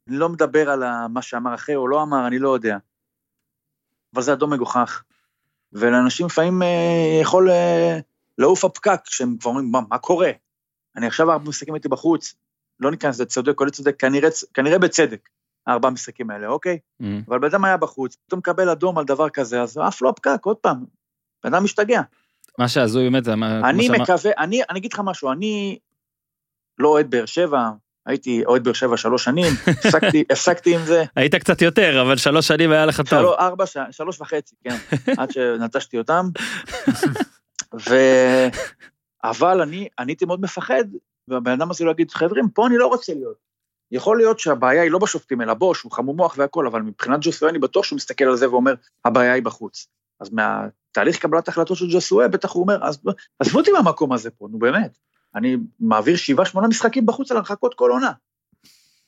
אני 0.07 0.17
לא 0.17 0.29
מדבר 0.29 0.69
על 0.69 1.07
מה 1.07 1.21
שאמר 1.21 1.55
אחר 1.55 1.77
או 1.77 1.87
לא 1.87 2.03
אמר, 2.03 2.27
אני 2.27 2.39
לא 2.39 2.53
יודע. 2.53 2.77
אבל 4.13 4.21
זה 4.21 4.33
אדום 4.33 4.53
מגוחך. 4.53 5.03
ולאנשים 5.73 6.25
לפעמים 6.25 6.61
אה, 6.61 7.19
יכול 7.21 7.49
אה, 7.49 7.99
לעוף 8.37 8.65
הפקק, 8.65 8.99
כשהם 9.03 9.37
כבר 9.39 9.49
אומרים, 9.49 9.71
מה, 9.71 9.79
מה 9.89 9.97
קורה? 9.97 10.31
אני 10.95 11.07
עכשיו 11.07 11.27
משחקים 11.45 11.73
הייתי 11.73 11.87
בחוץ, 11.87 12.35
לא 12.79 12.91
ניכנס 12.91 13.19
לצודק 13.19 13.59
או 13.59 13.65
לצודק, 13.65 13.99
כנראה, 13.99 14.29
כנראה 14.53 14.79
בצדק, 14.79 15.29
הארבעה 15.67 15.91
משחקים 15.91 16.29
האלה, 16.29 16.47
אוקיי? 16.47 16.77
אמ, 17.01 17.21
אבל 17.27 17.39
בן 17.39 17.47
אדם 17.47 17.65
היה 17.65 17.77
בחוץ, 17.77 18.15
פתאום 18.25 18.39
מקבל 18.39 18.69
אדום 18.69 18.97
על 18.97 19.05
דבר 19.05 19.29
כזה, 19.29 19.61
אז 19.61 19.77
עף 19.77 20.01
לו 20.01 20.09
הפקק, 20.09 20.39
עוד 20.43 20.57
פעם. 20.57 20.85
בן 21.43 21.53
אדם 21.53 21.63
משתגע. 21.63 22.01
מה 22.59 22.67
שהזוי 22.67 23.03
באמת, 23.03 23.23
זה 23.23 23.35
מה- 23.35 23.69
אני 23.69 23.89
מקווה, 23.89 24.31
אני, 24.37 24.61
אני 24.69 24.79
אגיד 24.79 24.93
לך 24.93 25.01
משהו, 25.03 25.31
אני 25.31 25.77
לא 26.79 26.87
אוהד 26.89 27.09
באר 27.11 27.25
שבע, 27.25 27.69
הייתי 28.05 28.45
אוהד 28.45 28.63
באר 28.63 28.73
שבע 28.73 28.97
שלוש 28.97 29.23
שנים, 29.23 29.45
הפסקתי, 29.67 30.23
הפסקתי 30.31 30.75
עם 30.75 30.81
זה, 30.85 31.03
היית 31.15 31.35
קצת 31.35 31.61
יותר, 31.61 32.01
אבל 32.01 32.17
שלוש 32.17 32.47
שנים 32.47 32.71
היה 32.71 32.85
לך 32.85 32.97
טוב. 33.01 33.07
שלוש, 33.19 33.35
ארבע, 33.39 33.65
ש- 33.65 33.77
שלוש 33.91 34.21
וחצי, 34.21 34.55
כן, 34.63 34.75
עד 35.21 35.31
שנטשתי 35.31 35.97
אותם. 35.97 36.25
ו... 37.89 37.95
אבל 39.23 39.61
אני, 39.61 39.87
אני 39.99 40.11
הייתי 40.11 40.25
מאוד 40.25 40.41
מפחד, 40.41 40.83
והבן 41.27 41.51
אדם 41.51 41.71
הזה 41.71 41.85
לא 41.85 41.91
יגיד, 41.91 42.11
חברים, 42.11 42.49
פה 42.49 42.67
אני 42.67 42.77
לא 42.77 42.87
רוצה 42.87 43.13
להיות. 43.13 43.46
יכול 43.91 44.17
להיות 44.17 44.39
שהבעיה 44.39 44.81
היא 44.83 44.91
לא 44.91 44.99
בשופטים, 44.99 45.41
אלא 45.41 45.53
בו, 45.53 45.75
שהוא 45.75 45.91
חמום 45.91 46.17
מוח 46.17 46.35
והכל, 46.37 46.67
אבל 46.67 46.81
מבחינת 46.81 47.19
ג'וסואה 47.21 47.51
אני 47.51 47.59
בטוח 47.59 47.83
שהוא 47.85 47.97
מסתכל 47.97 48.23
על 48.25 48.35
זה 48.35 48.49
ואומר, 48.49 48.73
הבעיה 49.05 49.33
היא 49.33 49.43
בחוץ. 49.43 49.87
אז 50.19 50.29
מהתהליך 50.33 51.17
קבלת 51.17 51.47
החלטות 51.47 51.77
של 51.77 51.85
ג'וסואה, 51.91 52.27
בטח 52.27 52.51
הוא 52.51 52.63
אומר, 52.63 52.83
"אז- 52.85 52.99
עזבו 53.39 53.59
אותי 53.59 53.71
מהמקום 53.71 54.13
הזה 54.13 54.29
פה, 54.29 54.47
נו 54.51 54.59
באמת. 54.59 54.97
אני 55.35 55.57
מעביר 55.79 56.15
שבעה, 56.15 56.45
שמונה 56.45 56.67
משחקים 56.67 57.05
בחוץ 57.05 57.31
על 57.31 57.37
הרחקות 57.37 57.73
כל 57.73 57.91
עונה. 57.91 58.11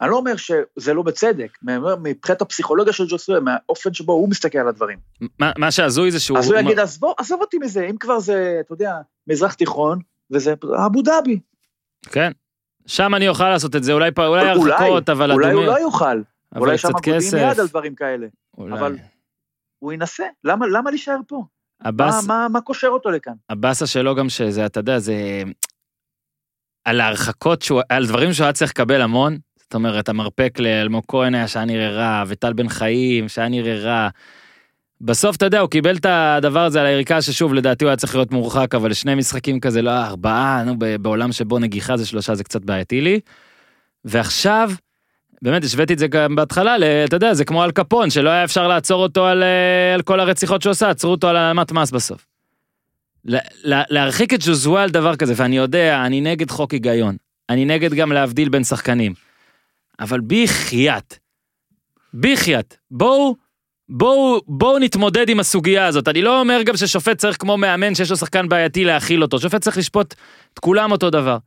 אני 0.02 0.10
לא 0.10 0.16
אומר 0.16 0.36
שזה 0.36 0.94
לא 0.94 1.02
בצדק, 1.02 1.58
מבחינת 2.04 2.42
הפסיכולוגיה 2.42 2.94
של 2.94 3.06
ג'וסואה, 3.10 3.40
מהאופן 3.40 3.94
שבו 3.94 4.14
הוא 4.14 4.30
מסתכל 4.30 4.58
על 4.58 4.68
הדברים. 4.68 4.98
מה- 5.40 5.52
מה 5.58 5.72
שהזוי 5.72 6.12
זה 6.12 6.20
שהוא... 6.20 6.38
אז 6.38 6.52
הוא 6.52 6.56
יגיד, 6.60 6.80
עזבו, 6.80 7.14
עזוב 7.18 7.42
אותי 7.42 7.58
מזה, 7.58 7.86
אם 7.90 7.98
כבר 7.98 8.20
זה, 8.20 8.58
אתה 8.66 8.74
יודע, 8.74 8.94
מזרח 9.28 9.54
תיכון, 9.54 10.00
וזה 10.32 10.54
אבו 10.86 11.02
דאבי. 11.02 11.40
כן. 12.06 12.32
שם 12.90 13.16
אני 13.16 13.28
אוכל 13.28 13.50
לעשות 13.50 13.76
את 13.76 13.84
זה, 13.84 13.94
אולי 13.94 14.12
פה- 14.12 14.26
אולי 14.28 14.54
אולי, 14.54 14.72
הרחקות, 14.74 15.10
אבל 15.10 15.32
אולי 15.32 15.46
הוא 15.46 15.52
אדומים. 15.52 15.70
לא 15.70 15.80
יוכל, 15.80 16.06
אבל 16.54 16.62
אולי 16.62 16.78
קצת 16.78 16.88
שם 16.88 16.94
גודים 16.94 17.14
כסף. 17.20 17.38
יד 17.52 17.60
על 17.60 17.68
דברים 17.68 17.96
כאלה. 17.96 18.28
אולי. 18.58 18.80
אבל- 18.80 18.96
הוא 19.80 19.94
ינסה, 19.94 20.24
למה, 20.44 20.68
למה 20.68 20.90
להישאר 20.90 21.18
פה? 21.28 21.44
מה, 21.84 21.90
הבאס- 21.90 22.28
מה, 22.28 22.48
מה 22.52 22.62
קושר 22.62 22.88
אותו 22.88 23.10
לכאן? 23.12 23.34
הבאסה 23.50 23.88
שלו 23.88 24.16
גם 24.16 24.30
שזה, 24.30 24.66
אתה 24.66 24.80
יודע, 24.80 25.00
זה... 25.00 25.14
על 26.86 27.02
ההרחקות, 27.02 27.62
שהוא, 27.62 27.82
על 27.90 28.08
דברים 28.08 28.34
שהוא 28.34 28.44
היה 28.46 28.54
צריך 28.54 28.72
לקבל 28.72 29.02
המון. 29.02 29.38
זאת 29.60 29.74
אומרת, 29.74 30.10
המרפק 30.10 30.60
לאלמוג 30.60 31.04
כהן 31.08 31.36
היה 31.36 31.48
שהיה 31.48 31.66
נראה 31.66 31.90
רע, 31.90 32.24
וטל 32.28 32.54
בן 32.54 32.70
חיים 32.70 33.30
שהיה 33.30 33.50
נראה 33.50 33.76
רע. 33.80 34.10
בסוף, 35.02 35.36
אתה 35.36 35.46
יודע, 35.46 35.60
הוא 35.60 35.70
קיבל 35.70 35.96
את 35.96 36.06
הדבר 36.10 36.60
הזה 36.60 36.80
על 36.80 36.86
היריקה, 36.86 37.22
ששוב, 37.22 37.54
לדעתי 37.54 37.86
הוא 37.86 37.90
היה 37.90 37.98
צריך 37.98 38.16
להיות 38.16 38.32
מורחק, 38.32 38.76
אבל 38.76 38.94
שני 38.94 39.16
משחקים 39.16 39.60
כזה, 39.60 39.82
לא, 39.82 39.92
ארבעה, 39.92 40.64
נו, 40.64 40.76
בעולם 41.02 41.32
שבו 41.32 41.60
נגיחה 41.60 41.98
זה 41.98 42.06
שלושה, 42.06 42.36
זה 42.36 42.44
קצת 42.44 42.66
בעייתי 42.66 43.02
לי. 43.02 43.20
ועכשיו, 44.06 44.72
באמת, 45.42 45.64
השוויתי 45.64 45.94
את 45.94 46.00
זה 46.00 46.08
גם 46.08 46.36
בהתחלה, 46.36 46.76
אתה 47.06 47.16
יודע, 47.16 47.34
זה 47.34 47.46
כמו 47.46 47.64
על 47.64 47.72
קפון, 47.72 48.10
שלא 48.10 48.30
היה 48.30 48.44
אפשר 48.44 48.68
לעצור 48.68 49.04
אותו 49.04 49.26
על, 49.26 49.44
אה, 49.44 49.94
על 49.94 50.02
כל 50.02 50.20
הרציחות 50.20 50.62
שהוא 50.62 50.72
עשה, 50.72 50.90
עצרו 50.90 51.12
אותו 51.12 51.28
על 51.28 51.36
העלמת 51.36 51.72
מס 51.72 51.92
בסוף. 51.92 52.26
לה- 53.26 53.40
לה- 53.64 53.84
להרחיק 53.90 54.34
את 54.34 54.42
ז'וזואה 54.42 54.84
על 54.84 54.90
דבר 54.90 55.16
כזה, 55.16 55.34
ואני 55.36 55.58
יודע, 55.58 56.04
אני 56.06 56.22
נגד 56.22 56.52
חוק 56.52 56.72
היגיון. 56.72 57.18
אני 57.50 57.66
נגד 57.66 57.94
גם 57.94 58.12
להבדיל 58.12 58.50
בין 58.50 58.64
שחקנים. 58.64 59.14
אבל 60.00 60.20
בחייאת. 60.28 61.18
בחייאת. 62.14 62.76
בואו, 62.92 63.36
בואו, 63.90 64.42
בואו 64.48 64.80
נתמודד 64.80 65.30
עם 65.30 65.40
הסוגיה 65.40 65.86
הזאת. 65.86 66.08
אני 66.08 66.22
לא 66.22 66.40
אומר 66.40 66.62
גם 66.62 66.78
ששופט 66.78 67.18
צריך 67.18 67.38
כמו 67.40 67.58
מאמן 67.58 67.96
שיש 67.96 68.10
לו 68.10 68.18
שחקן 68.18 68.50
בעייתי 68.50 68.86
להכיל 68.86 69.22
אותו. 69.22 69.40
שופט 69.40 69.62
צריך 69.62 69.78
לשפוט 69.78 70.14
את 70.54 70.60
כולם 70.60 70.92
אותו 70.92 71.10
דבר. 71.10 71.38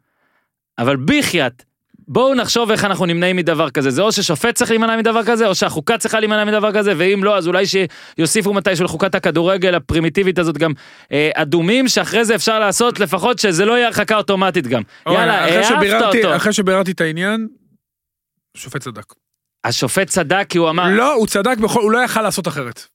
אבל 0.78 0.96
בחייאת. 1.04 1.62
בואו 2.08 2.34
נחשוב 2.34 2.70
איך 2.70 2.84
אנחנו 2.84 3.06
נמנעים 3.06 3.36
מדבר 3.36 3.70
כזה. 3.70 3.90
זה 3.90 4.02
או 4.02 4.12
ששופט 4.12 4.54
צריך 4.54 4.70
להימנע 4.70 4.96
מדבר 4.96 5.24
כזה, 5.24 5.46
או 5.46 5.54
שהחוקה 5.54 5.98
צריכה 5.98 6.20
להימנע 6.20 6.44
מדבר 6.44 6.72
כזה, 6.72 6.92
ואם 6.96 7.24
לא, 7.24 7.36
אז 7.36 7.46
אולי 7.46 7.64
שיוסיפו 7.66 8.52
מתישהו 8.54 8.84
לחוקת 8.84 9.14
הכדורגל 9.14 9.74
הפרימיטיבית 9.74 10.38
הזאת 10.38 10.58
גם 10.58 10.72
אה, 11.12 11.30
אדומים, 11.34 11.88
שאחרי 11.88 12.24
זה 12.24 12.34
אפשר 12.34 12.58
לעשות 12.58 13.00
לפחות 13.00 13.38
שזה 13.38 13.64
לא 13.64 13.72
יהיה 13.72 13.86
הרחקה 13.86 14.16
אוטומטית 14.16 14.66
גם. 14.66 14.82
יאללה, 15.08 15.44
העפת 15.44 16.16
אותו. 16.16 16.36
אחרי 16.36 16.52
שביררתי 16.52 16.90
את 16.90 17.00
העניין, 17.00 17.48
השופט 18.56 18.80
צדק. 18.80 19.21
השופט 19.64 20.06
צדק 20.08 20.46
כי 20.48 20.58
הוא 20.58 20.70
אמר, 20.70 20.90
לא, 20.90 21.14
הוא 21.14 21.26
צדק 21.26 21.58
בכל, 21.58 21.80
הוא 21.80 21.92
לא 21.92 21.98
יכל 21.98 22.22
לעשות 22.22 22.48
אחרת. 22.48 22.86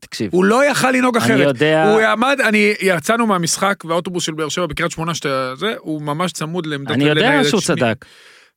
תקשיב, 0.00 0.30
הוא 0.32 0.44
לא 0.44 0.64
יכל 0.64 0.90
לנהוג 0.90 1.16
אני 1.16 1.24
אחרת. 1.24 1.40
יודע, 1.46 1.92
הוא 1.92 2.00
עמד, 2.02 2.40
אני, 2.40 2.74
יצאנו 2.80 3.26
מהמשחק 3.26 3.84
והאוטובוס 3.84 4.24
של 4.24 4.32
באר 4.34 4.48
שבע 4.48 4.66
בקריית 4.66 4.92
שמונה 4.92 5.14
שאתה 5.14 5.52
זה, 5.56 5.74
הוא 5.78 6.02
ממש 6.02 6.32
צמוד 6.32 6.66
לעמדת 6.66 6.90
אני 6.90 7.04
יודע 7.04 7.44
שהוא 7.44 7.60
שני- 7.60 7.76
צדק. 7.76 8.04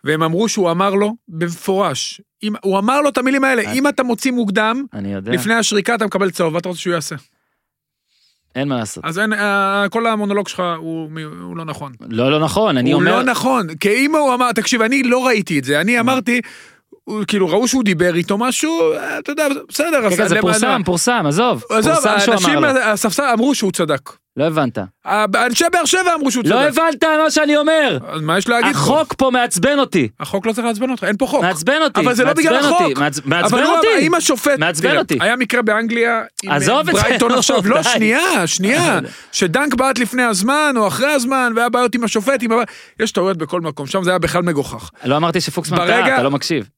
והם 0.04 0.24
אמרו 0.24 0.50
שהוא 0.50 0.72
אמר 0.72 0.96
לו 0.96 1.16
במפורש, 1.28 2.22
אם, 2.44 2.54
הוא 2.64 2.80
אמר 2.80 3.02
לו 3.02 3.10
את 3.10 3.18
המילים 3.18 3.44
האלה, 3.44 3.62
אני- 3.64 3.80
אם 3.80 3.88
אתה 3.88 4.04
מוציא 4.04 4.32
מוקדם, 4.32 4.84
אני 4.94 5.14
יודע, 5.14 5.32
לפני 5.32 5.54
השריקה 5.54 5.96
אתה 5.96 6.06
מקבל 6.06 6.32
צהוב, 6.32 6.56
ואתה 6.56 6.70
רוצה 6.70 6.82
שהוא 6.82 6.94
יעשה. 6.94 7.16
אין 8.56 8.68
מה 8.68 8.76
לעשות. 8.78 9.06
אז 9.06 9.20
אין, 9.20 9.34
אה, 9.34 9.86
כל 9.92 10.08
המונולוג 10.08 10.48
שלך 10.48 10.64
הוא, 10.78 11.10
הוא 11.42 11.58
לא 11.58 11.66
נכון. 11.66 11.92
לא, 12.10 12.32
לא 12.32 12.40
נכון, 12.40 12.78
אני 12.78 12.92
הוא 12.92 13.02
אומר, 13.02 13.16
לא 13.18 13.24
נכון, 13.24 13.68
כי 13.76 13.90
אם 13.90 14.16
הוא 14.16 14.34
אמר, 14.34 14.52
תקשיב, 14.52 14.82
אני 14.82 15.04
לא 15.04 15.28
ראיתי 15.28 15.60
את 15.60 15.64
זה, 15.64 15.82
אני 15.82 16.00
אמרתי, 16.00 16.42
הוא- 17.10 17.24
כאילו 17.28 17.48
ראו 17.50 17.68
שהוא 17.68 17.84
דיבר 17.84 18.16
איתו 18.16 18.38
משהו, 18.38 18.94
אה, 18.94 19.20
אתה 19.20 19.32
יודע, 19.32 19.48
בסדר, 19.70 20.10
כן, 20.10 20.16
כן, 20.16 20.28
זה 20.28 20.38
פורסם, 20.42 20.82
פורסם, 20.86 21.24
עזוב, 21.28 21.64
עזוב, 21.70 22.08
האנשים, 22.08 22.58
אמר 22.58 22.74
לו. 22.74 22.80
הספסל 22.80 23.24
אמרו 23.34 23.56
שהוא 23.56 23.72
צדק. 23.72 24.10
לא 24.38 24.44
הבנת. 24.44 24.78
אנשי 25.36 25.64
באר 25.72 25.86
שבע 25.86 26.16
אמרו 26.16 26.32
שהוא 26.32 26.44
צדק. 26.44 26.52
לא 26.54 26.60
הבנת 26.68 27.04
מה 27.04 27.32
שאני 27.32 27.58
אומר. 27.58 27.98
אז 28.08 28.22
מה 28.22 28.38
יש 28.38 28.50
להגיד? 28.50 28.72
החוק 28.76 29.14
פה 29.18 29.30
מעצבן 29.34 29.80
אותי. 29.80 30.08
החוק 30.20 30.46
לא 30.46 30.54
צריך 30.54 30.68
לעצבן 30.68 30.90
אותך, 30.90 31.04
אין 31.04 31.18
פה 31.18 31.26
חוק. 31.28 31.42
מעצבן 31.42 31.82
אותי. 31.82 32.00
אבל 32.00 32.14
זה 32.14 32.24
לא 32.24 32.34
בגלל 32.34 32.54
מעצבן 32.54 32.70
החוק. 32.74 32.82
אותי, 32.82 32.94
מעצבן 33.26 33.44
אבל 33.44 33.66
אותי. 33.66 33.88
אם 34.02 34.14
השופט, 34.14 34.60
מעצבן 34.60 34.98
אותי. 34.98 35.18
היה 35.22 35.36
מקרה 35.36 35.62
באנגליה, 35.62 36.22
עם 36.44 36.52
עזוב 36.52 36.76
אה, 36.76 36.82
את 36.82 36.86
זה, 36.86 36.92
ברייטון 37.02 37.32
נו, 37.32 37.38
עכשיו, 37.40 37.62
לא. 37.66 37.84
שנייה, 37.84 38.48
שנייה, 38.48 39.00
שדנק 39.32 39.74
בעט 39.74 40.00
לפני 40.00 40.24
הזמן 40.24 40.74
או 40.78 40.88
אחרי 40.88 41.12
הזמן, 41.12 41.54
והיה 41.56 41.70
בעיות 41.70 41.96
עם 41.96 42.04
השופט, 42.04 42.44
יש 43.00 43.12
טעויות 43.12 43.38
בכל 43.38 43.62
מקום, 43.62 43.88
שם 43.88 44.04
זה 44.04 44.10
היה 44.10 44.20
בכלל 44.20 44.42
מגוחך. 44.42 44.90
לא 45.06 45.18
אמרתי 45.18 45.42
שפוקסמן 45.42 45.78
טעה, 45.78 46.16
אתה 46.16 46.24
לא 46.24 46.32
מקשיב. 46.32 46.70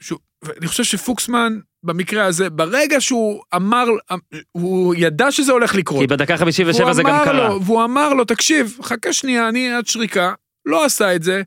שהוא- 0.00 0.18
ואני 0.42 0.66
חושב 0.66 0.84
שפוקסמן, 0.84 1.58
במקרה 1.82 2.24
הזה, 2.24 2.50
ברגע 2.50 3.00
שהוא 3.00 3.42
אמר, 3.56 3.84
הוא 4.52 4.94
ידע 4.98 5.30
שזה 5.30 5.52
הולך 5.52 5.74
לקרות. 5.74 6.00
כי 6.00 6.06
בדקה 6.06 6.36
57 6.36 6.82
והוא 6.84 6.92
זה 6.94 7.02
גם 7.02 7.20
קרה. 7.24 7.48
לו, 7.48 7.62
והוא 7.64 7.84
אמר 7.84 8.14
לו, 8.14 8.24
תקשיב, 8.24 8.78
חכה 8.82 9.12
שנייה, 9.12 9.48
אני 9.48 9.72
עד 9.72 9.86
שריקה, 9.86 10.32
לא 10.66 10.84
עשה 10.84 11.14
את 11.14 11.22
זה, 11.22 11.42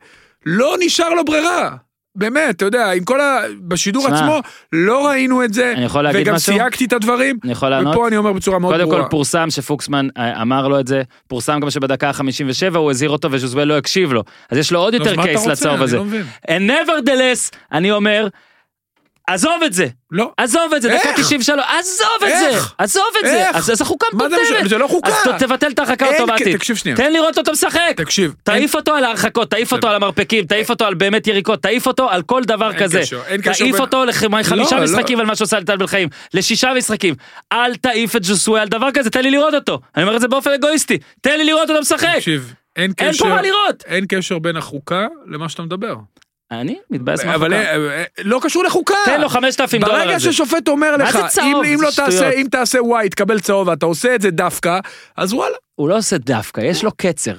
לא 0.45 0.75
נשאר 0.79 1.09
לו 1.13 1.25
ברירה. 1.25 1.75
באמת, 2.15 2.55
אתה 2.55 2.65
יודע, 2.65 2.91
עם 2.91 3.03
כל 3.03 3.21
ה... 3.21 3.39
בשידור 3.67 4.07
שמע, 4.07 4.15
עצמו, 4.17 4.39
לא 4.73 5.07
ראינו 5.07 5.43
את 5.43 5.53
זה, 5.53 5.73
וגם 6.13 6.35
משהו? 6.35 6.53
סייגתי 6.53 6.85
את 6.85 6.93
הדברים, 6.93 7.37
אני 7.43 7.51
יכול 7.51 7.69
לענות? 7.69 7.95
ופה 7.95 8.07
אני 8.07 8.17
אומר 8.17 8.33
בצורה 8.33 8.59
מאוד 8.59 8.73
קודם 8.73 8.85
ברורה. 8.85 9.03
כל 9.03 9.09
פורסם 9.09 9.49
שפוקסמן 9.49 10.07
אה, 10.17 10.41
אמר 10.41 10.67
לו 10.67 10.79
את 10.79 10.87
זה, 10.87 11.01
פורסם 11.27 11.59
גם 11.59 11.69
שבדקה 11.69 12.09
ה-57 12.09 12.77
הוא 12.77 12.91
הזהיר 12.91 13.09
אותו 13.09 13.31
וז'וזואל 13.31 13.67
לא 13.67 13.77
הקשיב 13.77 14.13
לו. 14.13 14.23
אז 14.49 14.57
יש 14.57 14.71
לו 14.71 14.79
עוד 14.79 14.93
יותר 14.93 15.15
קייס? 15.23 15.47
לצהוב 15.47 15.81
הזה. 15.81 15.97
לא. 15.97 16.03
And 16.47 16.71
nevertheless, 16.71 17.57
אני 17.71 17.91
אומר, 17.91 18.27
עזוב 19.27 19.63
את 19.65 19.73
זה, 19.73 19.87
לא. 20.11 20.31
עזוב 20.37 20.73
את 20.73 20.81
זה, 20.81 20.89
דקה 20.89 21.09
איך? 21.09 21.19
93, 21.19 21.65
עזוב 21.79 22.23
את 22.23 22.39
זה? 22.39 22.59
עזוב 22.77 23.05
את 23.19 23.25
זה? 23.25 23.49
אז 23.53 23.81
החוקה 23.81 24.07
מה 24.13 24.25
זה 24.69 24.77
לא 24.77 24.87
חוקה. 24.87 25.09
אז 25.09 25.15
תבטל 25.39 25.71
את 25.71 25.79
ההרחקה 25.79 26.05
האוטומטית. 26.05 26.55
תקשיב 26.55 26.75
שנייה. 26.75 26.97
תן 26.97 27.13
לראות 27.13 27.37
אותו 27.37 27.51
משחק. 27.51 27.93
תקשיב. 27.95 28.35
תעיף 28.43 28.75
אותו 28.75 28.95
על 28.95 29.03
ההרחקות, 29.03 29.51
תעיף 29.51 29.73
אותו 29.73 29.87
על 29.87 29.95
המרפקים, 29.95 30.45
תעיף 30.45 30.69
אותו 30.69 30.85
על 30.85 30.93
באמת 30.93 31.27
יריקות, 31.27 31.61
תעיף 31.61 31.87
אותו 31.87 32.09
על 32.09 32.21
כל 32.21 32.43
דבר 32.43 32.73
כזה. 32.73 33.01
תעיף 33.43 33.79
אותו 33.79 34.05
לחמישה 34.05 34.55
לא, 34.55 34.83
משחקים 34.83 35.17
לא. 35.17 35.21
על 35.21 35.27
מה 35.27 35.35
שעושה 35.35 35.59
לטל 35.59 35.77
בן 35.77 35.87
חיים, 35.87 36.09
לשישה 36.33 36.73
משחקים. 36.77 37.15
אל 37.51 37.75
תעיף 37.75 38.15
את 38.15 38.21
ג'וסווה 38.27 38.61
על 38.61 38.67
דבר 38.67 38.91
כזה, 38.93 39.09
תן 39.09 39.21
לי 39.21 39.31
לראות 39.31 39.53
אותו. 39.53 39.79
אני 39.95 40.03
אומר 40.03 40.15
את 40.15 40.21
זה 40.21 40.27
באופן 40.27 40.51
אגואיסטי, 40.51 40.97
תן 41.21 41.37
לי 41.37 41.45
לראות 41.45 41.69
אותו 41.69 41.81
משחק. 41.81 42.15
תקשיב, 42.15 42.53
אין. 42.75 42.93
פה 43.19 43.25
מה 43.27 43.41
לראות. 43.41 43.83
אין 43.85 44.05
קשר 44.09 44.39
בין 44.39 44.57
החוקה 44.57 45.07
למה 45.27 45.49
שאתה 45.49 45.63
מדבר. 45.63 45.95
אני 46.51 46.77
מתבאס 46.89 47.19
אבל 47.19 47.49
מהחוקה. 47.49 47.71
אה, 47.71 47.97
אה, 47.97 48.03
לא 48.23 48.39
קשור 48.43 48.63
לחוקה. 48.63 48.95
תן 49.05 49.21
לו 49.21 49.29
5,000 49.29 49.81
דולר 49.81 49.93
ברגע 49.93 50.13
על 50.13 50.19
זה. 50.19 50.31
ששופט 50.31 50.67
אומר 50.67 50.97
לך? 50.97 51.17
אם, 51.41 51.77
לא 51.81 51.89
תעשה. 51.95 52.29
אם 52.31 52.47
תעשה 52.51 52.83
וואי, 52.83 53.09
תקבל 53.09 53.39
צהוב, 53.39 53.67
ואתה 53.67 53.85
עושה 53.85 54.15
את 54.15 54.21
זה 54.21 54.31
דווקא, 54.31 54.79
אז 55.17 55.33
וואלה. 55.33 55.55
הוא 55.75 55.89
לא 55.89 55.97
עושה 55.97 56.17
דווקא, 56.17 56.61
יש 56.61 56.83
לו 56.83 56.91
קצר. 56.97 57.33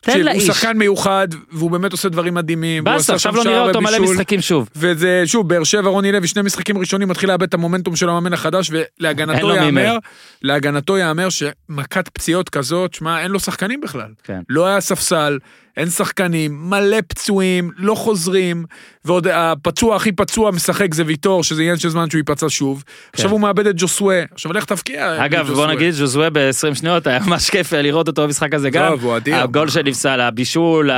תן 0.00 0.20
לאיש. 0.20 0.46
הוא 0.46 0.54
שחקן 0.54 0.78
מיוחד, 0.78 1.28
והוא 1.52 1.70
באמת 1.70 1.92
עושה 1.92 2.08
דברים 2.08 2.34
מדהימים. 2.34 2.84
באסה, 2.84 3.14
עכשיו 3.14 3.36
לא 3.36 3.44
נראה 3.44 3.60
אותו 3.60 3.80
מלא. 3.80 3.98
משחקים 3.98 4.40
שוב. 4.40 4.68
וזה, 4.76 5.22
שוב, 5.26 5.48
באר 5.48 5.64
שבע, 5.64 5.88
רוני 5.88 6.12
לוי, 6.12 6.26
שני 6.26 6.42
משחקים 6.42 6.78
ראשונים 6.78 7.08
מתחיל 7.08 7.28
לאבד 7.30 7.42
את 7.42 7.54
המומנטום 7.54 7.96
של 7.96 8.08
המאמן 8.08 8.32
החדש, 8.32 8.70
ולהגנתו. 8.70 9.54
יאמר, 9.54 9.96
להגנתו 10.42 10.98
יאמר 10.98 11.28
שמכת 11.28 12.08
פציעות 12.08 12.48
כזאת, 12.48 12.94
שמע, 12.94 13.22
אין 13.22 13.30
לו 13.30 13.40
שחקנים 13.40 13.80
בכלל. 13.80 14.10
כן. 14.24 14.40
לא 14.48 14.66
היה 14.66 14.80
ספסל, 14.80 15.38
אין 15.76 15.90
שחקנים, 15.90 16.70
מלא 16.70 16.96
פצועים, 17.08 17.70
לא 17.76 17.94
חוזרים, 17.94 18.64
ועוד 19.04 19.26
הפצוע 19.26 19.96
הכי 19.96 20.12
פצוע 20.12 20.50
משחק 20.50 20.94
זה 20.94 21.02
ויטור, 21.06 21.44
שזה 21.44 21.62
עניין 21.62 21.76
של 21.76 21.88
זמן 21.88 22.10
שהוא 22.10 22.18
ייפצע 22.18 22.46
שוב. 22.48 22.84
עכשיו 23.12 23.30
הוא 23.30 23.40
מאבד 23.40 23.66
את 23.66 23.74
ג'וסווה, 23.78 24.22
עכשיו 24.32 24.52
לך 24.52 24.64
תבקיע. 24.64 25.24
אגב, 25.24 25.46
בוא 25.46 25.54
ג'וסווה. 25.54 25.74
נגיד 25.74 25.90
ז'וזווה 25.90 26.30
ב-20 26.30 26.74
שניות 26.74 27.06
היה 27.06 27.18
ממש 27.26 27.50
כיף 27.50 27.72
לראות 27.72 28.08
אותו 28.08 28.22
במשחק 28.22 28.54
הזה 28.54 28.70
גם. 28.70 28.88
טוב, 28.88 29.04
הוא 29.04 29.16
אדיר. 29.16 29.36
הגול 29.36 29.68
שנפסל, 29.68 30.20
הבישול, 30.20 30.90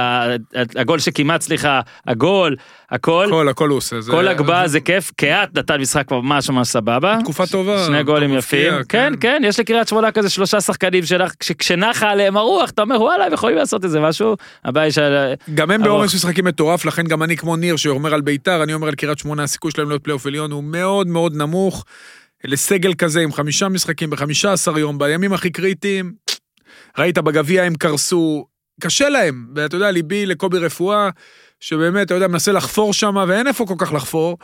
הגול 0.76 0.98
שכמעט, 0.98 1.40
סליחה, 1.40 1.80
הגול, 2.06 2.56
הכל, 2.91 3.24
הכל, 3.28 3.49
הכל 3.49 3.68
הוא 3.68 3.76
עושה. 3.78 4.01
זה- 4.01 4.12
כל 4.12 4.28
הגבהה 4.28 4.68
זה 4.68 4.80
כיף, 4.80 5.12
קהת 5.16 5.59
נתן 5.59 5.80
משחק 5.80 6.11
ממש 6.12 6.51
ממש 6.51 6.68
סבבה. 6.68 7.18
תקופה 7.22 7.47
טובה. 7.47 7.86
שני 7.86 8.03
גולים 8.03 8.34
יפים, 8.34 8.74
מפתיע, 8.74 8.84
כן 8.88 9.12
כן 9.20 9.43
יש 9.45 9.61
לקריית 9.61 9.88
שמונה 9.88 10.12
כזה 10.12 10.30
שלושה 10.30 10.61
שחקנים 10.61 11.05
שלך 11.05 11.32
כשנחה 11.59 12.11
עליהם 12.11 12.36
הרוח 12.36 12.70
אתה 12.70 12.82
אומר 12.82 13.03
וואלה 13.03 13.24
הם 13.26 13.32
יכולים 13.32 13.57
לעשות 13.57 13.84
איזה 13.84 14.01
משהו 14.01 14.36
הבעיה 14.64 14.84
היא 14.84 14.93
של 14.93 15.32
גם 15.55 15.70
הם. 15.70 15.82
בעומס 15.82 16.14
משחקים 16.14 16.45
מטורף, 16.45 16.84
לכן 16.84 17.05
גם 17.05 17.22
אני 17.22 17.36
כמו 17.36 17.57
ניר 17.57 17.76
שאומר 17.76 18.14
על 18.14 18.20
ביתר, 18.20 18.62
אני 18.62 18.74
אומר 18.74 18.88
על 18.88 18.95
קריית 18.95 19.18
שמונה, 19.18 19.43
הסיכוי 19.43 19.70
שלהם 19.70 19.88
להיות 19.88 20.05
פלייאוף 20.05 20.26
עליון 20.26 20.51
הוא 20.53 20.64
מאוד 20.64 21.07
מאוד 21.07 21.34
נמוך. 21.36 21.84
לסגל 22.45 22.95
כזה 22.95 23.20
עם 23.20 23.32
חמישה 23.32 23.68
משחקים 23.68 24.11
בחמישה 24.11 24.53
עשר 24.53 24.78
יום, 24.78 24.99
בימים 24.99 25.32
הכי 25.32 25.51
קריטיים, 25.51 26.12
ראית 26.99 27.18
בגביע 27.18 27.62
הם 27.62 27.74
קרסו, 27.74 28.47
קשה 28.80 29.09
להם, 29.09 29.47
ואתה 29.55 29.76
יודע, 29.76 29.91
ליבי 29.91 30.26
לקובי 30.26 30.59
רפואה, 30.59 31.09
שבאמת, 31.61 32.06
אתה 32.06 32.14
יודע, 32.14 32.28
מנסה 32.28 32.52
לחפור 32.52 32.92
שם, 32.92 33.16
ואין 33.28 33.46
איפה 33.46 33.66
כל 33.66 33.74
כך 33.78 33.92
לחפור, 33.92 34.38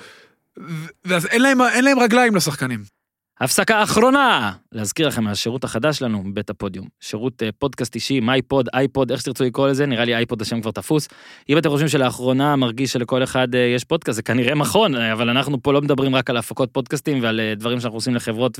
ואז 1.04 1.26
אין 1.26 1.42
להם, 1.42 1.60
אין 1.62 1.84
להם 1.84 1.98
רגליים 1.98 2.36
לשחקנים. 2.36 2.96
הפסקה 3.40 3.82
אחרונה 3.82 4.52
להזכיר 4.72 5.08
לכם 5.08 5.24
מהשירות 5.24 5.64
החדש 5.64 5.98
שלנו 5.98 6.22
מבית 6.22 6.50
הפודיום 6.50 6.86
שירות 7.00 7.42
אה, 7.42 7.48
פודקאסט 7.58 7.94
אישי 7.94 8.20
MyPod 8.20 8.68
iPod 8.74 9.10
איך 9.10 9.20
שתרצו 9.20 9.44
לקרוא 9.44 9.68
לזה 9.68 9.86
נראה 9.86 10.04
לי 10.04 10.14
iPod 10.14 10.42
השם 10.42 10.60
כבר 10.60 10.70
תפוס 10.70 11.08
אם 11.48 11.58
אתם 11.58 11.68
חושבים 11.68 11.88
שלאחרונה 11.88 12.56
מרגיש 12.56 12.92
שלכל 12.92 13.22
אחד 13.22 13.54
אה, 13.54 13.60
יש 13.60 13.84
פודקאסט 13.84 14.16
זה 14.16 14.22
כנראה 14.22 14.54
נכון 14.54 14.94
אה, 14.94 15.12
אבל 15.12 15.28
אנחנו 15.30 15.62
פה 15.62 15.72
לא 15.72 15.80
מדברים 15.80 16.14
רק 16.14 16.30
על 16.30 16.36
הפקות 16.36 16.70
פודקאסטים 16.72 17.22
ועל 17.22 17.40
דברים 17.56 17.80
שאנחנו 17.80 17.96
עושים 17.96 18.14
לחברות 18.14 18.58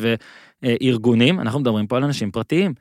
וארגונים 0.63 1.41
אנחנו 1.41 1.61
מדברים 1.61 1.87
פה 1.87 1.97
על 1.97 2.05
אנשים 2.05 2.31
פרטיים. 2.31 2.75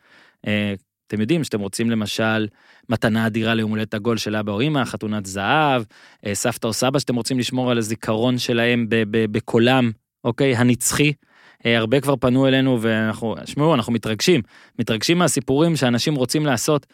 אתם 1.07 1.21
יודעים 1.21 1.43
שאתם 1.43 1.59
רוצים 1.59 1.89
למשל 1.89 2.47
מתנה 2.89 3.27
אדירה 3.27 3.53
ליום 3.53 3.71
הולדת 3.71 3.93
עגול 3.93 4.17
של 4.17 4.35
אבא 4.35 4.51
או 4.51 4.61
אמא, 4.61 4.85
חתונת 4.85 5.25
זהב, 5.25 5.83
אה, 6.25 6.35
סבתא 6.35 6.67
או 6.67 6.73
סבא 6.73 6.99
שאתם 6.99 7.15
רוצים 7.15 7.39
לשמור 7.39 7.71
על 7.71 7.77
הזיכרון 7.77 8.37
שלהם 8.37 8.85
בקולם, 9.11 9.91
אוקיי, 10.23 10.55
הנצחי. 10.55 11.13
אה, 11.65 11.77
הרבה 11.77 11.99
כבר 11.99 12.15
פנו 12.15 12.47
אלינו 12.47 12.77
ואנחנו, 12.81 13.35
שמעו, 13.45 13.75
אנחנו 13.75 13.93
מתרגשים, 13.93 14.41
מתרגשים 14.79 15.17
מהסיפורים 15.17 15.75
שאנשים 15.75 16.15
רוצים 16.15 16.45
לעשות, 16.45 16.85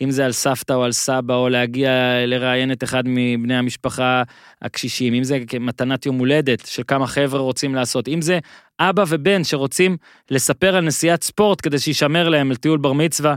אם 0.00 0.10
זה 0.10 0.24
על 0.24 0.32
סבתא 0.32 0.72
או 0.72 0.84
על 0.84 0.92
סבא 0.92 1.34
או 1.34 1.48
להגיע 1.48 1.90
לראיין 2.26 2.72
את 2.72 2.84
אחד 2.84 3.02
מבני 3.06 3.56
המשפחה 3.56 4.22
הקשישים, 4.62 5.14
אם 5.14 5.24
זה 5.24 5.38
מתנת 5.60 6.06
יום 6.06 6.18
הולדת 6.18 6.66
של 6.66 6.82
כמה 6.86 7.06
חבר'ה 7.06 7.40
רוצים 7.40 7.74
לעשות, 7.74 8.08
אם 8.08 8.22
זה 8.22 8.38
אבא 8.80 9.04
ובן 9.08 9.44
שרוצים 9.44 9.96
לספר 10.30 10.76
על 10.76 10.84
נסיעת 10.84 11.22
ספורט 11.22 11.58
כדי 11.62 11.78
שישמר 11.78 12.28
להם 12.28 12.50
לטיול 12.50 12.78
בר 12.78 12.92
מצווה, 12.92 13.34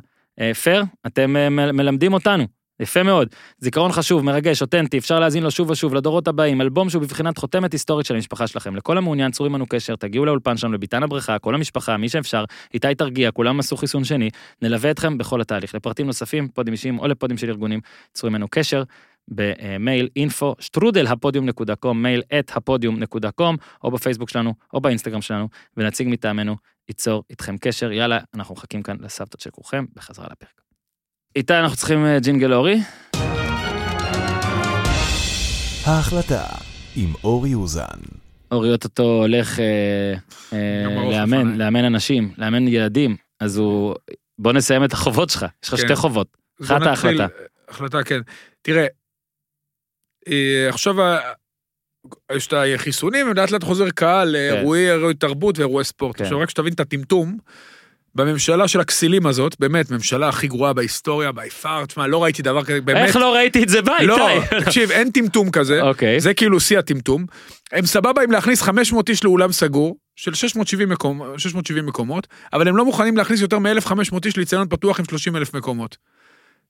פייר, 0.63 0.83
אתם 1.07 1.35
אה, 1.37 1.49
מלמדים 1.49 2.13
אותנו. 2.13 2.47
יפה 2.79 3.03
מאוד, 3.03 3.27
זיכרון 3.59 3.91
חשוב, 3.91 4.25
מרגש, 4.25 4.61
אותנטי, 4.61 4.97
אפשר 4.97 5.19
להאזין 5.19 5.43
לו 5.43 5.51
שוב 5.51 5.69
ושוב 5.69 5.93
לדורות 5.93 6.27
הבאים, 6.27 6.61
אלבום 6.61 6.89
שהוא 6.89 7.01
בבחינת 7.01 7.37
חותמת 7.37 7.71
היסטורית 7.71 8.05
של 8.05 8.15
המשפחה 8.15 8.47
שלכם. 8.47 8.75
לכל 8.75 8.97
המעוניין, 8.97 9.31
צרו 9.31 9.45
עמנו 9.45 9.65
קשר, 9.67 9.95
תגיעו 9.95 10.25
לאולפן 10.25 10.57
שלנו, 10.57 10.73
לביתן 10.73 11.03
הבריכה, 11.03 11.39
כל 11.39 11.55
המשפחה, 11.55 11.97
מי 11.97 12.09
שאפשר, 12.09 12.43
איתי 12.73 12.95
תרגיע, 12.95 13.31
כולם 13.31 13.59
עשו 13.59 13.77
חיסון 13.77 14.03
שני, 14.03 14.29
נלווה 14.61 14.91
אתכם 14.91 15.17
בכל 15.17 15.41
התהליך. 15.41 15.75
לפרטים 15.75 16.05
נוספים, 16.05 16.47
פודים 16.47 16.73
אישיים 16.73 16.99
או 16.99 17.07
לפודים 17.07 17.37
של 17.37 17.49
ארגונים, 17.49 17.79
צרו 18.13 18.27
עמנו 18.27 18.47
קשר. 18.51 18.83
במייל 19.27 20.09
info 20.19 20.45
שטרודל 20.59 21.07
הפודיום 21.07 21.45
נקודה 21.45 21.75
קום 21.75 22.03
מייל 22.03 22.21
את 22.39 22.51
הפודיום 22.55 22.99
נקודה 22.99 23.31
קום 23.31 23.55
או 23.83 23.91
בפייסבוק 23.91 24.29
שלנו 24.29 24.53
או 24.73 24.81
באינסטגרם 24.81 25.21
שלנו 25.21 25.47
ונציג 25.77 26.07
מטעמנו 26.07 26.55
ייצור 26.87 27.23
איתכם 27.29 27.57
קשר 27.57 27.91
יאללה 27.91 28.19
אנחנו 28.33 28.55
מחכים 28.55 28.83
כאן 28.83 28.97
לסבתות 28.99 29.39
של 29.39 29.49
כולכם 29.49 29.85
בחזרה 29.95 30.25
לפרק. 30.31 30.61
איתי 31.35 31.53
אנחנו 31.53 31.77
צריכים 31.77 32.05
אה, 32.05 32.19
ג'ינגל 32.19 32.53
אורי 32.53 32.79
ההחלטה 35.85 36.43
עם 36.95 37.13
אורי 37.23 37.53
אוזן. 37.53 37.99
אורי 38.51 38.71
אוטוטו 38.71 39.03
הולך 39.03 39.59
אה, 39.59 40.13
אה, 40.53 41.11
לאמן. 41.11 41.57
לאמן 41.57 41.85
אנשים 41.85 42.33
לאמן 42.37 42.67
ילדים 42.67 43.15
אז 43.39 43.57
הוא 43.57 43.95
בוא 44.39 44.53
נסיים 44.53 44.83
את 44.83 44.93
החובות 44.93 45.29
שלך 45.29 45.45
יש 45.63 45.69
לך 45.69 45.79
כן. 45.79 45.87
שתי 45.87 45.95
חובות 45.95 46.37
אחת 46.63 46.81
ההחלטה. 46.81 47.27
החלטה, 47.69 48.03
כן. 48.03 48.19
תראה, 48.61 48.81
אה, 48.81 48.87
עכשיו 50.69 51.01
ה- 51.01 51.19
יש 52.35 52.47
את 52.47 52.53
החיסונים, 52.75 53.27
ולאט 53.31 53.51
לאט 53.51 53.63
חוזר 53.63 53.89
קהל 53.89 54.29
לאירועי 54.29 54.91
אירועי 54.91 55.13
תרבות 55.13 55.57
ואירועי 55.59 55.85
ספורט. 55.85 56.17
כן. 56.17 56.23
עכשיו 56.23 56.39
רק 56.39 56.49
שתבין 56.49 56.73
את 56.73 56.79
הטמטום, 56.79 57.37
בממשלה 58.15 58.67
של 58.67 58.79
הכסילים 58.79 59.27
הזאת, 59.27 59.55
באמת, 59.59 59.91
ממשלה 59.91 60.29
הכי 60.29 60.47
גרועה 60.47 60.73
בהיסטוריה, 60.73 61.31
בי 61.31 61.49
פאר, 61.49 61.85
תשמע, 61.85 62.07
לא 62.07 62.23
ראיתי 62.23 62.41
דבר 62.41 62.63
כזה, 62.63 62.81
באמת. 62.81 63.07
איך 63.07 63.15
לא 63.15 63.33
ראיתי 63.33 63.63
את 63.63 63.69
זה 63.69 63.81
בה 63.81 64.03
לא, 64.03 64.29
תקשיב, 64.65 64.91
אין 64.91 65.11
טמטום 65.11 65.51
כזה, 65.51 65.81
אוקיי 65.81 66.19
זה 66.19 66.33
כאילו 66.33 66.59
שיא 66.59 66.79
הטמטום. 66.79 67.25
הם 67.71 67.85
סבבה 67.85 68.21
עם 68.23 68.31
להכניס 68.31 68.61
500 68.61 69.09
איש 69.09 69.23
לאולם 69.23 69.51
סגור, 69.51 69.97
של 70.15 70.33
670, 70.33 70.89
מקום, 70.89 71.21
670 71.37 71.85
מקומות, 71.85 72.27
אבל 72.53 72.67
הם 72.67 72.77
לא 72.77 72.85
מוכנים 72.85 73.17
להכניס 73.17 73.41
יותר 73.41 73.59
מ-1,500 73.59 73.93
איש 74.25 74.37
לאיצטדיון 74.37 74.67
פתוח 74.69 74.99
עם 74.99 75.05
30 75.05 75.35
אלף 75.35 75.53
מקומות. 75.53 75.97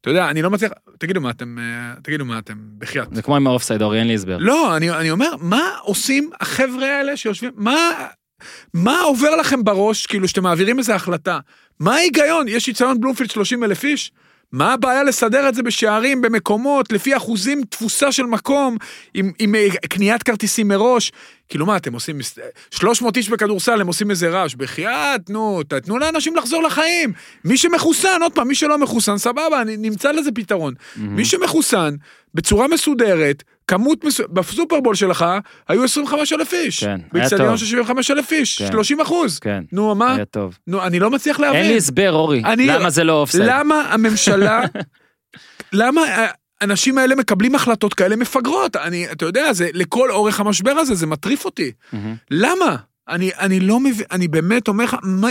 אתה 0.04 0.12
יודע, 0.12 0.30
אני 0.30 0.42
לא 0.42 0.50
מצליח, 0.50 0.72
תגידו 1.00 1.22
מה 1.22 1.30
אתם, 1.30 1.58
אה, 1.60 1.94
תגידו 2.02 2.26
מה 2.26 2.40
אתם, 2.40 2.54
בחייאת. 2.78 3.08
זה 3.16 3.22
כמו 3.22 3.36
עם 3.36 3.48
האופסייד 3.48 3.82
אורי 3.82 4.00
אין 4.00 4.08
לי 4.08 4.14
הסבר. 4.14 4.38
לא, 4.40 4.78
אני, 4.78 4.92
אני 4.92 5.12
אומר, 5.12 5.36
מה 5.40 5.70
עושים 5.82 6.30
החבר'ה 6.42 6.98
האלה 6.98 7.18
שיושבים, 7.18 7.52
מה, 7.56 7.78
מה 8.74 9.00
עובר 9.00 9.36
לכם 9.36 9.64
בראש, 9.64 10.06
כאילו, 10.06 10.28
שאתם 10.28 10.44
מעבירים 10.44 10.80
איזה 10.80 10.96
החלטה? 10.96 11.40
מה 11.80 11.96
ההיגיון? 11.96 12.48
יש 12.48 12.68
איצטדיון 12.68 13.02
בלומפילד 13.02 13.32
30 13.32 13.64
אלף 13.64 13.84
איש? 13.84 14.12
מה 14.54 14.74
הבעיה 14.74 15.04
לסדר 15.04 15.50
את 15.50 15.56
זה 15.56 15.64
בשערים, 15.64 16.22
במקומות, 16.22 16.92
לפי 16.92 17.18
אחוזים 17.18 17.62
תפוסה 17.70 18.12
של 18.12 18.24
מקום, 18.24 18.78
עם, 19.14 19.32
עם 19.40 19.56
אה, 19.56 19.68
קניית 19.90 20.24
כרטיסים 20.24 20.68
מראש? 20.68 21.12
כאילו 21.50 21.66
מה, 21.66 21.78
אתם 21.78 21.94
עושים, 21.94 22.20
300 22.72 23.18
איש 23.18 23.30
בכדורסל, 23.30 23.82
הם 23.82 23.88
עושים 23.88 24.12
איזה 24.12 24.30
רעש, 24.30 24.56
בחייאת, 24.56 25.30
נו, 25.30 25.62
תנו 25.64 25.98
לאנשים 25.98 26.36
לחזור 26.36 26.64
לחיים. 26.64 27.14
מי 27.46 27.58
שמחוסן, 27.58 28.22
עוד 28.22 28.32
פעם, 28.32 28.48
מי 28.48 28.56
שלא 28.56 28.78
מחוסן, 28.78 29.18
סבבה, 29.18 29.64
נמצא 29.66 30.12
לזה 30.12 30.32
פתרון. 30.32 30.74
מי 30.98 31.26
שמחוסן, 31.26 31.96
בצורה 32.34 32.68
מסודרת, 32.68 33.44
כמות 33.68 34.04
מסוימת, 34.04 34.32
בסופרבול 34.32 34.96
שלך, 34.96 35.26
היו 35.68 35.84
25 35.84 36.34
אלף 36.34 36.54
איש. 36.54 36.84
כן, 36.84 36.90
היה 36.90 36.98
באיצטדיון 37.14 37.48
טוב. 37.50 37.58
של 37.58 37.66
75 37.66 38.12
אלף 38.12 38.32
איש, 38.32 38.58
כן. 38.62 38.72
30 38.72 39.02
אחוז. 39.02 39.40
כן, 39.40 39.64
נו, 39.72 39.96
מה? 39.96 40.16
היה 40.16 40.26
טוב. 40.26 40.58
נו, 40.68 40.84
אני 40.84 41.00
לא 41.00 41.10
מצליח 41.12 41.40
להבין. 41.40 41.62
אין 41.62 41.72
לי 41.72 41.78
הסבר 41.78 42.12
אורי 42.12 42.42
אני- 42.46 42.68
למה 42.68 42.90
זה 42.90 43.04
לא 43.04 43.14
אופסייד. 43.14 43.44
למה 43.48 43.82
הממשלה, 43.82 44.62
למה 45.74 46.02
האנשים 46.62 46.98
האלה 46.98 47.16
מקבלים 47.16 47.56
החלטות 47.56 47.94
כאלה 47.94 48.16
מפגרות? 48.16 48.76
אני, 48.76 49.12
אתה 49.12 49.26
יודע, 49.26 49.54
זה 49.54 49.70
לכל 49.74 50.12
אורך 50.12 50.40
המשבר 50.40 50.72
הזה, 50.72 50.96
זה 50.96 51.08
מטריף 51.08 51.46
אותי. 51.46 51.72
למה? 52.32 52.76
אני, 53.10 53.32
אני 53.40 53.60
לא 53.60 53.80
מבין, 53.80 54.06
אני 54.12 54.28
באמת 54.28 54.68
אומר 54.68 54.84
לך, 54.84 54.96
מה- 55.04 55.28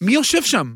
מי 0.00 0.12
יושב 0.12 0.42
שם? 0.42 0.72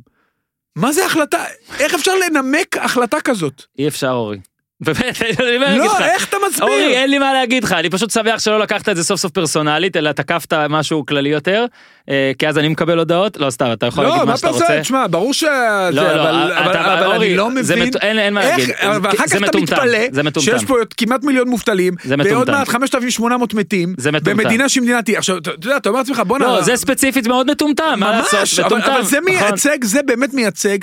מה 0.76 0.92
זה 0.92 1.06
החלטה? 1.06 1.44
איך 1.80 1.94
אפשר 1.94 2.12
לנמק 2.14 2.76
החלטה 2.76 3.20
כזאת? 3.20 3.62
אי 3.78 3.88
אפשר 3.88 4.10
אורי. 4.10 4.38
באמת, 4.80 5.20
לך. 5.20 5.78
לא, 5.78 5.98
איך 6.04 6.28
אתה 6.28 6.36
מסביר? 6.48 6.64
אורי, 6.68 6.96
אין 6.96 7.10
לי 7.10 7.18
מה 7.18 7.32
להגיד 7.32 7.64
לך, 7.64 7.72
אני 7.72 7.90
פשוט 7.90 8.10
שמח 8.10 8.38
שלא 8.40 8.58
לקחת 8.58 8.88
את 8.88 8.96
זה 8.96 9.04
סוף 9.04 9.20
סוף 9.20 9.32
פרסונלית, 9.32 9.96
אלא 9.96 10.12
תקפת 10.12 10.52
משהו 10.52 11.06
כללי 11.06 11.28
יותר, 11.28 11.66
אה, 12.10 12.32
כי 12.38 12.48
אז 12.48 12.58
אני 12.58 12.68
מקבל 12.68 12.98
הודעות, 12.98 13.36
לא 13.36 13.50
סתם, 13.50 13.72
אתה 13.72 13.86
יכול 13.86 14.04
להגיד 14.04 14.18
לא, 14.20 14.26
מה 14.26 14.32
מה 14.32 14.36
שאתה 14.36 14.48
רוצה. 14.48 14.60
פרסונל? 14.60 14.80
תשמע, 14.80 15.06
ברור 15.10 15.34
ש... 15.34 15.42
לא, 15.42 15.90
לא, 15.90 16.12
אבל- 16.28 17.04
אורי, 17.04 17.26
אני 17.28 17.36
לא 17.36 17.50
מבין... 17.50 17.90
אין- 18.02 18.34
מה 18.34 18.44
להגיד. 18.44 18.68
ואחר 19.02 19.26
זה 19.26 19.36
כך 19.38 19.48
אתה 19.48 19.58
מתפלא. 19.58 19.98
שיש 20.40 20.64
פה 20.64 20.74
כמעט 20.96 21.24
מיליון 21.24 21.48
מובטלים, 21.48 21.94
ועוד. 22.24 22.50
מעט 22.50 22.68
5,800 22.68 23.54
מתים. 23.54 23.94
במדינה 24.24 24.68
שהיא 24.68 24.82
מדינת... 24.82 25.08
עכשיו, 25.08 25.38
אתה 25.38 25.50
יודע, 25.50 25.76
אתה 25.76 25.88
אומר 25.88 25.98
לעצמך, 26.00 26.22
בואנה... 26.26 26.44
לא, 26.46 26.62
זה 26.62 26.76
ספציפית 26.76 27.26
מאוד 27.26 27.50
מטומטם, 27.50 27.96
מה 27.98 28.10
לעשות, 28.32 28.66
מטומטם. 28.66 28.90
אבל 28.92 29.02
זה 29.04 29.18
נכון. 29.20 29.34
מייצג, 29.50 29.84
זה 29.84 30.00
באמת 30.02 30.34
מייצג 30.34 30.78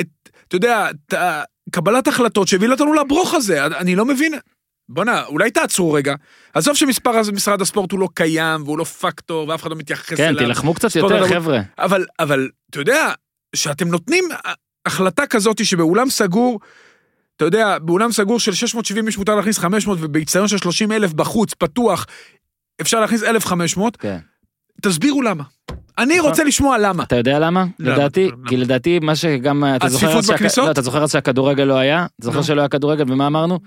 את, 0.00 0.06
אתה 0.48 0.56
יודע, 0.56 0.88
קבלת 1.70 2.08
החלטות 2.08 2.48
שהביא 2.48 2.68
אותנו 2.68 2.92
לברוך 2.92 3.34
הזה, 3.34 3.66
אני 3.66 3.96
לא 3.96 4.04
מבין. 4.04 4.34
בואנה, 4.88 5.24
אולי 5.24 5.50
תעצרו 5.50 5.92
רגע. 5.92 6.14
עזוב 6.54 6.76
שמספר 6.76 7.20
משרד 7.32 7.60
הספורט 7.60 7.92
הוא 7.92 8.00
לא 8.00 8.08
קיים, 8.14 8.62
והוא 8.62 8.78
לא 8.78 8.84
פקטור, 8.84 9.48
ואף 9.48 9.62
אחד 9.62 9.70
לא 9.70 9.76
מתייחס 9.76 10.16
כן, 10.16 10.28
אליו. 10.28 10.38
תילחמו 10.38 10.74
קצת 10.74 10.96
יותר, 10.96 11.16
התרבות. 11.16 11.36
חבר'ה. 11.36 11.60
אבל, 11.78 12.06
אבל, 12.18 12.48
אתה 12.70 12.80
יודע, 12.80 13.12
שאתם 13.56 13.88
נותנים 13.88 14.24
החלטה 14.86 15.26
כזאת 15.26 15.64
שבאולם 15.64 16.10
סגור, 16.10 16.60
אתה 17.36 17.44
יודע, 17.44 17.78
באולם 17.78 18.12
סגור 18.12 18.40
של 18.40 18.52
670 18.54 19.06
איש 19.06 19.18
מותר 19.18 19.34
להכניס 19.34 19.58
500, 19.58 19.98
ובאיצטדיון 20.00 20.48
של 20.48 20.58
30 20.58 20.92
אלף 20.92 21.12
בחוץ, 21.12 21.54
פתוח, 21.54 22.06
אפשר 22.80 23.00
להכניס 23.00 23.22
1,500, 23.22 23.96
כן. 23.96 24.18
תסבירו 24.82 25.22
למה. 25.22 25.44
אני 25.98 26.20
רוצה 26.20 26.44
לשמוע 26.44 26.78
למה. 26.78 27.02
אתה 27.02 27.16
יודע 27.16 27.38
למה? 27.38 27.64
לדעתי? 27.78 28.30
כי 28.46 28.56
לדעתי 28.56 28.98
מה 28.98 29.16
שגם, 29.16 29.64
אתה 29.76 29.88
זוכר 29.88 30.06
הצפיפות 30.06 30.34
בכניסות? 30.34 30.66
לא, 30.66 30.70
אתה 30.70 30.82
זוכר 30.82 31.02
אז 31.02 31.12
שהכדורגל 31.12 31.64
לא 31.64 31.74
היה? 31.74 32.06
אתה 32.20 32.26
זוכר 32.26 32.38
נו. 32.38 32.44
שלא 32.44 32.60
היה 32.60 32.68
כדורגל 32.68 33.12
ומה 33.12 33.26
אמרנו? 33.26 33.58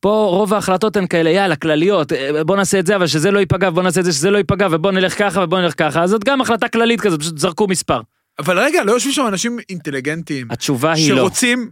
פה 0.00 0.26
רוב 0.30 0.54
ההחלטות 0.54 0.96
הן 0.96 1.06
כאלה, 1.06 1.30
יאללה, 1.30 1.56
כלליות, 1.56 2.12
אה, 2.12 2.44
בוא 2.44 2.56
נעשה 2.56 2.78
את 2.78 2.86
זה, 2.86 2.96
אבל 2.96 3.06
שזה 3.06 3.30
לא 3.30 3.38
ייפגע, 3.38 3.68
ובוא 3.68 3.82
נעשה 3.82 4.00
את 4.00 4.04
זה, 4.04 4.12
שזה 4.12 4.30
לא 4.30 4.38
ייפגע, 4.38 4.66
ובוא 4.70 4.92
נלך 4.92 5.18
ככה, 5.18 5.40
ובוא 5.44 5.58
נלך 5.58 5.74
ככה, 5.76 6.02
אז 6.02 6.10
זאת 6.10 6.24
גם 6.24 6.40
החלטה 6.40 6.68
כללית 6.68 7.00
כזאת, 7.00 7.20
פשוט 7.20 7.38
זרקו 7.38 7.66
מספר. 7.66 8.00
אבל 8.38 8.58
רגע, 8.58 8.84
לא 8.84 8.92
יושבים 8.92 9.12
שם 9.12 9.26
אנשים 9.28 9.58
אינטליגנטים, 9.70 10.46
התשובה 10.50 10.92
היא 10.92 11.12
לא. 11.12 11.16
שרוצים, 11.16 11.70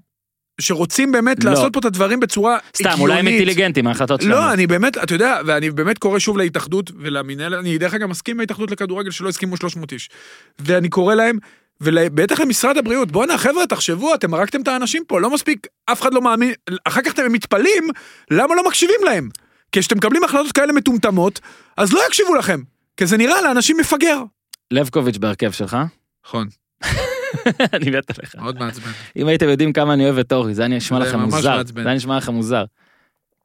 שרוצים 0.60 1.12
באמת 1.12 1.44
לא. 1.44 1.50
לעשות 1.50 1.72
פה 1.72 1.78
את 1.78 1.84
הדברים 1.84 2.20
בצורה 2.20 2.58
סתם, 2.76 2.84
הגיונית. 2.84 3.00
אולי 3.02 3.18
הם 3.18 3.26
אינטליגנטים, 3.26 3.86
ההחלטות 3.86 4.20
שלנו. 4.20 4.34
לא, 4.34 4.52
אני 4.52 4.66
באמת, 4.66 4.98
אתה 4.98 5.14
יודע, 5.14 5.40
ואני 5.46 5.70
באמת 5.70 5.98
קורא 5.98 6.18
שוב 6.18 6.38
להתאחדות 6.38 6.90
ולמינהלת, 6.98 7.58
אני 7.58 7.78
דרך 7.78 7.94
אגב 7.94 8.06
מסכים 8.08 8.36
עם 8.36 8.40
ההתאחדות 8.40 8.70
לכדורגל 8.70 9.10
שלא 9.10 9.28
הסכימו 9.28 9.56
300 9.56 9.92
איש. 9.92 10.10
ואני 10.58 10.88
קורא 10.88 11.14
להם, 11.14 11.38
ובטח 11.80 12.40
למשרד 12.40 12.76
הבריאות, 12.76 13.12
בואנה 13.12 13.38
חבר'ה, 13.38 13.66
תחשבו, 13.66 14.14
אתם 14.14 14.34
הרגתם 14.34 14.62
את 14.62 14.68
האנשים 14.68 15.02
פה, 15.06 15.20
לא 15.20 15.30
מספיק, 15.30 15.66
אף 15.86 16.02
אחד 16.02 16.14
לא 16.14 16.22
מאמין, 16.22 16.52
אחר 16.84 17.00
כך 17.02 17.12
אתם 17.12 17.32
מתפלאים, 17.32 17.88
למה 18.30 18.54
לא 18.54 18.66
מקשיבים 18.66 19.00
להם? 19.04 19.28
כי 19.72 19.80
כשאתם 19.80 19.96
מקבלים 19.96 20.24
החלטות 20.24 20.52
כאלה 20.52 20.72
מטומטמות, 20.72 21.40
אז 21.76 21.92
לא 21.92 22.00
יקשיבו 22.06 22.34
לכם, 22.34 22.60
כי 22.96 23.06
זה 23.06 23.16
נראה 23.16 23.42
לאנשים 23.42 23.76
מפגר. 23.76 24.22
לבקוביץ' 24.70 25.16
בהרכב 25.16 25.50
שלך? 25.50 25.76
נכון, 26.26 26.48
אני 27.76 27.90
מת 27.90 28.18
עליך. 28.18 28.34
מאוד 28.36 28.58
מעצבן. 28.58 28.90
אם 29.16 29.26
הייתם 29.28 29.48
יודעים 29.48 29.72
כמה 29.72 29.94
אני 29.94 30.04
אוהב 30.04 30.18
את 30.18 30.32
אורי, 30.32 30.54
זה 30.54 30.62
היה 30.62 30.68
נשמע 30.68 30.98
לכם 30.98 31.18
ממש 31.20 31.34
מוזר. 31.34 31.62
זה 31.74 31.82
היה 31.88 31.94
נשמע 31.94 32.16
לכם 32.16 32.32
מוזר. 32.32 32.64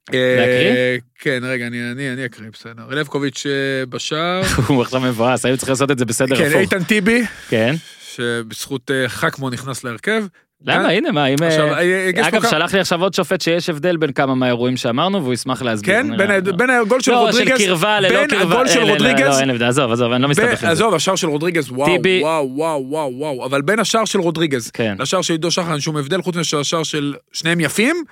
להקריא? 0.10 1.00
כן, 1.20 1.40
רגע, 1.44 1.68
אני- 1.68 1.92
אני 1.92 2.14
אני 2.14 2.26
אקריא, 2.26 2.50
בסדר. 2.54 2.86
לבקוביץ' 2.90 3.44
אה, 3.46 3.86
בשער. 3.86 4.42
הוא 4.68 4.82
עכשיו 4.82 5.02
מבואס, 5.02 5.46
היו 5.46 5.58
צריכים 5.58 5.72
לעשות 5.72 5.92
את 5.92 6.00
זה 6.00 6.06
בסדר 6.06 6.36
כן, 6.36 6.44
הפוך. 6.48 6.56
איתן 6.62 6.84
טיבי, 6.84 7.24
כן. 7.50 7.76
שבזכות 8.16 8.92
אה, 8.92 9.10
חכמו 9.10 9.50
נכנס 9.50 9.84
להרכב. 9.84 10.24
למה? 10.66 10.90
הנה 10.90 11.12
מה, 11.12 11.28
אם... 11.28 11.36
אה, 11.44 11.80
אה, 11.80 12.10
אגב, 12.28 12.50
שלח 12.50 12.74
לי 12.74 12.80
עכשיו 12.80 13.02
עוד 13.02 13.14
שופט 13.14 13.42
שיש 13.42 13.70
הבדל 13.70 13.98
בין 13.98 14.12
כמה 14.12 14.36
מהאירועים 14.36 14.78
שאמרנו, 14.78 15.22
והוא 15.24 15.34
ישמח 15.34 15.62
להסביר. 15.62 15.96
כן. 15.96 16.18
בין 16.18 16.58
בין 16.58 16.70
הגול 16.70 17.02
של 17.02 17.14
רודריגז, 17.14 17.58
של 17.60 17.66
קרבה 17.66 18.00
ללא 18.00 18.20
בין 18.20 18.28
קרבה. 18.28 18.54
הגול 18.54 18.68
של 18.68 18.82
רודריגז, 18.84 19.28
לא, 19.28 19.40
אין 19.40 19.50
הבדל, 19.50 19.66
עזוב, 19.66 19.92
עזוב, 19.92 20.12
אני 20.12 20.24
לא 20.24 20.30
מסתבך. 20.30 20.64
עזוב, 20.64 20.94
השער 20.94 21.16
של 21.16 21.28
רודריגז, 21.28 21.72
וואו, 21.72 21.90
וואו, 22.56 22.84
וואו, 22.88 23.12
וואו, 23.14 23.46
אבל 23.46 23.62
בין 23.62 23.80
השער 23.80 24.06
של 24.06 24.20
רודריגז 24.20 24.72
כן. 24.72 24.96
לשער 25.00 25.22
של 25.22 25.34
עידו 25.34 25.52
שחר 25.52 25.72
אין 25.72 25.80
שום 25.80 25.98
הבדל, 25.98 26.22
חוץ 26.22 26.36
מהשער 26.36 26.84
של 26.84 27.14
שניהם 27.32 27.60
יפים, 27.60 28.04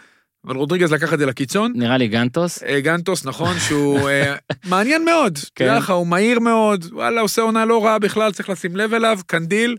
אבל 0.46 0.56
רודריגז 0.56 0.94
לקח 0.94 1.14
את 1.14 1.20
זה 1.20 1.26
לקיצון. 1.26 1.74
נראה 1.76 1.98
לי 1.98 2.08
גנטוס. 2.08 2.64
אה, 2.64 2.80
גנטוס, 2.82 3.26
נכון, 3.26 3.60
שהוא 3.68 4.10
אה, 4.10 4.36
מעניין 4.70 5.06
מאוד. 5.06 5.40
כן. 5.56 5.66
תדע 5.66 5.78
לך, 5.78 5.90
הוא 5.90 6.08
מהיר 6.08 6.40
מאוד, 6.40 6.86
וואלה, 6.92 7.22
עושה 7.22 7.42
עונה 7.42 7.66
לא 7.66 7.86
רעה 7.86 8.00
בכלל, 8.00 8.32
צריך 8.32 8.50
לשים 8.50 8.76
לב 8.76 8.94
אליו, 8.94 9.20
קנדיל, 9.28 9.76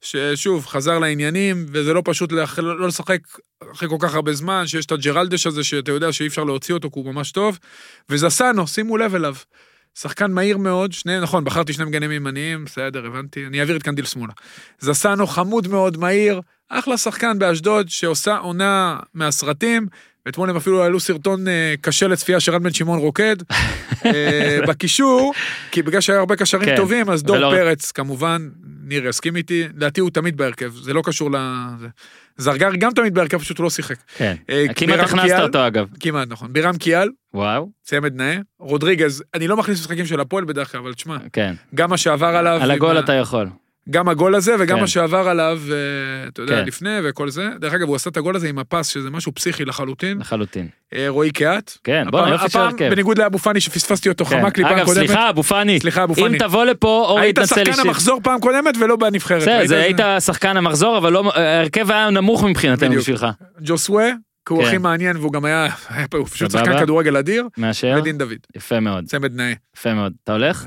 ששוב, 0.00 0.66
חזר 0.66 0.98
לעניינים, 0.98 1.66
וזה 1.72 1.92
לא 1.92 2.02
פשוט 2.04 2.32
לאח- 2.32 2.58
לא 2.58 2.88
לשחק 2.88 3.18
אחרי 3.72 3.88
כל 3.88 3.96
כך 4.00 4.14
הרבה 4.14 4.32
זמן, 4.32 4.66
שיש 4.66 4.86
את 4.86 4.92
הג'רלדש 4.92 5.46
הזה, 5.46 5.64
שאתה 5.64 5.90
יודע 5.92 6.12
שאי 6.12 6.26
אפשר 6.26 6.44
להוציא 6.44 6.74
אותו, 6.74 6.90
כי 6.90 6.98
הוא 7.00 7.12
ממש 7.14 7.32
טוב, 7.32 7.58
וזסנו, 8.08 8.66
שימו 8.66 8.96
לב 8.96 9.14
אליו. 9.14 9.34
שחקן 9.98 10.30
מהיר 10.32 10.58
מאוד, 10.58 10.92
שני, 10.92 11.20
נכון, 11.20 11.44
בחרתי 11.44 11.72
שני 11.72 11.84
מגנים 11.84 12.12
ימניים, 12.12 12.64
בסדר, 12.64 13.06
הבנתי, 13.06 13.46
אני 13.46 13.60
אעביר 13.60 13.76
את 13.76 13.82
קנדיל 13.82 14.04
שמאלה. 14.04 14.32
זסנו 14.80 15.26
חמוד 15.26 15.68
מאוד, 15.68 15.96
מהיר, 15.96 16.40
אחלה 16.68 16.96
שחקן 16.98 17.38
באשדוד, 17.38 17.88
שעושה 17.88 18.36
עונה 18.36 18.98
מהסרטים, 19.14 19.86
ואתמול 20.26 20.50
הם 20.50 20.56
אפילו 20.56 20.82
העלו 20.82 21.00
סרטון 21.00 21.48
אה, 21.48 21.74
קשה 21.80 22.08
לצפייה 22.08 22.40
של 22.40 22.52
רן 22.52 22.62
בן 22.62 22.72
שמעון 22.72 22.98
רוקד, 22.98 23.36
אה, 24.06 24.58
בקישור, 24.68 25.32
כי 25.70 25.82
בגלל 25.82 26.00
שהיו 26.00 26.18
הרבה 26.18 26.36
קשרים 26.36 26.64
כן, 26.64 26.76
טובים, 26.76 27.10
אז 27.10 27.22
דור 27.22 27.36
ולא- 27.36 27.50
פרץ, 27.50 27.90
כמובן, 27.92 28.48
ניר 28.90 29.06
יסכים 29.06 29.36
איתי, 29.36 29.64
לדעתי 29.68 30.00
הוא 30.00 30.10
תמיד 30.10 30.36
בהרכב, 30.36 30.72
זה 30.74 30.92
לא 30.92 31.02
קשור 31.04 31.30
ל... 31.30 31.36
זרגרי 32.36 32.76
גם 32.78 32.92
תמיד 32.92 33.14
בהרכב, 33.14 33.38
פשוט 33.38 33.58
הוא 33.58 33.64
לא 33.64 33.70
שיחק. 33.70 33.96
כן. 34.16 34.36
אה, 34.50 34.64
כמעט 34.76 34.96
בירם 34.96 35.04
הכנסת 35.04 35.40
אותו 35.40 35.66
אגב. 35.66 35.86
כמעט, 36.00 36.28
נכון. 36.30 36.52
בירם 36.52 36.76
קיאל, 36.76 37.08
וואו. 37.34 37.70
צמד 37.82 38.14
נאה, 38.14 38.38
רודריגז, 38.58 39.24
אני 39.34 39.48
לא 39.48 39.56
מכניס 39.56 39.80
משחקים 39.80 40.06
של 40.06 40.20
הפועל 40.20 40.44
בדרך 40.44 40.72
כלל, 40.72 40.80
אבל 40.80 40.94
תשמע, 40.94 41.16
כן. 41.32 41.54
גם 41.74 41.90
מה 41.90 41.96
שעבר 41.96 42.26
עליו, 42.26 42.58
על 42.62 42.70
הגול 42.70 42.98
אתה 42.98 43.12
יכול. 43.12 43.48
גם 43.90 44.08
הגול 44.08 44.34
הזה 44.34 44.54
וגם 44.58 44.76
כן. 44.76 44.80
מה 44.80 44.86
שעבר 44.86 45.28
עליו, 45.28 45.60
אה, 45.70 45.76
אתה 46.28 46.42
יודע, 46.42 46.56
כן. 46.60 46.66
לפני 46.66 46.90
וכל 47.04 47.30
זה. 47.30 47.48
דרך 47.60 47.74
אגב, 47.74 47.88
הוא 47.88 47.96
עשה 47.96 48.10
את 48.10 48.16
הגול 48.16 48.36
הזה 48.36 48.48
עם 48.48 48.58
הפס, 48.58 48.86
שזה 48.88 49.10
משהו 49.10 49.34
פסיכי 49.34 49.64
לחלוטין. 49.64 50.18
לחלוטין. 50.18 50.68
אה, 50.94 51.04
רועי 51.08 51.30
קהת. 51.30 51.78
כן, 51.84 52.04
בוא, 52.10 52.20
הפעם- 52.20 52.32
יופי 52.32 52.48
של 52.50 52.58
הפעם, 52.58 52.70
הרכב. 52.72 52.90
בניגוד 52.90 53.18
לאבו 53.18 53.38
פאני 53.38 53.60
שפספסתי 53.60 54.08
אותו, 54.08 54.24
כן. 54.24 54.40
חמק 54.40 54.58
לי 54.58 54.64
פעם 54.64 54.72
אגב, 54.76 54.84
קודמת. 54.86 55.06
סליחה, 55.06 55.30
אבו 55.30 55.42
פאני. 55.42 55.80
סליחה, 55.80 56.04
אבו 56.04 56.14
אם 56.18 56.22
פאני. 56.22 56.38
תבוא 56.38 56.64
לפה, 56.64 57.04
אורי 57.08 57.22
היית 57.22 57.36
יתנצל 57.38 57.54
שחקן 57.54 57.70
אישית. 57.70 57.84
המחזור 57.84 58.20
פעם 58.22 58.40
קודמת 58.40 58.74
ולא 58.80 58.96
בנבחרת. 58.96 59.42
בסדר, 59.42 59.66
זה 59.66 59.80
היית 59.82 59.96
שחקן 60.20 60.56
המחזור, 60.56 60.98
אבל 60.98 61.12
לא, 61.12 61.32
ההרכב 61.34 61.90
היה 61.90 62.10
נמוך 62.10 62.44
מבחינתנו. 62.44 62.94
בשבילך. 62.96 63.26
ג'וסווה, 63.62 64.10
כי 64.48 64.54
הוא 64.54 64.62
כן. 64.62 64.68
הכי 64.68 64.78
מעניין 64.78 65.16
והוא 65.16 65.32
גם 65.32 65.44
היה, 65.44 65.68
הוא 66.14 66.26
פשוט. 66.26 66.50
שחקן 66.50 66.78
כדורגל 66.80 67.16
אדיר, 67.16 67.48
מאשר? 67.58 67.94
ודין 67.98 68.18
דוד, 68.18 68.36
יפה 68.56 68.80
מאוד, 68.80 69.04
צמד 69.04 69.34
נאה. 69.36 69.52
יפה 69.76 69.94
מאוד. 69.94 70.12
אתה 70.24 70.32
הולך? 70.32 70.66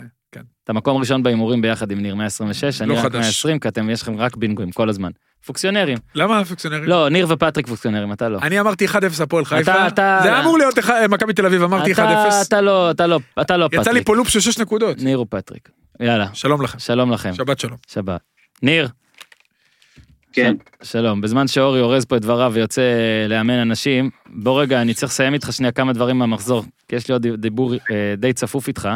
אתה 0.64 0.74
מקום 0.74 0.97
ראשון 0.97 1.24
בהימורים 1.24 1.61
ביחד 1.61 1.91
עם 1.91 1.99
ניר 1.99 2.16
126, 2.16 2.82
אני 2.82 2.89
לא 2.89 2.93
רק 2.95 3.01
חדש. 3.01 3.14
120, 3.16 3.59
כי 3.59 3.68
אתם, 3.68 3.89
יש 3.89 4.01
לכם 4.01 4.18
רק 4.18 4.36
בינגויים 4.36 4.72
כל 4.72 4.89
הזמן. 4.89 5.09
פוקסיונרים. 5.45 5.97
למה 6.16 6.39
הפקציונרים? 6.39 6.84
לא, 6.89 7.09
ניר 7.09 7.28
ופטריק 7.30 7.68
פוקסיונרים, 7.68 8.11
אתה 8.14 8.30
לא. 8.30 8.39
אני 8.41 8.59
אמרתי 8.59 8.86
1-0 8.88 8.93
הפועל 9.24 9.45
חיפה. 9.45 9.88
אתה- 9.88 10.20
זה 10.24 10.30
היה 10.34 10.41
אמור 10.41 10.57
להיות 10.57 10.76
מכבי 11.09 11.34
תל 11.34 11.45
אביב, 11.45 11.64
אמרתי 11.64 11.91
1-0. 11.91 11.97
אתה- 11.99 12.41
אתה 12.47 12.61
לא, 12.61 12.91
אתה 12.91 13.07
לא, 13.07 13.20
אתה 13.41 13.57
לא 13.57 13.66
יצא 13.66 13.78
לי 13.78 13.84
פטריק. 13.84 14.07
פה 14.07 14.16
לופ 14.16 14.28
של 14.30 14.39
6 14.39 14.59
נקודות. 14.59 14.97
ניר 15.01 15.22
ופטריק. 15.22 15.70
יאללה, 15.99 16.28
שלום 16.34 16.61
לכם. 16.61 16.80
שלום 16.80 17.11
לכם. 17.11 17.34
שבת 17.34 17.59
שלום. 17.59 17.78
שבת. 17.88 18.22
ניר, 18.61 18.88
כן. 20.34 20.55
שלום. 20.84 21.22
בזמן 21.22 21.47
שאורי 21.47 21.80
אורז 21.82 22.05
פה 22.05 22.18
את 22.18 22.22
דבריו 22.22 22.51
ויוצא 22.55 22.82
לאמן 23.30 23.53
אנשים, 23.59 24.09
בוא 24.28 24.61
רגע, 24.61 24.82
אני 24.82 24.93
צריך 24.93 25.11
לסיים 25.11 25.34
איתך 25.34 25.53
שנייה 25.53 25.72
כמה 25.72 25.93
דברים 25.93 26.20
מהמחזור, 26.20 26.64
כי 26.88 26.95
יש 26.95 27.07
לי 27.07 27.14
עוד 27.14 27.28
דיבור 27.28 27.74
אה, 27.74 27.78
די 28.18 28.34
צפוף 28.34 28.68
איתך. 28.68 28.89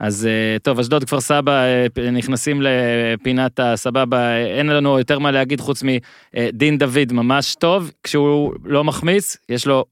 אז 0.00 0.26
אה, 0.26 0.56
טוב, 0.62 0.78
אשדוד, 0.78 1.04
כפר 1.04 1.20
סבא, 1.20 1.64
אה, 1.98 2.10
נכנסים 2.10 2.62
לפינת 2.62 3.60
הסבבה, 3.60 4.18
אה, 4.18 4.58
אין 4.58 4.66
לנו 4.66 4.98
יותר 4.98 5.18
מה 5.18 5.30
להגיד 5.30 5.60
חוץ 5.60 5.82
מדין 5.82 6.78
דוד 6.78 7.12
ממש 7.12 7.54
טוב, 7.54 7.92
כשהוא 8.02 8.54
לא 8.64 8.84
מחמיץ, 8.84 9.36
יש 9.48 9.66
לו 9.66 9.84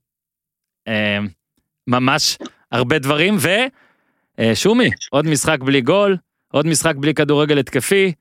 אה, 0.87 1.19
ממש 1.87 2.37
הרבה 2.71 2.99
דברים, 2.99 3.37
ושומי, 4.39 4.89
עוד 5.11 5.27
משחק 5.27 5.59
בלי 5.59 5.81
גול, 5.81 6.17
עוד 6.53 6.67
משחק 6.67 6.95
בלי 6.95 7.13
כדורגל 7.13 7.59
התקפי. 7.59 8.13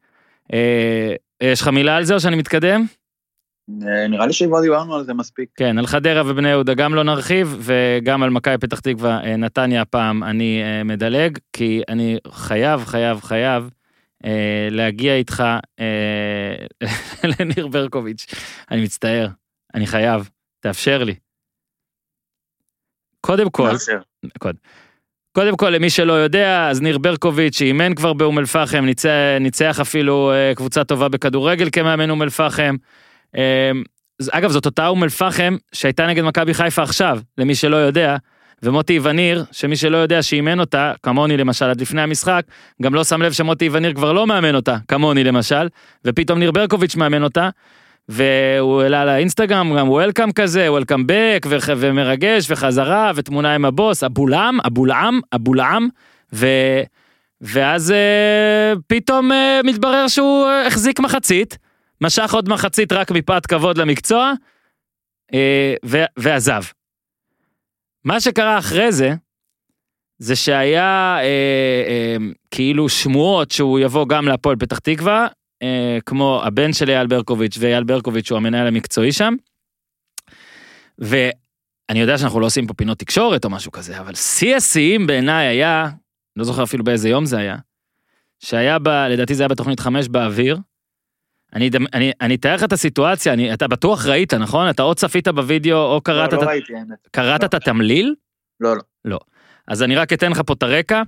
אה, 0.53 1.15
יש 1.41 1.61
לך 1.61 1.69
מילה 1.69 1.97
על 1.97 2.05
זה 2.05 2.15
או 2.15 2.21
שאני 2.21 2.37
מתקדם? 2.37 2.87
אה, 3.87 4.09
נראה 4.09 4.27
לי 4.27 4.33
שכבר 4.33 4.61
דיברנו 4.61 4.95
על 4.95 5.05
זה 5.05 5.15
מספיק. 5.15 5.49
כן, 5.57 5.79
על 5.79 5.87
חדרה 5.87 6.23
ובני 6.31 6.49
יהודה 6.49 6.75
גם 6.75 6.95
לא 6.95 7.03
נרחיב, 7.03 7.57
וגם 7.61 8.23
על 8.23 8.31
מכבי 8.31 8.59
פתח 8.59 8.81
תקווה, 8.81 9.21
אה, 9.25 9.37
נתניה 9.37 9.83
הפעם 9.83 10.25
אני 10.25 10.63
אה, 10.63 10.85
מדלג, 10.85 11.39
כי 11.53 11.83
אני 11.89 12.19
חייב, 12.29 12.85
חייב, 12.85 13.21
חייב 13.21 13.71
להגיע 14.71 15.15
איתך 15.15 15.45
לניר 17.41 17.67
ברקוביץ'. 17.67 18.27
אני 18.71 18.83
מצטער, 18.83 19.29
אני 19.75 19.87
חייב, 19.87 20.31
תאפשר 20.61 21.05
לי. 21.05 21.15
קודם 23.21 23.51
כל. 23.51 23.71
קודם. 24.39 24.57
קודם 25.33 25.57
כל, 25.57 25.71
למי 25.71 25.91
שלא 25.91 26.13
יודע, 26.13 26.69
אז 26.71 26.81
ניר 26.83 26.99
ברקוביץ' 26.99 27.59
שאימן 27.59 27.95
כבר 27.95 28.13
באום 28.13 28.39
אל-פחם, 28.39 28.85
ניצח, 28.85 29.11
ניצח 29.41 29.81
אפילו 29.81 30.33
קבוצה 30.57 30.85
טובה 30.85 31.09
בכדורגל 31.09 31.69
כמאמן 31.73 32.11
אום 32.11 32.23
אל-פחם. 32.23 32.77
ז- 34.23 34.31
אגב, 34.33 34.51
זאת 34.51 34.67
אותה 34.67 34.87
אום 34.87 35.05
אל-פחם 35.05 35.57
שהייתה 35.73 36.07
נגד 36.07 36.25
מכבי 36.25 36.55
חיפה 36.55 36.83
עכשיו, 36.83 37.19
למי 37.39 37.55
שלא 37.55 37.77
יודע, 37.77 38.17
ומוטי 38.63 38.99
וניר, 39.03 39.45
שמי 39.53 39.77
שלא 39.77 39.97
יודע 39.97 40.23
שאימן 40.23 40.61
אותה, 40.61 40.93
כמוני 41.03 41.37
למשל, 41.37 41.65
עד 41.65 41.81
לפני 41.81 42.03
המשחק, 42.03 42.43
גם 42.83 42.95
לא 42.95 43.05
שם 43.05 43.23
לב 43.23 43.33
שמוטי 43.33 43.69
וניר 43.73 43.95
כבר 43.95 44.13
לא 44.13 44.27
מאמן 44.27 44.55
אותה, 44.55 44.77
כמוני 44.89 45.25
למשל, 45.25 45.69
ופתאום 46.05 46.39
ניר 46.39 46.51
ברקוביץ' 46.53 46.97
מאמן 46.97 47.23
אותה, 47.23 47.49
והוא 48.09 48.83
העלה 48.83 49.05
לאינסטגרם 49.05 49.77
גם 49.79 49.89
וולקאם 49.89 50.33
כזה, 50.33 50.73
וולקאם 50.73 51.05
בק, 51.07 51.47
וח- 51.49 51.69
ומרגש, 51.77 52.51
וחזרה, 52.51 53.13
ותמונה 53.15 53.55
עם 53.55 53.65
הבוס, 53.65 54.05
אבולעם, 54.05 54.59
אבולעם, 54.67 55.21
אבולעם, 55.35 55.89
ו... 56.35 56.47
ואז 57.41 57.91
אה, 57.93 58.73
פתאום 58.87 59.33
אה, 59.33 59.61
מתברר 59.65 60.09
שהוא 60.09 60.47
אה, 60.47 60.67
החזיק 60.67 61.01
מחצית, 61.01 61.59
משך 62.01 62.35
עוד 62.35 62.49
מחצית 62.49 62.93
רק 62.93 63.11
מפאת 63.11 63.47
כבוד 63.47 63.79
למקצוע, 63.79 64.33
אה, 65.35 65.75
ו- 65.85 66.05
ועזב. 66.17 66.63
מה 68.05 68.21
שקרה 68.21 68.59
אחרי 68.59 68.93
זה, 68.93 69.15
זה 70.19 70.37
שהיה 70.37 71.19
אה, 71.19 71.25
אה, 71.89 72.17
כאילו 72.51 72.89
שמועות 72.89 73.51
שהוא 73.51 73.79
יבוא 73.79 74.09
גם 74.09 74.29
להפועל 74.29 74.57
פתח 74.57 74.79
תקווה, 74.79 75.27
אה, 75.63 75.99
כמו 76.07 76.43
הבן 76.45 76.73
של 76.73 76.91
אייל 76.91 77.07
ברקוביץ' 77.07 77.57
ואייל 77.61 77.85
ברקוביץ' 77.85 78.31
הוא 78.31 78.37
המנהל 78.37 78.67
המקצועי 78.67 79.13
שם. 79.13 79.35
ואני 80.99 82.01
יודע 82.01 82.19
שאנחנו 82.19 82.41
לא 82.41 82.47
עושים 82.47 82.67
פה 82.67 82.75
פינות 82.75 82.99
תקשורת 82.99 83.45
או 83.45 83.51
משהו 83.51 83.73
כזה, 83.73 84.01
אבל 84.01 84.15
שיא 84.15 84.57
השיאים 84.57 85.07
בעיניי 85.07 85.47
היה, 85.47 85.89
לא 86.37 86.45
זוכר 86.45 86.63
אפילו 86.63 86.85
באיזה 86.85 87.09
יום 87.09 87.27
זה 87.27 87.39
היה, 87.39 87.57
שהיה 88.41 88.79
ב... 88.79 88.89
לדעתי 88.89 89.35
זה 89.35 89.43
היה 89.43 89.49
בתוכנית 89.49 89.81
חמש 89.81 90.09
באוויר. 90.09 90.59
אני, 91.55 91.71
אני, 91.95 92.13
אני 92.21 92.35
אתאר 92.35 92.55
לך 92.55 92.65
את 92.65 92.73
הסיטואציה, 92.73 93.33
אני, 93.33 93.55
אתה 93.55 93.69
בטוח 93.69 94.07
ראית, 94.07 94.35
נכון? 94.35 94.71
אתה 94.71 94.83
או 94.83 94.95
צפית 94.95 95.29
בווידאו 95.29 95.79
או 95.79 96.01
קראת, 96.01 96.33
לא, 96.33 96.39
את, 96.39 96.43
לא 96.43 96.49
ראיתי, 96.49 96.77
האמת. 96.77 97.09
קראת 97.11 97.41
לא. 97.41 97.47
את 97.47 97.55
התמליל? 97.55 98.15
לא, 98.61 98.75
לא. 99.05 99.19
אז 99.67 99.83
אני 99.83 99.97
רק 99.97 100.13
אתן 100.13 100.31
לך 100.31 100.41
פה 100.47 100.53
את 100.53 100.63
הרקע. 100.63 101.03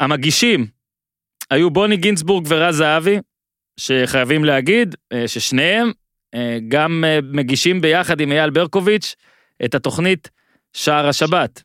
המגישים 0.00 0.66
היו 1.50 1.70
בוני 1.70 1.96
גינצבורג 1.96 2.46
ורז 2.48 2.76
זהבי, 2.76 3.18
שחייבים 3.76 4.44
להגיד 4.44 4.94
אה, 5.12 5.28
ששניהם 5.28 5.92
אה, 6.34 6.58
גם 6.68 7.04
אה, 7.06 7.18
מגישים 7.22 7.80
ביחד 7.80 8.20
עם 8.20 8.32
אייל 8.32 8.50
ברקוביץ' 8.50 9.14
את 9.64 9.74
התוכנית 9.74 10.30
שער 10.72 11.08
השבת. 11.08 11.62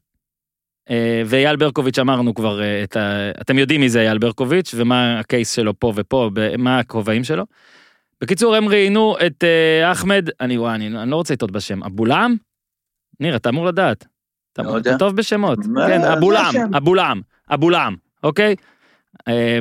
אה, 0.92 1.22
ואייל 1.26 1.56
ברקוביץ' 1.56 2.00
אמרנו 2.00 2.34
כבר 2.34 2.62
אה, 2.62 2.84
את 2.84 2.96
ה... 2.96 3.32
אתם 3.42 3.58
יודעים 3.58 3.82
מי 3.82 3.90
זה 3.90 4.00
אייל 4.02 4.18
ברקוביץ' 4.18 4.76
ומה 4.78 5.20
הקייס 5.20 5.56
שלו 5.56 5.80
פה 5.80 5.94
ופה, 5.96 6.30
מה 6.58 6.80
הכובעים 6.80 7.24
שלו. 7.24 7.46
בקיצור 8.22 8.56
הם 8.56 8.70
ראיינו 8.70 9.16
את 9.26 9.44
אה, 9.44 9.92
אחמד, 9.92 10.30
אני 10.42 10.58
וואי, 10.58 10.76
אני, 10.76 10.88
אני 10.88 11.12
לא 11.12 11.16
רוצה 11.16 11.34
לטעות 11.34 11.52
בשם, 11.52 11.84
אבולעם? 11.84 12.36
ניר, 13.20 13.36
אתה 13.36 13.50
אמור 13.50 13.66
לדעת. 13.66 14.06
אתה, 14.54 14.62
לא 14.62 14.78
אתה. 14.78 14.98
טוב 14.98 15.16
בשמות. 15.16 15.60
מה, 15.66 15.88
כן, 15.88 16.02
אבולעם. 16.02 16.74
אבולעם, 16.78 17.22
אבולעם, 17.54 17.96
אוקיי? 18.24 18.56
אה, 19.28 19.60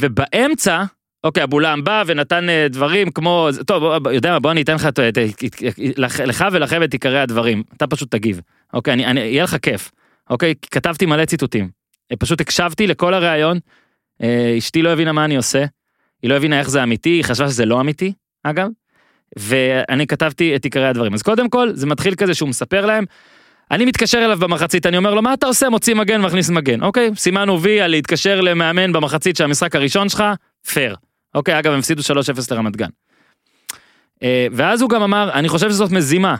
ובאמצע, 0.00 0.84
אוקיי, 1.24 1.42
אבולעם 1.44 1.84
בא 1.84 2.02
ונתן 2.06 2.48
אה, 2.48 2.66
דברים 2.70 3.10
כמו, 3.10 3.48
טוב, 3.66 4.06
יודע 4.12 4.32
מה, 4.32 4.38
בוא 4.40 4.50
אני 4.50 4.62
אתן 4.62 4.74
לך, 4.74 4.88
לך- 6.26 6.46
ולכם 6.52 6.82
את 6.82 6.92
עיקרי 6.92 7.20
הדברים, 7.20 7.62
אתה 7.76 7.86
פשוט 7.86 8.10
תגיב, 8.10 8.40
אוקיי, 8.74 8.92
אני, 8.94 9.06
אני, 9.06 9.20
יהיה 9.20 9.44
לך 9.44 9.56
כיף, 9.62 9.90
אוקיי, 10.30 10.54
כתבתי 10.70 11.06
מלא 11.06 11.24
ציטוטים, 11.24 11.68
אה, 12.12 12.16
פשוט 12.16 12.40
הקשבתי 12.40 12.86
לכל 12.86 13.14
הראיון, 13.14 13.58
אה, 14.22 14.54
אשתי 14.58 14.82
לא 14.82 14.88
הבינה 14.92 15.12
מה 15.12 15.24
אני 15.24 15.36
עושה, 15.36 15.64
היא 16.22 16.30
לא 16.30 16.34
הבינה 16.34 16.58
איך 16.58 16.70
זה 16.70 16.82
אמיתי, 16.82 17.10
היא 17.10 17.24
חשבה 17.24 17.48
שזה 17.48 17.64
לא 17.64 17.80
אמיתי, 17.80 18.12
אגב, 18.42 18.68
ואני 19.38 20.06
כתבתי 20.06 20.56
את 20.56 20.64
עיקרי 20.64 20.86
הדברים. 20.88 21.14
אז 21.14 21.22
קודם 21.22 21.48
כל, 21.50 21.70
זה 21.74 21.86
מתחיל 21.86 22.14
כזה 22.14 22.34
שהוא 22.34 22.48
מספר 22.48 22.86
להם, 22.86 23.04
אני 23.70 23.84
מתקשר 23.84 24.24
אליו 24.24 24.38
במחצית, 24.38 24.86
אני 24.86 24.96
אומר 24.96 25.14
לו, 25.14 25.22
מה 25.22 25.34
אתה 25.34 25.46
עושה? 25.46 25.68
מוציא 25.68 25.94
מגן, 25.94 26.20
מכניס 26.20 26.50
מגן. 26.50 26.82
אוקיי, 26.82 27.10
סימנו 27.16 27.62
וי 27.62 27.80
על 27.80 27.90
להתקשר 27.90 28.40
למאמן 28.40 28.92
במחצית 28.92 29.36
של 29.36 29.44
המשחק 29.44 29.76
הראשון 29.76 30.08
שלך, 30.08 30.24
פייר. 30.72 30.96
אוקיי, 31.34 31.58
אגב, 31.58 31.72
הם 31.72 31.78
הפסידו 31.78 32.02
3-0 32.02 32.04
לרמת 32.50 32.76
גן. 32.76 32.88
אה, 34.22 34.46
ואז 34.52 34.82
הוא 34.82 34.90
גם 34.90 35.02
אמר, 35.02 35.30
אני 35.32 35.48
חושב 35.48 35.70
שזאת 35.70 35.90
מזימה. 35.90 36.36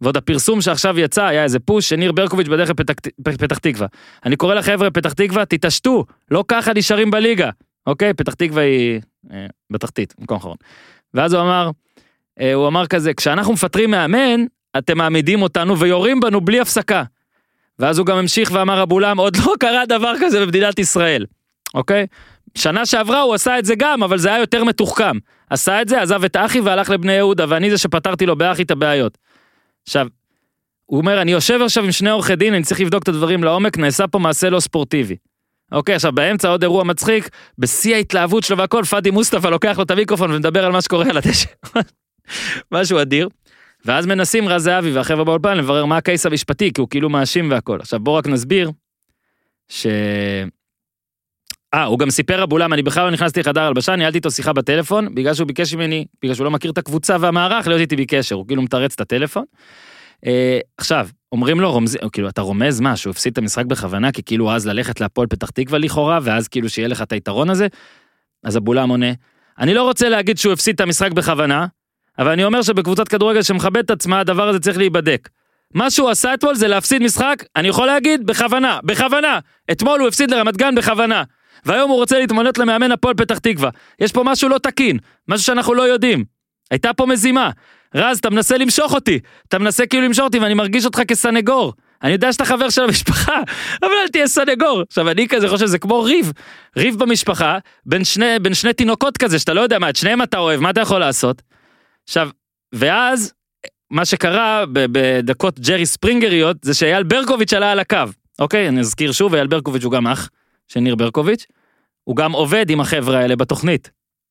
ועוד 0.00 0.16
הפרסום 0.16 0.60
שעכשיו 0.60 0.98
יצא 0.98 1.24
היה 1.24 1.44
איזה 1.44 1.58
פוש 1.58 1.88
שניר 1.88 2.12
ברקוביץ' 2.12 2.48
בדרך 2.48 2.70
לפתח 2.70 2.94
פתח 3.22 3.58
תקווה. 3.58 3.86
אני 4.24 4.36
קורא 4.36 4.54
לחבר'ה 4.54 4.90
פתח 4.90 5.12
תקווה, 5.12 5.44
תתעשתו, 5.44 6.04
לא 6.30 6.44
ככה 6.48 6.72
נשארים 6.74 7.10
בליגה. 7.10 7.50
אוקיי, 7.86 8.14
פתח 8.14 8.34
תקווה 8.34 8.62
היא 8.62 9.00
אה, 9.32 9.46
בתחתית, 9.70 10.14
מקום 10.18 10.36
אחרון. 10.36 10.56
ואז 11.14 11.32
הוא 11.32 11.42
אמר, 11.42 11.70
אה, 12.40 12.54
הוא 12.54 12.68
אמר 12.68 12.86
כזה, 12.86 13.14
כשאנחנו 13.14 13.52
מפטרים 13.52 13.90
מאמן, 13.90 14.44
אתם 14.78 14.98
מעמידים 14.98 15.42
אותנו 15.42 15.78
ויורים 15.78 16.20
בנו 16.20 16.40
בלי 16.40 16.60
הפסקה. 16.60 17.04
ואז 17.78 17.98
הוא 17.98 18.06
גם 18.06 18.16
המשיך 18.16 18.50
ואמר 18.54 18.82
אבולם, 18.82 19.18
עוד 19.18 19.36
לא 19.36 19.54
קרה 19.60 19.86
דבר 19.86 20.12
כזה 20.20 20.40
במדינת 20.46 20.78
ישראל, 20.78 21.26
אוקיי? 21.74 22.06
שנה 22.54 22.86
שעברה 22.86 23.20
הוא 23.20 23.34
עשה 23.34 23.58
את 23.58 23.64
זה 23.64 23.74
גם, 23.78 24.02
אבל 24.02 24.18
זה 24.18 24.28
היה 24.28 24.38
יותר 24.38 24.64
מתוחכם. 24.64 25.16
עשה 25.50 25.82
את 25.82 25.88
זה, 25.88 26.02
עזב 26.02 26.24
את 26.24 26.36
אחי 26.36 26.60
והלך 26.60 26.90
לבני 26.90 27.12
יהודה, 27.12 27.44
ואני 27.48 27.70
זה 27.70 27.78
שפתרתי 27.78 28.26
לו 28.26 28.36
באחי 28.36 28.62
את 28.62 28.70
הבעיות. 28.70 29.18
עכשיו, 29.82 30.06
הוא 30.86 30.98
אומר, 30.98 31.22
אני 31.22 31.32
יושב 31.32 31.60
עכשיו 31.62 31.84
עם 31.84 31.92
שני 31.92 32.10
עורכי 32.10 32.36
דין, 32.36 32.54
אני 32.54 32.62
צריך 32.62 32.80
לבדוק 32.80 33.02
את 33.02 33.08
הדברים 33.08 33.44
לעומק, 33.44 33.78
נעשה 33.78 34.06
פה 34.06 34.18
מעשה 34.18 34.50
לא 34.50 34.60
ספורטיבי. 34.60 35.16
אוקיי, 35.72 35.94
עכשיו 35.94 36.12
באמצע 36.12 36.48
עוד 36.48 36.62
אירוע 36.62 36.84
מצחיק, 36.84 37.28
בשיא 37.58 37.94
ההתלהבות 37.94 38.44
שלו 38.44 38.58
והכל, 38.58 38.84
פאדי 38.84 39.10
מוסטפא 39.10 39.48
לוקח 39.48 39.78
לו 39.78 39.82
את 39.82 39.90
המיקרופון 39.90 40.30
ומדבר 40.30 40.64
על 40.64 40.72
מה 40.72 40.82
שקורה 40.82 41.04
על 41.10 41.16
הדשא. 41.16 41.48
משהו 42.72 43.02
אדיר. 43.02 43.28
ואז 43.84 44.06
מנסים 44.06 44.48
רז 44.48 44.62
זהבי 44.62 44.92
והחבר'ה 44.92 45.24
באולפן 45.24 45.56
לברר 45.56 45.84
מה 45.84 45.96
הקייס 45.96 46.26
המשפטי, 46.26 46.72
כי 46.72 46.80
הוא 46.80 46.88
כאילו 46.90 47.10
מאשים 47.10 47.50
והכל. 47.50 47.78
עכשיו 47.80 48.00
בוא 48.00 48.18
רק 48.18 48.26
נסביר, 48.26 48.70
ש... 49.68 49.86
אה, 51.74 51.84
הוא 51.84 51.98
גם 51.98 52.10
סיפר 52.10 52.42
אבולם, 52.42 52.72
אני 52.72 52.82
בכלל 52.82 53.04
לא 53.04 53.10
נכנסתי 53.10 53.40
לחדר 53.40 53.62
הלבשה, 53.62 53.96
ניהלתי 53.96 54.18
איתו 54.18 54.30
שיחה 54.30 54.52
בטלפון, 54.52 55.14
בגלל 55.14 55.34
שהוא 55.34 55.46
ביקש 55.46 55.74
ממני, 55.74 56.04
בגלל 56.22 56.34
שהוא 56.34 56.44
לא 56.44 56.50
מכיר 56.50 56.70
את 56.70 56.78
הקבוצה 56.78 57.16
והמערך, 57.20 57.66
להיות 57.66 57.80
איתי 57.80 57.96
בקשר, 57.96 58.34
הוא 58.34 58.46
כאילו 58.46 58.62
מתרץ 58.62 58.94
את 58.94 59.00
הטלפון. 59.00 59.44
אה, 60.26 60.58
עכשיו, 60.78 61.08
אומרים 61.32 61.60
לו, 61.60 61.72
רומז... 61.72 61.98
כאילו, 62.12 62.28
אתה 62.28 62.42
רומז 62.42 62.80
מה, 62.80 62.96
שהוא 62.96 63.10
הפסיד 63.10 63.32
את 63.32 63.38
המשחק 63.38 63.64
בכוונה, 63.64 64.12
כי 64.12 64.22
כאילו 64.22 64.52
אז 64.52 64.66
ללכת 64.66 65.00
להפועל 65.00 65.26
פתח 65.26 65.50
תקווה 65.50 65.78
לכאורה, 65.78 66.18
ואז 66.22 66.48
כאילו 66.48 66.68
שיהיה 66.68 66.88
לך 66.88 67.02
את 67.02 67.12
היתרון 67.12 67.50
הזה? 67.50 67.66
אז 68.44 68.56
אבולם 68.56 68.88
עונה, 68.88 69.12
אני 69.58 69.74
לא 69.74 69.82
רוצה 69.82 70.08
להגיד 70.08 70.38
שהוא 70.38 70.52
הפסיד 70.52 70.74
את 70.74 70.80
המשחק 70.80 71.12
בכוונה, 71.12 71.66
אבל 72.18 72.30
אני 72.30 72.44
אומר 72.44 72.62
שבקבוצת 72.62 73.08
כדורגל 73.08 73.42
שמכבדת 73.42 73.84
את 73.84 73.90
עצמה, 73.90 74.20
הדבר 74.20 74.48
הזה 74.48 74.60
צריך 74.60 74.78
להיבדק. 74.78 75.28
מה 75.74 75.90
שהוא 75.90 76.10
עשה 76.10 76.34
אתמול 76.34 76.54
זה 76.54 76.68
להפסיד 76.68 77.02
משחק, 77.02 77.44
אני 77.56 77.68
יכול 77.68 77.86
להגיד, 77.86 78.26
בכוונה, 78.26 78.78
בכוונה. 78.84 79.38
אתמול 79.72 80.00
הוא 80.00 80.08
הפסיד 80.08 80.30
לרמת 80.30 80.56
גן 80.56 80.74
בכוונה. 80.74 81.22
והיום 81.66 81.90
הוא 81.90 81.98
רוצה 81.98 82.18
להתמנות 82.18 82.58
למאמן 82.58 82.92
הפועל 82.92 83.14
פתח 83.14 83.38
תקווה. 83.38 83.70
יש 84.00 84.12
פה 84.12 84.22
משהו 84.24 84.48
לא 84.48 84.58
תקין, 84.58 84.98
משהו 85.28 85.46
שאנחנו 85.46 85.74
לא 85.74 85.82
יודעים. 85.82 86.24
הייתה 86.70 86.92
פה 86.92 87.06
מזימה. 87.06 87.50
רז, 87.94 88.18
אתה 88.18 88.30
מנסה 88.30 88.58
למשוך 88.58 88.94
אותי. 88.94 89.18
אתה 89.48 89.58
מנסה 89.58 89.86
כאילו 89.86 90.04
למשוך 90.04 90.24
אותי 90.24 90.38
ואני 90.38 90.54
מרגיש 90.54 90.84
אותך 90.84 91.00
כסנגור. 91.08 91.72
אני 92.02 92.12
יודע 92.12 92.32
שאתה 92.32 92.44
חבר 92.44 92.70
של 92.70 92.82
המשפחה, 92.84 93.36
אבל 93.82 93.92
אל 94.02 94.08
תהיה 94.08 94.28
סנגור. 94.28 94.82
עכשיו, 94.88 95.10
אני 95.10 95.28
כזה 95.28 95.48
חושב 95.48 95.66
שזה 95.66 95.78
כמו 95.78 96.02
ריב. 96.02 96.32
ריב 96.76 96.98
במשפחה, 96.98 97.58
בין 97.86 98.04
שני, 98.04 98.38
בין 98.42 98.54
שני 98.54 98.72
תינוקות 98.72 99.16
כזה, 99.16 99.38
שאתה 99.38 99.54
לא 99.54 99.60
יודע 99.60 99.78
מה, 99.78 99.90
את 99.90 99.96
שניהם 99.96 100.22
אתה 100.22 100.38
אוהב, 100.38 100.60
מה 100.60 100.70
אתה 100.70 100.80
יכול 100.80 101.00
לעשות? 101.00 101.42
עכשיו, 102.08 102.30
ואז, 102.74 103.32
מה 103.90 104.04
שקרה 104.04 104.64
בדקות 104.72 105.60
ג'רי 105.60 105.86
ספרינגריות, 105.86 106.56
זה 106.62 106.74
שאייל 106.74 107.02
ברקוביץ' 107.02 107.52
עלה 107.52 107.72
על 107.72 107.80
הקו. 107.80 107.96
אוקיי, 108.38 108.68
אני 108.68 108.80
אזכיר 108.80 109.12
שוב, 109.12 109.34
אייל 109.34 109.46
ברקוביץ' 109.46 109.84
הוא 109.84 109.92
גם 109.92 110.06
אח 110.06 110.28
של 110.72 110.80
ניר 110.80 110.94
ברקוביץ'. 110.94 111.46
הוא 112.04 112.16
גם 112.16 112.32
עובד 112.32 112.70
עם 112.70 112.80
החבר'ה 112.80 113.18
האלה 113.18 113.36
בתוכנית. 113.36 113.90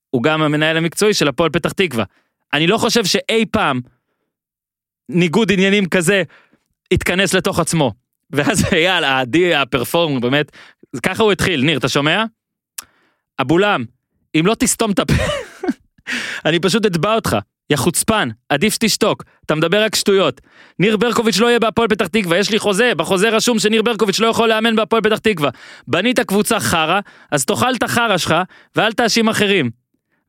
הוא 0.10 0.24
גם 0.24 0.42
המנהל 0.42 0.78
המקצועי 0.78 1.14
של 1.14 1.28
הפועל 1.28 1.50
פתח 1.50 1.72
תקווה. 1.72 2.04
אני 2.54 2.68
לא 2.68 2.78
חושב 2.78 3.06
שאי 3.06 3.46
פעם 3.52 3.82
ניגוד 5.10 5.52
עניינים 5.52 5.90
כזה 5.90 6.24
התכנס 6.92 7.34
לתוך 7.34 7.60
עצמו. 7.60 7.94
ואז 8.32 8.66
אייל, 8.74 9.04
העדי, 9.04 9.56
הפרפורם, 9.56 10.20
באמת, 10.20 10.52
ככה 11.04 11.24
הוא 11.24 11.32
התחיל. 11.32 11.64
ניר, 11.64 11.78
אתה 11.78 11.90
שומע? 11.90 12.24
אבולם, 13.42 13.86
אם 14.36 14.46
לא 14.46 14.56
תסתום 14.60 14.92
את 14.92 15.00
הפה, 15.00 15.14
אני 16.46 16.60
פשוט 16.60 16.86
אתבע 16.86 17.16
אותך. 17.16 17.38
יא 17.70 17.78
חוצפן, 17.78 18.30
עדיף 18.50 18.74
שתשתוק, 18.74 19.24
אתה 19.46 19.56
מדבר 19.56 19.84
רק 19.84 19.96
שטויות. 19.96 20.42
ניר 20.80 20.98
ברקוביץ' 20.98 21.40
לא 21.40 21.48
יהיה 21.48 21.60
בהפועל 21.60 21.88
פתח 21.88 22.08
תקווה, 22.08 22.38
יש 22.38 22.52
לי 22.52 22.60
חוזה, 22.60 22.92
בחוזה 22.98 23.30
רשום 23.30 23.60
שניר 23.60 23.82
ברקוביץ' 23.82 24.20
לא 24.20 24.28
יכול 24.28 24.50
לאמן 24.50 24.76
בהפועל 24.76 25.02
פתח 25.02 25.18
תקווה. 25.18 25.50
בנית 25.88 26.20
קבוצה 26.20 26.60
חרא, 26.60 27.00
אז 27.32 27.46
תאכל 27.46 27.76
את 27.76 27.84
החרא 27.84 28.18
שלך, 28.18 28.36
ואל 28.76 28.92
תאשים 28.92 29.30
אחרים. 29.30 29.70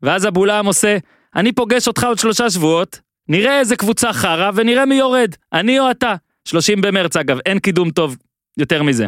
ואז 0.03 0.27
אבולעם 0.27 0.67
עושה, 0.67 0.99
אני 1.37 1.53
פוגש 1.53 1.89
אותך 1.89 2.05
עוד 2.05 2.19
שלושה 2.19 2.51
שבועות, 2.51 3.01
נראה 3.29 3.59
איזה 3.59 3.77
קבוצה 3.77 4.13
חרא, 4.13 4.51
ונראה 4.55 4.87
מי 4.87 4.95
יורד, 4.95 5.35
אני 5.53 5.81
או 5.81 5.91
אתה. 5.91 6.15
30 6.45 6.81
במרץ 6.81 7.17
אגב, 7.17 7.39
אין 7.47 7.59
קידום 7.59 7.91
טוב 7.91 8.17
יותר 8.59 8.83
מזה. 8.83 9.07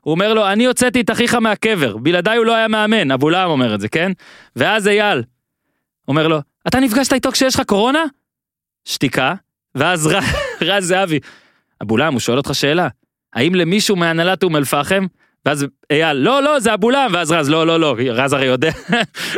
הוא 0.00 0.12
אומר 0.12 0.34
לו, 0.34 0.46
אני 0.46 0.66
הוצאתי 0.66 1.00
את 1.00 1.10
אחיך 1.10 1.34
מהקבר, 1.34 1.96
בלעדיי 1.96 2.36
הוא 2.36 2.46
לא 2.46 2.54
היה 2.54 2.68
מאמן, 2.68 3.10
אבולעם 3.10 3.50
אומר 3.50 3.74
את 3.74 3.80
זה, 3.80 3.88
כן? 3.88 4.12
ואז 4.56 4.88
אייל 4.88 5.22
אומר 6.08 6.28
לו, 6.28 6.40
אתה 6.68 6.80
נפגשת 6.80 7.12
איתו 7.12 7.32
כשיש 7.32 7.54
לך 7.54 7.60
קורונה? 7.66 8.04
שתיקה, 8.84 9.34
ואז 9.74 10.06
ר- 10.06 10.18
רז 10.68 10.84
זהבי, 10.84 11.18
אבולם, 11.82 12.12
הוא 12.12 12.20
שואל 12.20 12.38
אותך 12.38 12.50
שאלה, 12.54 12.88
האם 13.34 13.54
למישהו 13.54 13.96
מהנהלת 13.96 14.42
אום 14.42 14.56
אל-פחם, 14.56 15.06
ואז 15.46 15.66
אייל, 15.90 16.16
לא, 16.16 16.42
לא, 16.42 16.60
זה 16.60 16.74
אבולם, 16.74 17.10
ואז 17.14 17.32
רז, 17.32 17.50
לא, 17.50 17.66
לא, 17.66 17.80
לא, 17.80 17.96
רז 18.10 18.32
הרי 18.32 18.46
יודע, 18.46 18.70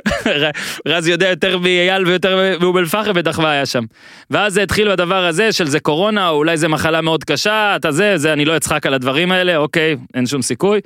רז 0.89 1.09
יודע 1.09 1.29
יותר 1.29 1.59
מאייל 1.59 2.07
ויותר 2.07 2.57
מאום 2.61 2.79
אל-פחם, 2.79 3.13
בטח 3.13 3.39
מה 3.39 3.51
היה 3.51 3.67
שם. 3.67 3.85
ואז 4.31 4.55
זה 4.55 4.63
התחיל 4.63 4.91
בדבר 4.93 5.25
הזה 5.25 5.53
של 5.53 5.67
זה 5.67 5.81
קורונה, 5.81 6.29
או 6.29 6.37
אולי 6.37 6.57
זה 6.57 6.69
מחלה 6.69 7.01
מאוד 7.01 7.25
קשה, 7.25 7.77
אתה 7.77 7.93
זה, 7.93 8.17
זה, 8.17 8.33
אני 8.33 8.45
לא 8.45 8.57
אצחק 8.57 8.87
על 8.87 8.95
הדברים 8.95 9.33
האלה, 9.33 9.57
אוקיי, 9.57 9.97
אין 10.15 10.27
שום 10.27 10.43
סיכוי. 10.43 10.81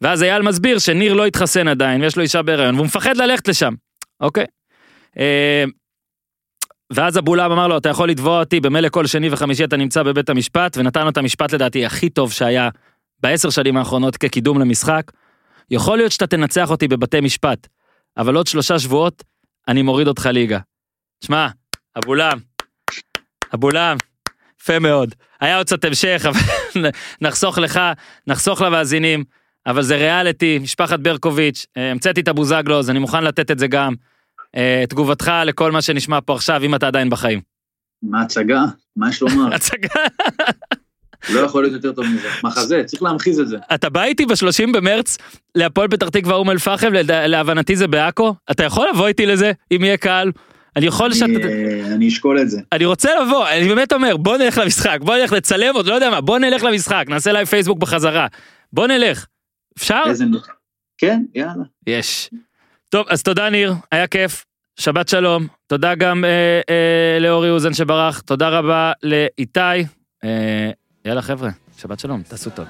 ואז 0.00 0.22
אייל 0.22 0.42
מסביר 0.42 0.78
שניר 0.78 1.14
לא 1.14 1.26
התחסן 1.26 1.68
עדיין, 1.68 2.02
ויש 2.02 2.16
לו 2.16 2.22
אישה 2.22 2.42
בהיריון, 2.42 2.74
והוא 2.74 2.86
מפחד 2.86 3.16
ללכת 3.16 3.48
לשם, 3.48 3.74
אוקיי? 4.20 4.44
ואז 6.94 7.18
אבולאב 7.18 7.52
אמר 7.52 7.68
לו, 7.68 7.78
אתה 7.78 7.88
יכול 7.88 8.08
לתבוע 8.08 8.40
אותי, 8.40 8.60
במילא 8.60 8.88
כל 8.88 9.06
שני 9.06 9.28
וחמישי 9.30 9.64
אתה 9.64 9.76
נמצא 9.76 10.02
בבית 10.02 10.30
המשפט, 10.30 10.76
ונתן 10.76 11.02
לו 11.02 11.08
את 11.08 11.16
המשפט 11.16 11.54
לדעתי 11.54 11.86
הכי 11.86 12.10
טוב 12.10 12.32
שהיה 12.32 12.68
בעשר 13.20 13.50
שנים 13.50 13.76
האחרונות 13.76 14.16
כקידום 14.16 14.60
למשחק. 14.60 15.12
יכול 15.70 15.96
להיות 15.98 16.12
שאתה 16.12 16.26
תנצח 16.26 16.70
אותי 16.70 16.88
בבתי 16.88 17.20
משפט, 17.20 17.66
אבל 18.16 18.34
עוד 18.34 18.46
שלושה 18.46 18.78
שבועות 18.78 19.22
אני 19.68 19.82
מוריד 19.82 20.08
אותך 20.08 20.26
ליגה. 20.26 20.58
שמע, 21.24 21.48
אבולאם, 21.98 22.38
אבולאם, 23.54 23.96
יפה 24.60 24.78
מאוד. 24.78 25.14
היה 25.40 25.56
עוד 25.56 25.66
קצת 25.66 25.84
המשך, 25.84 26.26
אבל 26.28 26.40
נחסוך 27.22 27.58
לך, 27.58 27.80
נחסוך 28.26 28.60
למאזינים, 28.60 29.24
אבל 29.66 29.82
זה 29.82 29.96
ריאליטי, 29.96 30.58
משפחת 30.58 31.00
ברקוביץ', 31.00 31.66
אה, 31.76 31.90
המצאתי 31.90 32.20
את 32.20 32.28
הבוזגלו, 32.28 32.78
אז 32.78 32.90
אני 32.90 32.98
מוכן 32.98 33.24
לתת 33.24 33.50
את 33.50 33.58
זה 33.58 33.66
גם. 33.66 33.94
אה, 34.56 34.84
תגובתך 34.88 35.32
לכל 35.46 35.72
מה 35.72 35.82
שנשמע 35.82 36.18
פה 36.24 36.34
עכשיו, 36.34 36.62
אם 36.64 36.74
אתה 36.74 36.86
עדיין 36.86 37.10
בחיים. 37.10 37.40
מה 38.02 38.22
הצגה? 38.22 38.64
מה 38.96 39.08
יש 39.08 39.22
לומר? 39.22 39.52
הצגה. 39.54 39.88
לא 41.30 41.40
יכול 41.40 41.62
להיות 41.62 41.74
יותר 41.74 41.92
טוב 41.92 42.06
מזה. 42.06 42.28
מחזה, 42.44 42.82
צריך 42.86 43.02
להמחיז 43.02 43.40
את 43.40 43.48
זה. 43.48 43.56
אתה 43.74 43.88
בא 43.88 44.02
איתי 44.02 44.26
ב-30 44.26 44.72
במרץ 44.72 45.18
להפועל 45.54 45.88
פתח 45.88 46.08
תקווה 46.08 46.34
אום 46.34 46.50
אל-פחם, 46.50 46.92
להבנתי 47.08 47.76
זה 47.76 47.86
בעכו, 47.86 48.34
אתה 48.50 48.64
יכול 48.64 48.88
לבוא 48.94 49.06
איתי 49.06 49.26
לזה, 49.26 49.52
אם 49.76 49.84
יהיה 49.84 49.96
קהל? 49.96 50.32
אני 50.76 50.86
יכול. 50.86 51.10
אני, 51.22 51.44
אה, 51.44 51.94
אני 51.94 52.08
אשקול 52.08 52.40
את 52.40 52.50
זה. 52.50 52.60
אני 52.72 52.84
רוצה 52.84 53.10
לבוא, 53.22 53.48
אני 53.48 53.68
באמת 53.68 53.92
אומר, 53.92 54.16
בוא 54.16 54.36
נלך 54.36 54.58
למשחק, 54.58 54.98
בוא 55.00 55.16
נלך 55.16 55.32
לצלם 55.32 55.74
עוד, 55.74 55.86
לא 55.86 55.94
יודע 55.94 56.10
מה, 56.10 56.20
בוא 56.20 56.38
נלך 56.38 56.62
למשחק, 56.62 57.04
נעשה 57.08 57.32
לייב 57.32 57.46
פייסבוק 57.46 57.78
בחזרה. 57.78 58.26
בוא 58.72 58.86
נלך. 58.86 59.26
אפשר? 59.78 60.02
כן, 60.98 61.22
יאללה. 61.34 61.64
יש. 61.86 62.30
טוב, 62.92 63.06
אז 63.08 63.22
תודה 63.22 63.50
ניר, 63.50 63.74
היה 63.92 64.06
כיף. 64.06 64.44
שבת 64.80 65.08
שלום. 65.08 65.46
תודה 65.66 65.94
גם 65.94 66.24
אה, 66.24 66.60
אה, 66.70 67.18
לאורי 67.20 67.50
אוזן 67.50 67.74
שברח, 67.74 68.20
תודה 68.20 68.48
רבה 68.48 68.92
לאיתי. 69.02 69.60
אה, 70.24 70.70
יאללה 71.04 71.22
חבר'ה, 71.22 71.50
שבת 71.78 72.00
שלום, 72.00 72.22
תעשו 72.22 72.50
טוב. 72.50 72.66